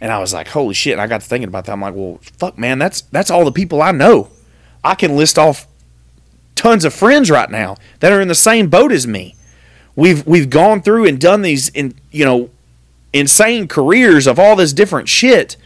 And 0.00 0.12
I 0.12 0.18
was 0.18 0.32
like, 0.32 0.48
holy 0.48 0.74
shit! 0.74 0.92
And 0.92 1.00
I 1.00 1.06
got 1.06 1.22
to 1.22 1.26
thinking 1.26 1.48
about 1.48 1.64
that. 1.64 1.72
I'm 1.72 1.80
like, 1.80 1.94
well, 1.94 2.18
fuck, 2.38 2.58
man, 2.58 2.78
that's 2.78 3.02
that's 3.02 3.30
all 3.30 3.44
the 3.44 3.52
people 3.52 3.82
I 3.82 3.92
know. 3.92 4.30
I 4.84 4.94
can 4.94 5.16
list 5.16 5.38
off 5.38 5.66
tons 6.54 6.84
of 6.84 6.94
friends 6.94 7.30
right 7.30 7.50
now 7.50 7.76
that 8.00 8.12
are 8.12 8.20
in 8.20 8.28
the 8.28 8.34
same 8.34 8.68
boat 8.68 8.92
as 8.92 9.06
me. 9.06 9.34
We've 9.96 10.26
we've 10.26 10.50
gone 10.50 10.82
through 10.82 11.06
and 11.06 11.20
done 11.20 11.42
these 11.42 11.70
in 11.70 11.94
you 12.10 12.24
know 12.24 12.50
insane 13.12 13.66
careers 13.68 14.26
of 14.26 14.38
all 14.38 14.54
this 14.54 14.72
different 14.74 15.08
shit 15.08 15.56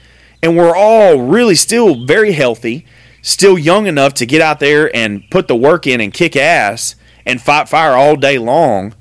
and 0.42 0.56
we're 0.56 0.76
all 0.76 1.20
really 1.20 1.54
still 1.54 2.04
very 2.04 2.32
healthy, 2.32 2.86
still 3.22 3.58
young 3.58 3.86
enough 3.86 4.14
to 4.14 4.26
get 4.26 4.40
out 4.40 4.60
there 4.60 4.94
and 4.94 5.22
put 5.30 5.48
the 5.48 5.56
work 5.56 5.86
in 5.86 6.00
and 6.00 6.12
kick 6.12 6.36
ass 6.36 6.94
and 7.26 7.40
fight 7.40 7.68
fire 7.68 7.92
all 7.92 8.16
day 8.16 8.38
long. 8.38 8.94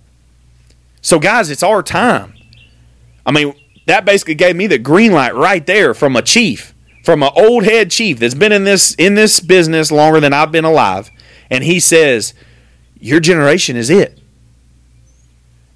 So, 1.01 1.19
guys, 1.19 1.49
it's 1.49 1.63
our 1.63 1.81
time. 1.81 2.33
I 3.25 3.31
mean, 3.31 3.53
that 3.85 4.05
basically 4.05 4.35
gave 4.35 4.55
me 4.55 4.67
the 4.67 4.77
green 4.77 5.13
light 5.13 5.33
right 5.33 5.65
there 5.65 5.93
from 5.93 6.15
a 6.15 6.21
chief, 6.21 6.73
from 7.03 7.23
an 7.23 7.31
old 7.35 7.63
head 7.63 7.89
chief 7.91 8.19
that's 8.19 8.33
been 8.33 8.51
in 8.51 8.63
this 8.63 8.93
in 8.95 9.15
this 9.15 9.39
business 9.39 9.91
longer 9.91 10.19
than 10.19 10.33
I've 10.33 10.51
been 10.51 10.65
alive, 10.65 11.09
and 11.49 11.63
he 11.63 11.79
says, 11.79 12.33
"Your 12.99 13.19
generation 13.19 13.77
is 13.77 13.89
it." 13.89 14.19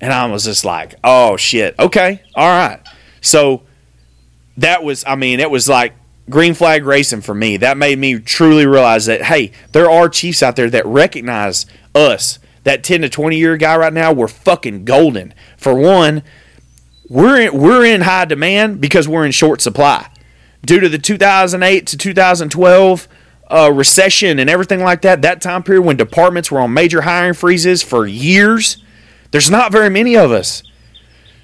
And 0.02 0.12
I 0.12 0.26
was 0.26 0.44
just 0.44 0.66
like, 0.66 0.96
"Oh 1.04 1.38
shit, 1.38 1.76
okay, 1.80 2.22
all 2.36 2.50
right." 2.50 2.80
So 3.22 3.64
that 4.58 4.84
was, 4.84 5.04
I 5.06 5.16
mean, 5.16 5.40
it 5.40 5.50
was 5.50 5.68
like 5.68 5.94
green 6.30 6.54
flag 6.54 6.86
racing 6.86 7.22
for 7.22 7.34
me. 7.34 7.58
That 7.58 7.78
made 7.78 8.00
me 8.00 8.20
truly 8.20 8.66
realize 8.66 9.06
that, 9.06 9.24
hey, 9.24 9.52
there 9.72 9.90
are 9.90 10.10
Chiefs 10.10 10.44
out 10.44 10.56
there 10.56 10.70
that 10.70 10.86
recognize 10.86 11.66
us. 11.94 12.40
That 12.64 12.84
10 12.84 13.02
to 13.02 13.10
20 13.10 13.38
year 13.38 13.58
guy 13.58 13.76
right 13.76 13.92
now, 13.92 14.14
we're 14.14 14.28
fucking 14.30 14.86
golden. 14.86 15.34
For 15.58 15.74
one, 15.74 16.24
we're 17.10 17.42
in, 17.42 17.60
we're 17.60 17.86
in 17.86 18.02
high 18.02 18.26
demand 18.26 18.80
because 18.80 19.08
we're 19.08 19.26
in 19.26 19.32
short 19.34 19.60
supply. 19.60 20.10
Due 20.66 20.80
to 20.80 20.88
the 20.88 20.98
2008 20.98 21.86
to 21.88 21.98
2012 21.98 23.08
uh, 23.52 23.72
recession 23.74 24.40
and 24.40 24.50
everything 24.50 24.80
like 24.80 25.02
that, 25.02 25.22
that 25.22 25.42
time 25.42 25.62
period 25.62 25.82
when 25.82 25.98
departments 25.98 26.50
were 26.50 26.62
on 26.62 26.74
major 26.74 27.02
hiring 27.02 27.34
freezes 27.34 27.84
for 27.84 28.08
years, 28.08 28.78
there's 29.32 29.52
not 29.52 29.72
very 29.72 29.90
many 29.90 30.16
of 30.16 30.32
us. 30.32 30.64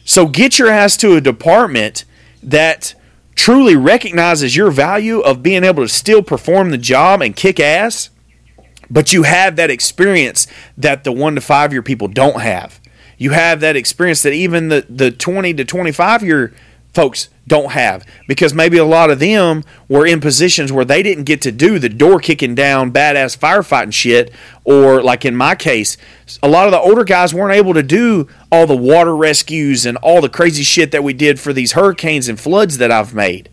So 0.06 0.26
get 0.26 0.57
your 0.57 0.69
ass 0.69 0.95
to 0.98 1.15
a 1.15 1.22
department 1.22 2.06
that 2.41 2.95
truly 3.39 3.73
recognizes 3.73 4.53
your 4.53 4.69
value 4.69 5.21
of 5.21 5.41
being 5.41 5.63
able 5.63 5.81
to 5.81 5.87
still 5.87 6.21
perform 6.21 6.71
the 6.71 6.77
job 6.77 7.21
and 7.21 7.37
kick 7.37 7.57
ass, 7.57 8.09
but 8.89 9.13
you 9.13 9.23
have 9.23 9.55
that 9.55 9.71
experience 9.71 10.45
that 10.77 11.05
the 11.05 11.11
one 11.13 11.35
to 11.35 11.41
five 11.41 11.71
year 11.71 11.81
people 11.81 12.09
don't 12.09 12.41
have. 12.41 12.81
You 13.17 13.31
have 13.31 13.61
that 13.61 13.77
experience 13.77 14.23
that 14.23 14.33
even 14.33 14.67
the, 14.67 14.85
the 14.89 15.09
20 15.09 15.53
to 15.53 15.63
25 15.63 16.21
year 16.21 16.53
folks 16.93 17.29
don't 17.47 17.71
have. 17.71 18.05
Because 18.27 18.53
maybe 18.53 18.77
a 18.77 18.85
lot 18.85 19.09
of 19.09 19.19
them 19.19 19.63
were 19.87 20.05
in 20.05 20.21
positions 20.21 20.71
where 20.71 20.85
they 20.85 21.03
didn't 21.03 21.23
get 21.25 21.41
to 21.41 21.51
do 21.51 21.79
the 21.79 21.89
door 21.89 22.19
kicking 22.19 22.55
down 22.55 22.91
badass 22.91 23.37
firefighting 23.37 23.93
shit 23.93 24.31
or 24.63 25.01
like 25.01 25.25
in 25.25 25.35
my 25.35 25.55
case 25.55 25.97
a 26.43 26.47
lot 26.47 26.67
of 26.67 26.71
the 26.71 26.79
older 26.79 27.03
guys 27.03 27.33
weren't 27.33 27.55
able 27.55 27.73
to 27.73 27.81
do 27.81 28.27
all 28.51 28.67
the 28.67 28.75
water 28.75 29.15
rescues 29.15 29.85
and 29.85 29.97
all 29.97 30.21
the 30.21 30.29
crazy 30.29 30.63
shit 30.63 30.91
that 30.91 31.03
we 31.03 31.13
did 31.13 31.39
for 31.39 31.53
these 31.53 31.71
hurricanes 31.71 32.29
and 32.29 32.39
floods 32.39 32.77
that 32.77 32.91
I've 32.91 33.13
made 33.13 33.49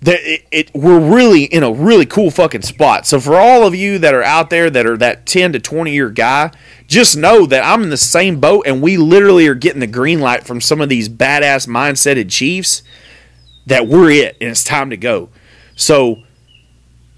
that 0.00 0.20
it, 0.22 0.46
it, 0.50 0.74
we're 0.74 1.00
really 1.00 1.44
in 1.44 1.62
a 1.62 1.72
really 1.72 2.06
cool 2.06 2.30
fucking 2.30 2.62
spot. 2.62 3.06
So 3.06 3.18
for 3.18 3.34
all 3.34 3.66
of 3.66 3.74
you 3.74 3.98
that 3.98 4.14
are 4.14 4.22
out 4.22 4.48
there 4.50 4.70
that 4.70 4.86
are 4.86 4.96
that 4.96 5.26
10 5.26 5.52
to 5.54 5.58
20 5.58 5.92
year 5.92 6.10
guy, 6.10 6.52
just 6.86 7.16
know 7.16 7.46
that 7.46 7.64
I'm 7.64 7.82
in 7.82 7.90
the 7.90 7.96
same 7.96 8.38
boat 8.38 8.66
and 8.66 8.80
we 8.80 8.96
literally 8.96 9.48
are 9.48 9.54
getting 9.54 9.80
the 9.80 9.88
green 9.88 10.20
light 10.20 10.44
from 10.44 10.60
some 10.60 10.80
of 10.80 10.88
these 10.88 11.08
badass 11.08 11.66
mindseted 11.66 12.30
chiefs 12.30 12.82
that 13.66 13.88
we're 13.88 14.10
it 14.10 14.36
and 14.40 14.50
it's 14.50 14.64
time 14.64 14.90
to 14.90 14.96
go. 14.96 15.30
So, 15.74 16.22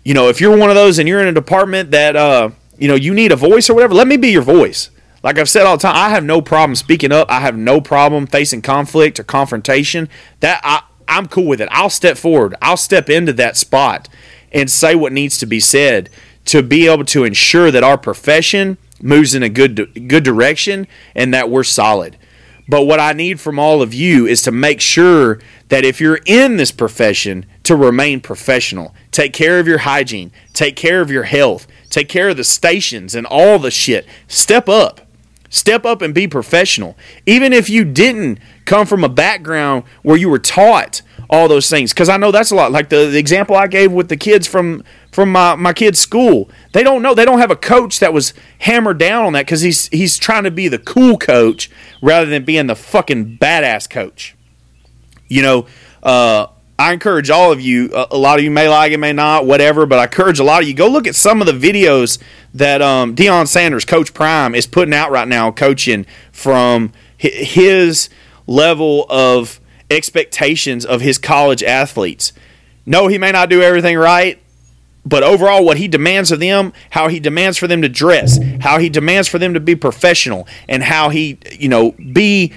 you 0.04 0.14
know, 0.14 0.28
if 0.28 0.40
you're 0.40 0.56
one 0.56 0.70
of 0.70 0.76
those 0.76 0.98
and 0.98 1.06
you're 1.06 1.20
in 1.20 1.28
a 1.28 1.32
department 1.32 1.90
that 1.90 2.16
uh, 2.16 2.50
you 2.78 2.88
know, 2.88 2.94
you 2.94 3.12
need 3.12 3.30
a 3.30 3.36
voice 3.36 3.68
or 3.68 3.74
whatever, 3.74 3.94
let 3.94 4.08
me 4.08 4.16
be 4.16 4.30
your 4.30 4.42
voice. 4.42 4.90
Like 5.22 5.38
I've 5.38 5.50
said 5.50 5.66
all 5.66 5.76
the 5.76 5.82
time, 5.82 5.94
I 5.94 6.08
have 6.08 6.24
no 6.24 6.40
problem 6.40 6.74
speaking 6.74 7.12
up. 7.12 7.30
I 7.30 7.40
have 7.40 7.56
no 7.56 7.80
problem 7.82 8.26
facing 8.26 8.62
conflict 8.62 9.20
or 9.20 9.22
confrontation. 9.22 10.08
That 10.40 10.62
I 10.64 10.82
I'm 11.10 11.28
cool 11.28 11.46
with 11.46 11.60
it. 11.60 11.68
I'll 11.70 11.90
step 11.90 12.16
forward. 12.16 12.54
I'll 12.62 12.76
step 12.76 13.10
into 13.10 13.32
that 13.34 13.56
spot 13.56 14.08
and 14.52 14.70
say 14.70 14.94
what 14.94 15.12
needs 15.12 15.38
to 15.38 15.46
be 15.46 15.60
said 15.60 16.08
to 16.46 16.62
be 16.62 16.88
able 16.88 17.04
to 17.04 17.24
ensure 17.24 17.70
that 17.70 17.84
our 17.84 17.98
profession 17.98 18.78
moves 19.02 19.34
in 19.34 19.42
a 19.42 19.48
good 19.48 20.08
good 20.08 20.24
direction 20.24 20.86
and 21.14 21.34
that 21.34 21.50
we're 21.50 21.64
solid. 21.64 22.16
But 22.68 22.86
what 22.86 23.00
I 23.00 23.12
need 23.12 23.40
from 23.40 23.58
all 23.58 23.82
of 23.82 23.92
you 23.92 24.26
is 24.26 24.42
to 24.42 24.52
make 24.52 24.80
sure 24.80 25.40
that 25.68 25.84
if 25.84 26.00
you're 26.00 26.20
in 26.24 26.56
this 26.56 26.70
profession 26.70 27.44
to 27.70 27.76
remain 27.76 28.20
professional. 28.20 28.92
Take 29.12 29.32
care 29.32 29.60
of 29.60 29.68
your 29.68 29.78
hygiene, 29.78 30.32
take 30.52 30.74
care 30.74 31.00
of 31.00 31.08
your 31.08 31.22
health, 31.22 31.68
take 31.88 32.08
care 32.08 32.30
of 32.30 32.36
the 32.36 32.42
stations 32.42 33.14
and 33.14 33.26
all 33.26 33.60
the 33.60 33.70
shit. 33.70 34.06
Step 34.26 34.68
up. 34.68 35.09
Step 35.52 35.84
up 35.84 36.00
and 36.00 36.14
be 36.14 36.28
professional. 36.28 36.96
Even 37.26 37.52
if 37.52 37.68
you 37.68 37.84
didn't 37.84 38.38
come 38.64 38.86
from 38.86 39.02
a 39.02 39.08
background 39.08 39.82
where 40.02 40.16
you 40.16 40.30
were 40.30 40.38
taught 40.38 41.02
all 41.28 41.48
those 41.48 41.68
things, 41.68 41.92
because 41.92 42.08
I 42.08 42.16
know 42.16 42.30
that's 42.30 42.52
a 42.52 42.54
lot. 42.54 42.70
Like 42.70 42.88
the, 42.88 43.06
the 43.06 43.18
example 43.18 43.56
I 43.56 43.66
gave 43.66 43.90
with 43.90 44.08
the 44.08 44.16
kids 44.16 44.46
from 44.46 44.84
from 45.10 45.32
my, 45.32 45.56
my 45.56 45.72
kid's 45.72 45.98
school. 45.98 46.48
They 46.72 46.84
don't 46.84 47.02
know. 47.02 47.14
They 47.14 47.24
don't 47.24 47.40
have 47.40 47.50
a 47.50 47.56
coach 47.56 47.98
that 47.98 48.12
was 48.12 48.32
hammered 48.60 48.98
down 48.98 49.24
on 49.24 49.32
that 49.32 49.46
because 49.46 49.60
he's 49.60 49.88
he's 49.88 50.18
trying 50.18 50.44
to 50.44 50.52
be 50.52 50.68
the 50.68 50.78
cool 50.78 51.18
coach 51.18 51.68
rather 52.00 52.26
than 52.26 52.44
being 52.44 52.68
the 52.68 52.76
fucking 52.76 53.38
badass 53.38 53.90
coach. 53.90 54.36
You 55.26 55.42
know, 55.42 55.66
uh, 56.04 56.46
I 56.80 56.94
encourage 56.94 57.28
all 57.28 57.52
of 57.52 57.60
you. 57.60 57.90
A, 57.92 58.16
lot 58.16 58.38
of 58.38 58.44
you 58.44 58.50
may 58.50 58.66
like 58.66 58.92
it, 58.92 58.96
may 58.96 59.12
not, 59.12 59.44
whatever. 59.44 59.84
But 59.84 59.98
I 59.98 60.04
encourage 60.04 60.38
a 60.38 60.44
lot 60.44 60.62
of 60.62 60.68
you 60.68 60.72
go 60.72 60.88
look 60.88 61.06
at 61.06 61.14
some 61.14 61.42
of 61.42 61.46
the 61.46 61.52
videos 61.52 62.18
that 62.54 62.80
um, 62.80 63.14
Deion 63.14 63.46
Sanders, 63.46 63.84
Coach 63.84 64.14
Prime, 64.14 64.54
is 64.54 64.66
putting 64.66 64.94
out 64.94 65.10
right 65.10 65.28
now, 65.28 65.52
coaching 65.52 66.06
from 66.32 66.92
his 67.18 68.08
level 68.46 69.04
of 69.10 69.60
expectations 69.90 70.86
of 70.86 71.02
his 71.02 71.18
college 71.18 71.62
athletes. 71.62 72.32
No, 72.86 73.08
he 73.08 73.18
may 73.18 73.30
not 73.30 73.50
do 73.50 73.60
everything 73.60 73.98
right, 73.98 74.42
but 75.04 75.22
overall, 75.22 75.62
what 75.62 75.76
he 75.76 75.86
demands 75.86 76.32
of 76.32 76.40
them, 76.40 76.72
how 76.88 77.08
he 77.08 77.20
demands 77.20 77.58
for 77.58 77.66
them 77.66 77.82
to 77.82 77.90
dress, 77.90 78.38
how 78.62 78.78
he 78.78 78.88
demands 78.88 79.28
for 79.28 79.38
them 79.38 79.52
to 79.52 79.60
be 79.60 79.76
professional, 79.76 80.48
and 80.66 80.82
how 80.82 81.10
he, 81.10 81.38
you 81.52 81.68
know, 81.68 81.90
be 81.90 82.54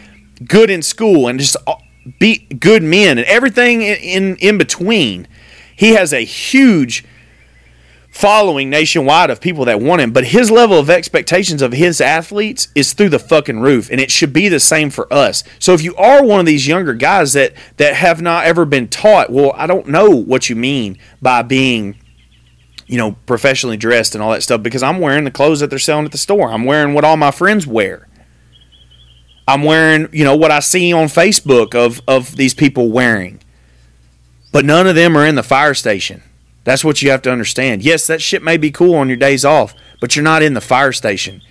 good 0.47 0.69
in 0.69 0.81
school 0.81 1.27
and 1.27 1.41
just 1.41 1.57
uh, 2.05 2.11
be 2.19 2.39
good 2.59 2.83
men 2.83 3.17
and 3.17 3.27
everything 3.27 3.81
in, 3.81 3.97
in, 3.97 4.35
in 4.37 4.57
between. 4.57 5.27
He 5.75 5.91
has 5.91 6.13
a 6.13 6.21
huge 6.21 7.03
following 8.09 8.69
nationwide 8.69 9.31
of 9.31 9.41
people 9.41 9.65
that 9.65 9.81
want 9.81 9.99
him, 9.99 10.11
but 10.11 10.25
his 10.25 10.51
level 10.51 10.77
of 10.77 10.89
expectations 10.89 11.63
of 11.63 11.73
his 11.73 11.99
athletes 11.99 12.67
is 12.75 12.93
through 12.93 13.09
the 13.09 13.17
fucking 13.17 13.59
roof, 13.59 13.89
and 13.89 13.99
it 13.99 14.11
should 14.11 14.31
be 14.31 14.47
the 14.47 14.59
same 14.59 14.91
for 14.91 15.11
us. 15.11 15.43
So 15.57 15.73
if 15.73 15.81
you 15.81 15.95
are 15.95 16.23
one 16.23 16.39
of 16.39 16.45
these 16.45 16.67
younger 16.67 16.93
guys 16.93 17.33
that 17.33 17.53
that 17.77 17.95
have 17.95 18.21
not 18.21 18.45
ever 18.45 18.65
been 18.65 18.87
taught, 18.87 19.31
well, 19.31 19.51
I 19.55 19.65
don't 19.65 19.87
know 19.87 20.11
what 20.11 20.47
you 20.47 20.55
mean 20.55 20.99
by 21.21 21.41
being 21.41 21.97
you 22.85 22.97
know, 22.97 23.13
professionally 23.25 23.77
dressed 23.77 24.13
and 24.13 24.23
all 24.23 24.31
that 24.31 24.43
stuff 24.43 24.61
because 24.61 24.83
I'm 24.83 24.99
wearing 24.99 25.23
the 25.23 25.31
clothes 25.31 25.61
that 25.61 25.69
they're 25.69 25.79
selling 25.79 26.05
at 26.05 26.11
the 26.11 26.17
store. 26.17 26.49
I'm 26.49 26.65
wearing 26.65 26.93
what 26.93 27.03
all 27.03 27.17
my 27.17 27.31
friends 27.31 27.65
wear. 27.65 28.07
I'm 29.47 29.63
wearing, 29.63 30.07
you 30.11 30.23
know, 30.23 30.35
what 30.35 30.51
I 30.51 30.59
see 30.59 30.93
on 30.93 31.07
Facebook 31.07 31.75
of 31.75 32.01
of 32.07 32.35
these 32.35 32.53
people 32.53 32.89
wearing. 32.89 33.39
But 34.51 34.65
none 34.65 34.87
of 34.87 34.95
them 34.95 35.17
are 35.17 35.25
in 35.25 35.35
the 35.35 35.43
fire 35.43 35.73
station. 35.73 36.21
That's 36.63 36.83
what 36.83 37.01
you 37.01 37.09
have 37.09 37.21
to 37.23 37.31
understand. 37.31 37.83
Yes, 37.83 38.07
that 38.07 38.21
shit 38.21 38.43
may 38.43 38.57
be 38.57 38.71
cool 38.71 38.95
on 38.95 39.09
your 39.09 39.17
days 39.17 39.43
off, 39.43 39.73
but 39.99 40.15
you're 40.15 40.23
not 40.23 40.43
in 40.43 40.53
the 40.53 40.61
fire 40.61 40.93
station. 40.93 41.41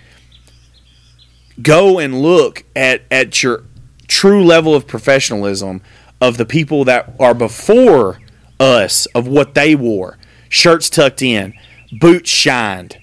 Go 1.60 1.98
and 1.98 2.23
look 2.23 2.64
at, 2.74 3.02
at 3.10 3.43
your 3.43 3.64
true 4.09 4.44
level 4.44 4.74
of 4.74 4.86
professionalism 4.86 5.82
of 6.20 6.39
the 6.39 6.47
people 6.47 6.85
that 6.85 7.14
are 7.20 7.35
before 7.35 8.20
us, 8.59 9.06
of 9.06 9.27
what 9.27 9.55
they 9.55 9.74
wore. 9.74 10.16
Shirts 10.48 10.89
tucked 10.89 11.20
in, 11.20 11.52
boots 11.98 12.31
shined. 12.31 12.98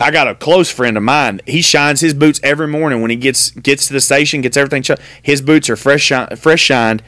I 0.00 0.10
got 0.10 0.28
a 0.28 0.34
close 0.34 0.70
friend 0.70 0.96
of 0.96 1.02
mine. 1.02 1.40
He 1.46 1.60
shines 1.60 2.00
his 2.00 2.14
boots 2.14 2.40
every 2.42 2.68
morning 2.68 3.02
when 3.02 3.10
he 3.10 3.16
gets 3.16 3.50
gets 3.50 3.88
to 3.88 3.92
the 3.92 4.00
station, 4.00 4.40
gets 4.40 4.56
everything. 4.56 4.96
His 5.22 5.42
boots 5.42 5.68
are 5.68 5.76
fresh, 5.76 6.12
fresh 6.36 6.60
shined 6.60 7.02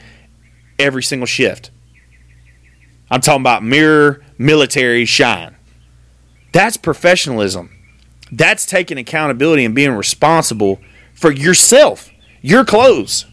every 0.77 1.03
single 1.03 1.25
shift. 1.25 1.71
I'm 3.09 3.21
talking 3.21 3.41
about 3.41 3.63
mirror 3.63 4.23
military 4.37 5.05
shine. 5.05 5.55
That's 6.53 6.77
professionalism. 6.77 7.69
That's 8.31 8.65
taking 8.65 8.97
accountability 8.97 9.65
and 9.65 9.75
being 9.75 9.91
responsible 9.91 10.79
for 11.13 11.31
yourself, 11.31 12.09
your 12.41 12.65
clothes. 12.65 13.25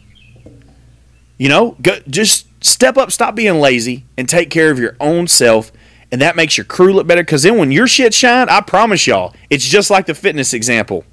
You 1.37 1.49
know, 1.49 1.77
go, 1.81 1.99
just 2.09 2.47
step 2.65 2.97
up, 2.97 3.13
stop 3.13 3.35
being 3.37 3.61
lazy, 3.61 4.05
and 4.17 4.29
take 4.29 4.51
care 4.51 4.71
of 4.71 4.79
your 4.79 4.97
own 5.01 5.29
self. 5.29 5.71
And 6.11 6.21
that 6.23 6.37
makes 6.37 6.57
your 6.57 6.65
crew 6.65 6.95
look 6.95 7.07
better. 7.07 7.23
Because 7.23 7.43
then 7.43 7.59
when 7.59 7.71
your 7.71 7.87
shit 7.87 8.15
shine, 8.15 8.49
I 8.49 8.61
promise 8.61 9.07
y'all, 9.07 9.35
it's 9.51 9.67
just 9.67 9.91
like 9.91 10.07
the 10.07 10.15
fitness 10.15 10.55
example. 10.55 11.05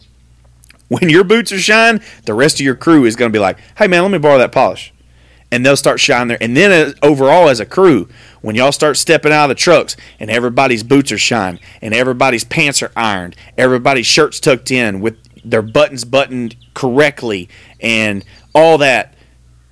When 0.87 1.09
your 1.09 1.23
boots 1.23 1.51
are 1.51 1.59
shine, 1.59 2.01
the 2.25 2.35
rest 2.35 2.59
of 2.59 2.65
your 2.65 2.75
crew 2.75 3.05
is 3.05 3.15
going 3.15 3.31
to 3.31 3.35
be 3.35 3.41
like, 3.41 3.57
hey 3.77 3.87
man, 3.87 4.03
let 4.03 4.11
me 4.11 4.19
borrow 4.19 4.37
that 4.37 4.51
polish 4.51 4.93
and 5.51 5.65
they'll 5.65 5.77
start 5.77 5.99
shining 5.99 6.27
there. 6.27 6.37
And 6.41 6.55
then 6.55 6.71
uh, 6.89 6.93
overall, 7.01 7.47
as 7.47 7.59
a 7.61 7.65
crew, 7.65 8.09
when 8.41 8.55
y'all 8.55 8.73
start 8.73 8.97
stepping 8.97 9.31
out 9.31 9.45
of 9.45 9.49
the 9.49 9.55
trucks 9.55 9.95
and 10.19 10.29
everybody's 10.29 10.83
boots 10.83 11.11
are 11.13 11.17
shined 11.17 11.59
and 11.81 11.93
everybody's 11.93 12.43
pants 12.43 12.83
are 12.83 12.91
ironed, 12.95 13.35
everybody's 13.57 14.05
shirts 14.05 14.39
tucked 14.39 14.69
in 14.69 14.99
with 14.99 15.17
their 15.45 15.61
buttons 15.61 16.03
buttoned 16.03 16.55
correctly, 16.73 17.47
and 17.79 18.25
all 18.53 18.79
that, 18.79 19.13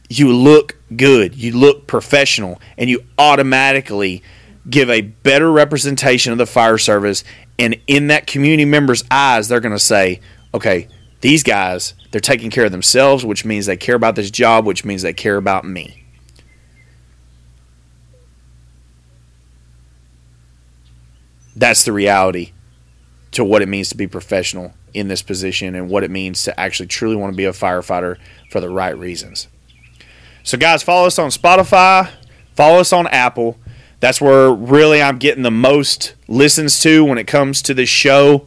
you 0.07 0.31
look 0.31 0.77
good. 0.95 1.35
You 1.35 1.57
look 1.57 1.87
professional, 1.87 2.61
and 2.77 2.89
you 2.89 3.03
automatically 3.17 4.21
give 4.69 4.90
a 4.90 5.02
better 5.02 5.52
representation 5.52 6.31
of 6.31 6.38
the 6.38 6.45
fire 6.45 6.77
service. 6.77 7.23
And 7.60 7.80
in 7.88 8.07
that 8.07 8.27
community 8.27 8.65
member's 8.65 9.03
eyes, 9.11 9.48
they're 9.48 9.60
going 9.60 9.76
to 9.76 9.80
say, 9.80 10.22
okay, 10.53 10.88
these 11.22 11.44
guys, 11.44 11.94
they're 12.11 12.22
taking 12.22 12.49
care 12.49 12.65
of 12.65 12.72
themselves, 12.72 13.26
which 13.26 13.45
means 13.45 13.65
they 13.65 13.77
care 13.77 13.95
about 13.95 14.15
this 14.15 14.31
job, 14.31 14.65
which 14.65 14.85
means 14.85 15.02
they 15.02 15.14
care 15.14 15.38
about 15.38 15.65
me. 15.65 16.06
That's 21.56 21.85
the 21.85 21.91
reality 21.91 22.52
to 23.31 23.44
what 23.44 23.61
it 23.61 23.68
means 23.68 23.90
to 23.90 23.98
be 23.98 24.07
professional 24.07 24.73
in 24.94 25.07
this 25.07 25.22
position 25.22 25.76
and 25.76 25.90
what 25.90 26.03
it 26.03 26.11
means 26.11 26.44
to 26.44 26.60
actually 26.60 26.88
truly 26.88 27.15
want 27.15 27.34
to 27.34 27.38
be 27.38 27.45
a 27.45 27.52
firefighter 27.52 28.18
for 28.52 28.60
the 28.60 28.69
right 28.69 28.98
reasons. 28.98 29.48
So, 30.44 30.57
guys, 30.57 30.84
follow 30.84 31.07
us 31.07 31.18
on 31.18 31.30
Spotify, 31.30 32.10
follow 32.56 32.80
us 32.80 32.91
on 32.91 33.07
Apple. 33.07 33.57
That's 34.03 34.19
where 34.19 34.51
really 34.51 35.01
I'm 35.01 35.17
getting 35.17 35.43
the 35.43 35.49
most 35.49 36.15
listens 36.27 36.81
to 36.81 37.05
when 37.05 37.17
it 37.17 37.25
comes 37.25 37.61
to 37.61 37.73
this 37.73 37.88
show. 37.88 38.45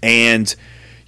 And 0.00 0.54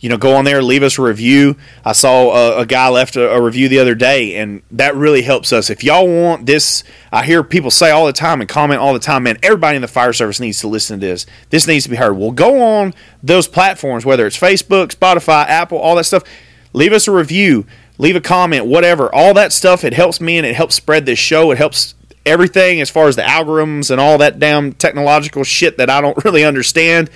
you 0.00 0.08
know, 0.08 0.16
go 0.16 0.34
on 0.34 0.44
there, 0.44 0.64
leave 0.64 0.82
us 0.82 0.98
a 0.98 1.02
review. 1.02 1.56
I 1.84 1.92
saw 1.92 2.32
a, 2.32 2.62
a 2.62 2.66
guy 2.66 2.88
left 2.88 3.14
a, 3.14 3.30
a, 3.30 3.40
review 3.40 3.68
the 3.68 3.78
other 3.78 3.94
day, 3.94 4.34
and 4.34 4.62
that 4.72 4.96
really 4.96 5.22
helps 5.22 5.52
us. 5.52 5.70
If 5.70 5.84
y'all 5.84 6.08
want 6.08 6.46
this, 6.46 6.82
I 7.12 7.24
hear 7.24 7.44
people 7.44 7.70
say 7.70 7.92
all 7.92 8.06
the 8.06 8.12
time 8.12 8.40
and 8.40 8.50
comment 8.50 8.80
all 8.80 8.92
the 8.92 8.98
time, 8.98 9.22
man, 9.22 9.38
everybody 9.44 9.76
in 9.76 9.82
the 9.82 9.86
fire 9.86 10.12
service 10.12 10.40
needs 10.40 10.58
to 10.62 10.66
listen 10.66 10.98
to 10.98 11.06
this. 11.06 11.24
This 11.50 11.68
needs 11.68 11.84
to 11.84 11.90
be 11.90 11.96
heard. 11.96 12.14
Well, 12.14 12.32
go 12.32 12.60
on 12.60 12.94
those 13.22 13.46
platforms, 13.46 14.04
whether 14.04 14.26
it's 14.26 14.36
Facebook, 14.36 14.88
Spotify, 14.88 15.46
Apple, 15.46 15.78
all 15.78 15.94
that 15.94 16.04
stuff. 16.04 16.24
Leave 16.72 16.92
us 16.92 17.06
a 17.06 17.12
review, 17.12 17.64
leave 17.96 18.16
a 18.16 18.20
comment, 18.20 18.66
whatever. 18.66 19.08
All 19.14 19.34
that 19.34 19.52
stuff, 19.52 19.84
it 19.84 19.92
helps 19.94 20.20
me 20.20 20.36
and 20.36 20.44
it 20.44 20.56
helps 20.56 20.74
spread 20.74 21.06
this 21.06 21.20
show. 21.20 21.52
It 21.52 21.58
helps 21.58 21.94
everything 22.26 22.80
as 22.80 22.90
far 22.90 23.08
as 23.08 23.16
the 23.16 23.22
algorithms 23.22 23.90
and 23.90 24.00
all 24.00 24.18
that 24.18 24.38
damn 24.38 24.72
technological 24.72 25.44
shit 25.44 25.78
that 25.78 25.88
I 25.88 26.00
don't 26.00 26.16
really 26.24 26.44
understand 26.44 27.10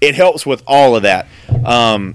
it 0.00 0.14
helps 0.14 0.44
with 0.44 0.62
all 0.66 0.94
of 0.96 1.02
that. 1.02 1.26
Um, 1.64 2.14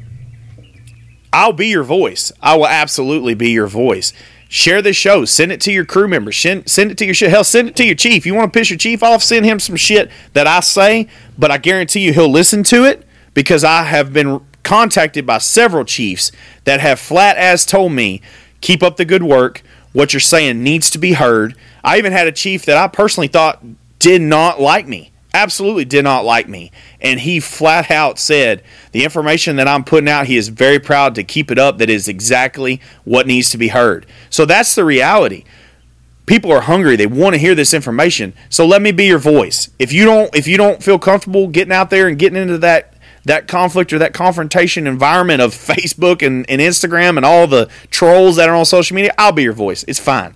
I'll 1.33 1.53
be 1.53 1.67
your 1.67 1.83
voice. 1.83 2.31
I 2.41 2.55
will 2.55 2.67
absolutely 2.67 3.33
be 3.33 3.49
your 3.49 3.67
voice. 3.67 4.13
Share 4.47 4.81
this 4.81 4.95
show. 4.95 5.25
Send 5.25 5.51
it 5.51 5.61
to 5.61 5.71
your 5.71 5.85
crew 5.85 6.07
members. 6.07 6.37
Send, 6.37 6.69
send 6.69 6.91
it 6.91 6.97
to 6.99 7.05
your 7.05 7.13
shit. 7.13 7.29
Hell, 7.29 7.43
send 7.43 7.69
it 7.69 7.75
to 7.77 7.85
your 7.85 7.95
chief. 7.95 8.25
You 8.25 8.33
want 8.33 8.51
to 8.53 8.59
piss 8.59 8.69
your 8.69 8.77
chief 8.77 9.03
off? 9.03 9.23
Send 9.23 9.45
him 9.45 9.59
some 9.59 9.75
shit 9.75 10.09
that 10.33 10.47
I 10.47 10.59
say, 10.59 11.07
but 11.37 11.51
I 11.51 11.57
guarantee 11.57 12.01
you 12.01 12.13
he'll 12.13 12.31
listen 12.31 12.63
to 12.63 12.83
it 12.83 13.05
because 13.33 13.63
I 13.63 13.83
have 13.83 14.11
been 14.11 14.41
contacted 14.63 15.25
by 15.25 15.37
several 15.37 15.85
chiefs 15.85 16.31
that 16.63 16.79
have 16.79 16.99
flat 16.99 17.37
as 17.37 17.65
told 17.65 17.91
me, 17.91 18.21
keep 18.61 18.83
up 18.83 18.97
the 18.97 19.05
good 19.05 19.23
work. 19.23 19.63
What 19.93 20.13
you're 20.13 20.19
saying 20.19 20.63
needs 20.63 20.89
to 20.91 20.97
be 20.97 21.13
heard. 21.13 21.55
I 21.83 21.97
even 21.97 22.11
had 22.11 22.27
a 22.27 22.31
chief 22.31 22.65
that 22.65 22.77
I 22.77 22.87
personally 22.87 23.27
thought 23.27 23.63
did 23.99 24.21
not 24.21 24.61
like 24.61 24.87
me 24.87 25.11
absolutely 25.33 25.85
did 25.85 26.03
not 26.03 26.25
like 26.25 26.47
me. 26.47 26.71
And 27.01 27.19
he 27.19 27.39
flat 27.39 27.91
out 27.91 28.19
said, 28.19 28.63
The 28.91 29.03
information 29.03 29.55
that 29.57 29.67
I'm 29.67 29.83
putting 29.83 30.09
out, 30.09 30.27
he 30.27 30.37
is 30.37 30.49
very 30.49 30.79
proud 30.79 31.15
to 31.15 31.23
keep 31.23 31.51
it 31.51 31.59
up. 31.59 31.77
That 31.77 31.89
is 31.89 32.07
exactly 32.07 32.81
what 33.03 33.27
needs 33.27 33.49
to 33.51 33.57
be 33.57 33.69
heard. 33.69 34.05
So 34.29 34.45
that's 34.45 34.75
the 34.75 34.85
reality. 34.85 35.43
People 36.25 36.51
are 36.51 36.61
hungry. 36.61 36.95
They 36.95 37.07
want 37.07 37.33
to 37.33 37.39
hear 37.39 37.55
this 37.55 37.73
information. 37.73 38.33
So 38.49 38.65
let 38.65 38.81
me 38.81 38.91
be 38.91 39.05
your 39.05 39.19
voice. 39.19 39.69
If 39.79 39.91
you 39.91 40.05
don't 40.05 40.33
if 40.35 40.47
you 40.47 40.57
don't 40.57 40.83
feel 40.83 40.99
comfortable 40.99 41.47
getting 41.47 41.73
out 41.73 41.89
there 41.89 42.07
and 42.07 42.19
getting 42.19 42.39
into 42.39 42.59
that 42.59 42.93
that 43.29 43.47
conflict 43.47 43.93
or 43.93 43.99
that 43.99 44.11
confrontation 44.11 44.87
environment 44.87 45.39
of 45.39 45.53
Facebook 45.53 46.25
and, 46.25 46.49
and 46.49 46.59
Instagram 46.59 47.15
and 47.15 47.23
all 47.23 47.45
the 47.45 47.69
trolls 47.91 48.37
that 48.37 48.49
are 48.49 48.55
on 48.55 48.65
social 48.65 48.95
media, 48.95 49.13
I'll 49.19 49.31
be 49.31 49.43
your 49.43 49.53
voice. 49.53 49.85
It's 49.87 49.99
fine. 49.99 50.35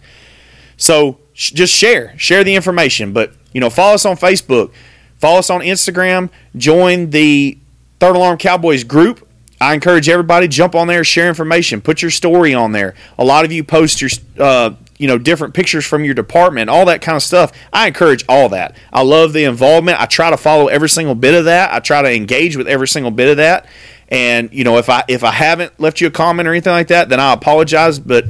So 0.77 1.19
sh- 1.33 1.51
just 1.51 1.73
share, 1.73 2.17
share 2.19 2.43
the 2.43 2.53
information. 2.53 3.11
But 3.11 3.33
you 3.51 3.61
know, 3.61 3.71
follow 3.71 3.95
us 3.95 4.05
on 4.05 4.15
Facebook, 4.15 4.71
follow 5.17 5.39
us 5.39 5.49
on 5.49 5.61
Instagram, 5.61 6.29
join 6.55 7.09
the 7.09 7.57
Third 7.99 8.15
Alarm 8.15 8.37
Cowboys 8.37 8.83
group. 8.83 9.27
I 9.59 9.73
encourage 9.73 10.07
everybody 10.07 10.47
jump 10.47 10.75
on 10.75 10.87
there, 10.87 11.03
share 11.03 11.27
information, 11.27 11.81
put 11.81 12.01
your 12.01 12.11
story 12.11 12.53
on 12.53 12.73
there. 12.73 12.93
A 13.17 13.25
lot 13.25 13.43
of 13.43 13.51
you 13.51 13.63
post 13.63 14.01
your, 14.01 14.09
uh, 14.37 14.71
you 14.97 15.07
know, 15.07 15.17
different 15.17 15.53
pictures 15.53 15.85
from 15.85 16.03
your 16.03 16.13
department, 16.13 16.69
all 16.69 16.85
that 16.85 17.01
kind 17.01 17.15
of 17.15 17.23
stuff. 17.23 17.51
I 17.71 17.87
encourage 17.87 18.23
all 18.29 18.49
that. 18.49 18.77
I 18.91 19.01
love 19.01 19.33
the 19.33 19.43
involvement. 19.45 19.99
I 19.99 20.05
try 20.05 20.29
to 20.29 20.37
follow 20.37 20.67
every 20.67 20.89
single 20.89 21.15
bit 21.15 21.33
of 21.33 21.45
that. 21.45 21.73
I 21.73 21.79
try 21.79 22.01
to 22.01 22.13
engage 22.13 22.55
with 22.55 22.67
every 22.67 22.87
single 22.87 23.11
bit 23.11 23.29
of 23.29 23.37
that. 23.37 23.65
And 24.09 24.53
you 24.53 24.63
know, 24.63 24.77
if 24.77 24.89
I 24.89 25.03
if 25.07 25.23
I 25.23 25.31
haven't 25.31 25.79
left 25.79 25.99
you 25.99 26.07
a 26.07 26.11
comment 26.11 26.47
or 26.47 26.51
anything 26.51 26.73
like 26.73 26.87
that, 26.87 27.09
then 27.09 27.19
I 27.19 27.33
apologize. 27.33 27.99
But 27.99 28.25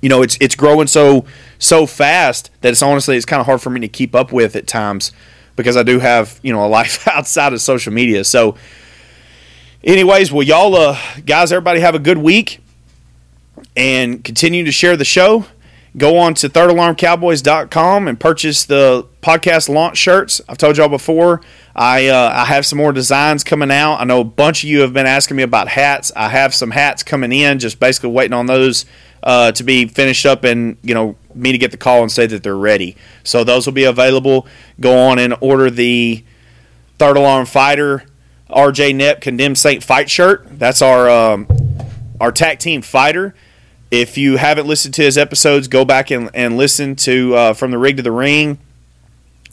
you 0.00 0.08
know, 0.08 0.22
it's 0.22 0.38
it's 0.40 0.54
growing 0.54 0.86
so 0.86 1.24
so 1.58 1.86
fast 1.86 2.50
that 2.60 2.70
it's 2.70 2.82
honestly 2.82 3.16
it's 3.16 3.26
kind 3.26 3.40
of 3.40 3.46
hard 3.46 3.60
for 3.60 3.70
me 3.70 3.80
to 3.80 3.88
keep 3.88 4.14
up 4.14 4.32
with 4.32 4.54
at 4.54 4.66
times. 4.66 5.12
because 5.56 5.76
I 5.76 5.82
do 5.82 5.98
have 5.98 6.38
you 6.42 6.52
know 6.52 6.64
a 6.64 6.68
life 6.68 7.06
outside 7.12 7.52
of 7.52 7.60
social 7.60 7.92
media. 7.92 8.24
So, 8.24 8.56
anyways, 9.82 10.30
well, 10.32 10.42
y'all 10.42 10.74
uh, 10.76 10.98
guys, 11.24 11.52
everybody 11.52 11.80
have 11.80 11.94
a 11.94 11.98
good 12.00 12.18
week 12.18 12.60
and 13.76 14.22
continue 14.22 14.64
to 14.64 14.72
share 14.72 14.96
the 14.96 15.04
show. 15.04 15.46
Go 15.96 16.18
on 16.18 16.34
to 16.34 16.48
thirdalarmcowboys.com 16.48 18.08
and 18.08 18.18
purchase 18.18 18.64
the 18.64 19.06
podcast 19.22 19.68
launch 19.68 19.96
shirts. 19.96 20.40
I've 20.48 20.58
told 20.58 20.76
y'all 20.76 20.88
before, 20.88 21.40
I 21.74 22.08
uh, 22.08 22.32
I 22.34 22.46
have 22.46 22.66
some 22.66 22.78
more 22.78 22.92
designs 22.92 23.44
coming 23.44 23.70
out. 23.70 24.00
I 24.00 24.04
know 24.04 24.20
a 24.20 24.24
bunch 24.24 24.64
of 24.64 24.70
you 24.70 24.80
have 24.80 24.92
been 24.92 25.06
asking 25.06 25.36
me 25.36 25.44
about 25.44 25.68
hats. 25.68 26.10
I 26.16 26.30
have 26.30 26.52
some 26.52 26.72
hats 26.72 27.04
coming 27.04 27.30
in, 27.32 27.60
just 27.60 27.78
basically 27.78 28.10
waiting 28.10 28.32
on 28.32 28.46
those 28.46 28.86
uh, 29.22 29.52
to 29.52 29.62
be 29.62 29.86
finished 29.86 30.26
up 30.26 30.42
and 30.42 30.76
you 30.82 30.94
know 30.94 31.16
me 31.34 31.52
to 31.52 31.58
get 31.58 31.70
the 31.70 31.76
call 31.76 32.02
and 32.02 32.10
say 32.10 32.26
that 32.26 32.42
they're 32.42 32.56
ready. 32.56 32.96
So 33.22 33.44
those 33.44 33.64
will 33.66 33.72
be 33.72 33.84
available. 33.84 34.46
Go 34.80 34.98
on 34.98 35.20
and 35.20 35.36
order 35.40 35.70
the 35.70 36.24
Third 36.98 37.16
Alarm 37.16 37.46
Fighter 37.46 38.04
RJ 38.50 38.94
Knepp 38.94 39.20
Condemned 39.20 39.58
Saint 39.58 39.82
Fight 39.82 40.10
shirt. 40.10 40.46
That's 40.58 40.82
our 40.82 41.08
um, 41.08 41.46
our 42.20 42.32
tag 42.32 42.58
team 42.58 42.82
fighter. 42.82 43.34
If 43.90 44.18
you 44.18 44.36
haven't 44.36 44.66
listened 44.66 44.94
to 44.94 45.02
his 45.02 45.16
episodes, 45.16 45.68
go 45.68 45.84
back 45.84 46.10
and, 46.10 46.30
and 46.34 46.56
listen 46.56 46.96
to 46.96 47.34
uh, 47.34 47.52
From 47.54 47.70
the 47.70 47.78
Rig 47.78 47.96
to 47.98 48.02
the 48.02 48.12
Ring 48.12 48.58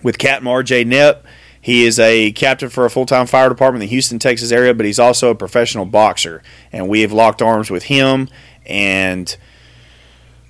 with 0.04 0.18
Captain 0.18 0.48
RJ 0.48 0.86
Knepp. 0.86 1.22
He 1.62 1.86
is 1.86 2.00
a 2.00 2.32
captain 2.32 2.70
for 2.70 2.86
a 2.86 2.90
full 2.90 3.06
time 3.06 3.28
fire 3.28 3.50
department 3.50 3.84
in 3.84 3.88
the 3.88 3.92
Houston, 3.92 4.18
Texas 4.18 4.52
area, 4.52 4.74
but 4.74 4.86
he's 4.86 5.00
also 5.00 5.30
a 5.30 5.36
professional 5.36 5.86
boxer. 5.86 6.42
And 6.72 6.90
we 6.90 7.02
have 7.02 7.12
locked 7.12 7.42
arms 7.42 7.70
with 7.70 7.84
him 7.84 8.30
and 8.66 9.36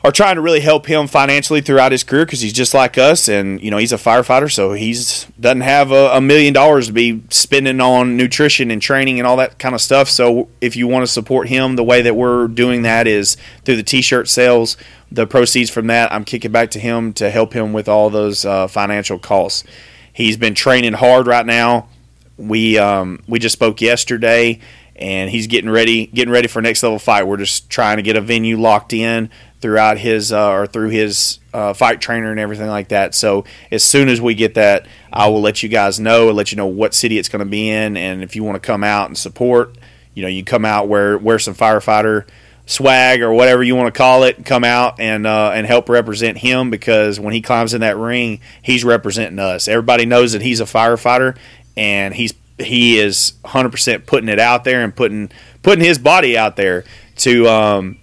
are 0.03 0.11
trying 0.11 0.35
to 0.35 0.41
really 0.41 0.61
help 0.61 0.87
him 0.87 1.07
financially 1.07 1.61
throughout 1.61 1.91
his 1.91 2.03
career 2.03 2.25
because 2.25 2.41
he's 2.41 2.53
just 2.53 2.73
like 2.73 2.97
us, 2.97 3.27
and 3.27 3.61
you 3.61 3.69
know 3.69 3.77
he's 3.77 3.91
a 3.91 3.97
firefighter, 3.97 4.51
so 4.51 4.73
he's 4.73 5.25
doesn't 5.39 5.61
have 5.61 5.91
a, 5.91 6.09
a, 6.13 6.21
million 6.21 6.53
dollars 6.53 6.87
to 6.87 6.93
be 6.93 7.21
spending 7.29 7.79
on 7.79 8.17
nutrition 8.17 8.71
and 8.71 8.81
training 8.81 9.19
and 9.19 9.27
all 9.27 9.37
that 9.37 9.59
kind 9.59 9.75
of 9.75 9.81
stuff. 9.81 10.09
So 10.09 10.49
if 10.59 10.75
you 10.75 10.87
want 10.87 11.03
to 11.03 11.07
support 11.07 11.49
him, 11.49 11.75
the 11.75 11.83
way 11.83 12.01
that 12.01 12.15
we're 12.15 12.47
doing 12.47 12.81
that 12.81 13.07
is 13.07 13.37
through 13.63 13.75
the 13.75 13.83
T-shirt 13.83 14.27
sales. 14.27 14.77
The 15.11 15.27
proceeds 15.27 15.69
from 15.69 15.87
that, 15.87 16.11
I'm 16.13 16.23
kicking 16.23 16.53
back 16.53 16.71
to 16.71 16.79
him 16.79 17.11
to 17.13 17.29
help 17.29 17.53
him 17.53 17.73
with 17.73 17.89
all 17.89 18.09
those 18.09 18.45
uh, 18.45 18.67
financial 18.67 19.19
costs. 19.19 19.65
He's 20.13 20.37
been 20.37 20.55
training 20.55 20.93
hard 20.93 21.27
right 21.27 21.45
now. 21.45 21.89
We 22.37 22.77
um, 22.77 23.21
we 23.27 23.37
just 23.37 23.53
spoke 23.53 23.81
yesterday 23.81 24.59
and 24.95 25.29
he's 25.29 25.47
getting 25.47 25.69
ready 25.69 26.07
getting 26.07 26.31
ready 26.31 26.47
for 26.47 26.61
next 26.61 26.81
level 26.81 26.97
fight. 26.97 27.27
We're 27.27 27.37
just 27.37 27.69
trying 27.69 27.97
to 27.97 28.03
get 28.03 28.15
a 28.15 28.21
venue 28.21 28.57
locked 28.59 28.93
in 28.93 29.29
throughout 29.61 29.97
his 29.97 30.31
uh, 30.31 30.51
or 30.51 30.67
through 30.67 30.89
his 30.89 31.39
uh, 31.53 31.73
fight 31.73 32.01
trainer 32.01 32.31
and 32.31 32.39
everything 32.39 32.67
like 32.67 32.89
that. 32.89 33.13
So 33.15 33.45
as 33.71 33.83
soon 33.83 34.09
as 34.09 34.19
we 34.19 34.35
get 34.35 34.55
that, 34.55 34.87
I 35.13 35.27
will 35.27 35.41
let 35.41 35.63
you 35.63 35.69
guys 35.69 35.99
know 35.99 36.27
and 36.29 36.37
let 36.37 36.51
you 36.51 36.55
know 36.55 36.67
what 36.67 36.93
city 36.93 37.17
it's 37.17 37.29
going 37.29 37.39
to 37.39 37.45
be 37.45 37.69
in, 37.69 37.97
and 37.97 38.23
if 38.23 38.35
you 38.35 38.43
want 38.43 38.61
to 38.61 38.65
come 38.65 38.83
out 38.83 39.07
and 39.07 39.17
support, 39.17 39.77
you 40.13 40.23
know, 40.23 40.27
you 40.27 40.43
come 40.43 40.65
out 40.65 40.87
wear 40.87 41.17
wear 41.17 41.39
some 41.39 41.55
firefighter 41.55 42.25
swag 42.65 43.21
or 43.21 43.33
whatever 43.33 43.63
you 43.63 43.75
want 43.75 43.93
to 43.93 43.97
call 43.97 44.23
it, 44.23 44.45
come 44.45 44.63
out 44.63 44.99
and 44.99 45.27
uh, 45.27 45.51
and 45.53 45.67
help 45.67 45.89
represent 45.89 46.37
him 46.37 46.69
because 46.69 47.19
when 47.19 47.33
he 47.33 47.41
climbs 47.41 47.73
in 47.73 47.81
that 47.81 47.97
ring, 47.97 48.39
he's 48.61 48.83
representing 48.83 49.39
us. 49.39 49.67
Everybody 49.67 50.05
knows 50.05 50.33
that 50.33 50.41
he's 50.41 50.59
a 50.59 50.65
firefighter 50.65 51.37
and 51.75 52.13
he's 52.13 52.33
he 52.57 52.99
is 52.99 53.33
100% 53.43 54.05
putting 54.05 54.29
it 54.29 54.39
out 54.39 54.63
there 54.63 54.83
and 54.83 54.95
putting 54.95 55.31
putting 55.63 55.83
his 55.83 55.97
body 55.97 56.37
out 56.37 56.55
there 56.55 56.83
to 57.17 57.47
um, 57.47 57.97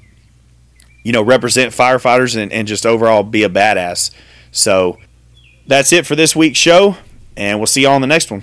you 1.09 1.13
know, 1.13 1.23
represent 1.23 1.73
firefighters 1.73 2.37
and, 2.37 2.53
and 2.53 2.69
just 2.69 2.85
overall 2.85 3.23
be 3.23 3.43
a 3.43 3.49
badass. 3.49 4.11
So 4.51 4.99
that's 5.67 5.91
it 5.91 6.05
for 6.05 6.15
this 6.15 6.37
week's 6.37 6.59
show, 6.59 6.99
and 7.35 7.59
we'll 7.59 7.67
see 7.67 7.81
you 7.81 7.89
all 7.89 7.95
on 7.95 8.03
the 8.03 8.07
next 8.07 8.31
one. 8.31 8.43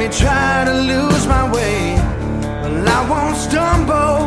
me 0.00 0.08
try 0.08 0.64
to 0.64 0.72
lose 0.72 1.26
my 1.26 1.44
way, 1.52 1.94
well, 2.62 2.88
I 2.88 3.00
won't 3.10 3.36
stumble. 3.36 4.20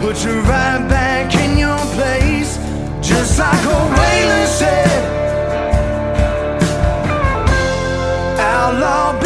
Put 0.00 0.24
you 0.24 0.40
right 0.40 0.82
back 0.88 1.34
in 1.34 1.58
your 1.58 1.78
place, 1.96 2.56
just 3.06 3.38
like 3.38 3.64
a 3.76 3.80
Waylon 3.96 4.46
said. 4.46 5.02
Outlaw. 8.40 9.21